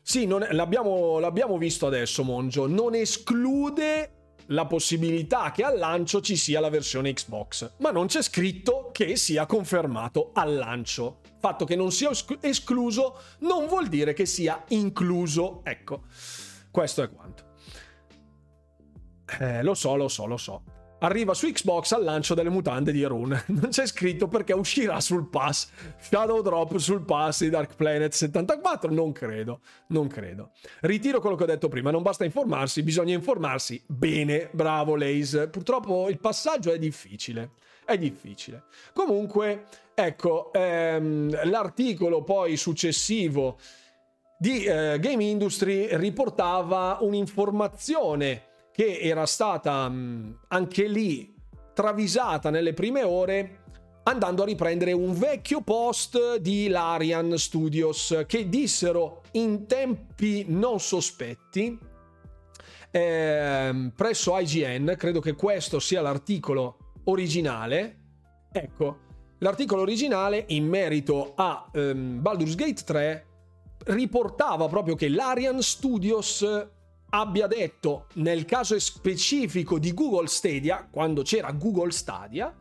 Sì, 0.02 0.26
è, 0.26 0.54
l'abbiamo, 0.54 1.20
l'abbiamo 1.20 1.58
visto 1.58 1.88
adesso, 1.88 2.24
Monjo. 2.24 2.68
Non 2.68 2.94
esclude 2.94 4.12
la 4.50 4.66
possibilità 4.66 5.52
che 5.52 5.64
al 5.64 5.78
lancio 5.78 6.22
ci 6.22 6.36
sia 6.36 6.60
la 6.60 6.70
versione 6.70 7.12
Xbox, 7.14 7.72
ma 7.78 7.90
non 7.90 8.06
c'è 8.06 8.22
scritto 8.22 8.92
che 8.92 9.16
sia 9.16 9.46
confermato 9.46 10.30
al 10.34 10.56
lancio. 10.56 11.22
Fatto 11.40 11.66
che 11.66 11.76
non 11.76 11.92
sia 11.92 12.12
escluso 12.42 13.20
non 13.40 13.66
vuol 13.68 13.88
dire 13.88 14.14
che 14.14 14.26
sia 14.26 14.64
incluso. 14.70 15.62
Ecco, 15.64 16.04
questo 16.70 17.02
è 17.02 17.10
quanto. 17.10 17.45
Eh, 19.40 19.64
lo 19.64 19.74
so, 19.74 19.96
lo 19.96 20.08
so, 20.08 20.26
lo 20.26 20.38
so. 20.38 20.62
Arriva 21.00 21.34
su 21.34 21.52
Xbox 21.52 21.92
al 21.92 22.04
lancio 22.04 22.34
delle 22.34 22.50
mutande 22.50 22.92
di 22.92 23.04
Rune. 23.04 23.44
Non 23.56 23.70
c'è 23.70 23.86
scritto 23.86 24.28
perché 24.28 24.54
uscirà 24.54 25.00
sul 25.02 25.30
pass. 25.30 25.70
Shadow 26.00 26.42
Drop 26.42 26.78
sul 26.78 27.04
pass 27.04 27.42
di 27.42 27.50
Dark 27.50 27.76
Planet 27.76 28.14
74? 28.14 28.92
Non 28.92 29.12
credo, 29.12 29.60
non 29.88 30.08
credo. 30.08 30.52
Ritiro 30.82 31.20
quello 31.20 31.36
che 31.36 31.44
ho 31.44 31.48
detto 31.48 31.68
prima, 31.68 31.92
non 31.92 32.02
basta 32.02 32.24
informarsi, 32.24 32.82
bisogna 32.82 33.14
informarsi 33.14 33.84
bene. 33.86 34.50
Bravo 34.52 34.96
Lace. 34.96 35.50
Purtroppo 35.50 36.08
il 36.10 36.20
passaggio 36.20 36.72
è 36.72 36.80
difficile. 36.80 37.52
È 37.86 37.98
difficile. 37.98 38.64
Comunque, 38.94 39.66
ecco, 39.94 40.52
ehm, 40.54 41.50
l'articolo 41.50 42.24
poi 42.24 42.56
successivo 42.58 43.60
di 44.40 44.64
eh, 44.64 44.98
Game 45.00 45.24
Industry 45.24 45.88
riportava 45.92 46.98
un'informazione 47.02 48.54
che 48.76 49.00
era 49.00 49.26
stata 49.26 49.88
mh, 49.88 50.40
anche 50.50 50.86
lì 50.86 51.34
travisata 51.74 52.50
nelle 52.50 52.74
prime 52.74 53.04
ore 53.04 53.60
andando 54.04 54.44
a 54.44 54.46
riprendere 54.46 54.92
un 54.92 55.18
vecchio 55.18 55.62
post 55.62 56.38
di 56.38 56.68
Larian 56.68 57.38
Studios 57.38 58.26
che 58.28 58.50
dissero 58.50 59.22
in 59.32 59.66
tempi 59.66 60.44
non 60.50 60.82
sospetti 60.82 61.80
eh, 62.92 63.92
presso 63.96 64.38
IGN, 64.38 64.96
credo 64.98 65.22
che 65.22 65.36
questo 65.36 65.80
sia 65.80 66.02
l'articolo 66.02 66.78
originale, 67.06 67.98
ecco, 68.52 68.98
l'articolo 69.40 69.82
originale 69.82 70.46
in 70.50 70.68
merito 70.68 71.34
a 71.36 71.70
ehm, 71.74 72.22
Baldur's 72.22 72.56
Gate 72.56 72.84
3 72.84 73.28
riportava 73.86 74.68
proprio 74.68 74.96
che 74.96 75.10
l'Arian 75.10 75.62
Studios 75.62 76.68
abbia 77.20 77.48
detto 77.48 78.08
nel 78.16 78.46
caso 78.46 78.78
specifico 78.80 79.80
di 79.80 79.94
Google 79.94 80.28
Stadia, 80.28 80.88
quando 80.90 81.22
c'era 81.22 81.52
Google 81.52 81.92
Stadia, 81.92 82.54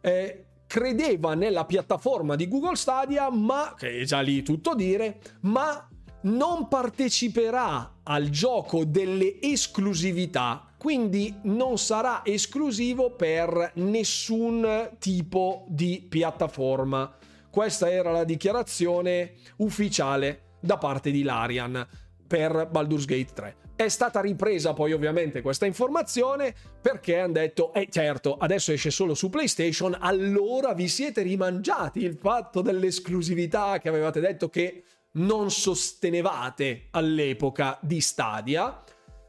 eh, 0.00 0.44
credeva 0.66 1.34
nella 1.34 1.64
piattaforma 1.64 2.36
di 2.36 2.46
Google 2.46 2.76
Stadia, 2.76 3.30
ma, 3.30 3.74
che 3.76 4.00
è 4.00 4.04
già 4.04 4.20
lì 4.20 4.42
tutto 4.42 4.74
dire, 4.74 5.20
ma 5.42 5.88
non 6.20 6.68
parteciperà 6.68 8.00
al 8.04 8.28
gioco 8.28 8.84
delle 8.84 9.40
esclusività, 9.40 10.72
quindi 10.76 11.34
non 11.42 11.78
sarà 11.78 12.24
esclusivo 12.24 13.12
per 13.12 13.72
nessun 13.76 14.90
tipo 14.98 15.64
di 15.68 16.04
piattaforma. 16.08 17.16
Questa 17.50 17.90
era 17.90 18.12
la 18.12 18.24
dichiarazione 18.24 19.34
ufficiale 19.56 20.56
da 20.60 20.76
parte 20.76 21.10
di 21.10 21.22
Larian 21.22 21.86
per 22.26 22.68
Baldur's 22.70 23.06
Gate 23.06 23.32
3 23.32 23.56
È 23.78 23.86
stata 23.86 24.20
ripresa 24.20 24.72
poi 24.72 24.92
ovviamente 24.92 25.40
questa 25.40 25.64
informazione 25.64 26.52
perché 26.82 27.20
hanno 27.20 27.34
detto, 27.34 27.72
eh 27.72 27.86
certo, 27.88 28.36
adesso 28.36 28.72
esce 28.72 28.90
solo 28.90 29.14
su 29.14 29.30
PlayStation, 29.30 29.96
allora 30.00 30.74
vi 30.74 30.88
siete 30.88 31.22
rimangiati 31.22 32.00
il 32.00 32.18
fatto 32.20 32.60
dell'esclusività 32.60 33.78
che 33.78 33.88
avevate 33.88 34.18
detto 34.18 34.48
che 34.48 34.82
non 35.12 35.52
sostenevate 35.52 36.88
all'epoca 36.90 37.78
di 37.80 38.00
Stadia. 38.00 38.82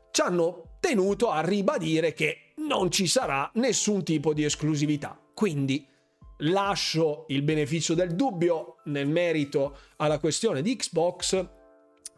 Ci 0.09 0.21
hanno 0.21 0.77
tenuto 0.80 1.30
a 1.30 1.41
ribadire 1.41 2.13
che 2.13 2.53
non 2.67 2.89
ci 2.89 3.05
sarà 3.05 3.51
nessun 3.53 4.03
tipo 4.03 4.34
di 4.34 4.45
esclusività. 4.45 5.15
Quindi 5.31 5.85
lascio 6.38 7.26
il 7.27 7.43
beneficio 7.43 7.93
del 7.93 8.15
dubbio 8.15 8.77
nel 8.85 9.07
merito 9.07 9.77
alla 9.97 10.17
questione 10.17 10.63
di 10.63 10.76
Xbox. 10.76 11.47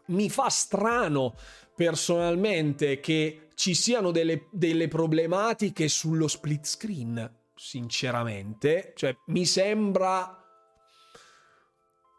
Mi 0.06 0.30
fa 0.30 0.48
strano 0.48 1.34
personalmente 1.82 3.00
che 3.00 3.48
ci 3.54 3.74
siano 3.74 4.12
delle, 4.12 4.46
delle 4.52 4.86
problematiche 4.86 5.88
sullo 5.88 6.28
split 6.28 6.64
screen, 6.64 7.38
sinceramente. 7.56 8.92
Cioè, 8.94 9.16
mi 9.26 9.44
sembra 9.44 10.40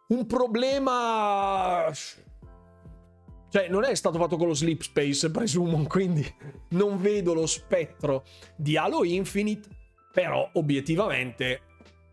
un 0.09 0.27
problema... 0.27 1.89
Cioè, 3.49 3.69
non 3.69 3.85
è 3.85 3.95
stato 3.95 4.17
fatto 4.17 4.35
con 4.35 4.47
lo 4.47 4.53
Sleep 4.53 4.81
Space, 4.81 5.31
presumo, 5.31 5.81
quindi 5.87 6.27
non 6.71 6.99
vedo 6.99 7.33
lo 7.33 7.45
spettro 7.45 8.25
di 8.57 8.75
Halo 8.75 9.05
Infinite, 9.05 9.69
però 10.11 10.49
obiettivamente 10.55 11.61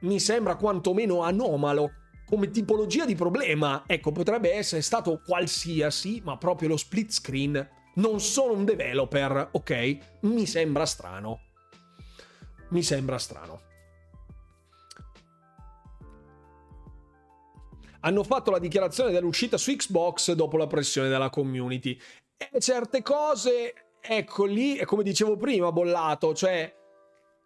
mi 0.02 0.20
sembra 0.20 0.54
quantomeno 0.54 1.22
anomalo 1.22 1.90
come 2.30 2.50
tipologia 2.50 3.04
di 3.04 3.16
problema. 3.16 3.82
Ecco, 3.86 4.12
potrebbe 4.12 4.54
essere 4.54 4.82
stato 4.82 5.20
qualsiasi, 5.26 6.22
ma 6.24 6.38
proprio 6.38 6.68
lo 6.68 6.76
split 6.76 7.10
screen. 7.10 7.68
Non 7.94 8.20
sono 8.20 8.52
un 8.52 8.64
developer, 8.64 9.48
ok? 9.50 9.98
Mi 10.20 10.46
sembra 10.46 10.86
strano. 10.86 11.40
Mi 12.68 12.84
sembra 12.84 13.18
strano. 13.18 13.60
Hanno 18.02 18.22
fatto 18.22 18.52
la 18.52 18.60
dichiarazione 18.60 19.10
dell'uscita 19.10 19.58
su 19.58 19.74
Xbox 19.74 20.32
dopo 20.32 20.56
la 20.56 20.68
pressione 20.68 21.08
della 21.08 21.30
community. 21.30 21.98
E 22.36 22.60
certe 22.60 23.02
cose, 23.02 23.74
ecco 24.00 24.44
lì, 24.44 24.76
è 24.76 24.84
come 24.84 25.02
dicevo 25.02 25.36
prima, 25.36 25.72
bollato, 25.72 26.32
cioè 26.32 26.72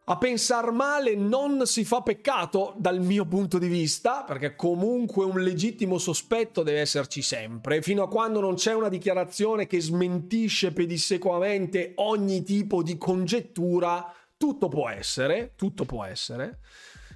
a 0.06 0.18
pensar 0.18 0.70
male 0.70 1.14
non 1.14 1.66
si 1.66 1.84
fa 1.84 2.02
peccato 2.02 2.74
dal 2.76 3.00
mio 3.00 3.24
punto 3.24 3.58
di 3.58 3.68
vista, 3.68 4.22
perché 4.24 4.54
comunque 4.54 5.24
un 5.24 5.40
legittimo 5.40 5.96
sospetto 5.96 6.62
deve 6.62 6.80
esserci 6.80 7.22
sempre, 7.22 7.80
fino 7.80 8.02
a 8.02 8.08
quando 8.08 8.40
non 8.40 8.54
c'è 8.54 8.74
una 8.74 8.90
dichiarazione 8.90 9.66
che 9.66 9.80
smentisce 9.80 10.72
pedissequamente 10.72 11.92
ogni 11.96 12.42
tipo 12.42 12.82
di 12.82 12.98
congettura, 12.98 14.12
tutto 14.36 14.68
può 14.68 14.90
essere, 14.90 15.54
tutto 15.56 15.86
può 15.86 16.04
essere. 16.04 16.58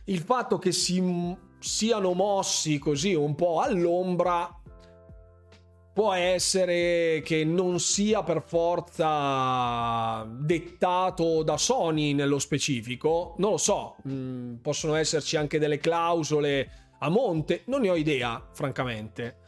Il 0.06 0.20
fatto 0.20 0.56
che 0.56 0.72
si 0.72 1.36
siano 1.58 2.12
mossi 2.14 2.78
così 2.78 3.14
un 3.14 3.34
po' 3.34 3.60
all'ombra 3.60 4.57
può 5.98 6.12
essere 6.12 7.22
che 7.24 7.42
non 7.42 7.80
sia 7.80 8.22
per 8.22 8.44
forza 8.46 10.24
dettato 10.30 11.42
da 11.42 11.56
Sony 11.56 12.12
nello 12.12 12.38
specifico, 12.38 13.34
non 13.38 13.50
lo 13.50 13.56
so, 13.56 13.96
mm, 14.06 14.58
possono 14.62 14.94
esserci 14.94 15.36
anche 15.36 15.58
delle 15.58 15.78
clausole 15.78 16.92
a 17.00 17.08
monte, 17.08 17.62
non 17.64 17.80
ne 17.80 17.90
ho 17.90 17.96
idea, 17.96 18.40
francamente. 18.52 19.38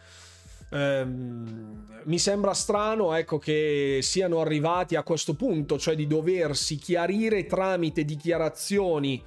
Ehm, 0.72 2.02
mi 2.06 2.18
sembra 2.18 2.52
strano 2.52 3.14
ecco, 3.14 3.38
che 3.38 4.00
siano 4.02 4.40
arrivati 4.40 4.96
a 4.96 5.04
questo 5.04 5.34
punto, 5.34 5.78
cioè 5.78 5.94
di 5.94 6.08
doversi 6.08 6.74
chiarire 6.78 7.46
tramite 7.46 8.04
dichiarazioni 8.04 9.22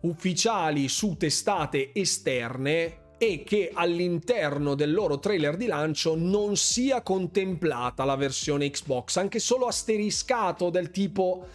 ufficiali 0.00 0.88
su 0.88 1.16
testate 1.16 1.92
esterne 1.94 3.02
e 3.18 3.44
che 3.44 3.70
all'interno 3.72 4.74
del 4.74 4.92
loro 4.92 5.18
trailer 5.18 5.56
di 5.56 5.66
lancio 5.66 6.14
non 6.16 6.56
sia 6.56 7.02
contemplata 7.02 8.04
la 8.04 8.16
versione 8.16 8.70
Xbox, 8.70 9.16
anche 9.16 9.38
solo 9.38 9.66
asteriscato 9.66 10.70
del 10.70 10.90
tipo 10.90 11.46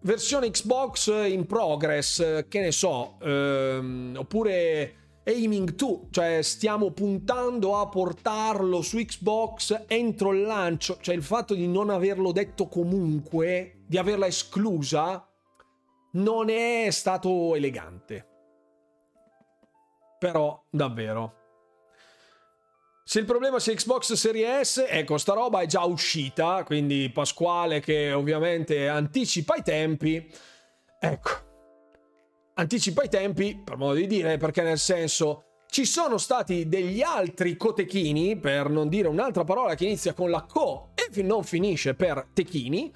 versione 0.00 0.50
Xbox 0.50 1.08
in 1.28 1.46
progress, 1.46 2.46
che 2.48 2.60
ne 2.60 2.70
so, 2.70 3.16
ehm, 3.20 4.14
oppure 4.18 4.94
aiming 5.24 5.74
to, 5.74 6.06
cioè 6.10 6.40
stiamo 6.42 6.92
puntando 6.92 7.78
a 7.78 7.88
portarlo 7.88 8.80
su 8.82 8.98
Xbox 8.98 9.84
entro 9.88 10.32
il 10.32 10.42
lancio, 10.42 10.98
cioè 11.00 11.16
il 11.16 11.24
fatto 11.24 11.54
di 11.54 11.66
non 11.66 11.90
averlo 11.90 12.30
detto 12.30 12.68
comunque, 12.68 13.82
di 13.86 13.98
averla 13.98 14.26
esclusa, 14.26 15.28
non 16.12 16.48
è 16.48 16.86
stato 16.90 17.56
elegante. 17.56 18.35
Però, 20.18 20.64
davvero. 20.70 21.44
Se 23.04 23.20
il 23.20 23.24
problema 23.24 23.60
sia 23.60 23.74
Xbox 23.74 24.14
Series 24.14 24.68
S, 24.68 24.84
ecco, 24.88 25.16
sta 25.16 25.32
roba 25.34 25.60
è 25.60 25.66
già 25.66 25.84
uscita, 25.84 26.64
quindi 26.64 27.08
Pasquale 27.12 27.78
che 27.78 28.12
ovviamente 28.12 28.88
anticipa 28.88 29.54
i 29.54 29.62
tempi. 29.62 30.28
Ecco, 30.98 31.30
anticipa 32.54 33.04
i 33.04 33.08
tempi, 33.08 33.60
per 33.62 33.76
modo 33.76 33.94
di 33.94 34.08
dire, 34.08 34.38
perché 34.38 34.62
nel 34.62 34.78
senso 34.78 35.44
ci 35.68 35.84
sono 35.84 36.18
stati 36.18 36.68
degli 36.68 37.02
altri 37.02 37.56
cotechini, 37.56 38.38
per 38.38 38.70
non 38.70 38.88
dire 38.88 39.08
un'altra 39.08 39.44
parola 39.44 39.74
che 39.74 39.84
inizia 39.84 40.12
con 40.12 40.30
la 40.30 40.42
co 40.42 40.90
e 40.94 41.22
non 41.22 41.44
finisce 41.44 41.94
per 41.94 42.30
techini, 42.32 42.92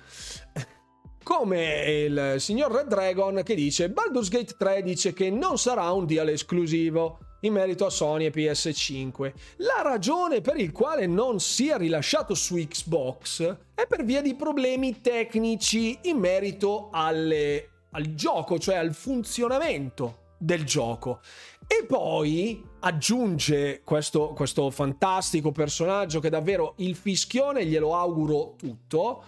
come 1.31 1.85
il 1.85 2.35
signor 2.39 2.73
Red 2.73 2.89
Dragon 2.89 3.43
che 3.44 3.55
dice 3.55 3.89
Baldur's 3.89 4.28
Gate 4.28 4.57
3 4.59 4.82
dice 4.82 5.12
che 5.12 5.31
non 5.31 5.59
sarà 5.59 5.89
un 5.93 6.05
deal 6.05 6.28
esclusivo 6.28 7.20
in 7.43 7.52
merito 7.52 7.86
a 7.86 7.90
Sony 7.90 8.24
e 8.24 8.32
PS5. 8.32 9.32
La 9.59 9.81
ragione 9.81 10.40
per 10.40 10.59
il 10.59 10.73
quale 10.73 11.07
non 11.07 11.39
sia 11.39 11.77
rilasciato 11.77 12.35
su 12.35 12.57
Xbox 12.57 13.57
è 13.74 13.86
per 13.86 14.05
via 14.05 14.20
di 14.20 14.35
problemi 14.35 15.01
tecnici 15.01 16.01
in 16.02 16.19
merito 16.19 16.89
alle, 16.90 17.85
al 17.93 18.12
gioco, 18.16 18.59
cioè 18.59 18.74
al 18.74 18.93
funzionamento 18.93 20.32
del 20.36 20.65
gioco. 20.65 21.20
E 21.65 21.85
poi 21.86 22.61
aggiunge 22.81 23.82
questo, 23.85 24.32
questo 24.35 24.69
fantastico 24.73 25.52
personaggio 25.52 26.19
che 26.19 26.28
davvero 26.28 26.74
il 26.78 26.97
fischione 26.97 27.65
glielo 27.65 27.94
auguro 27.94 28.55
tutto 28.59 29.23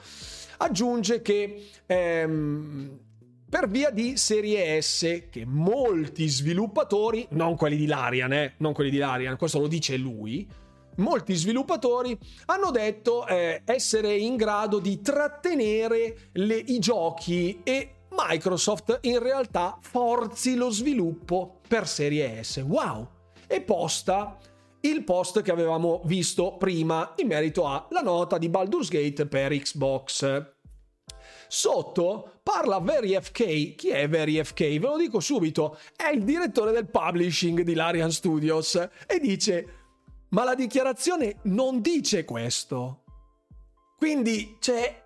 aggiunge 0.62 1.22
che 1.22 1.68
ehm, 1.86 2.98
per 3.48 3.68
via 3.68 3.90
di 3.90 4.16
serie 4.16 4.80
S 4.80 5.24
che 5.30 5.44
molti 5.44 6.28
sviluppatori, 6.28 7.26
non 7.30 7.56
quelli 7.56 7.76
di 7.76 7.86
Larian, 7.86 8.32
eh, 8.32 8.55
non 8.59 8.72
quelli 8.72 8.90
di 8.90 8.98
Larian, 8.98 9.36
questo 9.36 9.59
lo 9.59 9.66
dice 9.66 9.97
lui, 9.97 10.48
molti 10.97 11.34
sviluppatori 11.34 12.18
hanno 12.47 12.70
detto 12.70 13.26
eh, 13.26 13.62
essere 13.64 14.14
in 14.14 14.36
grado 14.36 14.78
di 14.78 15.01
trattenere 15.01 16.30
le, 16.32 16.55
i 16.55 16.78
giochi 16.78 17.60
e 17.62 17.94
Microsoft 18.10 18.98
in 19.02 19.18
realtà 19.18 19.78
forzi 19.80 20.55
lo 20.55 20.70
sviluppo 20.70 21.60
per 21.66 21.86
serie 21.89 22.43
S. 22.43 22.56
Wow! 22.66 23.09
E 23.47 23.60
posta 23.60 24.39
il 24.82 25.04
post 25.04 25.42
che 25.42 25.50
avevamo 25.50 26.00
visto 26.04 26.56
prima 26.56 27.12
in 27.16 27.28
merito 27.28 27.66
alla 27.66 28.00
nota 28.00 28.38
di 28.38 28.48
Baldur's 28.48 28.88
Gate 28.88 29.26
per 29.26 29.56
Xbox. 29.56 30.50
Sotto 31.48 32.40
parla 32.42 32.80
Very 32.80 33.20
FK. 33.20 33.74
Chi 33.74 33.88
è 33.88 34.09
Very 34.09 34.42
FK? 34.42 34.60
Ve 34.60 34.78
lo 34.78 34.96
dico 34.96 35.20
subito. 35.20 35.78
È 35.94 36.09
il 36.09 36.24
direttore 36.24 36.72
del 36.72 36.88
publishing 36.88 37.60
di 37.60 37.74
Larian 37.74 38.10
Studios 38.10 38.74
e 39.06 39.18
dice: 39.20 39.66
Ma 40.30 40.44
la 40.44 40.54
dichiarazione 40.54 41.40
non 41.42 41.80
dice 41.80 42.24
questo. 42.24 43.04
Quindi 43.98 44.56
c'è 44.59 45.00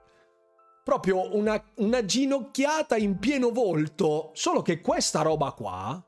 proprio 0.85 1.36
una, 1.36 1.61
una 1.78 2.05
ginocchiata 2.05 2.97
in 2.97 3.19
pieno 3.19 3.51
volto. 3.51 4.31
Solo 4.35 4.62
che 4.62 4.81
questa 4.81 5.23
roba 5.23 5.51
qua 5.51 6.01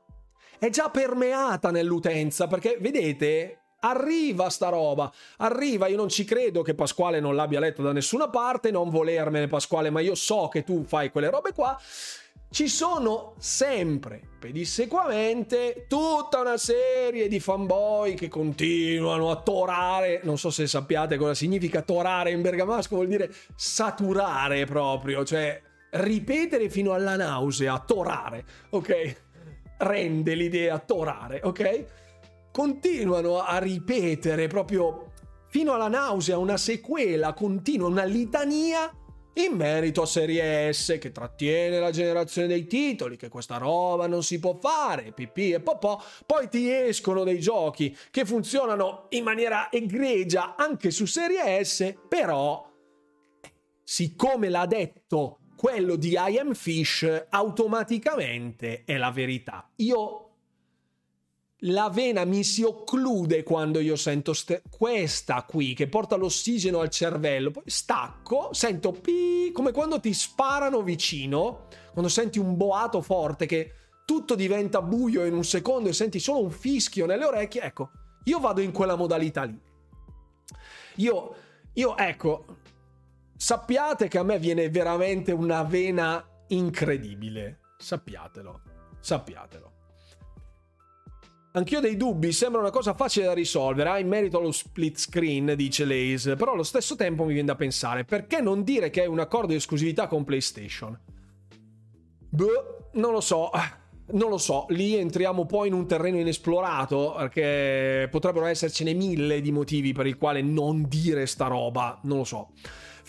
è 0.57 0.69
già 0.69 0.89
permeata 0.89 1.69
nell'utenza 1.69 2.47
perché 2.47 2.77
vedete 2.79 3.58
Arriva 3.81 4.49
sta 4.49 4.67
roba, 4.67 5.09
arriva, 5.37 5.87
io 5.87 5.95
non 5.95 6.09
ci 6.09 6.25
credo 6.25 6.61
che 6.61 6.75
Pasquale 6.75 7.21
non 7.21 7.33
l'abbia 7.33 7.61
letto 7.61 7.81
da 7.81 7.93
nessuna 7.93 8.27
parte, 8.27 8.71
non 8.71 8.89
volermene 8.89 9.47
Pasquale, 9.47 9.89
ma 9.89 10.01
io 10.01 10.15
so 10.15 10.49
che 10.49 10.63
tu 10.65 10.83
fai 10.83 11.11
quelle 11.11 11.29
robe 11.29 11.53
qua. 11.53 11.79
Ci 12.51 12.67
sono 12.67 13.35
sempre, 13.37 14.21
pedissequamente, 14.39 15.85
tutta 15.87 16.41
una 16.41 16.57
serie 16.57 17.27
di 17.27 17.39
fanboy 17.39 18.15
che 18.15 18.27
continuano 18.27 19.29
a 19.29 19.35
torare, 19.37 20.19
non 20.23 20.37
so 20.37 20.49
se 20.49 20.67
sappiate 20.67 21.15
cosa 21.15 21.33
significa 21.33 21.81
torare 21.81 22.31
in 22.31 22.41
bergamasco, 22.41 22.95
vuol 22.95 23.07
dire 23.07 23.31
saturare 23.55 24.65
proprio, 24.65 25.23
cioè 25.23 25.61
ripetere 25.91 26.69
fino 26.69 26.91
alla 26.91 27.15
nausea, 27.15 27.79
torare, 27.79 28.43
ok? 28.71 29.15
Rende 29.77 30.33
l'idea 30.33 30.79
torare, 30.79 31.39
ok? 31.43 31.85
Continuano 32.51 33.39
a 33.39 33.57
ripetere 33.57 34.47
proprio 34.47 35.11
fino 35.47 35.73
alla 35.73 35.87
nausea 35.87 36.37
una 36.37 36.57
sequela 36.57 37.33
continua, 37.33 37.87
una 37.87 38.03
litania 38.03 38.91
in 39.33 39.55
merito 39.55 40.01
a 40.01 40.05
Serie 40.05 40.71
S 40.73 40.97
che 40.99 41.11
trattiene 41.11 41.79
la 41.79 41.91
generazione 41.91 42.47
dei 42.47 42.67
titoli, 42.67 43.15
che 43.15 43.29
questa 43.29 43.57
roba 43.57 44.07
non 44.07 44.23
si 44.23 44.39
può 44.39 44.57
fare, 44.59 45.11
pipì 45.13 45.51
e 45.51 45.61
popò, 45.61 46.01
poi 46.25 46.49
ti 46.49 46.69
escono 46.69 47.23
dei 47.23 47.39
giochi 47.39 47.95
che 48.11 48.25
funzionano 48.25 49.05
in 49.09 49.23
maniera 49.23 49.71
egregia 49.71 50.55
anche 50.55 50.91
su 50.91 51.05
Serie 51.05 51.63
S, 51.63 51.95
però 52.07 52.69
siccome 53.83 54.49
l'ha 54.49 54.65
detto 54.65 55.39
quello 55.55 55.95
di 55.95 56.11
I 56.11 56.37
Am 56.37 56.53
Fish, 56.53 57.25
automaticamente 57.29 58.83
è 58.85 58.97
la 58.97 59.11
verità. 59.11 59.71
Io 59.77 60.28
la 61.63 61.89
vena 61.89 62.23
mi 62.23 62.43
si 62.43 62.63
occlude 62.63 63.43
quando 63.43 63.79
io 63.79 63.95
sento 63.95 64.33
ste- 64.33 64.61
questa 64.69 65.43
qui 65.43 65.73
che 65.73 65.87
porta 65.87 66.15
l'ossigeno 66.15 66.79
al 66.79 66.89
cervello, 66.89 67.51
poi 67.51 67.63
stacco, 67.65 68.53
sento 68.53 68.91
pi 68.91 69.51
come 69.51 69.71
quando 69.71 69.99
ti 69.99 70.13
sparano 70.13 70.81
vicino, 70.81 71.67
quando 71.91 72.09
senti 72.09 72.39
un 72.39 72.55
boato 72.55 73.01
forte 73.01 73.45
che 73.45 73.73
tutto 74.05 74.35
diventa 74.35 74.81
buio 74.81 75.25
in 75.25 75.33
un 75.33 75.43
secondo 75.43 75.89
e 75.89 75.93
senti 75.93 76.19
solo 76.19 76.41
un 76.41 76.51
fischio 76.51 77.05
nelle 77.05 77.25
orecchie, 77.25 77.61
ecco, 77.61 77.91
io 78.23 78.39
vado 78.39 78.61
in 78.61 78.71
quella 78.71 78.95
modalità 78.95 79.43
lì. 79.43 79.59
Io, 80.95 81.35
io 81.73 81.97
ecco, 81.97 82.45
sappiate 83.35 84.07
che 84.07 84.17
a 84.17 84.23
me 84.23 84.39
viene 84.39 84.69
veramente 84.69 85.31
una 85.31 85.63
vena 85.63 86.25
incredibile, 86.47 87.59
sappiatelo, 87.77 88.61
sappiatelo. 88.99 89.78
Anch'io 91.59 91.79
ho 91.79 91.81
dei 91.81 91.97
dubbi, 91.97 92.31
sembra 92.31 92.61
una 92.61 92.69
cosa 92.69 92.93
facile 92.93 93.25
da 93.25 93.33
risolvere, 93.33 93.89
ah, 93.89 93.99
in 93.99 94.07
merito 94.07 94.37
allo 94.37 94.53
split 94.53 94.97
screen, 94.97 95.55
dice 95.57 95.83
Lace, 95.83 96.37
però 96.37 96.53
allo 96.53 96.63
stesso 96.63 96.95
tempo 96.95 97.25
mi 97.25 97.33
viene 97.33 97.47
da 97.47 97.55
pensare, 97.55 98.05
perché 98.05 98.39
non 98.39 98.63
dire 98.63 98.89
che 98.89 99.03
è 99.03 99.05
un 99.05 99.19
accordo 99.19 99.47
di 99.47 99.55
esclusività 99.55 100.07
con 100.07 100.23
PlayStation? 100.23 100.97
Boh, 102.29 102.91
non 102.93 103.11
lo 103.11 103.19
so, 103.19 103.49
non 104.11 104.29
lo 104.29 104.37
so, 104.37 104.67
lì 104.69 104.95
entriamo 104.95 105.45
poi 105.45 105.67
in 105.67 105.73
un 105.73 105.85
terreno 105.85 106.17
inesplorato, 106.17 107.15
perché 107.17 108.07
potrebbero 108.09 108.45
essercene 108.45 108.93
mille 108.93 109.41
di 109.41 109.51
motivi 109.51 109.91
per 109.91 110.07
il 110.07 110.17
quale 110.17 110.41
non 110.41 110.87
dire 110.87 111.25
sta 111.25 111.47
roba, 111.47 111.99
non 112.03 112.19
lo 112.19 112.23
so. 112.23 112.51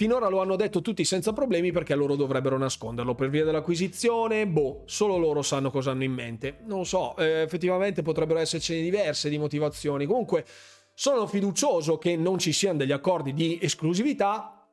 Finora 0.00 0.28
lo 0.28 0.40
hanno 0.40 0.56
detto 0.56 0.80
tutti 0.80 1.04
senza 1.04 1.34
problemi 1.34 1.72
perché 1.72 1.94
loro 1.94 2.16
dovrebbero 2.16 2.56
nasconderlo 2.56 3.14
per 3.14 3.28
via 3.28 3.44
dell'acquisizione. 3.44 4.46
Boh, 4.46 4.84
solo 4.86 5.18
loro 5.18 5.42
sanno 5.42 5.70
cosa 5.70 5.90
hanno 5.90 6.04
in 6.04 6.12
mente. 6.12 6.60
Non 6.64 6.86
so, 6.86 7.14
eh, 7.18 7.42
effettivamente 7.42 8.00
potrebbero 8.00 8.38
essercene 8.38 8.80
diverse 8.80 9.28
di 9.28 9.36
motivazioni. 9.36 10.06
Comunque, 10.06 10.46
sono 10.94 11.26
fiducioso 11.26 11.98
che 11.98 12.16
non 12.16 12.38
ci 12.38 12.50
siano 12.54 12.78
degli 12.78 12.92
accordi 12.92 13.34
di 13.34 13.58
esclusività 13.60 14.66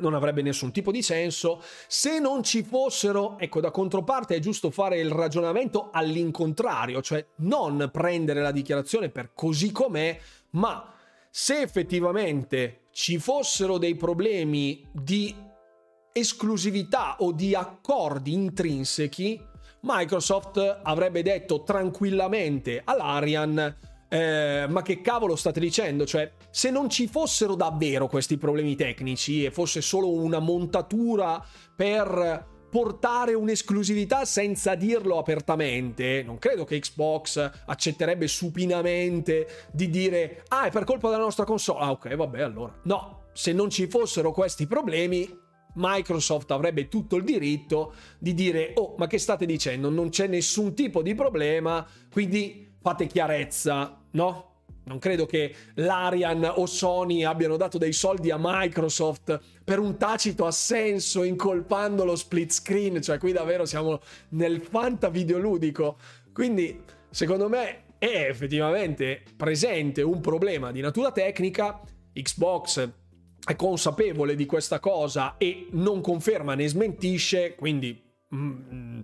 non 0.00 0.12
avrebbe 0.12 0.42
nessun 0.42 0.70
tipo 0.70 0.90
di 0.92 1.00
senso. 1.00 1.62
Se 1.86 2.18
non 2.18 2.42
ci 2.42 2.62
fossero, 2.62 3.38
ecco, 3.38 3.60
da 3.60 3.70
controparte 3.70 4.34
è 4.34 4.38
giusto 4.38 4.70
fare 4.70 4.98
il 4.98 5.10
ragionamento 5.10 5.88
all'incontrario, 5.92 7.00
cioè 7.00 7.24
non 7.36 7.88
prendere 7.90 8.42
la 8.42 8.52
dichiarazione 8.52 9.08
per 9.08 9.30
così 9.32 9.72
com'è, 9.72 10.18
ma 10.50 10.92
se 11.30 11.62
effettivamente 11.62 12.80
ci 12.94 13.18
fossero 13.18 13.76
dei 13.76 13.96
problemi 13.96 14.88
di 14.92 15.34
esclusività 16.12 17.16
o 17.18 17.32
di 17.32 17.52
accordi 17.52 18.32
intrinsechi, 18.32 19.38
Microsoft 19.80 20.80
avrebbe 20.82 21.22
detto 21.22 21.64
tranquillamente 21.64 22.80
all'Arian 22.84 23.76
eh, 24.08 24.66
ma 24.68 24.82
che 24.82 25.00
cavolo 25.00 25.34
state 25.34 25.58
dicendo? 25.58 26.06
Cioè, 26.06 26.34
se 26.48 26.70
non 26.70 26.88
ci 26.88 27.08
fossero 27.08 27.56
davvero 27.56 28.06
questi 28.06 28.36
problemi 28.38 28.76
tecnici 28.76 29.44
e 29.44 29.50
fosse 29.50 29.80
solo 29.80 30.12
una 30.12 30.38
montatura 30.38 31.44
per 31.74 32.53
portare 32.74 33.34
un'esclusività 33.34 34.24
senza 34.24 34.74
dirlo 34.74 35.18
apertamente, 35.18 36.24
non 36.24 36.38
credo 36.38 36.64
che 36.64 36.80
Xbox 36.80 37.50
accetterebbe 37.66 38.26
supinamente 38.26 39.46
di 39.70 39.88
dire 39.88 40.42
ah 40.48 40.64
è 40.64 40.72
per 40.72 40.82
colpa 40.82 41.08
della 41.08 41.22
nostra 41.22 41.44
console. 41.44 41.84
Ah 41.84 41.92
ok, 41.92 42.16
vabbè 42.16 42.40
allora. 42.40 42.76
No, 42.82 43.26
se 43.32 43.52
non 43.52 43.70
ci 43.70 43.86
fossero 43.86 44.32
questi 44.32 44.66
problemi, 44.66 45.24
Microsoft 45.74 46.50
avrebbe 46.50 46.88
tutto 46.88 47.14
il 47.14 47.22
diritto 47.22 47.94
di 48.18 48.34
dire 48.34 48.72
oh 48.74 48.96
ma 48.98 49.06
che 49.06 49.18
state 49.18 49.46
dicendo? 49.46 49.88
Non 49.88 50.08
c'è 50.08 50.26
nessun 50.26 50.74
tipo 50.74 51.00
di 51.00 51.14
problema, 51.14 51.86
quindi 52.10 52.74
fate 52.82 53.06
chiarezza, 53.06 54.02
no? 54.10 54.53
Non 54.84 54.98
credo 54.98 55.24
che 55.24 55.54
l'Arian 55.74 56.44
o 56.56 56.66
Sony 56.66 57.24
abbiano 57.24 57.56
dato 57.56 57.78
dei 57.78 57.92
soldi 57.92 58.30
a 58.30 58.36
Microsoft 58.38 59.40
per 59.64 59.78
un 59.78 59.96
tacito 59.96 60.44
assenso 60.46 61.22
incolpando 61.22 62.04
lo 62.04 62.16
split 62.16 62.52
screen, 62.52 63.00
cioè 63.00 63.18
qui 63.18 63.32
davvero 63.32 63.64
siamo 63.64 64.00
nel 64.30 64.60
fanta 64.60 65.08
videoludico. 65.08 65.96
Quindi, 66.32 66.82
secondo 67.10 67.48
me, 67.48 67.84
è 67.98 68.26
effettivamente 68.28 69.22
presente 69.36 70.02
un 70.02 70.20
problema 70.20 70.70
di 70.70 70.80
natura 70.80 71.12
tecnica. 71.12 71.80
Xbox 72.12 72.90
è 73.46 73.56
consapevole 73.56 74.34
di 74.34 74.44
questa 74.46 74.80
cosa 74.80 75.36
e 75.38 75.68
non 75.72 76.00
conferma 76.00 76.54
né 76.54 76.68
smentisce, 76.68 77.54
quindi... 77.54 78.02
Mm, 78.34 79.00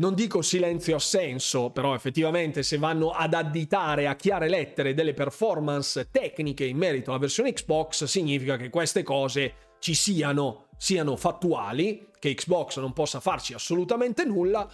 non 0.00 0.14
dico 0.14 0.40
silenzio 0.40 0.96
assenso, 0.96 1.70
però 1.70 1.94
effettivamente 1.94 2.62
se 2.62 2.78
vanno 2.78 3.10
ad 3.10 3.34
additare 3.34 4.08
a 4.08 4.16
chiare 4.16 4.48
lettere 4.48 4.94
delle 4.94 5.12
performance 5.12 6.08
tecniche 6.10 6.64
in 6.64 6.78
merito 6.78 7.10
alla 7.10 7.20
versione 7.20 7.52
Xbox, 7.52 8.04
significa 8.04 8.56
che 8.56 8.70
queste 8.70 9.02
cose 9.02 9.76
ci 9.78 9.94
siano, 9.94 10.68
siano 10.78 11.16
fattuali, 11.16 12.08
che 12.18 12.32
Xbox 12.32 12.78
non 12.78 12.94
possa 12.94 13.20
farci 13.20 13.52
assolutamente 13.52 14.24
nulla. 14.24 14.68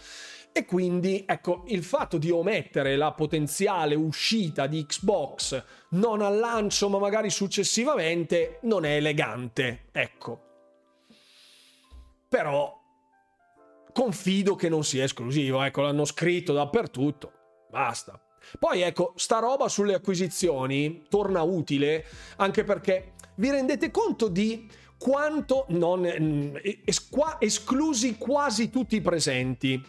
E 0.53 0.65
quindi, 0.65 1.25
ecco, 1.27 1.65
il 1.67 1.83
fatto 1.83 2.19
di 2.19 2.31
omettere 2.31 2.97
la 2.97 3.13
potenziale 3.13 3.97
uscita 3.97 4.69
di 4.69 4.87
Xbox 4.87 5.63
non 5.91 6.23
al 6.23 6.39
lancio, 6.39 6.89
ma 6.89 6.99
magari 6.99 7.31
successivamente, 7.31 8.61
non 8.63 8.85
è 8.85 8.95
elegante. 8.95 9.89
Ecco. 9.91 10.41
Però 12.29 12.85
confido 13.97 14.57
che 14.57 14.69
non 14.69 14.85
sia 14.85 15.05
esclusivo, 15.05 15.63
ecco, 15.63 15.81
l'hanno 15.81 16.05
scritto 16.05 16.53
dappertutto, 16.53 17.33
basta. 17.71 18.21
Poi 18.59 18.83
ecco, 18.83 19.15
sta 19.17 19.39
roba 19.39 19.71
sulle 19.71 19.95
acquisizioni 19.95 21.05
torna 21.09 21.41
utile 21.41 22.05
anche 22.37 22.63
perché 22.63 23.15
vi 23.37 23.49
rendete 23.49 23.91
conto 23.91 24.29
di 24.29 24.69
quanto 24.99 25.65
non 25.71 26.01
mm, 26.03 26.57
esqua, 26.85 27.41
esclusi 27.41 28.19
quasi 28.19 28.69
tutti 28.69 28.97
i 28.97 29.01
presenti. 29.01 29.83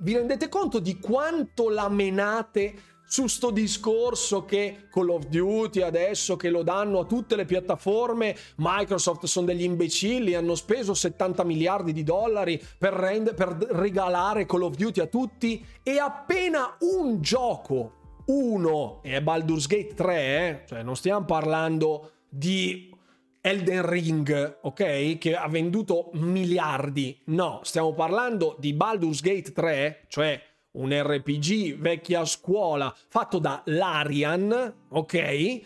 Vi 0.00 0.12
rendete 0.12 0.48
conto 0.48 0.80
di 0.80 0.98
quanto 0.98 1.70
la 1.70 1.88
menate 1.88 2.74
su 3.06 3.26
sto 3.26 3.50
discorso 3.50 4.44
che 4.44 4.88
Call 4.90 5.10
of 5.10 5.26
Duty 5.26 5.80
adesso 5.80 6.36
che 6.36 6.50
lo 6.50 6.62
danno 6.62 7.00
a 7.00 7.04
tutte 7.04 7.36
le 7.36 7.44
piattaforme, 7.44 8.36
Microsoft 8.56 9.26
sono 9.26 9.46
degli 9.46 9.62
imbecilli, 9.62 10.34
hanno 10.34 10.54
speso 10.54 10.92
70 10.92 11.44
miliardi 11.44 11.92
di 11.92 12.02
dollari 12.02 12.60
per, 12.78 12.92
rend- 12.92 13.34
per 13.34 13.56
regalare 13.70 14.46
Call 14.46 14.62
of 14.62 14.74
Duty 14.74 15.00
a 15.00 15.06
tutti 15.06 15.64
e 15.82 15.98
appena 15.98 16.76
un 16.80 17.20
gioco, 17.20 17.92
uno, 18.26 19.00
è 19.02 19.20
Baldur's 19.20 19.66
Gate 19.66 19.94
3, 19.94 20.16
eh? 20.16 20.62
cioè 20.66 20.82
non 20.82 20.96
stiamo 20.96 21.24
parlando 21.24 22.10
di 22.28 22.94
Elden 23.46 23.88
Ring, 23.88 24.58
ok? 24.62 25.18
Che 25.18 25.36
ha 25.36 25.46
venduto 25.46 26.10
miliardi. 26.14 27.16
No, 27.26 27.60
stiamo 27.62 27.94
parlando 27.94 28.56
di 28.58 28.72
Baldur's 28.72 29.20
Gate 29.20 29.52
3, 29.52 30.06
cioè 30.08 30.42
un 30.76 30.90
RPG 30.92 31.78
vecchia 31.78 32.24
scuola 32.24 32.94
fatto 33.08 33.38
da 33.38 33.62
Larian, 33.66 34.86
ok? 34.90 35.60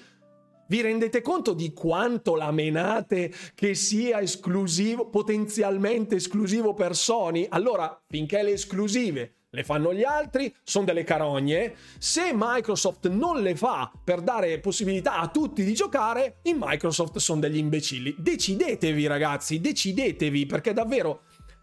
Vi 0.68 0.80
rendete 0.80 1.20
conto 1.20 1.52
di 1.52 1.72
quanto 1.72 2.36
la 2.36 2.52
menate 2.52 3.32
che 3.54 3.74
sia 3.74 4.20
esclusivo, 4.20 5.08
potenzialmente 5.08 6.14
esclusivo 6.14 6.74
per 6.74 6.94
Sony? 6.94 7.46
Allora, 7.50 8.00
finché 8.06 8.42
le 8.42 8.52
esclusive 8.52 9.34
le 9.52 9.64
fanno 9.64 9.92
gli 9.92 10.04
altri, 10.04 10.54
sono 10.62 10.84
delle 10.84 11.02
carogne. 11.02 11.74
Se 11.98 12.30
Microsoft 12.32 13.08
non 13.08 13.42
le 13.42 13.56
fa 13.56 13.90
per 14.04 14.20
dare 14.20 14.60
possibilità 14.60 15.18
a 15.18 15.26
tutti 15.26 15.64
di 15.64 15.72
giocare, 15.72 16.38
in 16.44 16.56
Microsoft 16.60 17.18
sono 17.18 17.40
degli 17.40 17.56
imbecilli. 17.56 18.14
Decidetevi 18.16 19.08
ragazzi, 19.08 19.60
decidetevi 19.60 20.46
perché 20.46 20.72
davvero 20.72 21.22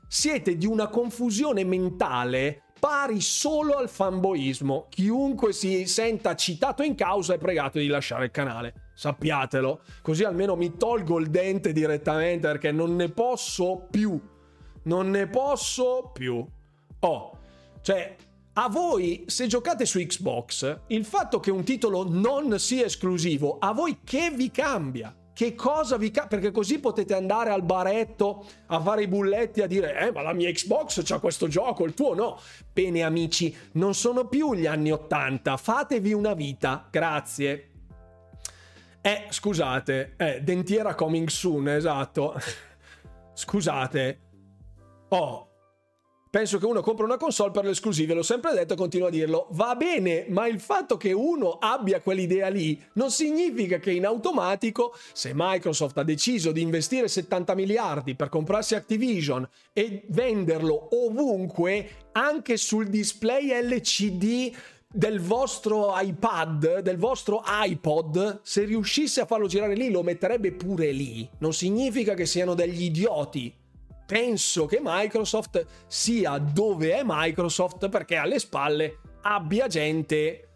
siete 0.09 0.57
di 0.57 0.65
una 0.65 0.89
confusione 0.89 1.63
mentale 1.63 2.63
pari 2.79 3.21
solo 3.21 3.73
al 3.73 3.89
fanboismo. 3.89 4.87
Chiunque 4.89 5.53
si 5.53 5.85
senta 5.85 6.35
citato 6.35 6.83
in 6.83 6.95
causa 6.95 7.33
è 7.33 7.37
pregato 7.37 7.79
di 7.79 7.87
lasciare 7.87 8.25
il 8.25 8.31
canale. 8.31 8.91
Sappiatelo, 8.95 9.81
così 10.01 10.23
almeno 10.23 10.55
mi 10.55 10.75
tolgo 10.77 11.19
il 11.19 11.29
dente 11.29 11.71
direttamente 11.71 12.47
perché 12.47 12.71
non 12.71 12.95
ne 12.95 13.09
posso 13.09 13.87
più. 13.89 14.19
Non 14.83 15.09
ne 15.09 15.27
posso 15.27 16.11
più. 16.13 16.45
Oh, 16.99 17.37
cioè, 17.81 18.15
a 18.53 18.69
voi, 18.69 19.23
se 19.27 19.47
giocate 19.47 19.85
su 19.85 19.99
Xbox, 19.99 20.79
il 20.87 21.05
fatto 21.05 21.39
che 21.39 21.51
un 21.51 21.63
titolo 21.63 22.07
non 22.07 22.59
sia 22.59 22.85
esclusivo, 22.85 23.57
a 23.59 23.71
voi 23.71 23.99
che 24.03 24.31
vi 24.31 24.49
cambia? 24.51 25.15
Che 25.37 25.53
cosa 25.53 25.97
vi 25.97 26.09
cambia? 26.09 26.39
Perché 26.39 26.51
così 26.51 26.79
potete 26.79 27.13
andare 27.13 27.51
al 27.51 27.61
baretto 27.61 28.43
a 28.65 28.81
fare 28.81 29.03
i 29.03 29.07
bulletti 29.07 29.61
a 29.61 29.67
dire, 29.67 29.95
eh, 29.99 30.11
ma 30.11 30.23
la 30.23 30.33
mia 30.33 30.51
Xbox 30.51 31.03
c'ha 31.03 31.19
questo 31.19 31.47
gioco, 31.47 31.85
il 31.85 31.93
tuo 31.93 32.15
no. 32.15 32.41
Bene, 32.73 33.03
amici, 33.03 33.55
non 33.73 33.93
sono 33.93 34.25
più 34.25 34.55
gli 34.55 34.65
anni 34.65 34.89
Ottanta, 34.91 35.55
fatevi 35.55 36.11
una 36.11 36.33
vita, 36.33 36.87
grazie. 36.89 37.69
Eh, 38.99 39.27
scusate, 39.29 40.15
eh, 40.17 40.41
dentiera 40.41 40.95
coming 40.95 41.27
soon, 41.27 41.69
esatto. 41.69 42.33
scusate. 43.35 44.19
Oh, 45.09 45.46
Penso 46.29 46.57
che 46.57 46.65
uno 46.65 46.81
compra 46.81 47.05
una 47.05 47.17
console 47.17 47.51
per 47.51 47.63
le 47.63 47.71
esclusive, 47.71 48.13
l'ho 48.13 48.23
sempre 48.23 48.53
detto 48.53 48.73
e 48.73 48.77
continuo 48.77 49.07
a 49.07 49.11
dirlo. 49.11 49.47
Va 49.51 49.75
bene, 49.75 50.25
ma 50.29 50.47
il 50.47 50.59
fatto 50.59 50.97
che 50.97 51.13
uno 51.13 51.57
abbia 51.59 52.01
quell'idea 52.01 52.49
lì 52.49 52.81
non 52.93 53.11
significa 53.11 53.79
che 53.79 53.91
in 53.91 54.05
automatico, 54.05 54.93
se 55.13 55.31
Microsoft 55.33 55.97
ha 55.97 56.03
deciso 56.03 56.51
di 56.51 56.61
investire 56.61 57.07
70 57.07 57.55
miliardi 57.55 58.15
per 58.15 58.29
comprarsi 58.29 58.75
Activision 58.75 59.47
e 59.71 60.03
venderlo 60.07 60.89
ovunque, 61.05 61.89
anche 62.11 62.57
sul 62.57 62.87
display 62.87 63.49
LCD 63.61 64.53
del 64.89 65.19
vostro 65.19 65.93
iPad, 65.95 66.79
del 66.79 66.97
vostro 66.97 67.43
iPod, 67.45 68.41
se 68.43 68.63
riuscisse 68.63 69.21
a 69.21 69.25
farlo 69.25 69.47
girare 69.47 69.75
lì, 69.75 69.91
lo 69.91 70.03
metterebbe 70.03 70.51
pure 70.53 70.91
lì. 70.91 71.29
Non 71.39 71.53
significa 71.53 72.13
che 72.13 72.25
siano 72.25 72.53
degli 72.53 72.83
idioti 72.83 73.53
penso 74.07 74.65
che 74.65 74.79
Microsoft 74.81 75.63
sia 75.85 76.37
dove 76.37 76.93
è 76.93 77.01
Microsoft 77.03 77.89
perché 77.89 78.15
alle 78.15 78.39
spalle 78.39 78.99
abbia 79.23 79.67
gente 79.67 80.47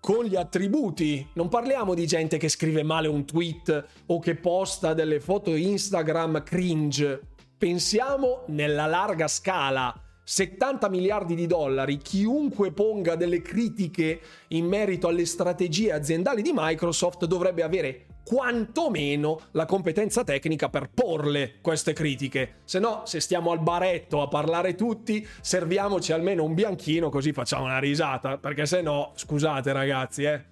con 0.00 0.24
gli 0.24 0.34
attributi. 0.36 1.26
Non 1.34 1.48
parliamo 1.48 1.94
di 1.94 2.06
gente 2.06 2.36
che 2.38 2.48
scrive 2.48 2.82
male 2.82 3.06
un 3.08 3.24
tweet 3.24 3.86
o 4.06 4.18
che 4.18 4.34
posta 4.34 4.94
delle 4.94 5.20
foto 5.20 5.54
Instagram 5.54 6.42
cringe. 6.42 7.20
Pensiamo 7.56 8.42
nella 8.48 8.86
larga 8.86 9.28
scala. 9.28 9.94
70 10.24 10.90
miliardi 10.90 11.34
di 11.34 11.46
dollari, 11.46 11.96
chiunque 11.96 12.72
ponga 12.72 13.14
delle 13.14 13.40
critiche 13.40 14.20
in 14.48 14.66
merito 14.66 15.08
alle 15.08 15.24
strategie 15.24 15.90
aziendali 15.92 16.42
di 16.42 16.50
Microsoft 16.52 17.24
dovrebbe 17.24 17.62
avere 17.62 18.07
quantomeno 18.28 19.40
la 19.52 19.64
competenza 19.64 20.22
tecnica 20.22 20.68
per 20.68 20.90
porle 20.92 21.60
queste 21.62 21.94
critiche. 21.94 22.56
Se 22.64 22.78
no, 22.78 23.06
se 23.06 23.20
stiamo 23.20 23.52
al 23.52 23.60
baretto 23.60 24.20
a 24.20 24.28
parlare 24.28 24.74
tutti, 24.74 25.26
serviamoci 25.40 26.12
almeno 26.12 26.44
un 26.44 26.52
bianchino 26.52 27.08
così 27.08 27.32
facciamo 27.32 27.64
una 27.64 27.78
risata, 27.78 28.36
perché 28.36 28.66
se 28.66 28.82
no, 28.82 29.12
scusate 29.14 29.72
ragazzi, 29.72 30.24
eh. 30.24 30.44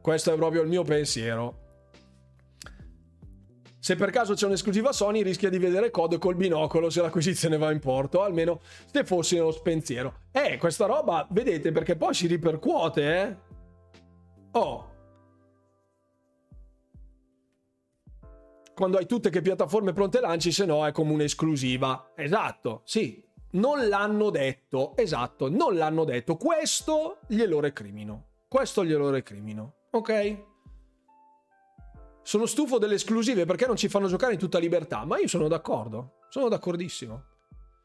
Questo 0.00 0.32
è 0.32 0.36
proprio 0.36 0.62
il 0.62 0.68
mio 0.68 0.84
pensiero. 0.84 1.58
Se 3.78 3.94
per 3.94 4.10
caso 4.10 4.32
c'è 4.32 4.46
un'esclusiva 4.46 4.90
Sony, 4.90 5.22
rischia 5.22 5.50
di 5.50 5.58
vedere 5.58 5.90
code 5.90 6.16
col 6.16 6.36
binocolo 6.36 6.88
se 6.88 7.02
l'acquisizione 7.02 7.58
va 7.58 7.70
in 7.72 7.78
porto, 7.80 8.22
almeno 8.22 8.60
se 8.90 9.04
fossi 9.04 9.34
nello 9.34 9.52
spensiero. 9.52 10.14
Eh, 10.32 10.56
questa 10.56 10.86
roba, 10.86 11.26
vedete, 11.28 11.72
perché 11.72 11.94
poi 11.94 12.14
si 12.14 12.26
ripercuote, 12.26 13.20
eh? 13.20 13.36
Oh, 14.52 14.91
quando 18.74 18.98
hai 18.98 19.06
tutte 19.06 19.30
che 19.30 19.42
piattaforme 19.42 19.92
pronte 19.92 20.20
lanci, 20.20 20.52
se 20.52 20.64
no 20.64 20.86
è 20.86 20.92
come 20.92 21.12
un'esclusiva. 21.12 22.12
Esatto, 22.14 22.82
sì. 22.84 23.22
Non 23.52 23.86
l'hanno 23.88 24.30
detto, 24.30 24.96
esatto, 24.96 25.50
non 25.50 25.76
l'hanno 25.76 26.04
detto. 26.04 26.36
Questo 26.36 27.18
glielo 27.26 27.60
recrimino. 27.60 28.28
Questo 28.48 28.84
glielo 28.84 29.10
recrimino. 29.10 29.74
Ok? 29.90 30.44
Sono 32.22 32.46
stufo 32.46 32.78
delle 32.78 32.94
esclusive 32.94 33.44
perché 33.44 33.66
non 33.66 33.76
ci 33.76 33.88
fanno 33.88 34.06
giocare 34.06 34.32
in 34.32 34.38
tutta 34.38 34.58
libertà, 34.58 35.04
ma 35.04 35.18
io 35.18 35.28
sono 35.28 35.48
d'accordo. 35.48 36.20
Sono 36.30 36.48
d'accordissimo. 36.48 37.24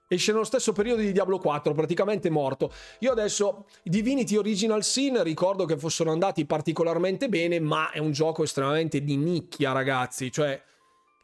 Esce 0.10 0.32
nello 0.32 0.46
stesso 0.46 0.72
periodo 0.72 1.02
di 1.02 1.12
Diablo 1.12 1.38
4, 1.38 1.74
praticamente 1.74 2.30
morto. 2.30 2.72
Io 3.00 3.12
adesso 3.12 3.66
Divinity 3.84 4.38
Original 4.38 4.82
Sin 4.84 5.22
ricordo 5.22 5.66
che 5.66 5.76
fossero 5.76 6.12
andati 6.12 6.46
particolarmente 6.46 7.28
bene, 7.28 7.60
ma 7.60 7.92
è 7.92 7.98
un 7.98 8.12
gioco 8.12 8.44
estremamente 8.44 9.04
di 9.04 9.18
nicchia, 9.18 9.74
ragazzi. 9.74 10.32
Cioè, 10.32 10.62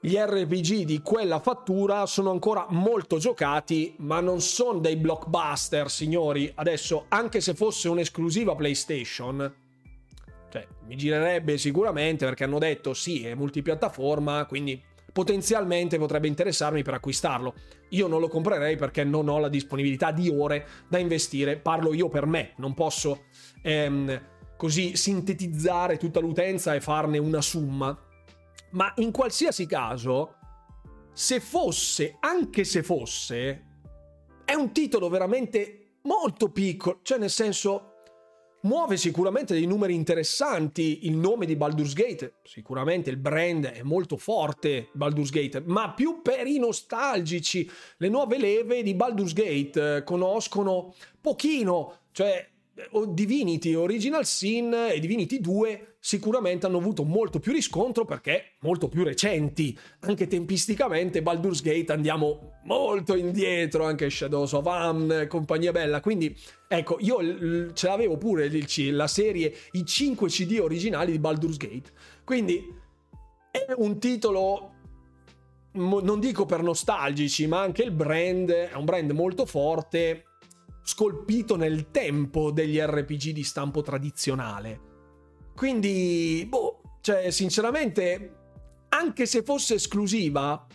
gli 0.05 0.17
RPG 0.17 0.84
di 0.84 1.01
quella 1.01 1.39
fattura 1.39 2.05
sono 2.05 2.30
ancora 2.30 2.65
molto 2.71 3.19
giocati, 3.19 3.95
ma 3.99 4.19
non 4.19 4.41
sono 4.41 4.80
dei 4.80 4.97
blockbuster, 4.97 5.89
signori. 5.89 6.51
Adesso, 6.53 7.05
anche 7.07 7.39
se 7.39 7.53
fosse 7.53 7.88
un'esclusiva 7.88 8.53
PlayStation, 8.53 9.53
cioè, 10.51 10.67
mi 10.88 10.97
girerebbe 10.97 11.57
sicuramente 11.57 12.25
perché 12.25 12.43
hanno 12.43 12.59
detto 12.59 12.93
sì, 12.93 13.23
è 13.23 13.34
multipiattaforma, 13.34 14.45
quindi 14.45 14.84
potenzialmente 15.13 15.97
potrebbe 15.97 16.27
interessarmi 16.27 16.84
per 16.84 16.95
acquistarlo. 16.95 17.53
Io 17.91 18.07
non 18.07 18.19
lo 18.19 18.27
comprerei 18.27 18.75
perché 18.75 19.05
non 19.05 19.30
ho 19.30 19.39
la 19.39 19.47
disponibilità 19.47 20.11
di 20.11 20.27
ore 20.27 20.67
da 20.89 20.97
investire, 20.97 21.55
parlo 21.55 21.93
io 21.93 22.09
per 22.09 22.25
me, 22.25 22.51
non 22.57 22.73
posso 22.73 23.27
ehm, 23.61 24.21
così 24.57 24.97
sintetizzare 24.97 25.95
tutta 25.95 26.19
l'utenza 26.19 26.73
e 26.73 26.81
farne 26.81 27.19
una 27.19 27.39
summa 27.39 27.97
ma 28.73 28.93
in 28.97 29.11
qualsiasi 29.11 29.65
caso, 29.65 30.35
se 31.13 31.39
fosse, 31.39 32.17
anche 32.19 32.63
se 32.63 32.83
fosse, 32.83 33.65
è 34.45 34.53
un 34.53 34.71
titolo 34.71 35.09
veramente 35.09 35.97
molto 36.03 36.51
piccolo, 36.51 36.99
cioè 37.01 37.17
nel 37.17 37.29
senso 37.29 37.89
muove 38.63 38.95
sicuramente 38.97 39.53
dei 39.53 39.65
numeri 39.65 39.93
interessanti, 39.93 41.05
il 41.05 41.17
nome 41.17 41.45
di 41.45 41.55
Baldur's 41.55 41.93
Gate, 41.93 42.35
sicuramente 42.43 43.09
il 43.09 43.17
brand 43.17 43.65
è 43.65 43.83
molto 43.83 44.17
forte, 44.17 44.89
Baldur's 44.93 45.31
Gate, 45.31 45.61
ma 45.65 45.93
più 45.93 46.21
per 46.21 46.47
i 46.47 46.59
nostalgici, 46.59 47.69
le 47.97 48.09
nuove 48.09 48.37
leve 48.37 48.81
di 48.81 48.93
Baldur's 48.93 49.33
Gate 49.33 49.97
eh, 49.97 50.03
conoscono 50.03 50.93
pochino, 51.19 51.99
cioè 52.11 52.51
Divinity 53.09 53.75
Original 53.75 54.25
Sin 54.25 54.73
e 54.73 54.99
Divinity 54.99 55.39
2 55.39 55.97
sicuramente 55.99 56.65
hanno 56.65 56.79
avuto 56.79 57.03
molto 57.03 57.39
più 57.39 57.51
riscontro 57.51 58.03
perché 58.03 58.53
molto 58.61 58.89
più 58.89 59.03
recenti. 59.03 59.77
Anche 59.99 60.27
tempisticamente 60.27 61.21
Baldur's 61.21 61.61
Gate 61.61 61.91
andiamo 61.91 62.53
molto 62.63 63.15
indietro, 63.15 63.85
anche 63.85 64.09
Shadows 64.09 64.53
of 64.53 64.65
Am, 64.65 65.27
compagnia 65.27 65.71
bella. 65.71 66.01
Quindi 66.01 66.35
ecco, 66.67 66.97
io 66.99 67.73
ce 67.73 67.87
l'avevo 67.87 68.17
pure 68.17 68.49
la 68.91 69.07
serie, 69.07 69.53
i 69.73 69.85
5 69.85 70.27
CD 70.27 70.57
originali 70.59 71.11
di 71.11 71.19
Baldur's 71.19 71.57
Gate. 71.57 71.91
Quindi 72.23 72.73
è 73.51 73.67
un 73.77 73.99
titolo 73.99 74.71
non 75.73 76.19
dico 76.19 76.45
per 76.45 76.61
nostalgici, 76.61 77.47
ma 77.47 77.61
anche 77.61 77.83
il 77.83 77.91
brand 77.91 78.49
è 78.49 78.75
un 78.75 78.85
brand 78.85 79.09
molto 79.11 79.45
forte 79.45 80.25
scolpito 80.84 81.55
nel 81.55 81.89
tempo 81.89 82.51
degli 82.51 82.77
RPG 82.77 83.30
di 83.30 83.43
stampo 83.43 83.81
tradizionale. 83.81 84.91
Quindi, 85.55 86.45
boh, 86.47 86.81
cioè, 87.01 87.31
sinceramente, 87.31 88.35
anche 88.89 89.26
se 89.26 89.43
fosse 89.43 89.76
esclusiva, 89.76 90.68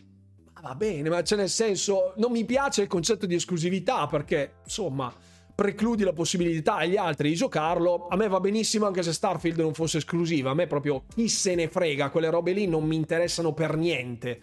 va 0.60 0.74
bene, 0.74 1.08
ma 1.08 1.22
c'è 1.22 1.36
nel 1.36 1.48
senso, 1.48 2.14
non 2.16 2.32
mi 2.32 2.44
piace 2.44 2.82
il 2.82 2.88
concetto 2.88 3.26
di 3.26 3.34
esclusività 3.34 4.06
perché, 4.06 4.56
insomma, 4.64 5.12
precludi 5.54 6.04
la 6.04 6.12
possibilità 6.12 6.76
agli 6.76 6.96
altri 6.96 7.30
di 7.30 7.34
giocarlo. 7.34 8.06
A 8.08 8.16
me 8.16 8.28
va 8.28 8.40
benissimo 8.40 8.86
anche 8.86 9.02
se 9.02 9.12
Starfield 9.12 9.58
non 9.58 9.74
fosse 9.74 9.98
esclusiva, 9.98 10.50
a 10.50 10.54
me 10.54 10.66
proprio 10.66 11.04
chi 11.12 11.28
se 11.28 11.54
ne 11.54 11.68
frega, 11.68 12.10
quelle 12.10 12.30
robe 12.30 12.52
lì 12.52 12.66
non 12.66 12.84
mi 12.84 12.96
interessano 12.96 13.52
per 13.52 13.76
niente. 13.76 14.40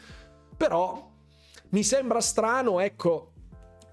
Però 0.58 1.12
mi 1.70 1.84
sembra 1.84 2.20
strano, 2.20 2.80
ecco, 2.80 3.35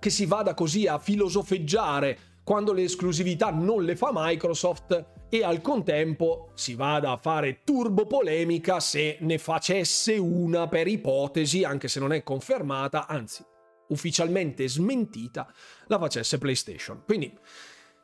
che 0.02 0.10
si 0.10 0.26
vada 0.26 0.52
così 0.52 0.88
a 0.88 0.98
filosofeggiare 0.98 2.40
quando 2.42 2.72
le 2.72 2.82
esclusività 2.82 3.50
non 3.50 3.84
le 3.84 3.94
fa 3.94 4.10
Microsoft 4.12 5.28
e 5.28 5.44
al 5.44 5.60
contempo 5.60 6.50
si 6.54 6.74
vada 6.74 7.12
a 7.12 7.16
fare 7.16 7.60
turbo 7.62 8.06
polemica 8.06 8.80
se 8.80 9.18
ne 9.20 9.38
facesse 9.38 10.16
una 10.16 10.66
per 10.66 10.88
ipotesi, 10.88 11.62
anche 11.62 11.86
se 11.86 12.00
non 12.00 12.12
è 12.12 12.24
confermata, 12.24 13.06
anzi 13.06 13.44
ufficialmente 13.90 14.68
smentita, 14.68 15.46
la 15.86 16.00
facesse 16.00 16.36
PlayStation. 16.38 17.02
Quindi 17.06 17.32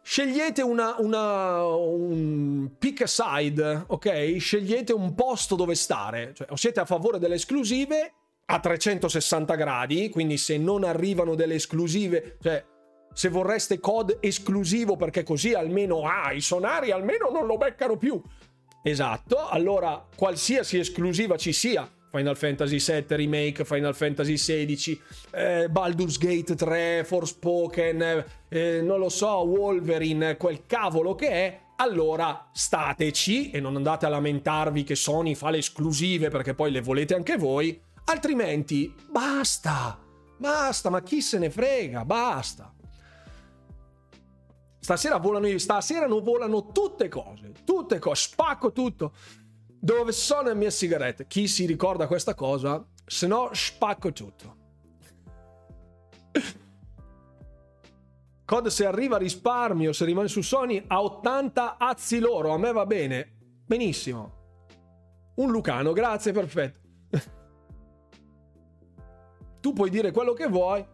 scegliete 0.00 0.62
una, 0.62 0.94
una, 1.00 1.64
un 1.64 2.76
pick 2.78 3.02
aside, 3.02 3.86
ok? 3.88 4.36
Scegliete 4.38 4.92
un 4.92 5.16
posto 5.16 5.56
dove 5.56 5.74
stare, 5.74 6.32
cioè 6.32 6.46
o 6.50 6.54
siete 6.54 6.78
a 6.78 6.84
favore 6.84 7.18
delle 7.18 7.34
esclusive 7.34 8.12
a 8.50 8.60
360 8.60 9.54
gradi, 9.56 10.08
quindi 10.08 10.38
se 10.38 10.56
non 10.56 10.84
arrivano 10.84 11.34
delle 11.34 11.54
esclusive, 11.54 12.38
cioè 12.40 12.64
se 13.12 13.28
vorreste 13.28 13.78
COD 13.78 14.18
esclusivo 14.20 14.96
perché 14.96 15.22
così 15.22 15.52
almeno 15.52 16.02
ah, 16.02 16.32
i 16.32 16.40
sonari 16.40 16.90
almeno 16.90 17.28
non 17.30 17.46
lo 17.46 17.58
beccano 17.58 17.96
più. 17.96 18.20
Esatto, 18.82 19.48
allora 19.48 20.06
qualsiasi 20.16 20.78
esclusiva 20.78 21.36
ci 21.36 21.52
sia, 21.52 21.90
Final 22.10 22.36
Fantasy 22.38 22.78
VII 22.78 23.16
Remake, 23.16 23.64
Final 23.66 23.94
Fantasy 23.94 24.34
XVI, 24.34 25.00
eh, 25.32 25.68
Baldur's 25.68 26.16
Gate 26.16 26.54
3, 26.54 27.04
Forspoken, 27.04 28.24
eh, 28.48 28.80
non 28.80 28.98
lo 28.98 29.10
so, 29.10 29.28
Wolverine, 29.40 30.38
quel 30.38 30.64
cavolo 30.64 31.14
che 31.14 31.28
è, 31.28 31.60
allora 31.76 32.48
stateci 32.52 33.50
e 33.50 33.60
non 33.60 33.76
andate 33.76 34.06
a 34.06 34.08
lamentarvi 34.08 34.84
che 34.84 34.94
Sony 34.94 35.34
fa 35.34 35.50
le 35.50 35.58
esclusive 35.58 36.28
perché 36.28 36.54
poi 36.54 36.70
le 36.70 36.80
volete 36.80 37.14
anche 37.14 37.36
voi, 37.36 37.80
altrimenti 38.08 38.94
basta, 39.10 39.98
basta, 40.36 40.90
ma 40.90 41.02
chi 41.02 41.20
se 41.20 41.38
ne 41.38 41.50
frega, 41.50 42.04
basta. 42.04 42.74
Stasera 44.80 45.18
volano, 45.18 45.58
stasera 45.58 46.06
non 46.06 46.22
volano 46.22 46.72
tutte 46.72 47.08
cose, 47.08 47.52
tutte 47.64 47.98
cose, 47.98 48.28
spacco 48.28 48.72
tutto. 48.72 49.12
Dove 49.80 50.12
sono 50.12 50.48
le 50.48 50.54
mie 50.54 50.70
sigarette? 50.70 51.26
Chi 51.26 51.46
si 51.46 51.66
ricorda 51.66 52.06
questa 52.06 52.34
cosa? 52.34 52.84
Se 53.04 53.26
no, 53.26 53.50
spacco 53.52 54.12
tutto. 54.12 54.56
COD 58.44 58.68
se 58.68 58.86
arriva 58.86 59.16
a 59.16 59.18
risparmio, 59.18 59.92
se 59.92 60.06
rimane 60.06 60.28
su 60.28 60.40
Sony, 60.40 60.82
a 60.86 61.02
80 61.02 61.76
azzi 61.76 62.18
loro, 62.18 62.52
a 62.52 62.58
me 62.58 62.72
va 62.72 62.86
bene. 62.86 63.36
Benissimo. 63.66 64.36
Un 65.34 65.50
Lucano, 65.50 65.92
grazie, 65.92 66.32
perfetto. 66.32 67.36
Tu 69.60 69.72
puoi 69.72 69.90
dire 69.90 70.10
quello 70.10 70.32
che 70.32 70.46
vuoi, 70.46 70.84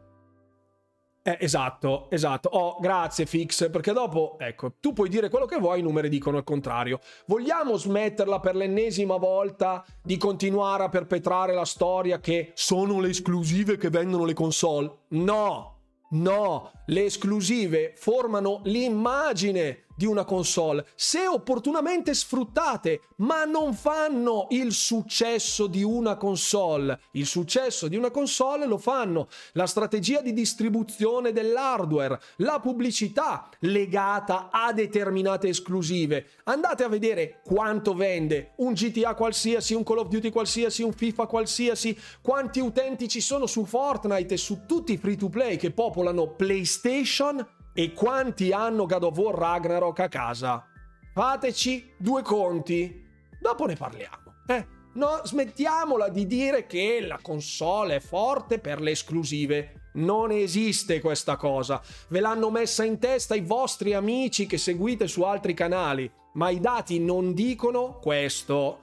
eh, 1.27 1.39
esatto, 1.41 2.11
esatto. 2.11 2.51
Oh, 2.51 2.77
grazie 2.81 3.25
Fix, 3.25 3.71
perché 3.71 3.95
dopo, 3.95 4.37
ecco, 4.39 4.75
tu 4.79 4.93
puoi 4.93 5.09
dire 5.09 5.31
quello 5.31 5.47
che 5.47 5.57
vuoi, 5.57 5.81
i 5.81 5.83
numeri 5.83 6.11
dicono 6.11 6.37
il 6.37 6.45
contrario. 6.45 7.01
Vogliamo 7.25 7.79
smetterla 7.79 8.41
per 8.41 8.55
l'ennesima 8.55 9.17
volta 9.17 9.83
di 10.03 10.19
continuare 10.19 10.85
a 10.85 10.91
perpetrare 10.91 11.55
la 11.55 11.65
storia 11.65 12.21
che 12.21 12.53
sono 12.53 13.01
le 13.01 13.09
esclusive 13.09 13.79
che 13.79 13.89
vendono 13.89 14.27
le 14.27 14.35
console? 14.35 14.99
No, 15.09 15.79
no, 16.11 16.73
le 16.85 17.05
esclusive 17.07 17.95
formano 17.97 18.61
l'immagine 18.65 19.84
di 19.95 20.07
una 20.07 20.25
console, 20.25 20.87
se 20.95 21.27
opportunamente 21.27 22.15
sfruttate, 22.15 23.03
ma 23.17 23.45
non 23.45 23.75
fanno 23.75 24.47
il 24.51 24.73
successo 24.73 25.67
di 25.67 25.83
una 25.83 26.17
console. 26.17 27.01
Il 27.13 27.27
successo 27.27 27.89
di 27.89 27.97
una 27.97 28.11
console 28.11 28.67
lo 28.67 28.79
fanno 28.79 29.29
la 29.53 29.67
strategia 29.67 30.21
di 30.21 30.33
distribuzione 30.33 31.33
dell'hardware, 31.33 32.21
la 32.37 32.61
pubblicità 32.61 33.49
legata 33.61 34.49
a 34.51 34.73
determinate 34.73 35.49
esclusive. 35.49 36.27
Andate 36.45 36.85
a 36.85 36.89
vedere 36.89 37.41
quanto 37.45 37.95
vende 37.95 38.53
un 38.57 38.73
GTA 38.73 39.15
qualsiasi, 39.15 39.75
un 39.75 39.85
Call 39.85 39.99
of 39.99 40.09
Duty 40.09 40.31
qualsiasi, 40.31 40.83
un 40.83 40.93
FIFA 40.93 41.27
qualsiasi, 41.27 41.99
quanti 42.21 42.61
utenti 42.61 43.09
ci 43.09 43.21
sono 43.21 43.47
su 43.47 43.65
Fortnite 43.65 44.35
e 44.35 44.39
su 44.39 44.63
tutti 44.67 44.93
i 44.93 44.97
free 44.97 45.17
to 45.17 45.29
play 45.29 45.57
che 45.57 45.71
popolano 45.71 46.35
PlayStation 46.35 47.47
e 47.75 47.93
quanti 47.93 48.53
hanno 48.53 48.87
God 48.87 49.03
of 49.03 49.19
War 49.19 49.35
Ragnarok 49.35 49.99
a 49.99 50.09
casa? 50.09 50.65
Fateci 51.13 51.93
due 51.97 52.23
conti, 52.23 53.05
dopo 53.41 53.67
ne 53.67 53.75
parliamo. 53.75 54.43
Eh, 54.47 54.67
no, 54.95 55.21
smettiamola 55.25 56.09
di 56.09 56.27
dire 56.27 56.67
che 56.67 57.05
la 57.05 57.19
console 57.21 57.97
è 57.97 58.01
forte 58.01 58.59
per 58.59 58.81
le 58.81 58.93
esclusive. 58.93 59.91
Non 59.95 60.31
esiste 60.31 61.01
questa 61.01 61.37
cosa. 61.37 61.81
Ve 62.09 62.21
l'hanno 62.21 62.51
messa 62.51 62.85
in 62.85 62.99
testa 62.99 63.35
i 63.35 63.43
vostri 63.43 63.93
amici 63.95 64.47
che 64.47 64.59
seguite 64.59 65.07
su 65.07 65.23
altri 65.23 65.55
canali, 65.55 66.11
ma 66.35 66.51
i 66.51 66.61
dati 66.61 66.99
non 66.99 67.33
dicono 67.33 67.99
questo. 68.01 68.83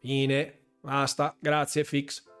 Fine. 0.00 0.58
Basta. 0.80 1.34
Grazie, 1.38 1.84
Fix. 1.84 2.33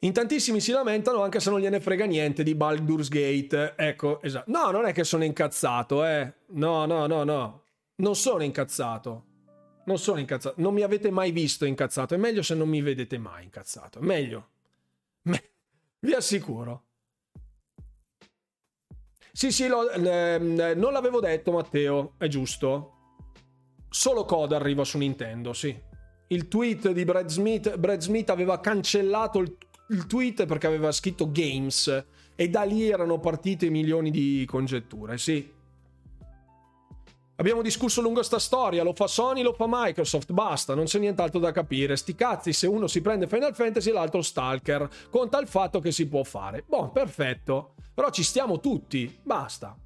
In 0.00 0.12
tantissimi 0.12 0.60
si 0.60 0.70
lamentano 0.70 1.22
anche 1.22 1.40
se 1.40 1.50
non 1.50 1.58
gliene 1.58 1.80
frega 1.80 2.04
niente 2.04 2.44
di 2.44 2.54
Baldur's 2.54 3.08
Gate. 3.08 3.74
Ecco, 3.76 4.22
esatto. 4.22 4.48
No, 4.50 4.70
non 4.70 4.86
è 4.86 4.92
che 4.92 5.02
sono 5.02 5.24
incazzato, 5.24 6.04
eh. 6.04 6.34
No, 6.50 6.86
no, 6.86 7.06
no, 7.06 7.24
no. 7.24 7.62
Non 7.96 8.14
sono 8.14 8.44
incazzato. 8.44 9.24
Non 9.86 9.98
sono 9.98 10.20
incazzato. 10.20 10.54
Non 10.60 10.72
mi 10.72 10.82
avete 10.82 11.10
mai 11.10 11.32
visto 11.32 11.64
incazzato. 11.64 12.14
È 12.14 12.16
meglio 12.16 12.42
se 12.42 12.54
non 12.54 12.68
mi 12.68 12.80
vedete 12.80 13.18
mai 13.18 13.42
incazzato. 13.42 14.00
Meglio. 14.00 14.48
Me... 15.22 15.42
Vi 15.98 16.12
assicuro. 16.12 16.84
Sì, 19.32 19.50
sì, 19.50 19.66
lo, 19.66 19.90
eh, 19.90 20.38
non 20.76 20.92
l'avevo 20.92 21.18
detto, 21.18 21.50
Matteo. 21.50 22.14
È 22.18 22.28
giusto. 22.28 22.92
Solo 23.90 24.24
Coda 24.24 24.54
arriva 24.54 24.84
su 24.84 24.96
Nintendo, 24.98 25.52
sì. 25.52 25.76
Il 26.28 26.46
tweet 26.46 26.90
di 26.90 27.04
Brad 27.04 27.28
Smith, 27.28 27.76
Brad 27.78 28.00
Smith 28.00 28.30
aveva 28.30 28.60
cancellato 28.60 29.38
il 29.38 29.56
il 29.88 30.06
tweet 30.06 30.46
perché 30.46 30.66
aveva 30.66 30.92
scritto 30.92 31.30
games 31.30 32.06
e 32.34 32.48
da 32.48 32.62
lì 32.62 32.88
erano 32.88 33.18
partite 33.18 33.70
milioni 33.70 34.10
di 34.10 34.44
congetture, 34.46 35.18
sì. 35.18 35.56
Abbiamo 37.36 37.62
discusso 37.62 38.00
lungo 38.00 38.22
sta 38.24 38.40
storia, 38.40 38.82
lo 38.82 38.92
fa 38.92 39.06
Sony, 39.06 39.42
lo 39.42 39.52
fa 39.52 39.66
Microsoft, 39.68 40.32
basta, 40.32 40.74
non 40.74 40.86
c'è 40.86 40.98
nient'altro 40.98 41.38
da 41.38 41.52
capire. 41.52 41.96
Sti 41.96 42.14
cazzi, 42.16 42.52
se 42.52 42.66
uno 42.66 42.88
si 42.88 43.00
prende 43.00 43.28
Final 43.28 43.54
Fantasy 43.54 43.90
e 43.90 43.92
l'altro 43.92 44.22
Stalker, 44.22 44.88
conta 45.08 45.38
il 45.38 45.46
fatto 45.46 45.78
che 45.78 45.92
si 45.92 46.08
può 46.08 46.24
fare. 46.24 46.64
Boh, 46.66 46.90
perfetto. 46.90 47.74
Però 47.94 48.10
ci 48.10 48.24
stiamo 48.24 48.58
tutti, 48.58 49.18
basta. 49.22 49.76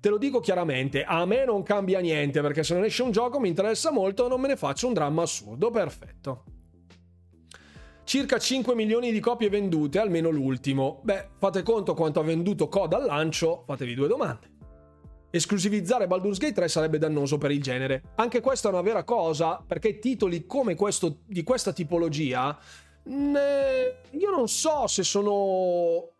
Te 0.00 0.08
lo 0.08 0.16
dico 0.16 0.40
chiaramente, 0.40 1.04
a 1.04 1.24
me 1.26 1.44
non 1.44 1.62
cambia 1.62 2.00
niente 2.00 2.40
perché 2.40 2.62
se 2.62 2.74
non 2.74 2.84
esce 2.84 3.02
un 3.02 3.10
gioco 3.10 3.38
mi 3.38 3.48
interessa 3.48 3.90
molto, 3.90 4.26
non 4.26 4.40
me 4.40 4.48
ne 4.48 4.56
faccio 4.56 4.86
un 4.86 4.94
dramma 4.94 5.22
assurdo, 5.22 5.70
perfetto 5.70 6.44
circa 8.04 8.38
5 8.38 8.74
milioni 8.74 9.10
di 9.10 9.20
copie 9.20 9.48
vendute, 9.48 9.98
almeno 9.98 10.30
l'ultimo. 10.30 11.00
Beh, 11.02 11.30
fate 11.38 11.62
conto 11.62 11.94
quanto 11.94 12.20
ha 12.20 12.22
venduto 12.22 12.68
Coda 12.68 12.96
al 12.98 13.06
lancio, 13.06 13.64
fatevi 13.66 13.94
due 13.94 14.08
domande. 14.08 14.52
Esclusivizzare 15.30 16.06
Baldur's 16.06 16.38
Gate 16.38 16.52
3 16.52 16.68
sarebbe 16.68 16.98
dannoso 16.98 17.38
per 17.38 17.50
il 17.50 17.60
genere. 17.60 18.12
Anche 18.16 18.40
questa 18.40 18.68
è 18.68 18.72
una 18.72 18.82
vera 18.82 19.02
cosa, 19.02 19.60
perché 19.66 19.98
titoli 19.98 20.46
come 20.46 20.76
questo, 20.76 21.22
di 21.26 21.42
questa 21.42 21.72
tipologia, 21.72 22.56
ne... 23.04 24.00
io 24.12 24.30
non 24.30 24.46
so 24.46 24.86
se 24.86 25.02
sono... 25.02 26.10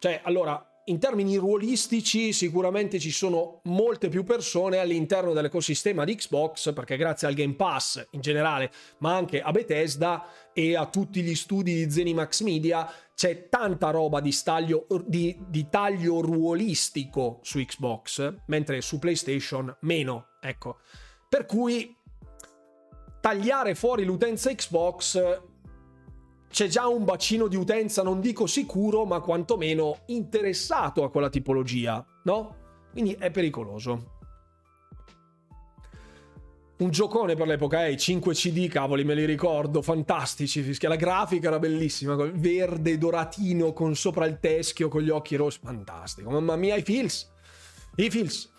Cioè, 0.00 0.20
allora, 0.24 0.65
in 0.88 0.98
termini 1.00 1.36
ruolistici 1.36 2.32
sicuramente 2.32 3.00
ci 3.00 3.10
sono 3.10 3.60
molte 3.64 4.08
più 4.08 4.22
persone 4.22 4.78
all'interno 4.78 5.32
dell'ecosistema 5.32 6.04
di 6.04 6.14
Xbox 6.14 6.72
perché 6.72 6.96
grazie 6.96 7.26
al 7.26 7.34
Game 7.34 7.54
Pass 7.54 8.06
in 8.10 8.20
generale 8.20 8.70
ma 8.98 9.16
anche 9.16 9.40
a 9.40 9.50
Bethesda 9.50 10.28
e 10.52 10.76
a 10.76 10.86
tutti 10.86 11.22
gli 11.22 11.34
studi 11.34 11.74
di 11.74 11.90
Zenimax 11.90 12.42
Media 12.42 12.88
c'è 13.14 13.48
tanta 13.48 13.90
roba 13.90 14.20
di, 14.20 14.30
staglio, 14.30 14.86
di, 15.04 15.36
di 15.48 15.68
taglio 15.68 16.20
ruolistico 16.20 17.40
su 17.42 17.58
Xbox 17.58 18.34
mentre 18.46 18.80
su 18.80 18.98
PlayStation 18.98 19.74
meno 19.80 20.34
ecco. 20.40 20.78
Per 21.28 21.46
cui 21.46 21.96
tagliare 23.20 23.74
fuori 23.74 24.04
l'utenza 24.04 24.54
Xbox 24.54 25.40
c'è 26.48 26.68
già 26.68 26.86
un 26.86 27.04
bacino 27.04 27.48
di 27.48 27.56
utenza, 27.56 28.02
non 28.02 28.20
dico 28.20 28.46
sicuro, 28.46 29.04
ma 29.04 29.20
quantomeno 29.20 29.98
interessato 30.06 31.04
a 31.04 31.10
quella 31.10 31.28
tipologia, 31.28 32.04
no? 32.24 32.56
Quindi 32.92 33.12
è 33.18 33.30
pericoloso. 33.30 34.14
Un 36.78 36.90
giocone 36.90 37.34
per 37.36 37.46
l'epoca, 37.46 37.86
eh, 37.86 37.96
5 37.96 38.34
CD, 38.34 38.68
cavoli, 38.68 39.02
me 39.02 39.14
li 39.14 39.24
ricordo, 39.24 39.80
fantastici. 39.80 40.76
La 40.80 40.96
grafica 40.96 41.48
era 41.48 41.58
bellissima, 41.58 42.14
verde, 42.16 42.98
doratino, 42.98 43.72
con 43.72 43.94
sopra 43.94 44.26
il 44.26 44.38
teschio, 44.40 44.88
con 44.88 45.00
gli 45.00 45.08
occhi 45.08 45.36
rossi, 45.36 45.58
fantastico. 45.62 46.28
Mamma 46.28 46.56
mia, 46.56 46.76
i 46.76 46.82
feels. 46.82 47.32
I 47.96 48.10
feels. 48.10 48.52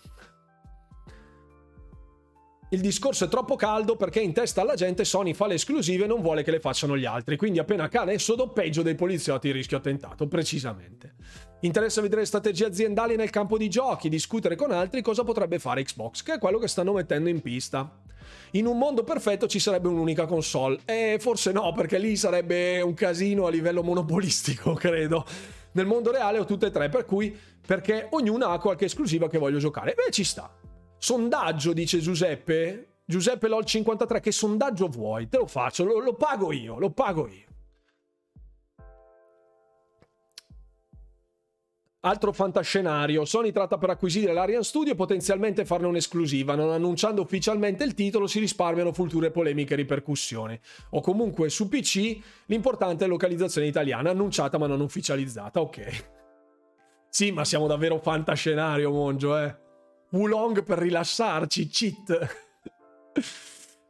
Il 2.70 2.80
discorso 2.82 3.24
è 3.24 3.28
troppo 3.28 3.56
caldo 3.56 3.96
perché 3.96 4.20
in 4.20 4.34
testa 4.34 4.60
alla 4.60 4.74
gente 4.74 5.06
Sony 5.06 5.32
fa 5.32 5.46
le 5.46 5.54
esclusive 5.54 6.04
e 6.04 6.06
non 6.06 6.20
vuole 6.20 6.42
che 6.42 6.50
le 6.50 6.60
facciano 6.60 6.98
gli 6.98 7.06
altri, 7.06 7.38
quindi 7.38 7.58
appena 7.58 7.88
cane 7.88 8.12
è 8.12 8.18
sodo 8.18 8.50
peggio 8.50 8.82
dei 8.82 8.94
poliziotti 8.94 9.50
rischio 9.50 9.78
attentato, 9.78 10.28
precisamente. 10.28 11.14
Interessa 11.60 12.02
vedere 12.02 12.26
strategie 12.26 12.66
aziendali 12.66 13.16
nel 13.16 13.30
campo 13.30 13.56
di 13.56 13.70
giochi, 13.70 14.10
discutere 14.10 14.54
con 14.54 14.70
altri 14.70 15.00
cosa 15.00 15.24
potrebbe 15.24 15.58
fare 15.58 15.82
Xbox, 15.82 16.22
che 16.22 16.34
è 16.34 16.38
quello 16.38 16.58
che 16.58 16.68
stanno 16.68 16.92
mettendo 16.92 17.30
in 17.30 17.40
pista. 17.40 17.90
In 18.50 18.66
un 18.66 18.76
mondo 18.76 19.02
perfetto 19.02 19.46
ci 19.46 19.60
sarebbe 19.60 19.88
un'unica 19.88 20.26
console, 20.26 20.80
e 20.84 21.16
forse 21.18 21.52
no, 21.52 21.72
perché 21.72 21.96
lì 21.96 22.16
sarebbe 22.16 22.82
un 22.82 22.92
casino 22.92 23.46
a 23.46 23.50
livello 23.50 23.82
monopolistico, 23.82 24.74
credo. 24.78 25.24
Nel 25.72 25.86
mondo 25.86 26.12
reale 26.12 26.38
ho 26.38 26.44
tutte 26.44 26.66
e 26.66 26.70
tre, 26.70 26.90
per 26.90 27.06
cui 27.06 27.34
perché 27.66 28.08
ognuna 28.10 28.48
ha 28.48 28.58
qualche 28.58 28.84
esclusiva 28.84 29.26
che 29.26 29.38
voglio 29.38 29.58
giocare. 29.58 29.94
Beh, 29.94 30.10
ci 30.10 30.24
sta. 30.24 30.54
Sondaggio, 30.98 31.72
dice 31.72 31.98
Giuseppe. 32.00 32.88
Giuseppe 33.04 33.48
LOL 33.48 33.64
53, 33.64 34.20
che 34.20 34.32
sondaggio 34.32 34.86
vuoi? 34.88 35.28
Te 35.28 35.38
lo 35.38 35.46
faccio, 35.46 35.84
lo, 35.84 35.98
lo 35.98 36.14
pago 36.14 36.52
io, 36.52 36.78
lo 36.78 36.90
pago 36.90 37.26
io. 37.26 37.46
Altro 42.00 42.32
fantascenario, 42.32 43.24
Sony 43.24 43.50
tratta 43.50 43.76
per 43.76 43.90
acquisire 43.90 44.32
l'Arian 44.32 44.62
Studio 44.62 44.92
e 44.92 44.96
potenzialmente 44.96 45.64
farne 45.64 45.86
un'esclusiva, 45.86 46.54
non 46.54 46.70
annunciando 46.70 47.22
ufficialmente 47.22 47.82
il 47.82 47.94
titolo 47.94 48.26
si 48.26 48.38
risparmiano 48.38 48.92
future 48.92 49.30
polemiche 49.30 49.72
e 49.72 49.78
ripercussioni. 49.78 50.60
O 50.90 51.00
comunque 51.00 51.48
su 51.48 51.68
PC 51.68 52.18
l'importante 52.46 53.04
è 53.04 53.08
localizzazione 53.08 53.66
italiana, 53.66 54.10
annunciata 54.10 54.58
ma 54.58 54.66
non 54.66 54.80
ufficializzata, 54.80 55.60
ok. 55.60 56.04
Sì, 57.08 57.32
ma 57.32 57.44
siamo 57.44 57.66
davvero 57.66 57.98
fantascenario, 57.98 58.90
Mongio, 58.90 59.36
eh. 59.36 59.67
Wulong 60.10 60.62
per 60.62 60.78
rilassarci, 60.78 61.68
cheat. 61.68 62.36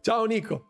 Ciao 0.01 0.25
Nico. 0.25 0.65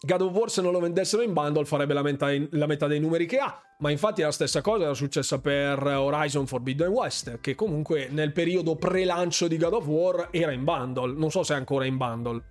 God 0.00 0.20
of 0.22 0.32
War 0.32 0.50
se 0.50 0.62
non 0.62 0.72
lo 0.72 0.80
vendessero 0.80 1.22
in 1.22 1.32
bundle 1.32 1.64
farebbe 1.64 1.94
la 1.94 2.02
metà, 2.02 2.28
la 2.50 2.66
metà, 2.66 2.86
dei 2.86 3.00
numeri 3.00 3.26
che 3.26 3.38
ha, 3.38 3.58
ma 3.78 3.90
infatti 3.90 4.22
la 4.22 4.32
stessa 4.32 4.60
cosa 4.60 4.84
era 4.84 4.94
successa 4.94 5.40
per 5.40 5.82
Horizon 5.82 6.46
Forbidden 6.46 6.88
West, 6.88 7.40
che 7.40 7.54
comunque 7.54 8.08
nel 8.10 8.32
periodo 8.32 8.76
pre-lancio 8.76 9.48
di 9.48 9.56
God 9.56 9.72
of 9.72 9.86
War 9.86 10.28
era 10.30 10.52
in 10.52 10.64
bundle, 10.64 11.14
non 11.14 11.30
so 11.30 11.42
se 11.42 11.54
è 11.54 11.56
ancora 11.56 11.86
in 11.86 11.96
bundle. 11.96 12.42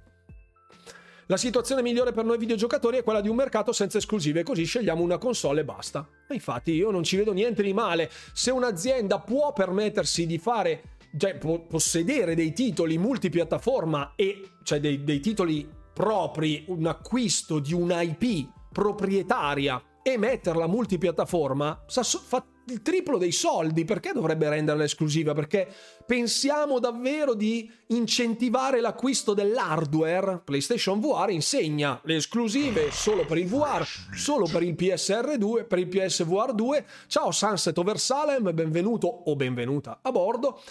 La 1.27 1.37
situazione 1.37 1.81
migliore 1.81 2.11
per 2.11 2.25
noi 2.25 2.37
videogiocatori 2.37 2.97
è 2.97 3.03
quella 3.03 3.21
di 3.21 3.29
un 3.29 3.37
mercato 3.37 3.71
senza 3.71 3.97
esclusive, 3.97 4.43
così 4.43 4.65
scegliamo 4.65 5.01
una 5.01 5.17
console 5.17 5.61
e 5.61 5.63
basta. 5.63 6.05
Ma 6.27 6.35
infatti 6.35 6.73
io 6.73 6.91
non 6.91 7.03
ci 7.03 7.15
vedo 7.15 7.31
niente 7.31 7.63
di 7.63 7.71
male. 7.71 8.09
Se 8.33 8.51
un'azienda 8.51 9.19
può 9.19 9.53
permettersi 9.53 10.25
di 10.25 10.37
fare, 10.37 10.92
cioè 11.17 11.37
possedere 11.37 12.35
dei 12.35 12.53
titoli 12.53 12.97
multipiattaforma 12.97 14.13
e 14.15 14.49
cioè 14.63 14.79
dei, 14.79 15.03
dei 15.03 15.19
titoli 15.19 15.69
propri, 15.93 16.65
un 16.67 16.87
acquisto 16.87 17.59
di 17.59 17.73
un'IP 17.73 18.49
proprietaria 18.71 19.81
e 20.01 20.17
metterla 20.17 20.67
multipiattaforma, 20.67 21.85
fa 21.87 22.45
il 22.67 22.81
triplo 22.81 23.17
dei 23.17 23.31
soldi. 23.31 23.85
Perché 23.85 24.11
dovrebbe 24.11 24.49
renderla 24.49 24.83
esclusiva? 24.83 25.33
Perché 25.33 25.67
pensiamo 26.05 26.79
davvero 26.79 27.33
di 27.33 27.71
incentivare 27.87 28.81
l'acquisto 28.81 29.33
dell'hardware. 29.33 30.41
PlayStation 30.43 30.99
VR 30.99 31.29
insegna 31.29 31.99
le 32.03 32.15
esclusive 32.15 32.91
solo 32.91 33.25
per 33.25 33.37
il 33.37 33.47
VR, 33.47 33.85
solo 34.13 34.47
per 34.51 34.63
il 34.63 34.75
PSR 34.75 35.37
2, 35.37 35.65
per 35.65 35.79
il 35.79 35.87
PSVR 35.87 36.53
2. 36.53 36.85
Ciao 37.07 37.31
Sunset 37.31 37.77
Over 37.77 37.99
Salem, 37.99 38.53
benvenuto 38.53 39.07
o 39.07 39.35
benvenuta 39.35 39.99
a 40.01 40.11
bordo. 40.11 40.61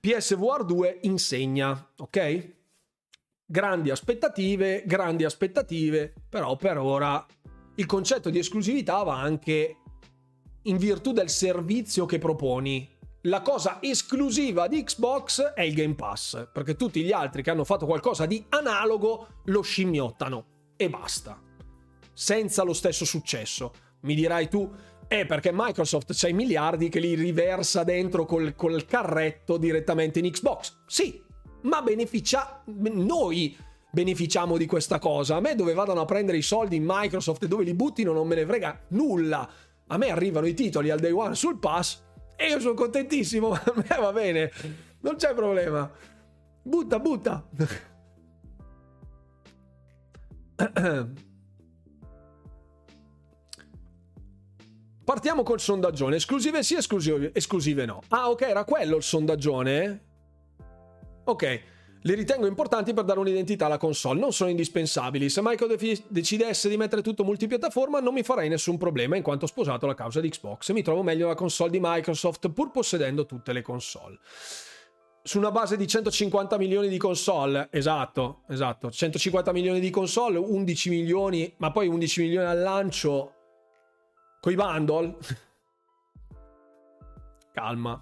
PSVR 0.00 0.64
2 0.64 1.00
insegna, 1.02 1.92
ok? 1.96 2.58
grandi 3.50 3.90
aspettative, 3.90 4.84
grandi 4.86 5.24
aspettative, 5.24 6.14
però 6.28 6.54
per 6.54 6.78
ora 6.78 7.26
il 7.74 7.86
concetto 7.86 8.30
di 8.30 8.38
esclusività 8.38 9.02
va 9.02 9.18
anche 9.18 9.76
in 10.62 10.76
virtù 10.76 11.10
del 11.10 11.28
servizio 11.28 12.06
che 12.06 12.18
proponi. 12.18 12.88
La 13.22 13.42
cosa 13.42 13.78
esclusiva 13.82 14.68
di 14.68 14.84
Xbox 14.84 15.42
è 15.42 15.62
il 15.62 15.74
Game 15.74 15.96
Pass, 15.96 16.48
perché 16.52 16.76
tutti 16.76 17.02
gli 17.02 17.10
altri 17.10 17.42
che 17.42 17.50
hanno 17.50 17.64
fatto 17.64 17.86
qualcosa 17.86 18.24
di 18.24 18.44
analogo 18.50 19.26
lo 19.46 19.62
scimmiottano 19.62 20.72
e 20.76 20.88
basta. 20.88 21.42
Senza 22.12 22.62
lo 22.62 22.72
stesso 22.72 23.04
successo. 23.04 23.72
Mi 24.02 24.14
dirai 24.14 24.48
tu, 24.48 24.72
è 25.10 25.26
perché 25.26 25.50
Microsoft 25.52 26.12
c'ha 26.14 26.28
i 26.28 26.32
miliardi 26.32 26.88
che 26.88 27.00
li 27.00 27.16
riversa 27.16 27.82
dentro 27.82 28.24
col, 28.24 28.54
col 28.54 28.86
carretto 28.86 29.56
direttamente 29.56 30.20
in 30.20 30.30
Xbox. 30.30 30.82
Sì, 30.86 31.20
ma 31.62 31.82
beneficia 31.82 32.62
noi 32.66 33.58
beneficiamo 33.90 34.56
di 34.56 34.66
questa 34.66 35.00
cosa. 35.00 35.34
A 35.34 35.40
me 35.40 35.56
dove 35.56 35.74
vadano 35.74 36.02
a 36.02 36.04
prendere 36.04 36.38
i 36.38 36.42
soldi 36.42 36.76
in 36.76 36.84
Microsoft 36.86 37.42
e 37.42 37.48
dove 37.48 37.64
li 37.64 37.74
buttino 37.74 38.12
non 38.12 38.28
me 38.28 38.36
ne 38.36 38.46
frega 38.46 38.82
nulla. 38.90 39.50
A 39.88 39.96
me 39.96 40.10
arrivano 40.10 40.46
i 40.46 40.54
titoli 40.54 40.90
al 40.90 41.00
day 41.00 41.10
one 41.10 41.34
sul 41.34 41.58
pass 41.58 42.00
e 42.36 42.46
io 42.46 42.60
sono 42.60 42.74
contentissimo. 42.74 43.50
A 43.66 43.72
me 43.74 43.96
va 43.98 44.12
bene, 44.12 44.52
non 45.00 45.16
c'è 45.16 45.34
problema. 45.34 45.90
Butta, 46.62 47.00
butta. 47.00 47.48
Partiamo 55.10 55.42
col 55.42 55.58
sondaggione. 55.58 56.14
Esclusive 56.14 56.62
sì, 56.62 56.76
esclusive, 56.76 57.32
esclusive 57.34 57.84
no. 57.84 58.00
Ah, 58.10 58.30
ok, 58.30 58.42
era 58.42 58.62
quello 58.62 58.94
il 58.94 59.02
sondaggione? 59.02 60.04
Ok, 61.24 61.62
le 62.00 62.14
ritengo 62.14 62.46
importanti 62.46 62.94
per 62.94 63.02
dare 63.02 63.18
un'identità 63.18 63.66
alla 63.66 63.76
console, 63.76 64.20
non 64.20 64.32
sono 64.32 64.50
indispensabili. 64.50 65.28
Se 65.28 65.40
Microsoft 65.42 66.04
decidesse 66.06 66.68
di 66.68 66.76
mettere 66.76 67.02
tutto 67.02 67.24
multipiattaforma 67.24 67.98
non 67.98 68.14
mi 68.14 68.22
farei 68.22 68.48
nessun 68.48 68.78
problema 68.78 69.16
in 69.16 69.24
quanto 69.24 69.46
ho 69.46 69.48
sposato 69.48 69.84
la 69.84 69.94
causa 69.94 70.20
di 70.20 70.28
Xbox 70.28 70.70
mi 70.70 70.82
trovo 70.82 71.02
meglio 71.02 71.26
la 71.26 71.34
console 71.34 71.70
di 71.70 71.80
Microsoft 71.82 72.48
pur 72.50 72.70
possedendo 72.70 73.26
tutte 73.26 73.52
le 73.52 73.62
console. 73.62 74.16
Su 75.24 75.38
una 75.38 75.50
base 75.50 75.76
di 75.76 75.88
150 75.88 76.56
milioni 76.56 76.86
di 76.86 76.98
console, 76.98 77.66
esatto, 77.72 78.42
esatto, 78.48 78.92
150 78.92 79.50
milioni 79.50 79.80
di 79.80 79.90
console, 79.90 80.38
11 80.38 80.88
milioni, 80.88 81.52
ma 81.56 81.72
poi 81.72 81.88
11 81.88 82.20
milioni 82.20 82.46
al 82.46 82.60
lancio 82.60 83.34
coi 84.40 84.54
bundle. 84.54 85.16
Calma. 87.52 88.00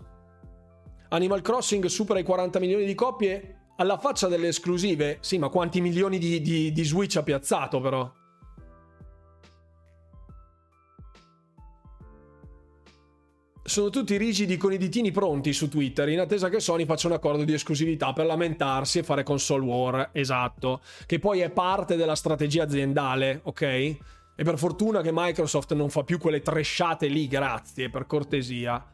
Animal 1.11 1.43
Crossing 1.43 1.85
supera 1.87 2.19
i 2.19 2.25
40 2.25 2.59
milioni 2.59 2.85
di 2.85 2.95
copie 2.95 3.57
alla 3.77 3.99
faccia 3.99 4.29
delle 4.29 4.49
esclusive. 4.49 5.19
Sì, 5.21 5.39
ma 5.39 5.49
quanti 5.49 5.81
milioni 5.81 6.19
di, 6.19 6.41
di, 6.41 6.73
di 6.73 6.85
Switch 6.85 7.17
ha 7.17 7.23
piazzato 7.23 7.81
però? 7.81 8.11
sono 13.69 13.91
tutti 13.91 14.17
rigidi 14.17 14.57
con 14.57 14.73
i 14.73 14.79
ditini 14.79 15.11
pronti 15.11 15.53
su 15.53 15.69
Twitter 15.69 16.09
in 16.09 16.21
attesa 16.21 16.49
che 16.49 16.59
Sony 16.59 16.87
faccia 16.87 17.07
un 17.07 17.13
accordo 17.13 17.45
di 17.45 17.53
esclusività 17.53 18.15
per 18.15 18.25
lamentarsi 18.25 18.99
e 18.99 19.03
fare 19.03 19.23
console 19.23 19.65
war, 19.65 20.09
esatto, 20.13 20.81
che 21.05 21.19
poi 21.19 21.41
è 21.41 21.51
parte 21.51 21.95
della 21.97 22.17
strategia 22.17 22.65
aziendale, 22.65 23.41
ok? 23.45 23.97
E 24.41 24.45
per 24.45 24.57
fortuna 24.57 25.01
che 25.01 25.11
Microsoft 25.13 25.75
non 25.75 25.91
fa 25.91 26.05
più 26.05 26.17
quelle 26.17 26.41
tresciate 26.41 27.09
lì, 27.09 27.27
grazie, 27.27 27.91
per 27.91 28.07
cortesia. 28.07 28.87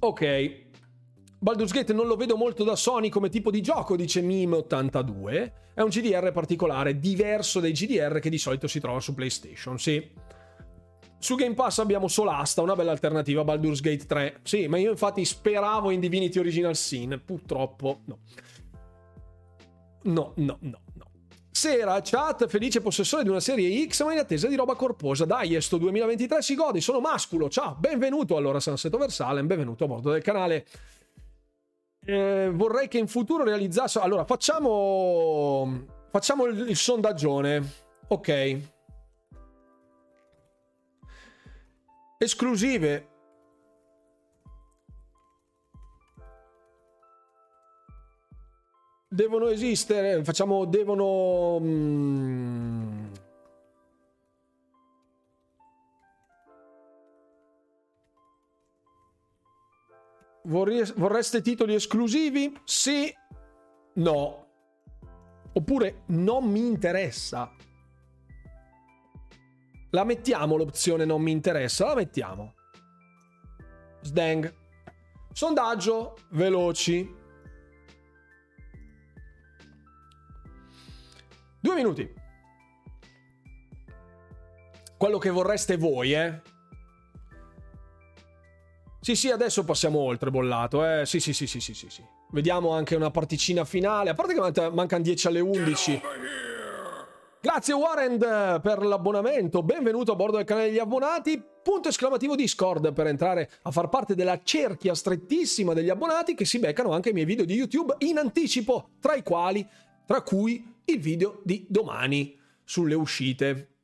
Ok. 0.00 0.64
Baldur's 1.38 1.72
Gate 1.72 1.94
non 1.94 2.06
lo 2.06 2.16
vedo 2.16 2.36
molto 2.36 2.64
da 2.64 2.76
Sony 2.76 3.08
come 3.08 3.30
tipo 3.30 3.50
di 3.50 3.62
gioco, 3.62 3.96
dice 3.96 4.20
Mime82. 4.20 5.52
È 5.72 5.80
un 5.80 5.88
GDR 5.88 6.32
particolare, 6.32 6.98
diverso 6.98 7.60
dai 7.60 7.72
GDR 7.72 8.18
che 8.18 8.28
di 8.28 8.36
solito 8.36 8.66
si 8.66 8.78
trova 8.78 9.00
su 9.00 9.14
PlayStation, 9.14 9.78
sì. 9.78 10.06
Su 11.18 11.34
Game 11.34 11.54
Pass 11.54 11.78
abbiamo 11.78 12.08
Solasta, 12.08 12.60
una 12.60 12.76
bella 12.76 12.90
alternativa 12.90 13.42
Baldur's 13.42 13.80
Gate 13.80 14.04
3. 14.04 14.40
Sì, 14.42 14.66
ma 14.66 14.76
io 14.76 14.90
infatti 14.90 15.24
speravo 15.24 15.90
in 15.90 16.00
Divinity 16.00 16.38
Original 16.38 16.76
Sin, 16.76 17.22
purtroppo 17.24 18.00
no. 18.04 18.18
No, 20.02 20.32
no, 20.36 20.58
no. 20.60 20.80
Sera, 21.60 22.00
chat, 22.00 22.46
felice 22.46 22.80
possessore 22.80 23.22
di 23.22 23.28
una 23.28 23.38
serie 23.38 23.86
X, 23.86 24.02
ma 24.02 24.14
in 24.14 24.18
attesa 24.18 24.48
di 24.48 24.56
roba 24.56 24.74
corposa. 24.74 25.26
Dai, 25.26 25.60
sto 25.60 25.76
2023 25.76 26.40
si 26.40 26.54
godi, 26.54 26.80
sono 26.80 27.00
masculo. 27.00 27.50
Ciao, 27.50 27.76
benvenuto 27.78 28.38
allora 28.38 28.60
Sunset 28.60 28.94
Over 28.94 29.10
Salem, 29.10 29.46
benvenuto 29.46 29.84
a 29.84 29.86
bordo 29.86 30.10
del 30.10 30.22
canale. 30.22 30.66
Eh, 32.02 32.50
vorrei 32.50 32.88
che 32.88 32.96
in 32.96 33.08
futuro 33.08 33.44
realizzasse... 33.44 33.98
Allora, 33.98 34.24
facciamo... 34.24 35.84
Facciamo 36.10 36.46
il, 36.46 36.70
il 36.70 36.76
sondaggione. 36.76 37.72
Ok. 38.08 38.58
Esclusive 42.16 43.09
devono 49.12 49.48
esistere, 49.48 50.22
facciamo, 50.22 50.64
devono... 50.64 51.58
Mm, 51.60 53.08
vorreste 60.42 61.42
titoli 61.42 61.74
esclusivi? 61.74 62.56
Sì, 62.64 63.12
no. 63.94 64.46
Oppure 65.52 66.02
non 66.06 66.44
mi 66.44 66.66
interessa. 66.66 67.52
La 69.90 70.04
mettiamo 70.04 70.56
l'opzione 70.56 71.04
non 71.04 71.20
mi 71.20 71.32
interessa, 71.32 71.86
la 71.86 71.94
mettiamo. 71.96 72.54
Sdang. 74.02 74.54
Sondaggio, 75.32 76.16
veloci. 76.30 77.18
Due 81.60 81.74
minuti. 81.74 82.10
Quello 84.96 85.18
che 85.18 85.30
vorreste 85.30 85.76
voi, 85.76 86.14
eh? 86.14 86.40
Sì, 89.00 89.14
sì, 89.14 89.30
adesso 89.30 89.64
passiamo 89.64 89.98
oltre, 89.98 90.30
bollato, 90.30 90.84
eh? 90.84 91.06
Sì, 91.06 91.20
sì, 91.20 91.32
sì, 91.32 91.46
sì, 91.46 91.60
sì, 91.60 91.74
sì, 91.74 91.88
sì. 91.88 92.04
Vediamo 92.32 92.72
anche 92.72 92.94
una 92.94 93.10
particina 93.10 93.64
finale. 93.64 94.10
A 94.10 94.14
parte 94.14 94.34
che 94.34 94.70
mancano 94.70 95.02
10 95.02 95.26
alle 95.26 95.40
11. 95.40 96.02
Grazie 97.42 97.72
Warren 97.72 98.18
per 98.62 98.82
l'abbonamento, 98.82 99.62
benvenuto 99.62 100.12
a 100.12 100.14
bordo 100.14 100.36
del 100.36 100.44
canale 100.44 100.66
degli 100.66 100.78
abbonati. 100.78 101.42
Punto 101.62 101.88
esclamativo 101.88 102.34
Discord 102.34 102.92
per 102.92 103.06
entrare 103.06 103.50
a 103.62 103.70
far 103.70 103.88
parte 103.88 104.14
della 104.14 104.42
cerchia 104.42 104.94
strettissima 104.94 105.72
degli 105.72 105.88
abbonati 105.88 106.34
che 106.34 106.44
si 106.44 106.58
beccano 106.58 106.92
anche 106.92 107.08
i 107.08 107.12
miei 107.14 107.24
video 107.24 107.46
di 107.46 107.54
YouTube 107.54 107.94
in 108.00 108.18
anticipo, 108.18 108.90
tra 109.00 109.14
i 109.14 109.22
quali, 109.22 109.66
tra 110.10 110.22
cui 110.22 110.74
il 110.86 110.98
video 110.98 111.40
di 111.44 111.66
domani 111.68 112.36
sulle 112.64 112.96
uscite, 112.96 113.74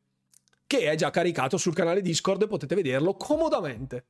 che 0.66 0.90
è 0.90 0.97
già 0.97 1.11
caricato 1.11 1.57
sul 1.57 1.73
canale 1.73 2.03
Discord 2.03 2.43
e 2.43 2.47
potete 2.48 2.74
vederlo 2.74 3.15
comodamente. 3.15 4.07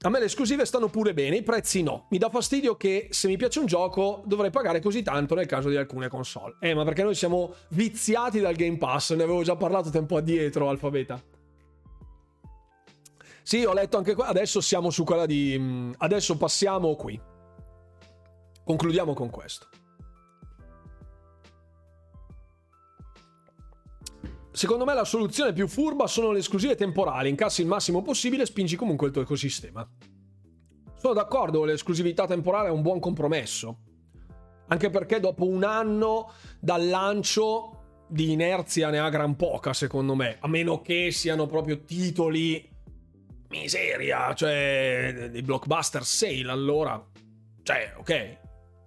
A 0.00 0.08
me 0.08 0.20
le 0.20 0.24
esclusive 0.24 0.64
stanno 0.64 0.88
pure 0.88 1.12
bene, 1.12 1.36
i 1.36 1.42
prezzi 1.42 1.82
no. 1.82 2.06
Mi 2.08 2.16
dà 2.16 2.30
fastidio 2.30 2.78
che 2.78 3.08
se 3.10 3.28
mi 3.28 3.36
piace 3.36 3.58
un 3.58 3.66
gioco 3.66 4.22
dovrei 4.24 4.48
pagare 4.48 4.80
così 4.80 5.02
tanto 5.02 5.34
nel 5.34 5.44
caso 5.44 5.68
di 5.68 5.76
alcune 5.76 6.08
console. 6.08 6.56
Eh, 6.58 6.72
ma 6.72 6.84
perché 6.84 7.02
noi 7.02 7.14
siamo 7.14 7.52
viziati 7.68 8.40
dal 8.40 8.54
Game 8.54 8.78
Pass, 8.78 9.12
ne 9.12 9.22
avevo 9.22 9.42
già 9.42 9.56
parlato 9.56 9.90
tempo 9.90 10.16
addietro, 10.16 10.70
Alfabeta. 10.70 11.22
Sì, 13.42 13.64
ho 13.66 13.74
letto 13.74 13.98
anche 13.98 14.14
qua, 14.14 14.28
adesso 14.28 14.62
siamo 14.62 14.88
su 14.88 15.04
quella 15.04 15.26
di... 15.26 15.54
Mm, 15.58 15.92
adesso 15.98 16.38
passiamo 16.38 16.96
qui. 16.96 17.20
Concludiamo 18.64 19.14
con 19.14 19.30
questo. 19.30 19.68
Secondo 24.52 24.84
me 24.84 24.92
la 24.92 25.04
soluzione 25.04 25.52
più 25.52 25.66
furba 25.66 26.06
sono 26.06 26.30
le 26.30 26.40
esclusive 26.40 26.74
temporali, 26.74 27.30
incassi 27.30 27.62
il 27.62 27.66
massimo 27.66 28.02
possibile 28.02 28.42
e 28.42 28.46
spingi 28.46 28.76
comunque 28.76 29.06
il 29.06 29.12
tuo 29.12 29.22
ecosistema. 29.22 29.88
Sono 30.94 31.14
d'accordo, 31.14 31.64
l'esclusività 31.64 32.26
temporale 32.26 32.68
è 32.68 32.70
un 32.70 32.82
buon 32.82 33.00
compromesso. 33.00 33.78
Anche 34.68 34.90
perché 34.90 35.20
dopo 35.20 35.46
un 35.46 35.64
anno 35.64 36.32
dal 36.60 36.86
lancio 36.86 38.04
di 38.08 38.32
inerzia 38.32 38.90
ne 38.90 38.98
ha 38.98 39.08
gran 39.08 39.36
poca, 39.36 39.72
secondo 39.72 40.14
me. 40.14 40.36
A 40.40 40.48
meno 40.48 40.82
che 40.82 41.10
siano 41.10 41.46
proprio 41.46 41.82
titoli 41.82 42.70
miseria, 43.48 44.34
cioè 44.34 45.28
dei 45.30 45.42
blockbuster 45.42 46.04
sale, 46.04 46.50
allora. 46.50 47.02
Cioè, 47.62 47.94
ok. 47.96 48.41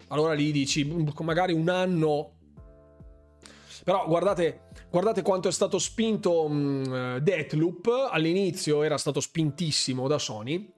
Allora 0.10 0.34
lì 0.34 0.52
dici, 0.52 0.84
magari 1.22 1.54
un 1.54 1.70
anno. 1.70 2.32
Però 3.84 4.06
guardate, 4.08 4.66
Guardate 4.96 5.24
quanto 5.24 5.50
è 5.50 5.52
stato 5.52 5.78
spinto 5.78 6.46
um, 6.46 7.18
Deathloop, 7.18 8.08
all'inizio 8.12 8.82
era 8.82 8.98
stato 8.98 9.20
spintissimo 9.20 10.08
da 10.08 10.18
Sony, 10.18 10.72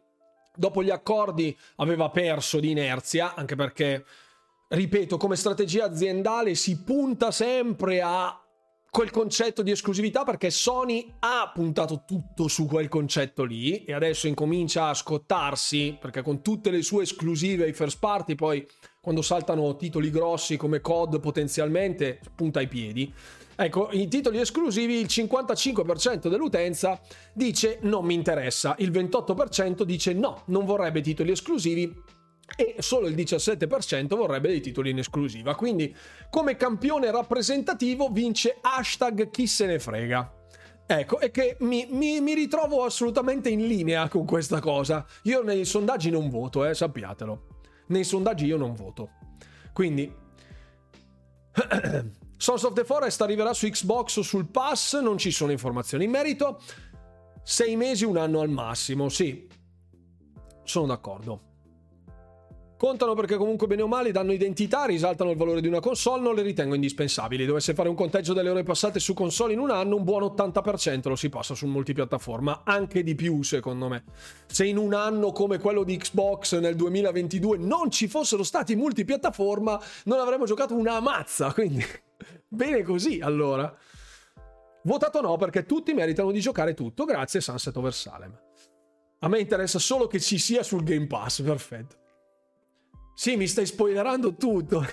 dopo 0.55 0.81
gli 0.81 0.89
accordi 0.89 1.55
aveva 1.75 2.09
perso 2.09 2.59
di 2.59 2.71
inerzia, 2.71 3.35
anche 3.35 3.55
perché, 3.55 4.03
ripeto, 4.69 5.17
come 5.17 5.35
strategia 5.35 5.85
aziendale 5.85 6.55
si 6.55 6.81
punta 6.81 7.29
sempre 7.29 8.01
a 8.01 8.41
quel 8.89 9.11
concetto 9.11 9.61
di 9.61 9.69
esclusività 9.69 10.23
perché 10.23 10.49
Sony 10.49 11.13
ha 11.19 11.51
puntato 11.53 12.03
tutto 12.07 12.47
su 12.47 12.65
quel 12.65 12.87
concetto 12.87 13.43
lì 13.43 13.83
e 13.83 13.93
adesso 13.93 14.25
incomincia 14.25 14.87
a 14.87 14.95
scottarsi 14.95 15.95
perché 16.01 16.23
con 16.23 16.41
tutte 16.41 16.71
le 16.71 16.81
sue 16.81 17.03
esclusive 17.03 17.65
ai 17.65 17.73
first 17.73 17.99
party 17.99 18.33
poi 18.33 18.67
quando 19.07 19.23
saltano 19.23 19.77
titoli 19.77 20.11
grossi 20.11 20.57
come 20.57 20.81
COD 20.81 21.21
potenzialmente 21.21 22.19
punta 22.35 22.59
ai 22.59 22.67
piedi 22.67 23.13
Ecco, 23.59 23.87
i 23.93 24.09
titoli 24.09 24.39
esclusivi 24.39 24.99
il 24.99 25.07
55% 25.09 26.27
dell'utenza 26.27 26.99
dice 27.33 27.79
non 27.83 28.05
mi 28.05 28.13
interessa, 28.13 28.75
il 28.79 28.91
28% 28.91 29.83
dice 29.83 30.13
no, 30.13 30.43
non 30.47 30.65
vorrebbe 30.65 31.01
titoli 31.01 31.31
esclusivi 31.31 31.91
e 32.55 32.75
solo 32.79 33.07
il 33.07 33.15
17% 33.15 34.15
vorrebbe 34.15 34.49
dei 34.49 34.61
titoli 34.61 34.91
in 34.91 34.99
esclusiva. 34.99 35.55
Quindi 35.55 35.95
come 36.29 36.55
campione 36.55 37.09
rappresentativo 37.09 38.09
vince 38.09 38.57
hashtag 38.61 39.31
chi 39.31 39.47
se 39.47 39.65
ne 39.65 39.79
frega. 39.79 40.33
Ecco, 40.85 41.19
e 41.19 41.31
che 41.31 41.55
mi, 41.61 41.87
mi, 41.89 42.19
mi, 42.21 42.35
ritrovo 42.35 42.83
assolutamente 42.83 43.49
in 43.49 43.65
linea 43.65 44.07
con 44.07 44.25
questa 44.25 44.59
cosa. 44.59 45.03
Io 45.23 45.41
nei 45.41 45.65
sondaggi 45.65 46.11
non 46.11 46.29
voto, 46.29 46.63
eh, 46.63 46.75
sappiatelo. 46.75 47.56
Nei 47.87 48.03
sondaggi 48.03 48.45
io 48.45 48.57
non 48.57 48.73
voto. 48.73 49.09
Quindi... 49.73 50.13
Sons 52.39 52.63
of 52.63 52.73
the 52.73 52.83
Forest 52.83 53.19
arriverà 53.21 53.51
su 53.53 53.67
Xbox 53.67 54.17
o 54.17 54.21
sul 54.21 54.45
Pass, 54.45 54.99
non 54.99 55.17
ci 55.17 55.31
sono 55.31 55.51
informazioni 55.51 56.03
in 56.03 56.11
merito. 56.11 56.61
Sei 57.43 57.75
mesi, 57.75 58.05
un 58.05 58.17
anno 58.17 58.41
al 58.41 58.49
massimo, 58.49 59.09
sì. 59.09 59.47
Sono 60.63 60.85
d'accordo. 60.85 61.46
Contano 62.77 63.15
perché 63.15 63.37
comunque 63.37 63.65
bene 63.65 63.81
o 63.81 63.87
male 63.87 64.11
danno 64.11 64.31
identità, 64.31 64.85
risaltano 64.85 65.31
il 65.31 65.37
valore 65.37 65.61
di 65.61 65.67
una 65.67 65.79
console, 65.79 66.21
non 66.21 66.35
le 66.35 66.43
ritengo 66.43 66.75
indispensabili. 66.75 67.43
Dovesse 67.47 67.73
fare 67.73 67.89
un 67.89 67.95
conteggio 67.95 68.33
delle 68.33 68.51
ore 68.51 68.61
passate 68.61 68.99
su 68.99 69.15
console 69.15 69.53
in 69.53 69.59
un 69.59 69.71
anno, 69.71 69.95
un 69.95 70.03
buon 70.03 70.21
80% 70.21 71.09
lo 71.09 71.15
si 71.15 71.29
passa 71.29 71.55
su 71.55 71.65
multipiattaforma, 71.65 72.61
anche 72.63 73.01
di 73.01 73.15
più 73.15 73.41
secondo 73.41 73.87
me. 73.87 74.03
Se 74.45 74.63
in 74.63 74.77
un 74.77 74.93
anno 74.93 75.31
come 75.31 75.57
quello 75.57 75.83
di 75.83 75.97
Xbox 75.97 76.59
nel 76.59 76.75
2022 76.75 77.57
non 77.57 77.89
ci 77.89 78.07
fossero 78.07 78.43
stati 78.43 78.75
multipiattaforma, 78.75 79.81
non 80.03 80.19
avremmo 80.19 80.45
giocato 80.45 80.75
una 80.75 80.99
mazza, 80.99 81.51
quindi 81.57 81.83
bene 82.47 82.83
così 82.83 83.19
allora. 83.21 83.75
Votato 84.83 85.19
no 85.19 85.35
perché 85.37 85.65
tutti 85.65 85.93
meritano 85.95 86.29
di 86.29 86.39
giocare 86.39 86.75
tutto, 86.75 87.05
grazie 87.05 87.41
Sunset 87.41 87.75
Over 87.75 87.93
Salem. 87.93 88.39
A 89.21 89.27
me 89.29 89.39
interessa 89.39 89.79
solo 89.79 90.05
che 90.05 90.19
ci 90.19 90.37
sia 90.37 90.61
sul 90.61 90.83
Game 90.83 91.07
Pass, 91.07 91.41
perfetto. 91.41 92.05
Sì, 93.19 93.35
mi 93.35 93.47
stai 93.47 93.65
spoilerando 93.65 94.35
tutto. 94.35 94.85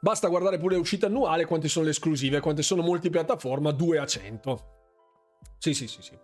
Basta 0.00 0.28
guardare 0.28 0.56
pure 0.56 0.76
le 0.76 0.80
uscite 0.80 1.04
annuali, 1.04 1.44
quante 1.44 1.68
sono 1.68 1.84
le 1.84 1.90
esclusive, 1.90 2.40
quante 2.40 2.62
sono 2.62 2.80
multipiattaforma, 2.80 3.70
2 3.70 3.98
a 3.98 4.06
100. 4.06 4.64
Sì, 5.58 5.74
sì, 5.74 5.86
sì, 5.86 6.00
sì. 6.00 6.18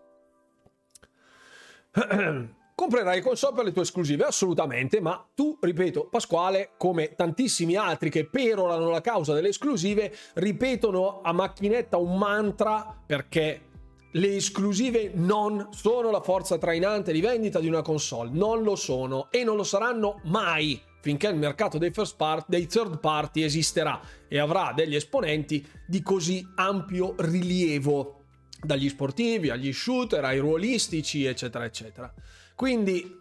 Comprerai 2.74 3.20
console 3.20 3.54
per 3.54 3.64
le 3.64 3.72
tue 3.72 3.82
esclusive? 3.82 4.24
Assolutamente, 4.24 5.02
ma 5.02 5.22
tu, 5.34 5.58
ripeto, 5.60 6.08
Pasquale, 6.08 6.70
come 6.78 7.14
tantissimi 7.14 7.76
altri 7.76 8.08
che 8.08 8.24
perorano 8.26 8.88
la 8.88 9.02
causa 9.02 9.34
delle 9.34 9.48
esclusive, 9.48 10.10
ripetono 10.36 11.20
a 11.20 11.32
macchinetta 11.32 11.98
un 11.98 12.16
mantra 12.16 12.98
perché 13.04 13.72
le 14.16 14.36
esclusive 14.36 15.10
non 15.14 15.68
sono 15.72 16.10
la 16.10 16.20
forza 16.20 16.58
trainante 16.58 17.12
di 17.12 17.20
vendita 17.20 17.58
di 17.58 17.68
una 17.68 17.82
console, 17.82 18.30
non 18.32 18.62
lo 18.62 18.76
sono 18.76 19.28
e 19.30 19.42
non 19.42 19.56
lo 19.56 19.64
saranno 19.64 20.20
mai 20.24 20.80
finché 21.00 21.28
il 21.28 21.36
mercato 21.36 21.78
dei 21.78 21.92
part, 22.16 22.46
dei 22.48 22.66
third 22.66 22.98
party 22.98 23.42
esisterà 23.42 24.00
e 24.26 24.38
avrà 24.38 24.72
degli 24.74 24.94
esponenti 24.94 25.66
di 25.86 26.00
così 26.02 26.46
ampio 26.54 27.14
rilievo, 27.18 28.22
dagli 28.62 28.88
sportivi 28.88 29.50
agli 29.50 29.70
shooter 29.70 30.24
ai 30.24 30.38
ruolistici, 30.38 31.26
eccetera, 31.26 31.64
eccetera. 31.64 32.10
Quindi 32.54 33.20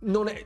non 0.00 0.26
è 0.26 0.44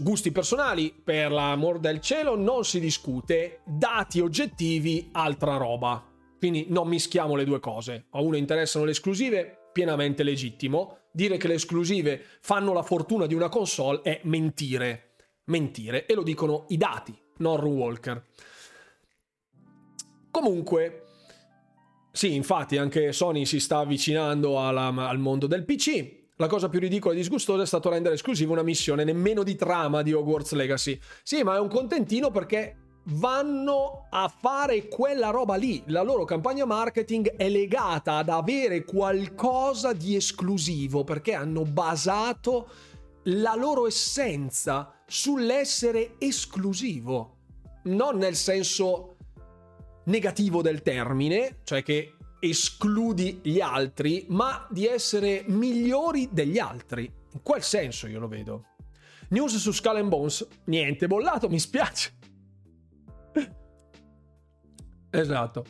gusti 0.00 0.32
personali, 0.32 0.92
per 0.92 1.30
l'amor 1.30 1.78
del 1.78 2.00
cielo, 2.00 2.34
non 2.36 2.64
si 2.64 2.80
discute, 2.80 3.60
dati 3.64 4.18
oggettivi, 4.18 5.10
altra 5.12 5.56
roba. 5.58 6.09
Quindi 6.40 6.64
non 6.70 6.88
mischiamo 6.88 7.34
le 7.34 7.44
due 7.44 7.60
cose. 7.60 8.06
A 8.12 8.22
uno 8.22 8.34
interessano 8.34 8.86
le 8.86 8.92
esclusive, 8.92 9.68
pienamente 9.74 10.22
legittimo. 10.22 11.00
Dire 11.12 11.36
che 11.36 11.48
le 11.48 11.54
esclusive 11.54 12.18
fanno 12.40 12.72
la 12.72 12.82
fortuna 12.82 13.26
di 13.26 13.34
una 13.34 13.50
console 13.50 14.00
è 14.00 14.20
mentire. 14.24 15.16
Mentire. 15.44 16.06
E 16.06 16.14
lo 16.14 16.22
dicono 16.22 16.64
i 16.68 16.78
dati, 16.78 17.14
non 17.36 17.58
Ron 17.58 17.74
Walker. 17.74 18.24
Comunque, 20.30 21.02
sì, 22.10 22.34
infatti 22.34 22.78
anche 22.78 23.12
Sony 23.12 23.44
si 23.44 23.60
sta 23.60 23.80
avvicinando 23.80 24.66
alla, 24.66 24.86
al 24.86 25.18
mondo 25.18 25.46
del 25.46 25.66
PC. 25.66 26.20
La 26.36 26.46
cosa 26.46 26.70
più 26.70 26.80
ridicola 26.80 27.12
e 27.12 27.18
disgustosa 27.18 27.64
è 27.64 27.66
stato 27.66 27.90
rendere 27.90 28.14
esclusiva 28.14 28.52
una 28.52 28.62
missione 28.62 29.04
nemmeno 29.04 29.42
di 29.42 29.56
trama 29.56 30.00
di 30.00 30.14
Hogwarts 30.14 30.52
Legacy. 30.52 30.98
Sì, 31.22 31.42
ma 31.42 31.56
è 31.56 31.60
un 31.60 31.68
contentino 31.68 32.30
perché 32.30 32.76
vanno 33.10 34.06
a 34.10 34.28
fare 34.28 34.88
quella 34.88 35.30
roba 35.30 35.56
lì. 35.56 35.82
La 35.86 36.02
loro 36.02 36.24
campagna 36.24 36.64
marketing 36.64 37.36
è 37.36 37.48
legata 37.48 38.16
ad 38.16 38.28
avere 38.28 38.84
qualcosa 38.84 39.92
di 39.92 40.16
esclusivo 40.16 41.04
perché 41.04 41.34
hanno 41.34 41.64
basato 41.64 42.68
la 43.24 43.54
loro 43.54 43.86
essenza 43.86 44.92
sull'essere 45.06 46.14
esclusivo. 46.18 47.36
Non 47.84 48.18
nel 48.18 48.36
senso 48.36 49.16
negativo 50.04 50.62
del 50.62 50.82
termine, 50.82 51.58
cioè 51.64 51.82
che 51.82 52.14
escludi 52.40 53.40
gli 53.42 53.60
altri, 53.60 54.24
ma 54.28 54.66
di 54.70 54.86
essere 54.86 55.44
migliori 55.46 56.28
degli 56.30 56.58
altri. 56.58 57.10
In 57.32 57.42
quel 57.42 57.62
senso 57.62 58.06
io 58.06 58.18
lo 58.18 58.28
vedo. 58.28 58.64
News 59.30 59.56
su 59.56 59.70
Skull 59.70 60.08
Bones, 60.08 60.46
niente 60.64 61.06
bollato, 61.06 61.48
mi 61.48 61.60
spiace. 61.60 62.18
Esatto. 65.10 65.64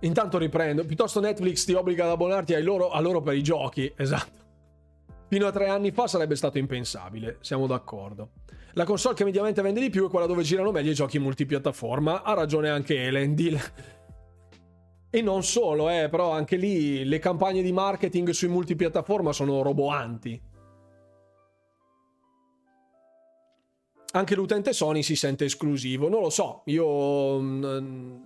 Intanto 0.00 0.38
riprendo. 0.38 0.84
Piuttosto 0.84 1.20
Netflix 1.20 1.64
ti 1.64 1.72
obbliga 1.72 2.04
ad 2.04 2.10
abbonarti 2.10 2.60
loro, 2.62 2.90
a 2.90 3.00
loro 3.00 3.20
per 3.20 3.34
i 3.34 3.42
giochi. 3.42 3.92
Esatto. 3.96 4.42
Fino 5.28 5.46
a 5.46 5.50
tre 5.52 5.68
anni 5.68 5.90
fa 5.90 6.06
sarebbe 6.06 6.36
stato 6.36 6.58
impensabile, 6.58 7.38
siamo 7.40 7.66
d'accordo. 7.66 8.30
La 8.74 8.84
console 8.84 9.14
che 9.14 9.24
mediamente 9.24 9.62
vende 9.62 9.80
di 9.80 9.90
più 9.90 10.06
è 10.06 10.10
quella 10.10 10.26
dove 10.26 10.42
girano 10.42 10.70
meglio 10.70 10.90
i 10.90 10.94
giochi 10.94 11.18
multipiattaforma. 11.18 12.22
Ha 12.22 12.34
ragione 12.34 12.68
anche 12.68 13.06
Elendil. 13.06 13.58
E 15.10 15.22
non 15.22 15.42
solo, 15.42 15.90
eh, 15.90 16.08
però 16.08 16.32
anche 16.32 16.56
lì 16.56 17.04
le 17.04 17.18
campagne 17.18 17.62
di 17.62 17.72
marketing 17.72 18.30
sui 18.30 18.48
multipiattaforma 18.48 19.32
sono 19.32 19.62
roboanti. 19.62 20.40
Anche 24.12 24.34
l'utente 24.34 24.72
Sony 24.72 25.02
si 25.02 25.16
sente 25.16 25.44
esclusivo, 25.44 26.08
non 26.08 26.20
lo 26.20 26.30
so, 26.30 26.62
io 26.66 27.38
mh, 27.40 27.66
mm, 27.66 28.22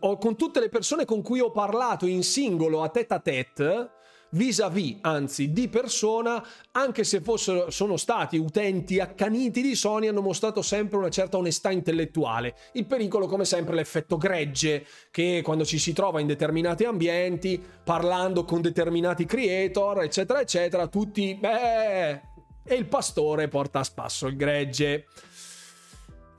ho, 0.00 0.18
con 0.18 0.36
tutte 0.36 0.60
le 0.60 0.68
persone 0.68 1.04
con 1.04 1.22
cui 1.22 1.40
ho 1.40 1.50
parlato 1.50 2.06
in 2.06 2.22
singolo 2.22 2.82
a 2.82 2.88
tête 2.88 3.14
a 3.14 3.20
tête, 3.20 3.90
vis-à-vis, 4.32 4.98
anzi 5.02 5.52
di 5.52 5.68
persona, 5.68 6.42
anche 6.72 7.04
se 7.04 7.20
fossero, 7.20 7.70
sono 7.70 7.96
stati 7.96 8.38
utenti 8.38 8.98
accaniti 8.98 9.60
di 9.60 9.74
Sony, 9.74 10.08
hanno 10.08 10.22
mostrato 10.22 10.62
sempre 10.62 10.98
una 10.98 11.10
certa 11.10 11.36
onestà 11.36 11.70
intellettuale. 11.70 12.54
Il 12.72 12.86
pericolo, 12.86 13.26
come 13.26 13.44
sempre, 13.44 13.74
l'effetto 13.74 14.16
gregge, 14.16 14.86
che 15.10 15.42
quando 15.42 15.64
ci 15.64 15.78
si 15.78 15.92
trova 15.92 16.20
in 16.20 16.26
determinati 16.26 16.84
ambienti, 16.84 17.62
parlando 17.84 18.44
con 18.44 18.60
determinati 18.60 19.26
creator, 19.26 20.02
eccetera, 20.02 20.40
eccetera, 20.40 20.86
tutti, 20.86 21.34
beh... 21.34 22.30
E 22.64 22.76
il 22.76 22.86
pastore 22.86 23.48
porta 23.48 23.80
a 23.80 23.84
spasso 23.84 24.28
il 24.28 24.36
gregge. 24.36 25.06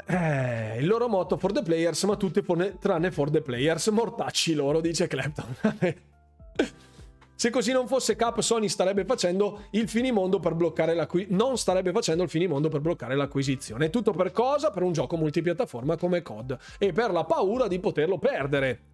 Eh, 0.05 0.79
il 0.79 0.87
loro 0.87 1.07
motto 1.07 1.37
for 1.37 1.51
the 1.51 1.61
players, 1.61 2.03
ma 2.03 2.15
tutte 2.15 2.43
tranne 2.79 3.11
for 3.11 3.29
the 3.29 3.41
players. 3.41 3.87
Mortacci 3.87 4.53
loro, 4.53 4.81
dice 4.81 5.07
Clapton. 5.07 5.55
Se 7.35 7.49
così 7.49 7.71
non 7.71 7.87
fosse 7.87 8.15
Cap, 8.15 8.39
Sony 8.39 8.69
starebbe 8.69 9.03
facendo 9.05 9.63
il 9.71 9.89
finimondo 9.89 10.39
per 10.39 10.53
bloccare 10.53 10.93
l'acquisizione. 10.93 11.43
Non 11.43 11.57
starebbe 11.57 11.91
facendo 11.91 12.23
il 12.23 12.29
finimondo 12.29 12.69
per 12.69 12.79
bloccare 12.79 13.15
l'acquisizione. 13.15 13.89
Tutto 13.89 14.11
per 14.11 14.31
cosa? 14.31 14.69
Per 14.69 14.81
un 14.81 14.93
gioco 14.93 15.17
multipiattaforma 15.17 15.97
come 15.97 16.21
COD 16.21 16.57
e 16.77 16.93
per 16.93 17.11
la 17.11 17.25
paura 17.25 17.67
di 17.67 17.79
poterlo 17.79 18.17
perdere. 18.17 18.91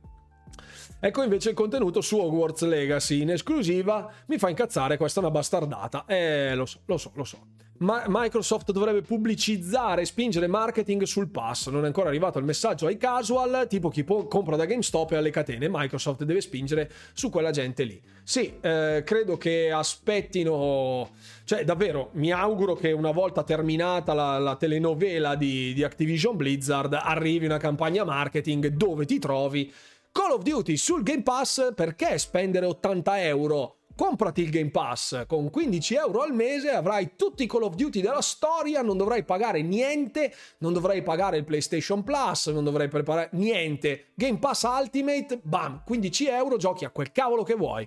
Ecco 1.00 1.24
invece 1.24 1.50
il 1.50 1.56
contenuto 1.56 2.02
su 2.02 2.18
Hogwarts 2.18 2.64
Legacy 2.64 3.22
in 3.22 3.30
esclusiva. 3.30 4.12
Mi 4.28 4.38
fa 4.38 4.50
incazzare, 4.50 4.98
questa 4.98 5.20
è 5.20 5.24
una 5.24 5.32
bastardata. 5.32 6.06
Eh, 6.08 6.56
lo 6.56 6.66
so, 6.66 6.80
lo 6.86 6.98
so, 6.98 7.12
lo 7.14 7.24
so. 7.24 7.38
Ma 7.80 8.04
Microsoft 8.08 8.72
dovrebbe 8.72 9.02
pubblicizzare 9.02 10.02
e 10.02 10.06
spingere 10.06 10.48
marketing 10.48 11.04
sul 11.04 11.30
pass. 11.30 11.70
Non 11.70 11.84
è 11.84 11.88
ancora 11.88 12.10
arrivato 12.10 12.38
il 12.38 12.44
messaggio 12.44 12.88
ai 12.88 12.98
casual, 12.98 13.68
tipo 13.70 13.88
chi 13.90 14.04
po- 14.04 14.28
compra 14.28 14.58
da 14.58 14.66
GameStop 14.66 15.14
e 15.14 15.16
alle 15.16 15.30
catene. 15.30 15.68
Microsoft 15.70 16.24
deve 16.24 16.42
spingere 16.42 16.92
su 17.14 17.30
quella 17.30 17.52
gente 17.52 17.84
lì. 17.84 18.02
Sì, 18.24 18.54
eh, 18.60 19.04
credo 19.06 19.38
che 19.38 19.72
aspettino. 19.72 21.10
Cioè, 21.46 21.64
davvero, 21.64 22.10
mi 22.14 22.32
auguro 22.32 22.76
che 22.76 22.92
una 22.92 23.12
volta 23.12 23.44
terminata 23.44 24.14
la, 24.14 24.38
la 24.40 24.56
telenovela 24.56 25.36
di, 25.36 25.74
di 25.74 25.84
Activision 25.84 26.36
Blizzard 26.36 26.94
arrivi 26.94 27.46
una 27.46 27.58
campagna 27.58 28.04
marketing 28.04 28.68
dove 28.68 29.06
ti 29.06 29.20
trovi 29.20 29.72
Call 30.12 30.32
of 30.32 30.44
Duty 30.44 30.76
sul 30.76 31.02
Game 31.02 31.24
Pass. 31.24 31.74
Perché 31.74 32.18
spendere 32.18 32.66
80 32.66 33.24
euro? 33.24 33.79
Comprati 34.00 34.42
il 34.42 34.50
Game 34.50 34.70
Pass 34.70 35.26
con 35.28 35.50
15 35.50 35.96
euro 35.96 36.22
al 36.22 36.34
mese, 36.34 36.70
avrai 36.70 37.18
tutti 37.18 37.44
i 37.44 37.48
Call 37.48 37.64
of 37.64 37.76
Duty 37.76 38.00
della 38.00 38.22
storia, 38.22 38.82
non 38.82 38.96
dovrai 38.96 39.26
pagare 39.26 39.62
niente, 39.62 40.34
non 40.60 40.72
dovrai 40.72 41.04
pagare 41.04 41.36
il 41.36 41.44
PlayStation 41.44 42.02
Plus, 42.02 42.48
non 42.48 42.64
dovrai 42.64 42.88
preparare 42.88 43.28
niente. 43.34 44.12
Game 44.14 44.40
Pass 44.40 44.64
Ultimate, 44.64 45.42
bam, 45.44 45.82
15 45.84 46.28
euro, 46.30 46.56
giochi 46.56 46.86
a 46.86 46.92
quel 46.92 47.12
cavolo 47.12 47.44
che 47.44 47.56
vuoi. 47.56 47.86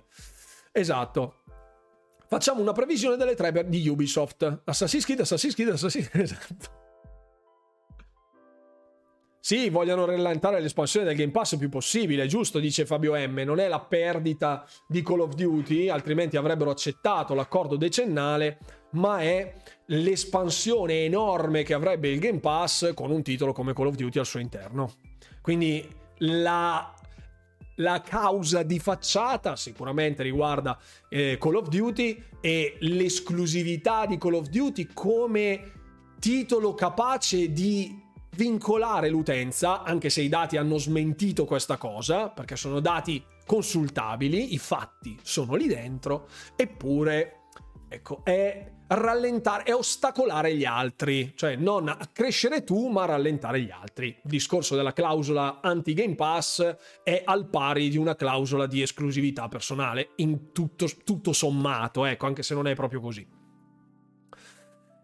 Esatto. 0.71 1.37
Facciamo 2.27 2.61
una 2.61 2.73
previsione 2.73 3.17
delle 3.17 3.33
tre 3.33 3.67
di 3.67 3.87
Ubisoft. 3.87 4.61
Assassin's 4.65 5.05
Creed, 5.05 5.21
Assassin's 5.21 5.55
Creed, 5.55 5.69
Assassin's 5.69 6.09
Creed, 6.09 6.25
esatto. 6.29 6.82
Sì, 9.45 9.67
vogliono 9.67 10.05
rallentare 10.05 10.61
l'espansione 10.61 11.05
del 11.05 11.17
Game 11.17 11.33
Pass 11.33 11.51
il 11.51 11.57
più 11.59 11.67
possibile, 11.67 12.27
giusto, 12.27 12.59
dice 12.59 12.85
Fabio 12.85 13.13
M. 13.13 13.41
Non 13.43 13.59
è 13.59 13.67
la 13.67 13.81
perdita 13.81 14.65
di 14.87 15.01
Call 15.01 15.19
of 15.19 15.33
Duty, 15.33 15.89
altrimenti 15.89 16.37
avrebbero 16.37 16.69
accettato 16.69 17.33
l'accordo 17.33 17.75
decennale, 17.75 18.57
ma 18.91 19.19
è 19.19 19.53
l'espansione 19.87 21.03
enorme 21.03 21.63
che 21.63 21.73
avrebbe 21.73 22.07
il 22.07 22.19
Game 22.19 22.39
Pass 22.39 22.93
con 22.93 23.11
un 23.11 23.21
titolo 23.21 23.51
come 23.51 23.73
Call 23.73 23.87
of 23.87 23.95
Duty 23.95 24.17
al 24.17 24.25
suo 24.25 24.39
interno. 24.39 24.93
Quindi 25.41 25.85
la, 26.19 26.93
la 27.75 28.01
causa 28.01 28.63
di 28.63 28.79
facciata 28.79 29.57
sicuramente 29.57 30.23
riguarda 30.23 30.79
eh, 31.09 31.37
Call 31.37 31.55
of 31.55 31.67
Duty 31.67 32.23
e 32.39 32.77
l'esclusività 32.79 34.05
di 34.05 34.17
Call 34.17 34.35
of 34.35 34.47
Duty 34.47 34.87
come 34.93 35.71
titolo 36.17 36.73
capace 36.75 37.51
di 37.51 38.02
vincolare 38.35 39.09
l'utenza, 39.09 39.83
anche 39.83 40.09
se 40.09 40.21
i 40.21 40.29
dati 40.29 40.57
hanno 40.57 40.77
smentito 40.77 41.45
questa 41.45 41.77
cosa, 41.77 42.29
perché 42.29 42.55
sono 42.55 42.79
dati 42.79 43.23
consultabili, 43.45 44.53
i 44.53 44.57
fatti 44.57 45.17
sono 45.21 45.55
lì 45.55 45.67
dentro, 45.67 46.27
eppure, 46.55 47.47
ecco, 47.89 48.21
è 48.23 48.71
rallentare, 48.87 49.63
è 49.63 49.73
ostacolare 49.73 50.55
gli 50.55 50.65
altri, 50.65 51.33
cioè 51.35 51.55
non 51.55 51.95
crescere 52.11 52.63
tu, 52.63 52.89
ma 52.89 53.05
rallentare 53.05 53.61
gli 53.61 53.71
altri. 53.71 54.07
Il 54.07 54.21
discorso 54.29 54.75
della 54.75 54.93
clausola 54.93 55.59
anti-Game 55.61 56.15
Pass 56.15 56.75
è 57.03 57.21
al 57.25 57.49
pari 57.49 57.89
di 57.89 57.97
una 57.97 58.15
clausola 58.15 58.67
di 58.67 58.81
esclusività 58.81 59.47
personale, 59.47 60.09
in 60.17 60.51
tutto, 60.51 60.87
tutto 61.03 61.33
sommato, 61.33 62.05
ecco, 62.05 62.25
anche 62.25 62.43
se 62.43 62.53
non 62.53 62.67
è 62.67 62.75
proprio 62.75 62.99
così. 62.99 63.32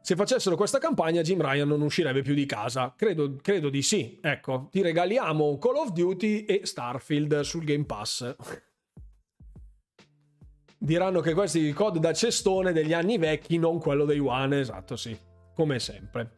Se 0.01 0.15
facessero 0.15 0.55
questa 0.55 0.80
campagna, 0.80 1.21
Jim 1.21 1.41
Ryan 1.41 1.67
non 1.67 1.81
uscirebbe 1.81 2.21
più 2.21 2.34
di 2.34 2.45
casa. 2.45 2.93
Credo, 2.97 3.35
credo 3.41 3.69
di 3.69 3.81
sì. 3.81 4.19
Ecco, 4.21 4.67
ti 4.71 4.81
regaliamo 4.81 5.57
Call 5.57 5.76
of 5.76 5.91
Duty 5.91 6.45
e 6.45 6.61
Starfield 6.63 7.41
sul 7.41 7.63
Game 7.63 7.85
Pass. 7.85 8.35
Diranno 10.77 11.19
che 11.19 11.34
questi 11.34 11.59
il 11.59 11.73
code 11.73 11.99
da 11.99 12.13
cestone 12.13 12.71
degli 12.71 12.93
anni 12.93 13.17
vecchi, 13.17 13.57
non 13.57 13.80
quello 13.80 14.05
dei 14.05 14.19
One, 14.19 14.61
esatto, 14.61 14.95
sì. 14.95 15.15
Come 15.53 15.77
sempre. 15.80 16.38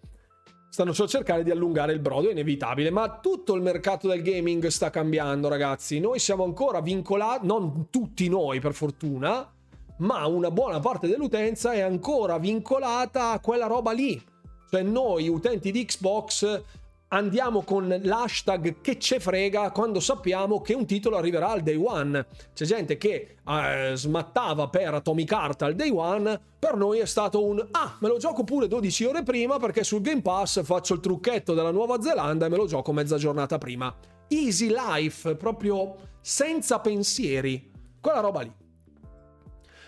Stanno 0.72 0.94
solo 0.94 1.10
cercare 1.10 1.44
di 1.44 1.52
allungare 1.52 1.94
il 1.94 2.00
brodo, 2.00 2.30
è 2.30 2.32
inevitabile, 2.32 2.90
ma 2.90 3.20
tutto 3.20 3.54
il 3.54 3.62
mercato 3.62 4.08
del 4.08 4.24
gaming 4.24 4.66
sta 4.68 4.90
cambiando, 4.90 5.48
ragazzi. 5.48 6.00
Noi 6.00 6.18
siamo 6.18 6.44
ancora 6.44 6.82
vincolati, 6.82 7.46
non 7.46 7.90
tutti 7.90 8.28
noi 8.30 8.60
per 8.60 8.74
fortuna, 8.74 9.54
ma 10.02 10.26
una 10.26 10.52
buona 10.52 10.80
parte 10.80 11.08
dell'utenza 11.08 11.74
è 11.74 11.80
ancora 11.80 12.38
vincolata 12.38 13.32
a 13.32 13.40
quella 13.40 13.68
roba 13.68 13.92
lì. 13.92 14.22
Cioè 14.70 14.84
noi 14.84 15.28
utenti 15.28 15.72
di 15.72 15.86
Xbox 15.86 16.62
andiamo 17.10 17.62
con 17.64 18.00
l'hashtag 18.04 18.80
che 18.80 18.98
ce 18.98 19.20
frega 19.20 19.72
quando 19.72 20.00
sappiamo 20.00 20.62
che 20.62 20.74
un 20.74 20.86
titolo 20.86 21.18
arriverà 21.18 21.50
al 21.50 21.62
day 21.62 21.76
one. 21.76 22.26
C'è 22.54 22.66
gente 22.66 22.98
che 22.98 23.38
eh, 23.46 23.92
smattava 23.96 24.70
per 24.70 24.94
Atomic 24.94 25.32
Heart 25.32 25.62
al 25.64 25.76
day 25.76 25.90
one, 25.90 26.40
per 26.58 26.76
noi 26.76 27.00
è 27.00 27.06
stato 27.06 27.44
un 27.44 27.66
ah, 27.72 27.98
me 28.00 28.08
lo 28.08 28.18
gioco 28.18 28.44
pure 28.44 28.68
12 28.68 29.06
ore 29.06 29.24
prima 29.24 29.60
perché 29.60 29.84
sul 29.84 30.02
Game 30.02 30.22
Pass 30.22 30.64
faccio 30.64 30.94
il 30.94 31.00
trucchetto 31.00 31.54
della 31.54 31.72
Nuova 31.72 32.02
Zelanda 32.02 32.46
e 32.46 32.50
me 32.50 32.58
lo 32.58 32.66
gioco 32.66 32.94
mezza 32.94 33.18
giornata 33.18 33.58
prima. 33.58 33.94
Easy 34.30 34.74
life, 34.74 35.36
proprio 35.36 35.96
senza 36.22 36.80
pensieri. 36.80 37.70
Quella 38.00 38.22
roba 38.22 38.42
lì. 38.42 38.61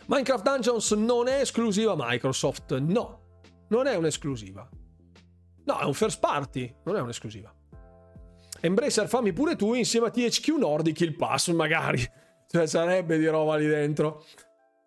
Minecraft 0.05 0.43
Dungeons 0.43 0.91
non 0.91 1.27
è 1.27 1.39
esclusiva 1.39 1.95
Microsoft, 1.97 2.77
no, 2.77 3.21
non 3.69 3.87
è 3.87 3.95
un'esclusiva. 3.95 4.67
No, 5.65 5.79
è 5.79 5.83
un 5.85 5.93
first 5.93 6.19
party, 6.19 6.73
non 6.83 6.97
è 6.97 7.01
un'esclusiva. 7.01 7.53
Embracer 8.59 9.07
fammi 9.07 9.31
pure 9.31 9.55
tu 9.55 9.73
insieme 9.73 10.07
a 10.07 10.09
THQ 10.09 10.57
Nordic 10.57 10.99
il 11.01 11.15
pass, 11.15 11.49
magari. 11.51 12.03
Cioè, 12.53 12.67
sarebbe 12.67 13.17
di 13.17 13.25
roba 13.25 13.55
lì 13.55 13.65
dentro. 13.65 14.25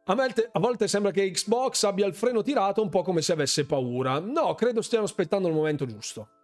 A 0.04 0.14
volte, 0.14 0.48
a 0.52 0.60
volte 0.60 0.86
sembra 0.86 1.10
che 1.10 1.28
Xbox 1.32 1.82
abbia 1.82 2.06
il 2.06 2.14
freno 2.14 2.40
tirato 2.40 2.80
un 2.80 2.88
po' 2.88 3.02
come 3.02 3.22
se 3.22 3.32
avesse 3.32 3.66
paura. 3.66 4.20
No, 4.20 4.54
credo 4.54 4.82
stiano 4.82 5.04
aspettando 5.04 5.48
il 5.48 5.54
momento 5.54 5.84
giusto 5.84 6.35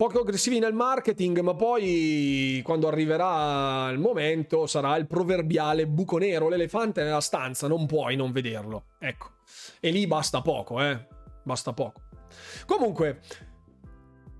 poco 0.00 0.20
aggressivi 0.20 0.58
nel 0.58 0.72
marketing, 0.72 1.40
ma 1.40 1.54
poi 1.54 2.62
quando 2.64 2.88
arriverà 2.88 3.90
il 3.90 3.98
momento 3.98 4.66
sarà 4.66 4.96
il 4.96 5.06
proverbiale 5.06 5.86
buco 5.86 6.16
nero, 6.16 6.48
l'elefante 6.48 7.02
nella 7.02 7.20
stanza, 7.20 7.68
non 7.68 7.84
puoi 7.84 8.16
non 8.16 8.32
vederlo. 8.32 8.84
Ecco. 8.98 9.32
E 9.78 9.90
lì 9.90 10.06
basta 10.06 10.40
poco, 10.40 10.80
eh. 10.80 11.06
Basta 11.42 11.74
poco. 11.74 12.00
Comunque, 12.64 13.20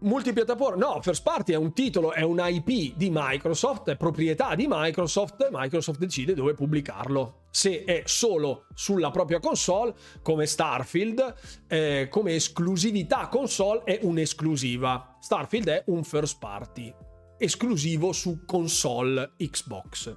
multipiattaforma, 0.01 0.87
no, 0.87 1.03
First 1.03 1.23
Party 1.23 1.53
è 1.53 1.57
un 1.57 1.73
titolo, 1.73 2.13
è 2.13 2.23
un 2.23 2.41
IP 2.45 2.97
di 2.97 3.11
Microsoft, 3.13 3.91
è 3.91 3.97
proprietà 3.97 4.55
di 4.55 4.67
Microsoft, 4.69 5.49
Microsoft 5.51 5.99
decide 5.99 6.35
dove 6.35 6.55
pubblicarlo. 6.55 7.47
Se 7.51 7.85
è 7.85 8.03
solo 8.07 8.67
sulla 8.75 9.11
propria 9.11 9.41
console, 9.41 9.95
come 10.23 10.47
Starfield, 10.47 11.35
eh, 11.67 12.09
come 12.11 12.35
esclusività 12.35 13.29
console 13.29 13.83
è 13.85 13.99
un'esclusiva. 14.03 15.17
Starfield 15.21 15.69
è 15.69 15.83
un 15.87 16.05
first 16.05 16.39
party, 16.39 16.95
esclusivo 17.39 18.13
su 18.13 18.45
console 18.45 19.33
Xbox. 19.37 20.17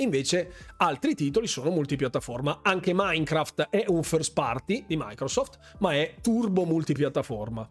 Invece 0.00 0.52
altri 0.76 1.14
titoli 1.14 1.48
sono 1.48 1.70
multipiattaforma. 1.70 2.60
Anche 2.62 2.92
Minecraft 2.94 3.68
è 3.68 3.84
un 3.88 4.04
first 4.04 4.32
party 4.32 4.84
di 4.86 4.96
Microsoft, 4.96 5.58
ma 5.78 5.94
è 5.94 6.14
turbo 6.20 6.64
multipiattaforma. 6.64 7.68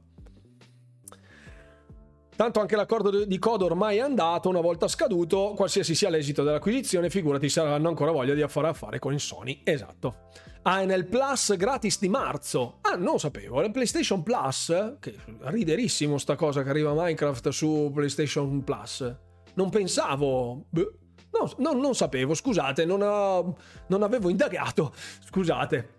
Tanto 2.37 2.59
anche 2.59 2.75
l'accordo 2.75 3.25
di 3.25 3.39
coda 3.39 3.65
ormai 3.65 3.97
è 3.97 4.01
andato, 4.01 4.47
una 4.47 4.61
volta 4.61 4.87
scaduto, 4.87 5.53
qualsiasi 5.55 5.95
sia 5.95 6.11
l'esito 6.11 6.43
dell'acquisizione, 6.43 7.09
figurati 7.09 7.49
se 7.49 7.61
avranno 7.61 7.87
ancora 7.87 8.11
voglia 8.11 8.35
di 8.35 8.45
fare 8.47 8.67
affare 8.67 8.99
con 8.99 9.17
Sony. 9.17 9.61
Esatto. 9.63 10.29
Ah, 10.61 10.83
nel 10.83 11.07
Plus 11.07 11.55
gratis 11.57 11.99
di 11.99 12.09
marzo. 12.09 12.77
Ah, 12.81 12.95
non 12.95 13.17
sapevo. 13.17 13.63
Il 13.63 13.71
PlayStation 13.71 14.21
Plus, 14.21 14.97
che 14.99 15.15
riderissimo 15.45 16.19
sta 16.19 16.35
cosa 16.35 16.61
che 16.61 16.69
arriva 16.69 16.93
Minecraft 16.93 17.49
su 17.49 17.89
PlayStation 17.91 18.63
Plus. 18.63 19.15
Non 19.55 19.71
pensavo... 19.71 20.65
No, 20.69 21.51
no, 21.57 21.71
non 21.73 21.95
sapevo, 21.95 22.35
scusate, 22.35 22.85
non, 22.85 23.01
ho, 23.01 23.57
non 23.87 24.03
avevo 24.03 24.29
indagato. 24.29 24.93
Scusate. 25.25 25.95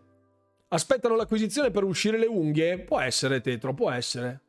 Aspettano 0.69 1.17
l'acquisizione 1.17 1.73
per 1.73 1.83
uscire 1.83 2.17
le 2.17 2.27
unghie? 2.27 2.79
Può 2.79 3.01
essere, 3.01 3.41
Tetro, 3.41 3.75
può 3.75 3.91
essere. 3.91 4.43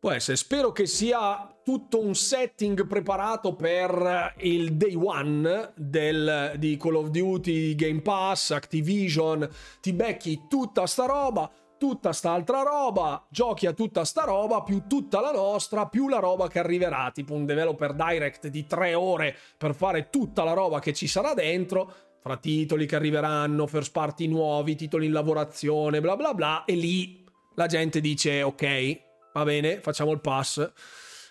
Può 0.00 0.12
essere, 0.12 0.36
spero 0.36 0.70
che 0.70 0.86
sia 0.86 1.52
tutto 1.64 2.00
un 2.00 2.14
setting 2.14 2.86
preparato 2.86 3.56
per 3.56 4.32
il 4.38 4.76
day 4.76 4.94
one 4.94 5.72
del, 5.74 6.52
di 6.56 6.76
Call 6.76 6.94
of 6.94 7.08
Duty, 7.08 7.74
Game 7.74 8.00
Pass, 8.00 8.52
Activision, 8.52 9.48
ti 9.80 9.92
becchi 9.92 10.42
tutta 10.48 10.86
sta 10.86 11.04
roba, 11.06 11.50
tutta 11.76 12.12
sta 12.12 12.30
altra 12.30 12.62
roba, 12.62 13.26
giochi 13.28 13.66
a 13.66 13.72
tutta 13.72 14.04
sta 14.04 14.22
roba, 14.22 14.62
più 14.62 14.84
tutta 14.86 15.20
la 15.20 15.32
nostra, 15.32 15.88
più 15.88 16.06
la 16.06 16.20
roba 16.20 16.46
che 16.46 16.60
arriverà, 16.60 17.10
tipo 17.12 17.34
un 17.34 17.44
developer 17.44 17.92
direct 17.92 18.46
di 18.46 18.66
tre 18.66 18.94
ore 18.94 19.34
per 19.56 19.74
fare 19.74 20.10
tutta 20.10 20.44
la 20.44 20.52
roba 20.52 20.78
che 20.78 20.92
ci 20.92 21.08
sarà 21.08 21.34
dentro, 21.34 21.92
fra 22.20 22.36
titoli 22.36 22.86
che 22.86 22.94
arriveranno, 22.94 23.66
first 23.66 23.90
party 23.90 24.28
nuovi, 24.28 24.76
titoli 24.76 25.06
in 25.06 25.12
lavorazione, 25.12 26.00
bla 26.00 26.14
bla 26.14 26.34
bla, 26.34 26.64
e 26.64 26.76
lì 26.76 27.24
la 27.56 27.66
gente 27.66 28.00
dice 28.00 28.44
ok, 28.44 29.06
Va 29.38 29.44
bene, 29.44 29.80
facciamo 29.80 30.10
il 30.10 30.20
pass. 30.20 30.68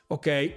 Ok. 0.08 0.56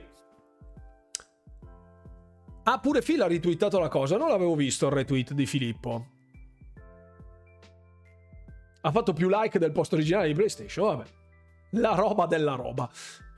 Ah, 2.63 2.79
pure 2.79 3.01
Phil 3.01 3.21
ha 3.21 3.27
retweetato 3.27 3.81
la 3.81 3.89
cosa. 3.89 4.17
Non 4.17 4.29
l'avevo 4.29 4.55
visto 4.55 4.87
il 4.87 4.93
retweet 4.93 5.33
di 5.33 5.47
Filippo. 5.47 6.07
Ha 8.83 8.93
fatto 8.93 9.13
più 9.13 9.29
like 9.29 9.59
del 9.59 9.73
post 9.73 9.95
originale 9.95 10.29
di 10.29 10.35
PlayStation. 10.35 10.87
Vabbè. 10.87 11.11
La 11.73 11.97
roba 11.97 12.27
della 12.27 12.55
roba. 12.55 12.89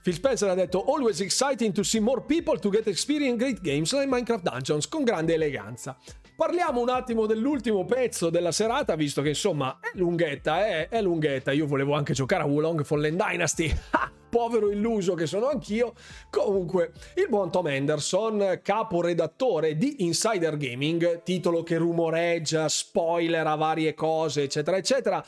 Phil 0.02 0.12
Spencer 0.12 0.51
ha 0.51 0.55
detto 0.55 0.84
Always 0.84 1.20
exciting 1.20 1.72
to 1.72 1.82
see 1.82 1.98
more 2.01 2.20
people 2.20 2.59
to 2.59 2.68
get 2.68 2.86
experience 2.89 3.39
great 3.39 3.62
games 3.62 3.94
like 3.94 4.06
Minecraft 4.06 4.43
Dungeons 4.43 4.89
con 4.89 5.05
grande 5.05 5.32
eleganza. 5.32 5.97
Parliamo 6.34 6.80
un 6.80 6.88
attimo 6.88 7.26
dell'ultimo 7.26 7.84
pezzo 7.84 8.30
della 8.30 8.52
serata, 8.52 8.94
visto 8.96 9.20
che 9.20 9.28
insomma 9.28 9.78
è 9.80 9.96
lunghetta, 9.98 10.66
è, 10.66 10.88
è 10.88 11.02
lunghetta. 11.02 11.52
Io 11.52 11.66
volevo 11.66 11.94
anche 11.94 12.14
giocare 12.14 12.42
a 12.42 12.46
Wulong 12.46 12.84
Fallen 12.84 13.16
Dynasty. 13.16 13.72
Ah, 13.90 14.10
povero 14.30 14.70
illuso 14.70 15.12
che 15.12 15.26
sono 15.26 15.48
anch'io. 15.48 15.92
Comunque, 16.30 16.92
il 17.16 17.26
buon 17.28 17.50
Tom 17.50 17.66
Anderson, 17.66 18.60
caporedattore 18.62 19.76
di 19.76 20.04
Insider 20.04 20.56
Gaming, 20.56 21.22
titolo 21.22 21.62
che 21.62 21.76
rumoreggia, 21.76 22.66
spoiler 22.68 23.46
a 23.46 23.54
varie 23.54 23.92
cose, 23.92 24.44
eccetera, 24.44 24.78
eccetera. 24.78 25.22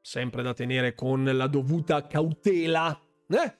Sempre 0.00 0.42
da 0.42 0.54
tenere 0.54 0.94
con 0.94 1.24
la 1.30 1.46
dovuta 1.46 2.06
cautela. 2.06 2.98
Eh? 3.28 3.54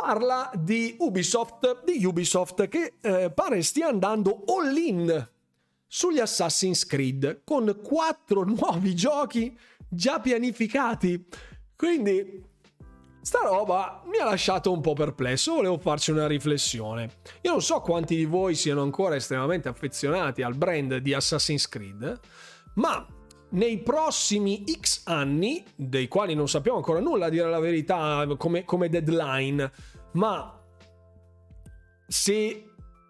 Parla 0.00 0.50
di 0.54 0.94
Ubisoft, 1.00 1.82
di 1.84 2.04
Ubisoft 2.04 2.68
che 2.68 2.94
eh, 3.00 3.32
pare 3.32 3.62
stia 3.62 3.88
andando 3.88 4.44
all 4.46 4.76
in 4.76 5.28
sugli 5.88 6.20
Assassin's 6.20 6.86
Creed 6.86 7.40
con 7.42 7.80
quattro 7.82 8.44
nuovi 8.46 8.94
giochi 8.94 9.58
già 9.88 10.20
pianificati. 10.20 11.26
Quindi 11.74 12.44
sta 13.20 13.40
roba 13.40 14.02
mi 14.06 14.18
ha 14.18 14.24
lasciato 14.24 14.70
un 14.70 14.80
po' 14.80 14.92
perplesso, 14.92 15.54
volevo 15.54 15.78
farci 15.78 16.12
una 16.12 16.28
riflessione. 16.28 17.10
Io 17.42 17.50
non 17.50 17.62
so 17.62 17.80
quanti 17.80 18.14
di 18.14 18.24
voi 18.24 18.54
siano 18.54 18.82
ancora 18.82 19.16
estremamente 19.16 19.68
affezionati 19.68 20.42
al 20.42 20.54
brand 20.54 20.98
di 20.98 21.12
Assassin's 21.12 21.68
Creed, 21.68 22.20
ma 22.74 23.04
nei 23.50 23.78
prossimi 23.78 24.64
X 24.78 25.02
anni, 25.04 25.64
dei 25.74 26.08
quali 26.08 26.34
non 26.34 26.48
sappiamo 26.48 26.78
ancora 26.78 27.00
nulla 27.00 27.26
a 27.26 27.30
dire 27.30 27.48
la 27.48 27.60
verità 27.60 28.26
come, 28.36 28.64
come 28.64 28.88
deadline, 28.88 29.70
ma 30.12 30.60
se 32.06 32.64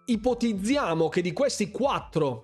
ipotizziamo 0.05 1.09
che 1.09 1.21
di 1.21 1.33
questi 1.33 1.69
quattro 1.71 2.43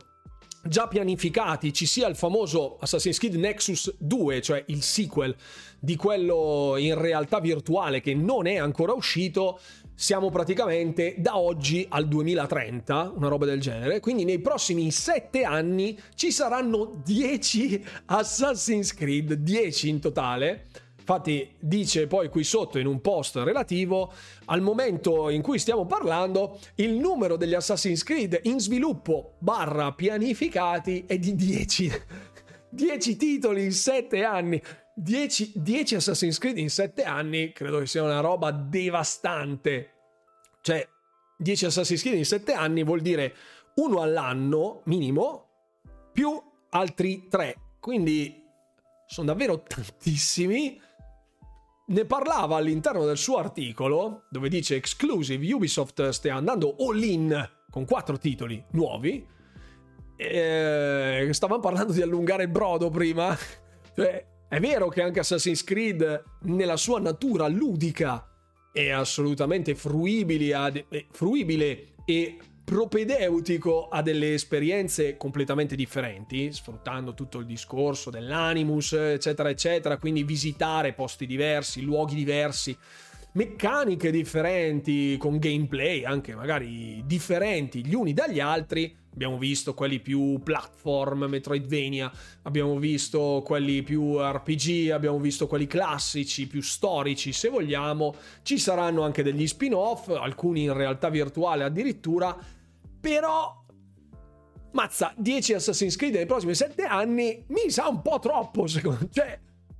già 0.67 0.87
pianificati 0.87 1.71
ci 1.73 1.85
sia 1.85 2.07
il 2.07 2.15
famoso 2.15 2.77
Assassin's 2.79 3.19
Creed 3.19 3.35
Nexus 3.35 3.95
2, 3.99 4.41
cioè 4.41 4.63
il 4.67 4.81
sequel 4.81 5.35
di 5.79 5.95
quello 5.95 6.75
in 6.77 6.99
realtà 6.99 7.39
virtuale 7.39 8.01
che 8.01 8.15
non 8.15 8.47
è 8.47 8.55
ancora 8.55 8.93
uscito, 8.93 9.59
siamo 9.95 10.29
praticamente 10.29 11.15
da 11.17 11.37
oggi 11.37 11.85
al 11.89 12.07
2030, 12.07 13.13
una 13.15 13.29
roba 13.29 13.45
del 13.45 13.61
genere, 13.61 14.01
quindi 14.01 14.25
nei 14.25 14.39
prossimi 14.39 14.91
sette 14.91 15.43
anni 15.43 15.97
ci 16.15 16.31
saranno 16.31 17.01
10 17.03 17.85
Assassin's 18.05 18.93
Creed, 18.93 19.33
10 19.33 19.89
in 19.89 19.99
totale. 20.01 20.65
Infatti 20.99 21.55
dice 21.59 22.07
poi 22.07 22.29
qui 22.29 22.43
sotto 22.43 22.77
in 22.77 22.87
un 22.87 22.99
post 22.99 23.37
relativo, 23.37 24.11
al 24.45 24.61
momento 24.61 25.29
in 25.29 25.41
cui 25.41 25.59
stiamo 25.59 25.85
parlando, 25.85 26.59
il 26.75 26.93
numero 26.93 27.37
degli 27.37 27.53
Assassin's 27.53 28.03
Creed 28.03 28.41
in 28.43 28.59
sviluppo 28.59 29.35
barra 29.39 29.93
pianificati 29.93 31.05
è 31.07 31.17
di 31.17 31.35
10. 31.35 31.91
10 32.69 33.15
titoli 33.17 33.63
in 33.63 33.71
7 33.71 34.23
anni. 34.23 34.61
10, 34.97 35.51
10 35.55 35.95
Assassin's 35.95 36.37
Creed 36.37 36.57
in 36.57 36.69
7 36.69 37.03
anni 37.03 37.51
credo 37.51 37.79
che 37.79 37.85
sia 37.85 38.01
una 38.01 38.21
roba 38.21 38.51
devastante. 38.51 39.91
Cioè, 40.61 40.87
10 41.37 41.65
Assassin's 41.65 42.01
Creed 42.01 42.17
in 42.17 42.25
7 42.25 42.53
anni 42.53 42.83
vuol 42.83 43.01
dire 43.01 43.35
uno 43.75 44.01
all'anno 44.01 44.81
minimo 44.85 45.49
più 46.13 46.41
altri 46.69 47.27
3. 47.27 47.55
Quindi 47.79 48.41
sono 49.05 49.27
davvero 49.27 49.63
tantissimi. 49.63 50.81
Ne 51.87 52.05
parlava 52.05 52.55
all'interno 52.55 53.05
del 53.05 53.17
suo 53.17 53.37
articolo, 53.37 54.23
dove 54.29 54.47
dice 54.47 54.75
exclusive 54.75 55.53
Ubisoft 55.53 56.09
stia 56.09 56.35
andando 56.35 56.75
all 56.79 57.03
in 57.03 57.49
con 57.69 57.85
4 57.85 58.17
titoli 58.17 58.63
nuovi. 58.71 59.27
E 60.15 61.27
stavamo 61.31 61.59
parlando 61.59 61.91
di 61.91 62.01
allungare 62.01 62.43
il 62.43 62.49
brodo 62.49 62.89
prima. 62.89 63.37
Cioè, 63.95 64.25
è 64.47 64.59
vero 64.59 64.89
che 64.89 65.01
anche 65.01 65.19
Assassin's 65.19 65.63
Creed, 65.63 66.23
nella 66.43 66.77
sua 66.77 66.99
natura 66.99 67.47
ludica, 67.47 68.29
è 68.71 68.89
assolutamente 68.89 69.73
fruibile, 69.73 70.85
fruibile 71.11 71.93
e 72.05 72.37
propedeutico 72.65 73.87
a 73.89 74.01
delle 74.01 74.33
esperienze 74.33 75.17
completamente 75.17 75.75
differenti, 75.75 76.51
sfruttando 76.51 77.13
tutto 77.13 77.39
il 77.39 77.45
discorso 77.45 78.09
dell'animus, 78.09 78.93
eccetera, 78.93 79.49
eccetera, 79.49 79.97
quindi 79.97 80.23
visitare 80.23 80.93
posti 80.93 81.27
diversi, 81.27 81.81
luoghi 81.81 82.15
diversi, 82.15 82.75
meccaniche 83.33 84.11
differenti, 84.11 85.15
con 85.17 85.37
gameplay 85.37 86.03
anche 86.03 86.35
magari 86.35 87.03
differenti 87.05 87.85
gli 87.85 87.93
uni 87.93 88.13
dagli 88.13 88.39
altri, 88.39 88.95
Abbiamo 89.15 89.37
visto 89.37 89.73
quelli 89.73 90.01
più 90.01 90.41
platform, 90.43 91.23
Metroidvania, 91.29 92.11
abbiamo 92.41 92.77
visto 92.77 93.41
quelli 93.45 93.81
più 93.81 94.21
RPG, 94.21 94.89
abbiamo 94.91 95.19
visto 95.19 95.47
quelli 95.47 95.67
classici, 95.67 96.47
più 96.47 96.61
storici 96.61 97.31
se 97.31 97.47
vogliamo. 97.47 98.13
Ci 98.43 98.59
saranno 98.59 99.03
anche 99.03 99.23
degli 99.23 99.47
spin-off, 99.47 100.09
alcuni 100.09 100.63
in 100.63 100.73
realtà 100.73 101.07
virtuale 101.07 101.63
addirittura, 101.63 102.37
però 102.99 103.63
mazza, 104.73 105.13
10 105.15 105.53
Assassin's 105.53 105.95
Creed 105.95 106.15
nei 106.15 106.25
prossimi 106.25 106.53
7 106.53 106.83
anni 106.83 107.41
mi 107.47 107.69
sa 107.69 107.87
un 107.87 108.01
po' 108.01 108.19
troppo, 108.19 108.67
secondo 108.67 108.99
me. 109.03 109.09
Cioè, 109.11 109.39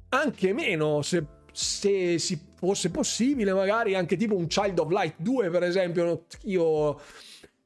anche 0.09 0.53
meno, 0.53 1.01
se, 1.01 1.25
se 1.51 2.17
si 2.19 2.39
fosse 2.55 2.89
possibile, 2.89 3.51
magari 3.51 3.95
anche 3.95 4.15
tipo 4.15 4.37
un 4.37 4.47
Child 4.47 4.79
of 4.79 4.89
Light 4.91 5.15
2, 5.17 5.49
per 5.49 5.63
esempio. 5.63 6.25
Io, 6.43 7.01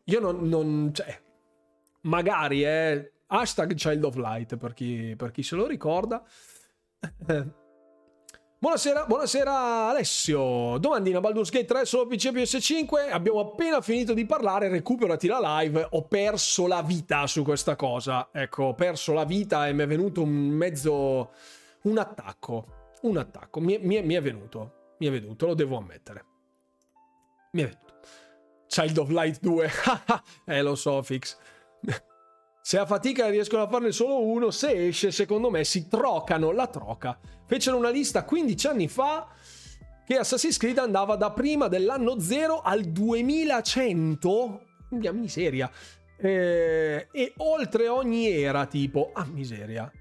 io 0.04 0.20
non, 0.20 0.50
non 0.50 0.90
cioè, 0.92 1.28
magari 2.02 2.62
è 2.62 2.96
eh, 2.96 3.14
hashtag 3.28 3.74
Child 3.74 4.04
of 4.04 4.16
Light 4.16 4.58
per 4.58 4.74
chi, 4.74 5.14
per 5.18 5.32
chi 5.32 5.44
se 5.44 5.56
lo 5.56 5.68
ricorda. 5.68 6.24
Buonasera, 8.62 9.06
buonasera 9.06 9.88
Alessio. 9.88 10.78
Domandina 10.80 11.22
Baldur's 11.22 11.50
Gate 11.50 11.64
3 11.64 11.86
solo 11.86 12.08
PC 12.08 12.26
e 12.26 12.32
PS5. 12.32 13.10
Abbiamo 13.10 13.40
appena 13.40 13.80
finito 13.80 14.14
di 14.14 14.26
parlare, 14.26 14.68
recuperati 14.68 15.28
la 15.28 15.62
live. 15.62 15.88
Ho 15.92 16.06
perso 16.10 16.68
la 16.68 16.82
vita 16.82 17.26
su 17.26 17.44
questa 17.44 17.78
cosa. 17.78 18.28
Ecco, 18.34 18.64
ho 18.66 18.74
perso 18.74 19.14
la 19.14 19.24
vita 19.24 19.66
e 19.66 19.72
mi 19.72 19.84
è 19.84 19.88
venuto 19.88 20.22
un 20.22 20.30
mezzo. 20.30 21.32
un 21.84 21.98
attacco. 21.98 22.90
Un 23.04 23.16
attacco. 23.16 23.62
Mi, 23.62 23.78
mi, 23.80 24.02
mi 24.02 24.16
è 24.16 24.22
venuto. 24.22 24.96
Mi 24.98 25.08
è 25.08 25.12
venuto, 25.12 25.46
lo 25.46 25.54
devo 25.54 25.78
ammettere. 25.78 26.26
Mi 27.54 27.62
è 27.62 27.66
venuto. 27.66 27.94
Child 28.68 28.98
of 28.98 29.10
Light 29.10 29.40
2. 29.40 29.70
eh, 30.48 30.62
lo 30.62 30.76
so, 30.76 31.02
Fix. 31.02 31.38
Se 32.62 32.78
a 32.78 32.86
fatica 32.86 33.30
riescono 33.30 33.64
a 33.64 33.68
farne 33.68 33.92
solo 33.92 34.22
uno, 34.22 34.52
se 34.52 34.88
esce, 34.88 35.12
secondo 35.12 35.50
me 35.50 35.64
si 35.64 35.88
trocano 35.88 36.52
la 36.52 36.68
troca. 36.68 37.18
Fecero 37.48 37.78
una 37.78 37.90
lista 37.90 38.24
15 38.24 38.68
anni 38.68 38.88
fa 38.88 39.28
che 40.06 40.18
Assassin's 40.18 40.58
Creed 40.58 40.78
andava 40.78 41.16
da 41.16 41.32
prima 41.32 41.68
dell'anno 41.68 42.20
0 42.20 42.62
al 42.62 42.84
2100. 42.84 44.62
Mia 44.90 45.12
miseria. 45.12 45.72
Eh, 46.18 47.08
e 47.12 47.34
oltre 47.38 47.88
ogni 47.88 48.30
era, 48.30 48.66
tipo, 48.66 49.12
ah 49.14 49.26
miseria. 49.26 49.92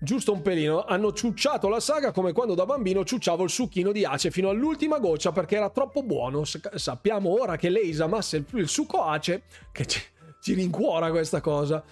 Giusto 0.00 0.32
un 0.32 0.42
pelino, 0.42 0.84
hanno 0.84 1.12
ciucciato 1.12 1.68
la 1.68 1.80
saga 1.80 2.12
come 2.12 2.32
quando 2.32 2.54
da 2.54 2.64
bambino 2.64 3.04
ciucciavo 3.04 3.42
il 3.42 3.50
succhino 3.50 3.90
di 3.90 4.04
ace 4.04 4.30
fino 4.30 4.48
all'ultima 4.48 4.98
goccia 4.98 5.32
perché 5.32 5.56
era 5.56 5.70
troppo 5.70 6.02
buono. 6.04 6.44
Sappiamo 6.44 7.30
ora 7.30 7.56
che 7.56 7.68
lei 7.68 7.94
amasse 7.98 8.36
il, 8.36 8.46
il 8.52 8.68
succo 8.68 9.02
ace, 9.02 9.42
che 9.72 9.86
ci, 9.86 10.00
ci 10.40 10.54
rincuora 10.54 11.10
questa 11.10 11.40
cosa. 11.40 11.82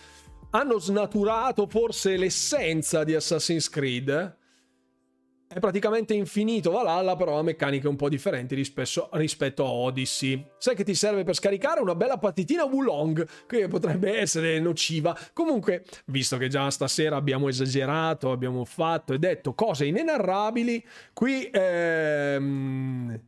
Hanno 0.50 0.78
snaturato 0.78 1.66
forse 1.66 2.16
l'essenza 2.16 3.04
di 3.04 3.14
Assassin's 3.14 3.68
Creed 3.68 4.36
è 5.48 5.60
praticamente 5.60 6.12
infinito 6.12 6.72
Valhalla, 6.72 7.14
però 7.14 7.38
ha 7.38 7.42
meccaniche 7.42 7.86
un 7.86 7.94
po' 7.94 8.08
differenti 8.08 8.56
rispetto, 8.56 9.08
rispetto 9.12 9.64
a 9.64 9.70
Odyssey. 9.70 10.44
Sai 10.58 10.74
che 10.74 10.82
ti 10.82 10.94
serve 10.94 11.22
per 11.22 11.34
scaricare 11.34 11.80
una 11.80 11.94
bella 11.94 12.18
partitina 12.18 12.64
Wulong, 12.64 13.26
che 13.46 13.68
potrebbe 13.68 14.18
essere 14.18 14.58
nociva. 14.58 15.16
Comunque, 15.32 15.84
visto 16.06 16.36
che 16.36 16.48
già 16.48 16.68
stasera 16.70 17.14
abbiamo 17.14 17.48
esagerato, 17.48 18.32
abbiamo 18.32 18.64
fatto 18.64 19.12
e 19.12 19.18
detto 19.18 19.54
cose 19.54 19.86
inenarrabili, 19.86 20.84
qui... 21.12 21.48
Ehm... 21.52 23.20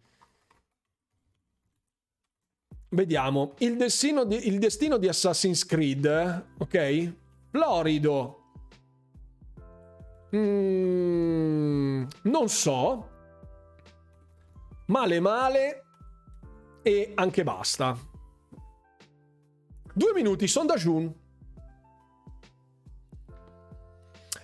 Vediamo, 2.91 3.55
il 3.59 3.77
destino, 3.77 4.25
di, 4.25 4.49
il 4.49 4.59
destino 4.59 4.97
di 4.97 5.09
Assassin's 5.09 5.65
Creed, 5.65 6.45
ok? 6.59 7.13
Florido, 7.51 8.39
Mm, 10.37 12.05
non 12.23 12.49
so. 12.49 13.09
Male 14.87 15.21
male 15.21 15.85
e 16.83 17.13
anche 17.15 17.43
basta. 17.45 17.97
Due 19.93 20.13
minuti, 20.15 20.47
sondage 20.47 21.17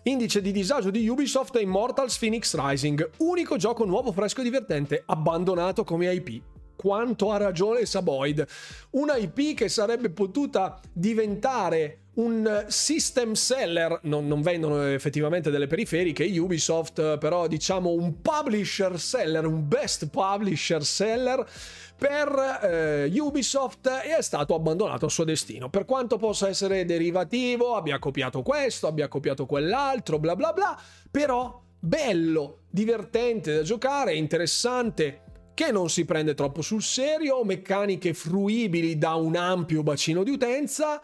Indice 0.07 0.43
di 0.43 0.53
disagio 0.53 0.91
di 0.91 1.09
Ubisoft 1.09 1.57
è 1.57 1.61
Immortals 1.61 2.19
Phoenix 2.19 2.55
Rising, 2.55 3.11
unico 3.19 3.57
gioco 3.57 3.85
nuovo, 3.85 4.13
fresco 4.13 4.41
e 4.41 4.45
divertente, 4.45 5.03
abbandonato 5.07 5.83
come 5.85 6.13
IP. 6.13 6.54
Quanto 6.85 7.31
ha 7.31 7.39
ragione 7.39 7.87
Saboid. 7.87 8.47
Una 8.91 9.17
IP 9.17 9.55
che 9.55 9.71
sarebbe 9.71 10.11
potuta 10.11 10.79
diventare 10.93 12.01
un 12.17 12.67
system 12.69 13.33
seller, 13.33 14.01
non, 14.03 14.27
non, 14.27 14.43
vendono 14.43 14.83
effettivamente 14.89 15.51
delle 15.51 15.67
periferiche, 15.67 16.27
Ubisoft, 16.39 17.17
però 17.17 17.47
diciamo 17.47 17.89
un 17.89 18.21
publisher 18.21 19.01
seller, 19.01 19.47
un 19.47 19.67
best 19.67 20.11
publisher 20.11 20.85
seller 20.85 21.49
per 21.97 22.61
eh, 22.63 23.19
Ubisoft 23.19 23.87
e 24.05 24.15
è 24.19 24.23
stato 24.23 24.55
abbandonato 24.55 25.07
al 25.07 25.11
suo 25.11 25.25
destino. 25.25 25.71
Per 25.71 25.87
quanto 25.87 26.19
possa 26.19 26.49
essere 26.49 26.85
derivativo, 26.85 27.77
abbia 27.77 27.99
copiato 27.99 28.43
questo, 28.43 28.89
abbia 28.89 29.09
copiato 29.09 29.47
quell'altro, 29.47 30.19
bla 30.19 30.37
bla 30.37 30.53
bla, 30.53 30.79
però 31.11 31.63
bello, 31.79 32.59
divertente 32.69 33.55
da 33.55 33.63
giocare, 33.63 34.15
interessante 34.15 35.24
che 35.55 35.71
non 35.71 35.89
si 35.89 36.05
prende 36.05 36.35
troppo 36.35 36.61
sul 36.61 36.83
serio, 36.83 37.45
meccaniche 37.45 38.13
fruibili 38.13 38.99
da 38.99 39.15
un 39.15 39.37
ampio 39.37 39.83
bacino 39.83 40.23
di 40.23 40.31
utenza 40.31 41.03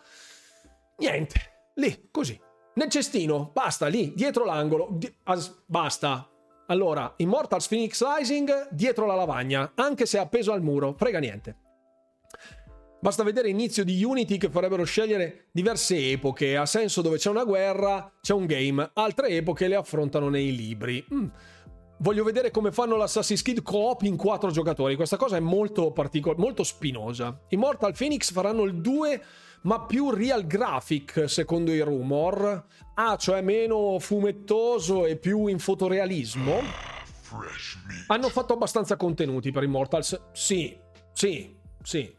Niente, 1.00 1.70
lì, 1.76 2.08
così. 2.10 2.38
Nel 2.74 2.90
cestino, 2.90 3.50
basta, 3.54 3.86
lì, 3.86 4.12
dietro 4.14 4.44
l'angolo, 4.44 4.88
di- 4.92 5.12
as- 5.24 5.62
basta. 5.64 6.28
Allora, 6.66 7.14
Immortals 7.16 7.66
Phoenix 7.68 8.04
Rising 8.04 8.68
dietro 8.70 9.06
la 9.06 9.14
lavagna, 9.14 9.72
anche 9.74 10.04
se 10.04 10.18
appeso 10.18 10.52
al 10.52 10.62
muro, 10.62 10.94
frega 10.96 11.18
niente. 11.18 11.56
Basta 13.00 13.22
vedere 13.22 13.48
l'inizio 13.48 13.82
di 13.82 14.04
Unity 14.04 14.36
che 14.36 14.50
farebbero 14.50 14.84
scegliere 14.84 15.46
diverse 15.52 16.10
epoche. 16.10 16.54
Ha 16.58 16.66
senso 16.66 17.00
dove 17.00 17.16
c'è 17.16 17.30
una 17.30 17.44
guerra, 17.44 18.12
c'è 18.20 18.34
un 18.34 18.44
game. 18.44 18.90
Altre 18.92 19.28
epoche 19.28 19.68
le 19.68 19.76
affrontano 19.76 20.28
nei 20.28 20.54
libri. 20.54 21.02
Mm. 21.12 21.26
Voglio 22.02 22.24
vedere 22.24 22.50
come 22.50 22.72
fanno 22.72 22.96
l'Assassin's 22.96 23.42
Creed 23.42 23.60
co-op 23.62 24.02
in 24.02 24.16
quattro 24.16 24.50
giocatori. 24.50 24.96
Questa 24.96 25.18
cosa 25.18 25.36
è 25.36 25.40
molto 25.40 25.90
particolare, 25.92 26.40
molto 26.40 26.62
spinosa. 26.62 27.38
Immortal 27.48 27.94
Phoenix 27.94 28.32
faranno 28.32 28.62
il 28.64 28.80
2 28.80 29.22
ma 29.62 29.82
più 29.82 30.08
real 30.08 30.46
graphic 30.46 31.28
secondo 31.28 31.70
i 31.72 31.80
rumor. 31.80 32.64
Ah, 32.94 33.16
cioè 33.16 33.42
meno 33.42 33.98
fumettoso 33.98 35.04
e 35.04 35.16
più 35.16 35.46
in 35.48 35.58
fotorealismo. 35.58 36.60
Hanno 38.06 38.28
fatto 38.30 38.54
abbastanza 38.54 38.96
contenuti 38.96 39.50
per 39.50 39.62
Immortals? 39.62 40.18
Sì, 40.32 40.74
sì, 41.12 41.54
sì. 41.82 42.16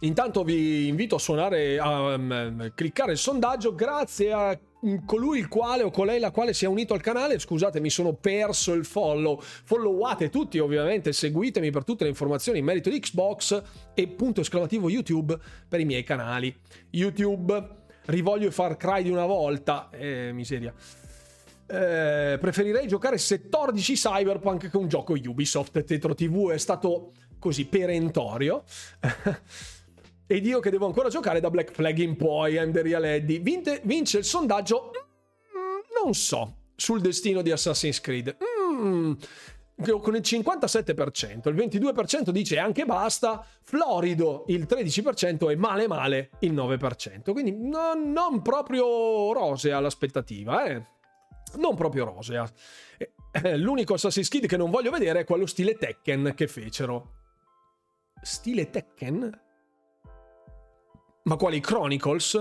Intanto 0.00 0.44
vi 0.44 0.88
invito 0.88 1.14
a 1.14 1.18
suonare, 1.18 1.78
a 1.78 2.14
um, 2.14 2.72
cliccare 2.74 3.12
il 3.12 3.18
sondaggio 3.18 3.74
grazie 3.74 4.30
a 4.30 4.58
colui 5.04 5.38
il 5.38 5.48
quale 5.48 5.82
o 5.82 5.90
colei 5.90 6.18
la 6.18 6.30
quale 6.30 6.52
si 6.52 6.64
è 6.64 6.68
unito 6.68 6.94
al 6.94 7.00
canale, 7.00 7.38
scusate 7.38 7.80
mi 7.80 7.90
sono 7.90 8.14
perso 8.14 8.72
il 8.72 8.84
follow, 8.84 9.40
followate 9.40 10.28
tutti 10.28 10.58
ovviamente, 10.58 11.12
seguitemi 11.12 11.70
per 11.70 11.84
tutte 11.84 12.04
le 12.04 12.10
informazioni 12.10 12.58
in 12.58 12.64
merito 12.64 12.90
di 12.90 12.98
Xbox 12.98 13.62
e 13.94 14.08
punto 14.08 14.40
esclamativo 14.40 14.90
YouTube 14.90 15.38
per 15.68 15.80
i 15.80 15.84
miei 15.84 16.02
canali. 16.02 16.54
YouTube, 16.90 17.68
rivoglio 18.06 18.50
Far 18.50 18.76
Cry 18.76 19.04
di 19.04 19.10
una 19.10 19.26
volta, 19.26 19.88
eh, 19.90 20.32
miseria. 20.32 20.74
Eh, 21.66 22.36
preferirei 22.38 22.86
giocare 22.86 23.16
14 23.16 23.94
Cyberpunk 23.94 24.68
che 24.68 24.76
un 24.76 24.88
gioco 24.88 25.14
Ubisoft. 25.14 25.84
Tetro 25.84 26.14
TV 26.14 26.50
è 26.50 26.58
stato 26.58 27.12
così 27.38 27.66
perentorio. 27.66 28.64
ed 30.32 30.46
io 30.46 30.60
che 30.60 30.70
devo 30.70 30.86
ancora 30.86 31.10
giocare 31.10 31.40
da 31.40 31.50
Black 31.50 31.72
Flag 31.72 31.98
in 31.98 32.16
poi, 32.16 32.54
I'm 32.54 32.72
the 32.72 32.80
Real 32.80 33.04
Eddie. 33.04 33.38
Vinte, 33.40 33.82
vince 33.84 34.16
il 34.16 34.24
sondaggio, 34.24 34.90
mm, 34.90 36.02
non 36.02 36.14
so, 36.14 36.56
sul 36.74 37.02
destino 37.02 37.42
di 37.42 37.50
Assassin's 37.50 38.00
Creed. 38.00 38.34
Mm, 38.72 39.12
con 40.00 40.14
il 40.14 40.22
57%, 40.22 41.48
il 41.50 41.54
22% 41.54 42.30
dice 42.30 42.58
anche 42.58 42.86
basta, 42.86 43.44
Florido 43.60 44.44
il 44.48 44.66
13% 44.66 45.50
e 45.50 45.56
male 45.56 45.86
male 45.86 46.30
il 46.40 46.54
9%. 46.54 47.32
Quindi 47.32 47.52
non, 47.52 48.10
non 48.10 48.40
proprio 48.40 49.32
rosea 49.34 49.80
l'aspettativa, 49.80 50.64
eh? 50.64 50.82
Non 51.56 51.74
proprio 51.74 52.06
rosea. 52.06 52.50
Eh, 53.34 53.58
l'unico 53.58 53.94
Assassin's 53.94 54.28
Creed 54.28 54.46
che 54.46 54.56
non 54.56 54.70
voglio 54.70 54.90
vedere 54.90 55.20
è 55.20 55.24
quello 55.24 55.44
stile 55.44 55.76
Tekken 55.76 56.32
che 56.34 56.48
fecero. 56.48 57.20
Stile 58.22 58.70
Tekken? 58.70 59.41
Ma 61.24 61.36
quali 61.36 61.60
Chronicles? 61.60 62.34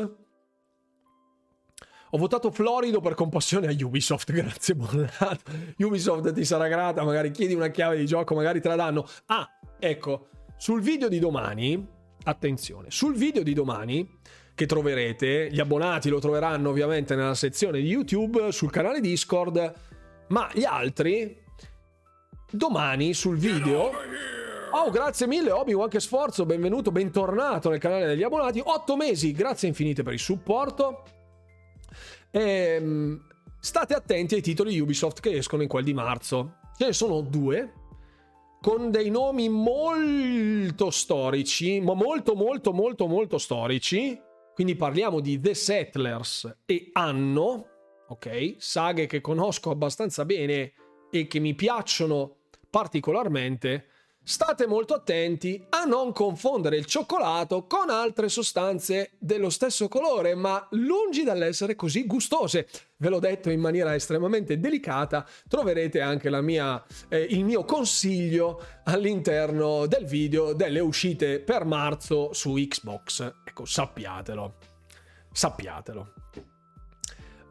Ho 2.13 2.17
votato 2.17 2.51
Florido 2.51 2.99
per 2.99 3.13
compassione 3.13 3.67
a 3.67 3.75
Ubisoft, 3.85 4.31
grazie 4.33 4.75
Bonnato. 4.75 5.39
Ubisoft 5.77 6.33
ti 6.33 6.43
sarà 6.43 6.67
grata, 6.67 7.03
magari 7.03 7.31
chiedi 7.31 7.53
una 7.53 7.69
chiave 7.69 7.97
di 7.97 8.05
gioco, 8.05 8.35
magari 8.35 8.59
te 8.59 8.67
la 8.67 8.75
danno. 8.75 9.07
Ah, 9.27 9.47
ecco, 9.79 10.27
sul 10.57 10.81
video 10.81 11.07
di 11.07 11.19
domani, 11.19 11.87
attenzione, 12.23 12.91
sul 12.91 13.15
video 13.15 13.43
di 13.43 13.53
domani 13.53 14.19
che 14.53 14.65
troverete, 14.65 15.49
gli 15.51 15.59
abbonati 15.59 16.09
lo 16.09 16.19
troveranno 16.19 16.69
ovviamente 16.69 17.15
nella 17.15 17.35
sezione 17.35 17.79
di 17.79 17.87
YouTube, 17.87 18.51
sul 18.51 18.71
canale 18.71 18.99
Discord, 18.99 19.73
ma 20.27 20.49
gli 20.53 20.65
altri 20.65 21.39
domani 22.51 23.13
sul 23.13 23.37
video 23.37 23.91
Oh, 24.73 24.89
grazie 24.89 25.27
mille, 25.27 25.52
Obi-Wan 25.52 25.89
sforzo, 25.99 26.45
benvenuto, 26.45 26.91
bentornato 26.91 27.69
nel 27.69 27.77
canale 27.77 28.06
degli 28.06 28.23
abbonati. 28.23 28.61
8 28.64 28.95
mesi, 28.95 29.34
grazie 29.34 29.68
infinite 29.68 30.02
per 30.02 30.14
il 30.14 30.19
supporto. 30.19 31.03
E, 32.31 32.41
ehm, 32.41 33.22
state 33.60 33.93
attenti 33.93 34.35
ai 34.35 34.41
titoli 34.41 34.80
Ubisoft 34.80 35.19
che 35.19 35.35
escono 35.35 35.61
in 35.61 35.68
quel 35.68 35.84
di 35.84 35.93
marzo. 35.93 36.60
Ce 36.77 36.85
ne 36.85 36.93
sono 36.93 37.19
due, 37.19 37.73
con 38.61 38.91
dei 38.91 39.10
nomi 39.10 39.49
molto 39.49 40.89
storici, 40.89 41.81
ma 41.81 41.93
molto 41.93 42.34
molto 42.34 42.72
molto 42.72 43.07
molto 43.07 43.38
storici. 43.39 44.18
Quindi 44.53 44.76
parliamo 44.76 45.19
di 45.19 45.38
The 45.38 45.53
Settlers 45.53 46.60
e 46.65 46.91
Anno, 46.93 47.68
ok? 48.07 48.56
Saghe 48.57 49.06
che 49.06 49.19
conosco 49.19 49.69
abbastanza 49.69 50.23
bene 50.23 50.72
e 51.11 51.27
che 51.27 51.39
mi 51.39 51.56
piacciono 51.56 52.38
particolarmente 52.69 53.88
State 54.23 54.68
molto 54.68 54.93
attenti 54.93 55.65
a 55.69 55.84
non 55.85 56.14
confondere 56.14 56.77
il 56.77 56.85
cioccolato 56.85 57.65
con 57.65 57.89
altre 57.89 58.30
sostanze 58.30 59.14
dello 59.18 59.49
stesso 59.49 59.88
colore, 59.88 60.35
ma 60.35 60.65
lungi 60.72 61.23
dall'essere 61.23 61.76
così 61.76 62.06
gustose. 62.06 62.68
Ve 62.98 63.10
l'ho 63.10 63.18
detto 63.18 63.49
in 63.49 63.60
maniera 63.60 63.95
estremamente 63.95 64.60
delicata, 64.60 65.27
troverete 65.48 66.02
anche 66.02 66.30
mia, 66.41 66.84
eh, 67.10 67.19
il 67.19 67.43
mio 67.43 67.65
consiglio 67.65 68.64
all'interno 68.84 69.88
del 69.88 70.06
video 70.06 70.53
delle 70.53 70.81
uscite 70.81 71.39
per 71.39 71.65
marzo 71.65 72.31
su 72.31 72.53
Xbox. 72.53 73.22
Ecco, 73.43 73.65
sappiatelo. 73.65 74.53
Sappiatelo. 75.31 76.14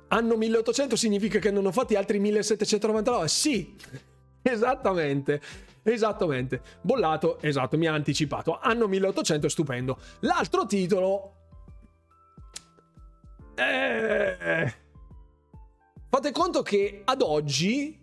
Anno 0.08 0.36
1800 0.36 0.94
significa 0.94 1.40
che 1.40 1.50
non 1.50 1.66
ho 1.66 1.72
fatti 1.72 1.96
altri 1.96 2.20
1799? 2.20 3.26
Sì, 3.26 3.76
esattamente. 4.42 5.40
Esattamente. 5.82 6.60
Bollato, 6.80 7.40
esatto, 7.40 7.76
mi 7.76 7.86
ha 7.86 7.92
anticipato. 7.92 8.58
Anno 8.60 8.86
1800 8.86 9.46
è 9.46 9.50
stupendo. 9.50 9.98
L'altro 10.20 10.66
titolo... 10.66 11.34
Eh... 13.54 14.74
Fate 16.08 16.32
conto 16.32 16.62
che 16.62 17.02
ad 17.04 17.22
oggi... 17.22 17.98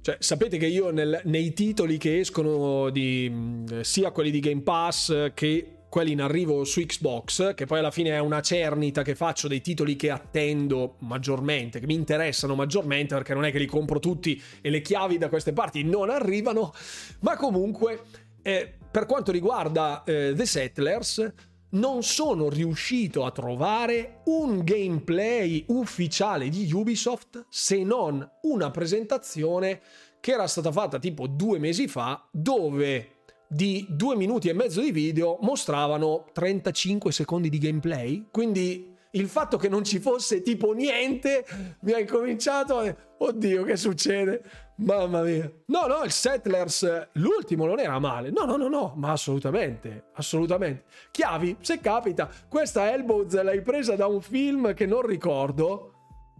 Cioè, 0.00 0.16
sapete 0.18 0.56
che 0.56 0.66
io 0.66 0.90
nel, 0.90 1.20
nei 1.24 1.52
titoli 1.52 1.96
che 1.96 2.18
escono 2.18 2.90
di 2.90 3.64
sia 3.82 4.10
quelli 4.10 4.32
di 4.32 4.40
Game 4.40 4.62
Pass 4.62 5.32
che 5.32 5.81
quelli 5.92 6.12
in 6.12 6.22
arrivo 6.22 6.64
su 6.64 6.80
Xbox, 6.80 7.52
che 7.52 7.66
poi 7.66 7.80
alla 7.80 7.90
fine 7.90 8.12
è 8.12 8.18
una 8.18 8.40
cernita 8.40 9.02
che 9.02 9.14
faccio 9.14 9.46
dei 9.46 9.60
titoli 9.60 9.94
che 9.94 10.08
attendo 10.08 10.94
maggiormente, 11.00 11.80
che 11.80 11.86
mi 11.86 11.92
interessano 11.92 12.54
maggiormente, 12.54 13.14
perché 13.14 13.34
non 13.34 13.44
è 13.44 13.52
che 13.52 13.58
li 13.58 13.66
compro 13.66 13.98
tutti 13.98 14.42
e 14.62 14.70
le 14.70 14.80
chiavi 14.80 15.18
da 15.18 15.28
queste 15.28 15.52
parti 15.52 15.84
non 15.84 16.08
arrivano, 16.08 16.72
ma 17.20 17.36
comunque 17.36 18.04
eh, 18.40 18.72
per 18.90 19.04
quanto 19.04 19.32
riguarda 19.32 20.02
eh, 20.04 20.32
The 20.34 20.46
Settlers 20.46 21.32
non 21.72 22.02
sono 22.02 22.48
riuscito 22.48 23.26
a 23.26 23.30
trovare 23.30 24.22
un 24.24 24.64
gameplay 24.64 25.62
ufficiale 25.68 26.48
di 26.48 26.72
Ubisoft 26.72 27.44
se 27.50 27.84
non 27.84 28.26
una 28.44 28.70
presentazione 28.70 29.82
che 30.20 30.32
era 30.32 30.46
stata 30.46 30.72
fatta 30.72 30.98
tipo 30.98 31.26
due 31.26 31.58
mesi 31.58 31.86
fa 31.86 32.26
dove 32.32 33.21
di 33.52 33.84
due 33.90 34.16
minuti 34.16 34.48
e 34.48 34.54
mezzo 34.54 34.80
di 34.80 34.90
video 34.92 35.36
mostravano 35.42 36.24
35 36.32 37.12
secondi 37.12 37.50
di 37.50 37.58
gameplay. 37.58 38.28
Quindi 38.30 38.96
il 39.10 39.28
fatto 39.28 39.58
che 39.58 39.68
non 39.68 39.84
ci 39.84 39.98
fosse 39.98 40.40
tipo 40.40 40.72
niente 40.72 41.44
mi 41.80 41.92
ha 41.92 41.98
incominciato 41.98 42.78
a... 42.78 42.96
Oddio, 43.18 43.62
che 43.64 43.76
succede? 43.76 44.42
Mamma 44.76 45.20
mia. 45.20 45.52
No, 45.66 45.86
no, 45.86 46.02
il 46.02 46.10
Settlers, 46.10 47.10
l'ultimo 47.12 47.66
non 47.66 47.78
era 47.78 47.98
male. 47.98 48.30
No, 48.30 48.46
no, 48.46 48.56
no, 48.56 48.68
no, 48.68 48.94
ma 48.96 49.12
assolutamente, 49.12 50.06
assolutamente. 50.14 50.84
Chiavi, 51.10 51.58
se 51.60 51.78
capita, 51.78 52.30
questa 52.48 52.90
Elbows 52.90 53.40
l'hai 53.42 53.60
presa 53.60 53.96
da 53.96 54.06
un 54.06 54.22
film 54.22 54.72
che 54.72 54.86
non 54.86 55.02
ricordo. 55.02 55.90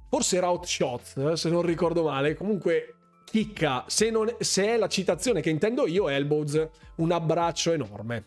Forse 0.09 0.39
era 0.39 0.51
Outshot, 0.51 1.35
se 1.35 1.51
non 1.51 1.61
ricordo 1.61 2.05
male. 2.05 2.35
Comunque 2.35 3.02
chicca, 3.33 3.85
se, 3.87 4.11
non, 4.11 4.31
se 4.41 4.67
è 4.67 4.77
la 4.77 4.89
citazione 4.89 5.41
che 5.41 5.49
intendo 5.49 5.87
io, 5.87 6.11
Elbows, 6.11 6.69
un 6.97 7.13
abbraccio 7.13 7.73
enorme. 7.73 8.27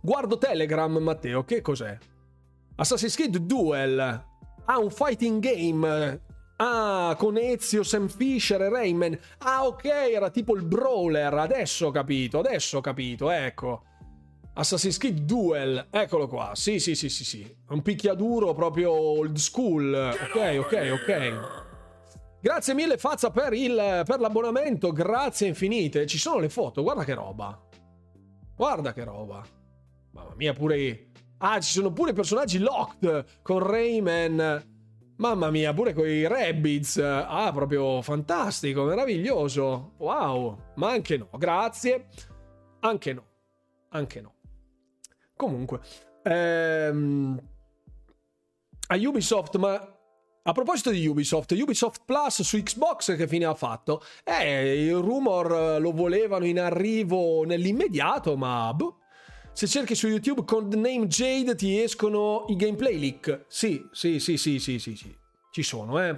Guardo 0.00 0.38
Telegram, 0.38 0.96
Matteo, 0.96 1.42
che 1.42 1.60
cos'è? 1.60 1.98
Assassin's 2.76 3.16
Creed 3.16 3.36
Duel. 3.38 3.98
Ah, 4.66 4.78
un 4.78 4.90
fighting 4.90 5.40
game. 5.40 6.20
Ah, 6.58 7.16
con 7.18 7.36
Ezio, 7.36 7.82
Sam 7.82 8.06
Fisher 8.06 8.60
e 8.60 8.68
Rayman. 8.68 9.18
Ah, 9.38 9.66
ok, 9.66 9.84
era 9.84 10.30
tipo 10.30 10.54
il 10.54 10.64
brawler. 10.64 11.34
Adesso 11.34 11.86
ho 11.86 11.90
capito, 11.90 12.38
adesso 12.38 12.78
ho 12.78 12.80
capito, 12.80 13.28
ecco. 13.28 13.82
Assassin's 14.54 14.98
Creed 14.98 15.18
Duel, 15.22 15.88
eccolo 15.90 16.28
qua. 16.28 16.52
Sì, 16.54 16.78
sì, 16.78 16.94
sì, 16.94 17.08
sì, 17.08 17.24
sì. 17.24 17.56
Un 17.70 17.82
picchiaduro 17.82 18.54
proprio 18.54 18.92
old 18.92 19.36
school. 19.36 19.92
Ok, 19.92 20.58
ok, 20.60 20.90
ok. 20.92 21.65
Grazie 22.46 22.74
mille 22.74 22.96
Fazza 22.96 23.32
per, 23.32 23.52
il, 23.54 24.02
per 24.06 24.20
l'abbonamento, 24.20 24.92
grazie 24.92 25.48
infinite. 25.48 26.06
Ci 26.06 26.16
sono 26.16 26.38
le 26.38 26.48
foto, 26.48 26.84
guarda 26.84 27.02
che 27.02 27.12
roba. 27.12 27.60
Guarda 28.54 28.92
che 28.92 29.02
roba. 29.02 29.44
Mamma 30.12 30.32
mia, 30.36 30.52
pure... 30.52 31.10
Ah, 31.38 31.58
ci 31.58 31.72
sono 31.72 31.92
pure 31.92 32.12
personaggi 32.12 32.58
locked 32.58 33.42
con 33.42 33.58
Rayman. 33.58 34.64
Mamma 35.16 35.50
mia, 35.50 35.74
pure 35.74 35.92
con 35.92 36.06
i 36.06 36.24
Rabbids. 36.24 36.98
Ah, 36.98 37.50
proprio 37.52 38.00
fantastico, 38.00 38.84
meraviglioso. 38.84 39.94
Wow. 39.96 40.56
Ma 40.76 40.90
anche 40.90 41.16
no, 41.16 41.28
grazie. 41.36 42.06
Anche 42.78 43.12
no. 43.12 43.26
Anche 43.88 44.20
no. 44.20 44.34
Comunque. 45.34 45.80
Ehm... 46.22 47.42
A 48.86 48.94
Ubisoft, 48.94 49.56
ma 49.56 49.95
a 50.48 50.52
proposito 50.52 50.90
di 50.90 51.04
Ubisoft, 51.08 51.50
Ubisoft 51.50 52.02
Plus 52.04 52.42
su 52.42 52.62
Xbox 52.62 53.16
che 53.16 53.26
fine 53.26 53.46
ha 53.46 53.54
fatto? 53.54 54.00
Eh, 54.22 54.84
il 54.84 54.94
rumor 54.94 55.80
lo 55.80 55.90
volevano 55.90 56.46
in 56.46 56.60
arrivo 56.60 57.44
nell'immediato, 57.44 58.36
ma 58.36 58.72
boh. 58.72 58.98
Se 59.52 59.66
cerchi 59.66 59.96
su 59.96 60.06
YouTube 60.06 60.44
Codename 60.44 61.08
Jade 61.08 61.56
ti 61.56 61.80
escono 61.82 62.44
i 62.48 62.54
gameplay 62.54 62.96
leak. 62.96 63.46
Sì, 63.48 63.84
sì, 63.90 64.20
sì, 64.20 64.36
sì, 64.36 64.60
sì, 64.60 64.78
sì, 64.78 64.94
sì. 64.94 65.12
Ci 65.50 65.62
sono, 65.64 66.00
eh. 66.00 66.16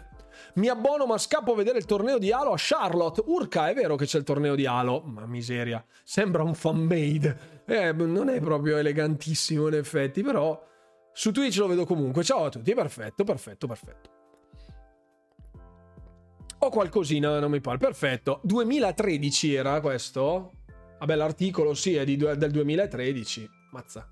Mi 0.55 0.69
abbono 0.69 1.07
ma 1.07 1.17
scappo 1.17 1.53
a 1.53 1.57
vedere 1.57 1.79
il 1.79 1.87
torneo 1.87 2.19
di 2.19 2.31
Halo 2.31 2.51
a 2.51 2.57
Charlotte. 2.59 3.23
Urca, 3.25 3.71
è 3.71 3.75
vero 3.75 3.97
che 3.97 4.05
c'è 4.05 4.19
il 4.19 4.25
torneo 4.25 4.55
di 4.55 4.67
Halo. 4.67 5.01
Ma 5.07 5.25
miseria. 5.25 5.83
Sembra 6.05 6.43
un 6.43 6.55
fan 6.55 6.81
made. 6.83 7.63
Eh, 7.67 7.93
non 7.93 8.29
è 8.29 8.41
proprio 8.41 8.77
elegantissimo 8.77 9.69
in 9.69 9.75
effetti, 9.75 10.23
però 10.23 10.61
su 11.13 11.33
Twitch 11.33 11.57
lo 11.57 11.67
vedo 11.69 11.87
comunque. 11.87 12.23
Ciao 12.25 12.45
a 12.45 12.49
tutti, 12.51 12.75
perfetto, 12.75 13.25
perfetto, 13.25 13.67
perfetto. 13.67 14.18
Ho 16.60 16.70
qualcosina, 16.70 17.39
non 17.39 17.51
mi 17.51 17.60
pare. 17.60 17.78
Perfetto. 17.78 18.40
2013 18.43 19.55
era 19.55 19.80
questo? 19.80 20.52
Vabbè, 20.98 21.14
l'articolo 21.14 21.74
sì, 21.74 21.94
è 21.94 22.05
di, 22.05 22.16
del 22.16 22.51
2013. 22.51 23.48
Mazza. 23.70 24.09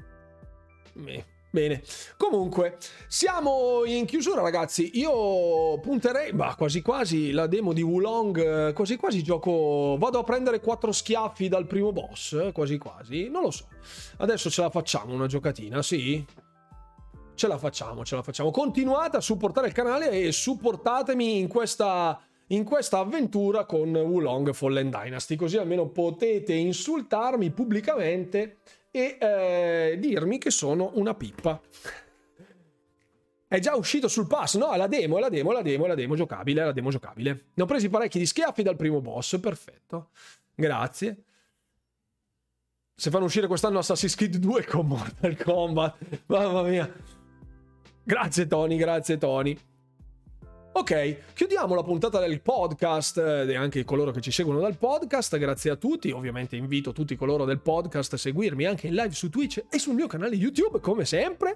Bene. 1.50 1.82
Comunque, 2.16 2.76
siamo 3.08 3.84
in 3.84 4.04
chiusura, 4.04 4.42
ragazzi. 4.42 4.90
Io 4.98 5.80
punterei, 5.80 6.32
bah, 6.32 6.54
quasi 6.56 6.82
quasi 6.82 7.32
la 7.32 7.46
demo 7.48 7.72
di 7.72 7.82
Wulong. 7.82 8.72
Quasi 8.74 8.96
quasi 8.96 9.22
gioco. 9.24 9.96
Vado 9.98 10.20
a 10.20 10.22
prendere 10.22 10.60
quattro 10.60 10.92
schiaffi 10.92 11.48
dal 11.48 11.66
primo 11.66 11.92
boss. 11.92 12.52
Quasi 12.52 12.78
quasi. 12.78 13.28
Non 13.28 13.42
lo 13.42 13.50
so. 13.50 13.66
Adesso 14.18 14.50
ce 14.50 14.60
la 14.60 14.70
facciamo 14.70 15.14
una 15.14 15.26
giocatina, 15.26 15.82
sì? 15.82 16.24
Ce 17.34 17.46
la 17.48 17.58
facciamo, 17.58 18.04
ce 18.04 18.14
la 18.14 18.22
facciamo. 18.22 18.50
Continuate 18.50 19.16
a 19.16 19.20
supportare 19.20 19.66
il 19.66 19.72
canale 19.72 20.10
e 20.10 20.32
supportatemi 20.32 21.38
in 21.38 21.48
questa 21.48 22.20
in 22.48 22.64
questa 22.64 22.98
avventura 22.98 23.64
con 23.64 23.94
Wulong 23.94 24.52
Fallen 24.52 24.90
Dynasty, 24.90 25.36
così 25.36 25.56
almeno 25.56 25.88
potete 25.88 26.52
insultarmi 26.52 27.50
pubblicamente 27.50 28.58
e 28.90 29.18
eh, 29.20 29.96
dirmi 29.98 30.38
che 30.38 30.50
sono 30.50 30.92
una 30.94 31.14
pippa. 31.14 31.60
È 33.48 33.58
già 33.58 33.76
uscito 33.76 34.08
sul 34.08 34.26
pass, 34.26 34.56
no? 34.56 34.72
È 34.72 34.76
la 34.76 34.86
demo, 34.86 35.18
è 35.18 35.20
la 35.20 35.28
demo, 35.28 35.50
è 35.50 35.54
la 35.54 35.62
demo, 35.62 35.84
è 35.84 35.88
la 35.88 35.94
demo 35.94 36.16
giocabile, 36.16 36.62
è 36.62 36.64
la 36.64 36.72
demo 36.72 36.90
giocabile. 36.90 37.46
Ne 37.54 37.62
ho 37.62 37.66
presi 37.66 37.88
parecchi 37.88 38.18
di 38.18 38.26
schiaffi 38.26 38.62
dal 38.62 38.76
primo 38.76 39.00
boss, 39.00 39.38
perfetto. 39.38 40.10
Grazie. 40.54 41.24
Se 42.94 43.10
fanno 43.10 43.26
uscire 43.26 43.46
quest'anno 43.46 43.78
Assassin's 43.78 44.14
Creed 44.14 44.36
2 44.36 44.64
con 44.64 44.86
Mortal 44.86 45.36
Kombat, 45.36 46.22
mamma 46.26 46.62
mia. 46.62 46.90
Grazie 48.02 48.46
Tony, 48.46 48.76
grazie 48.76 49.18
Tony. 49.18 49.56
Ok, 50.78 51.32
chiudiamo 51.32 51.74
la 51.74 51.82
puntata 51.82 52.20
del 52.20 52.42
podcast 52.42 53.16
eh, 53.16 53.50
e 53.50 53.56
anche 53.56 53.82
coloro 53.86 54.10
che 54.10 54.20
ci 54.20 54.30
seguono 54.30 54.60
dal 54.60 54.76
podcast. 54.76 55.38
Grazie 55.38 55.70
a 55.70 55.76
tutti. 55.76 56.10
Ovviamente 56.10 56.54
invito 56.54 56.92
tutti 56.92 57.16
coloro 57.16 57.46
del 57.46 57.60
podcast 57.60 58.12
a 58.12 58.18
seguirmi 58.18 58.66
anche 58.66 58.86
in 58.86 58.94
live 58.94 59.12
su 59.12 59.30
Twitch 59.30 59.64
e 59.70 59.78
sul 59.78 59.94
mio 59.94 60.06
canale 60.06 60.36
YouTube, 60.36 60.80
come 60.80 61.06
sempre. 61.06 61.44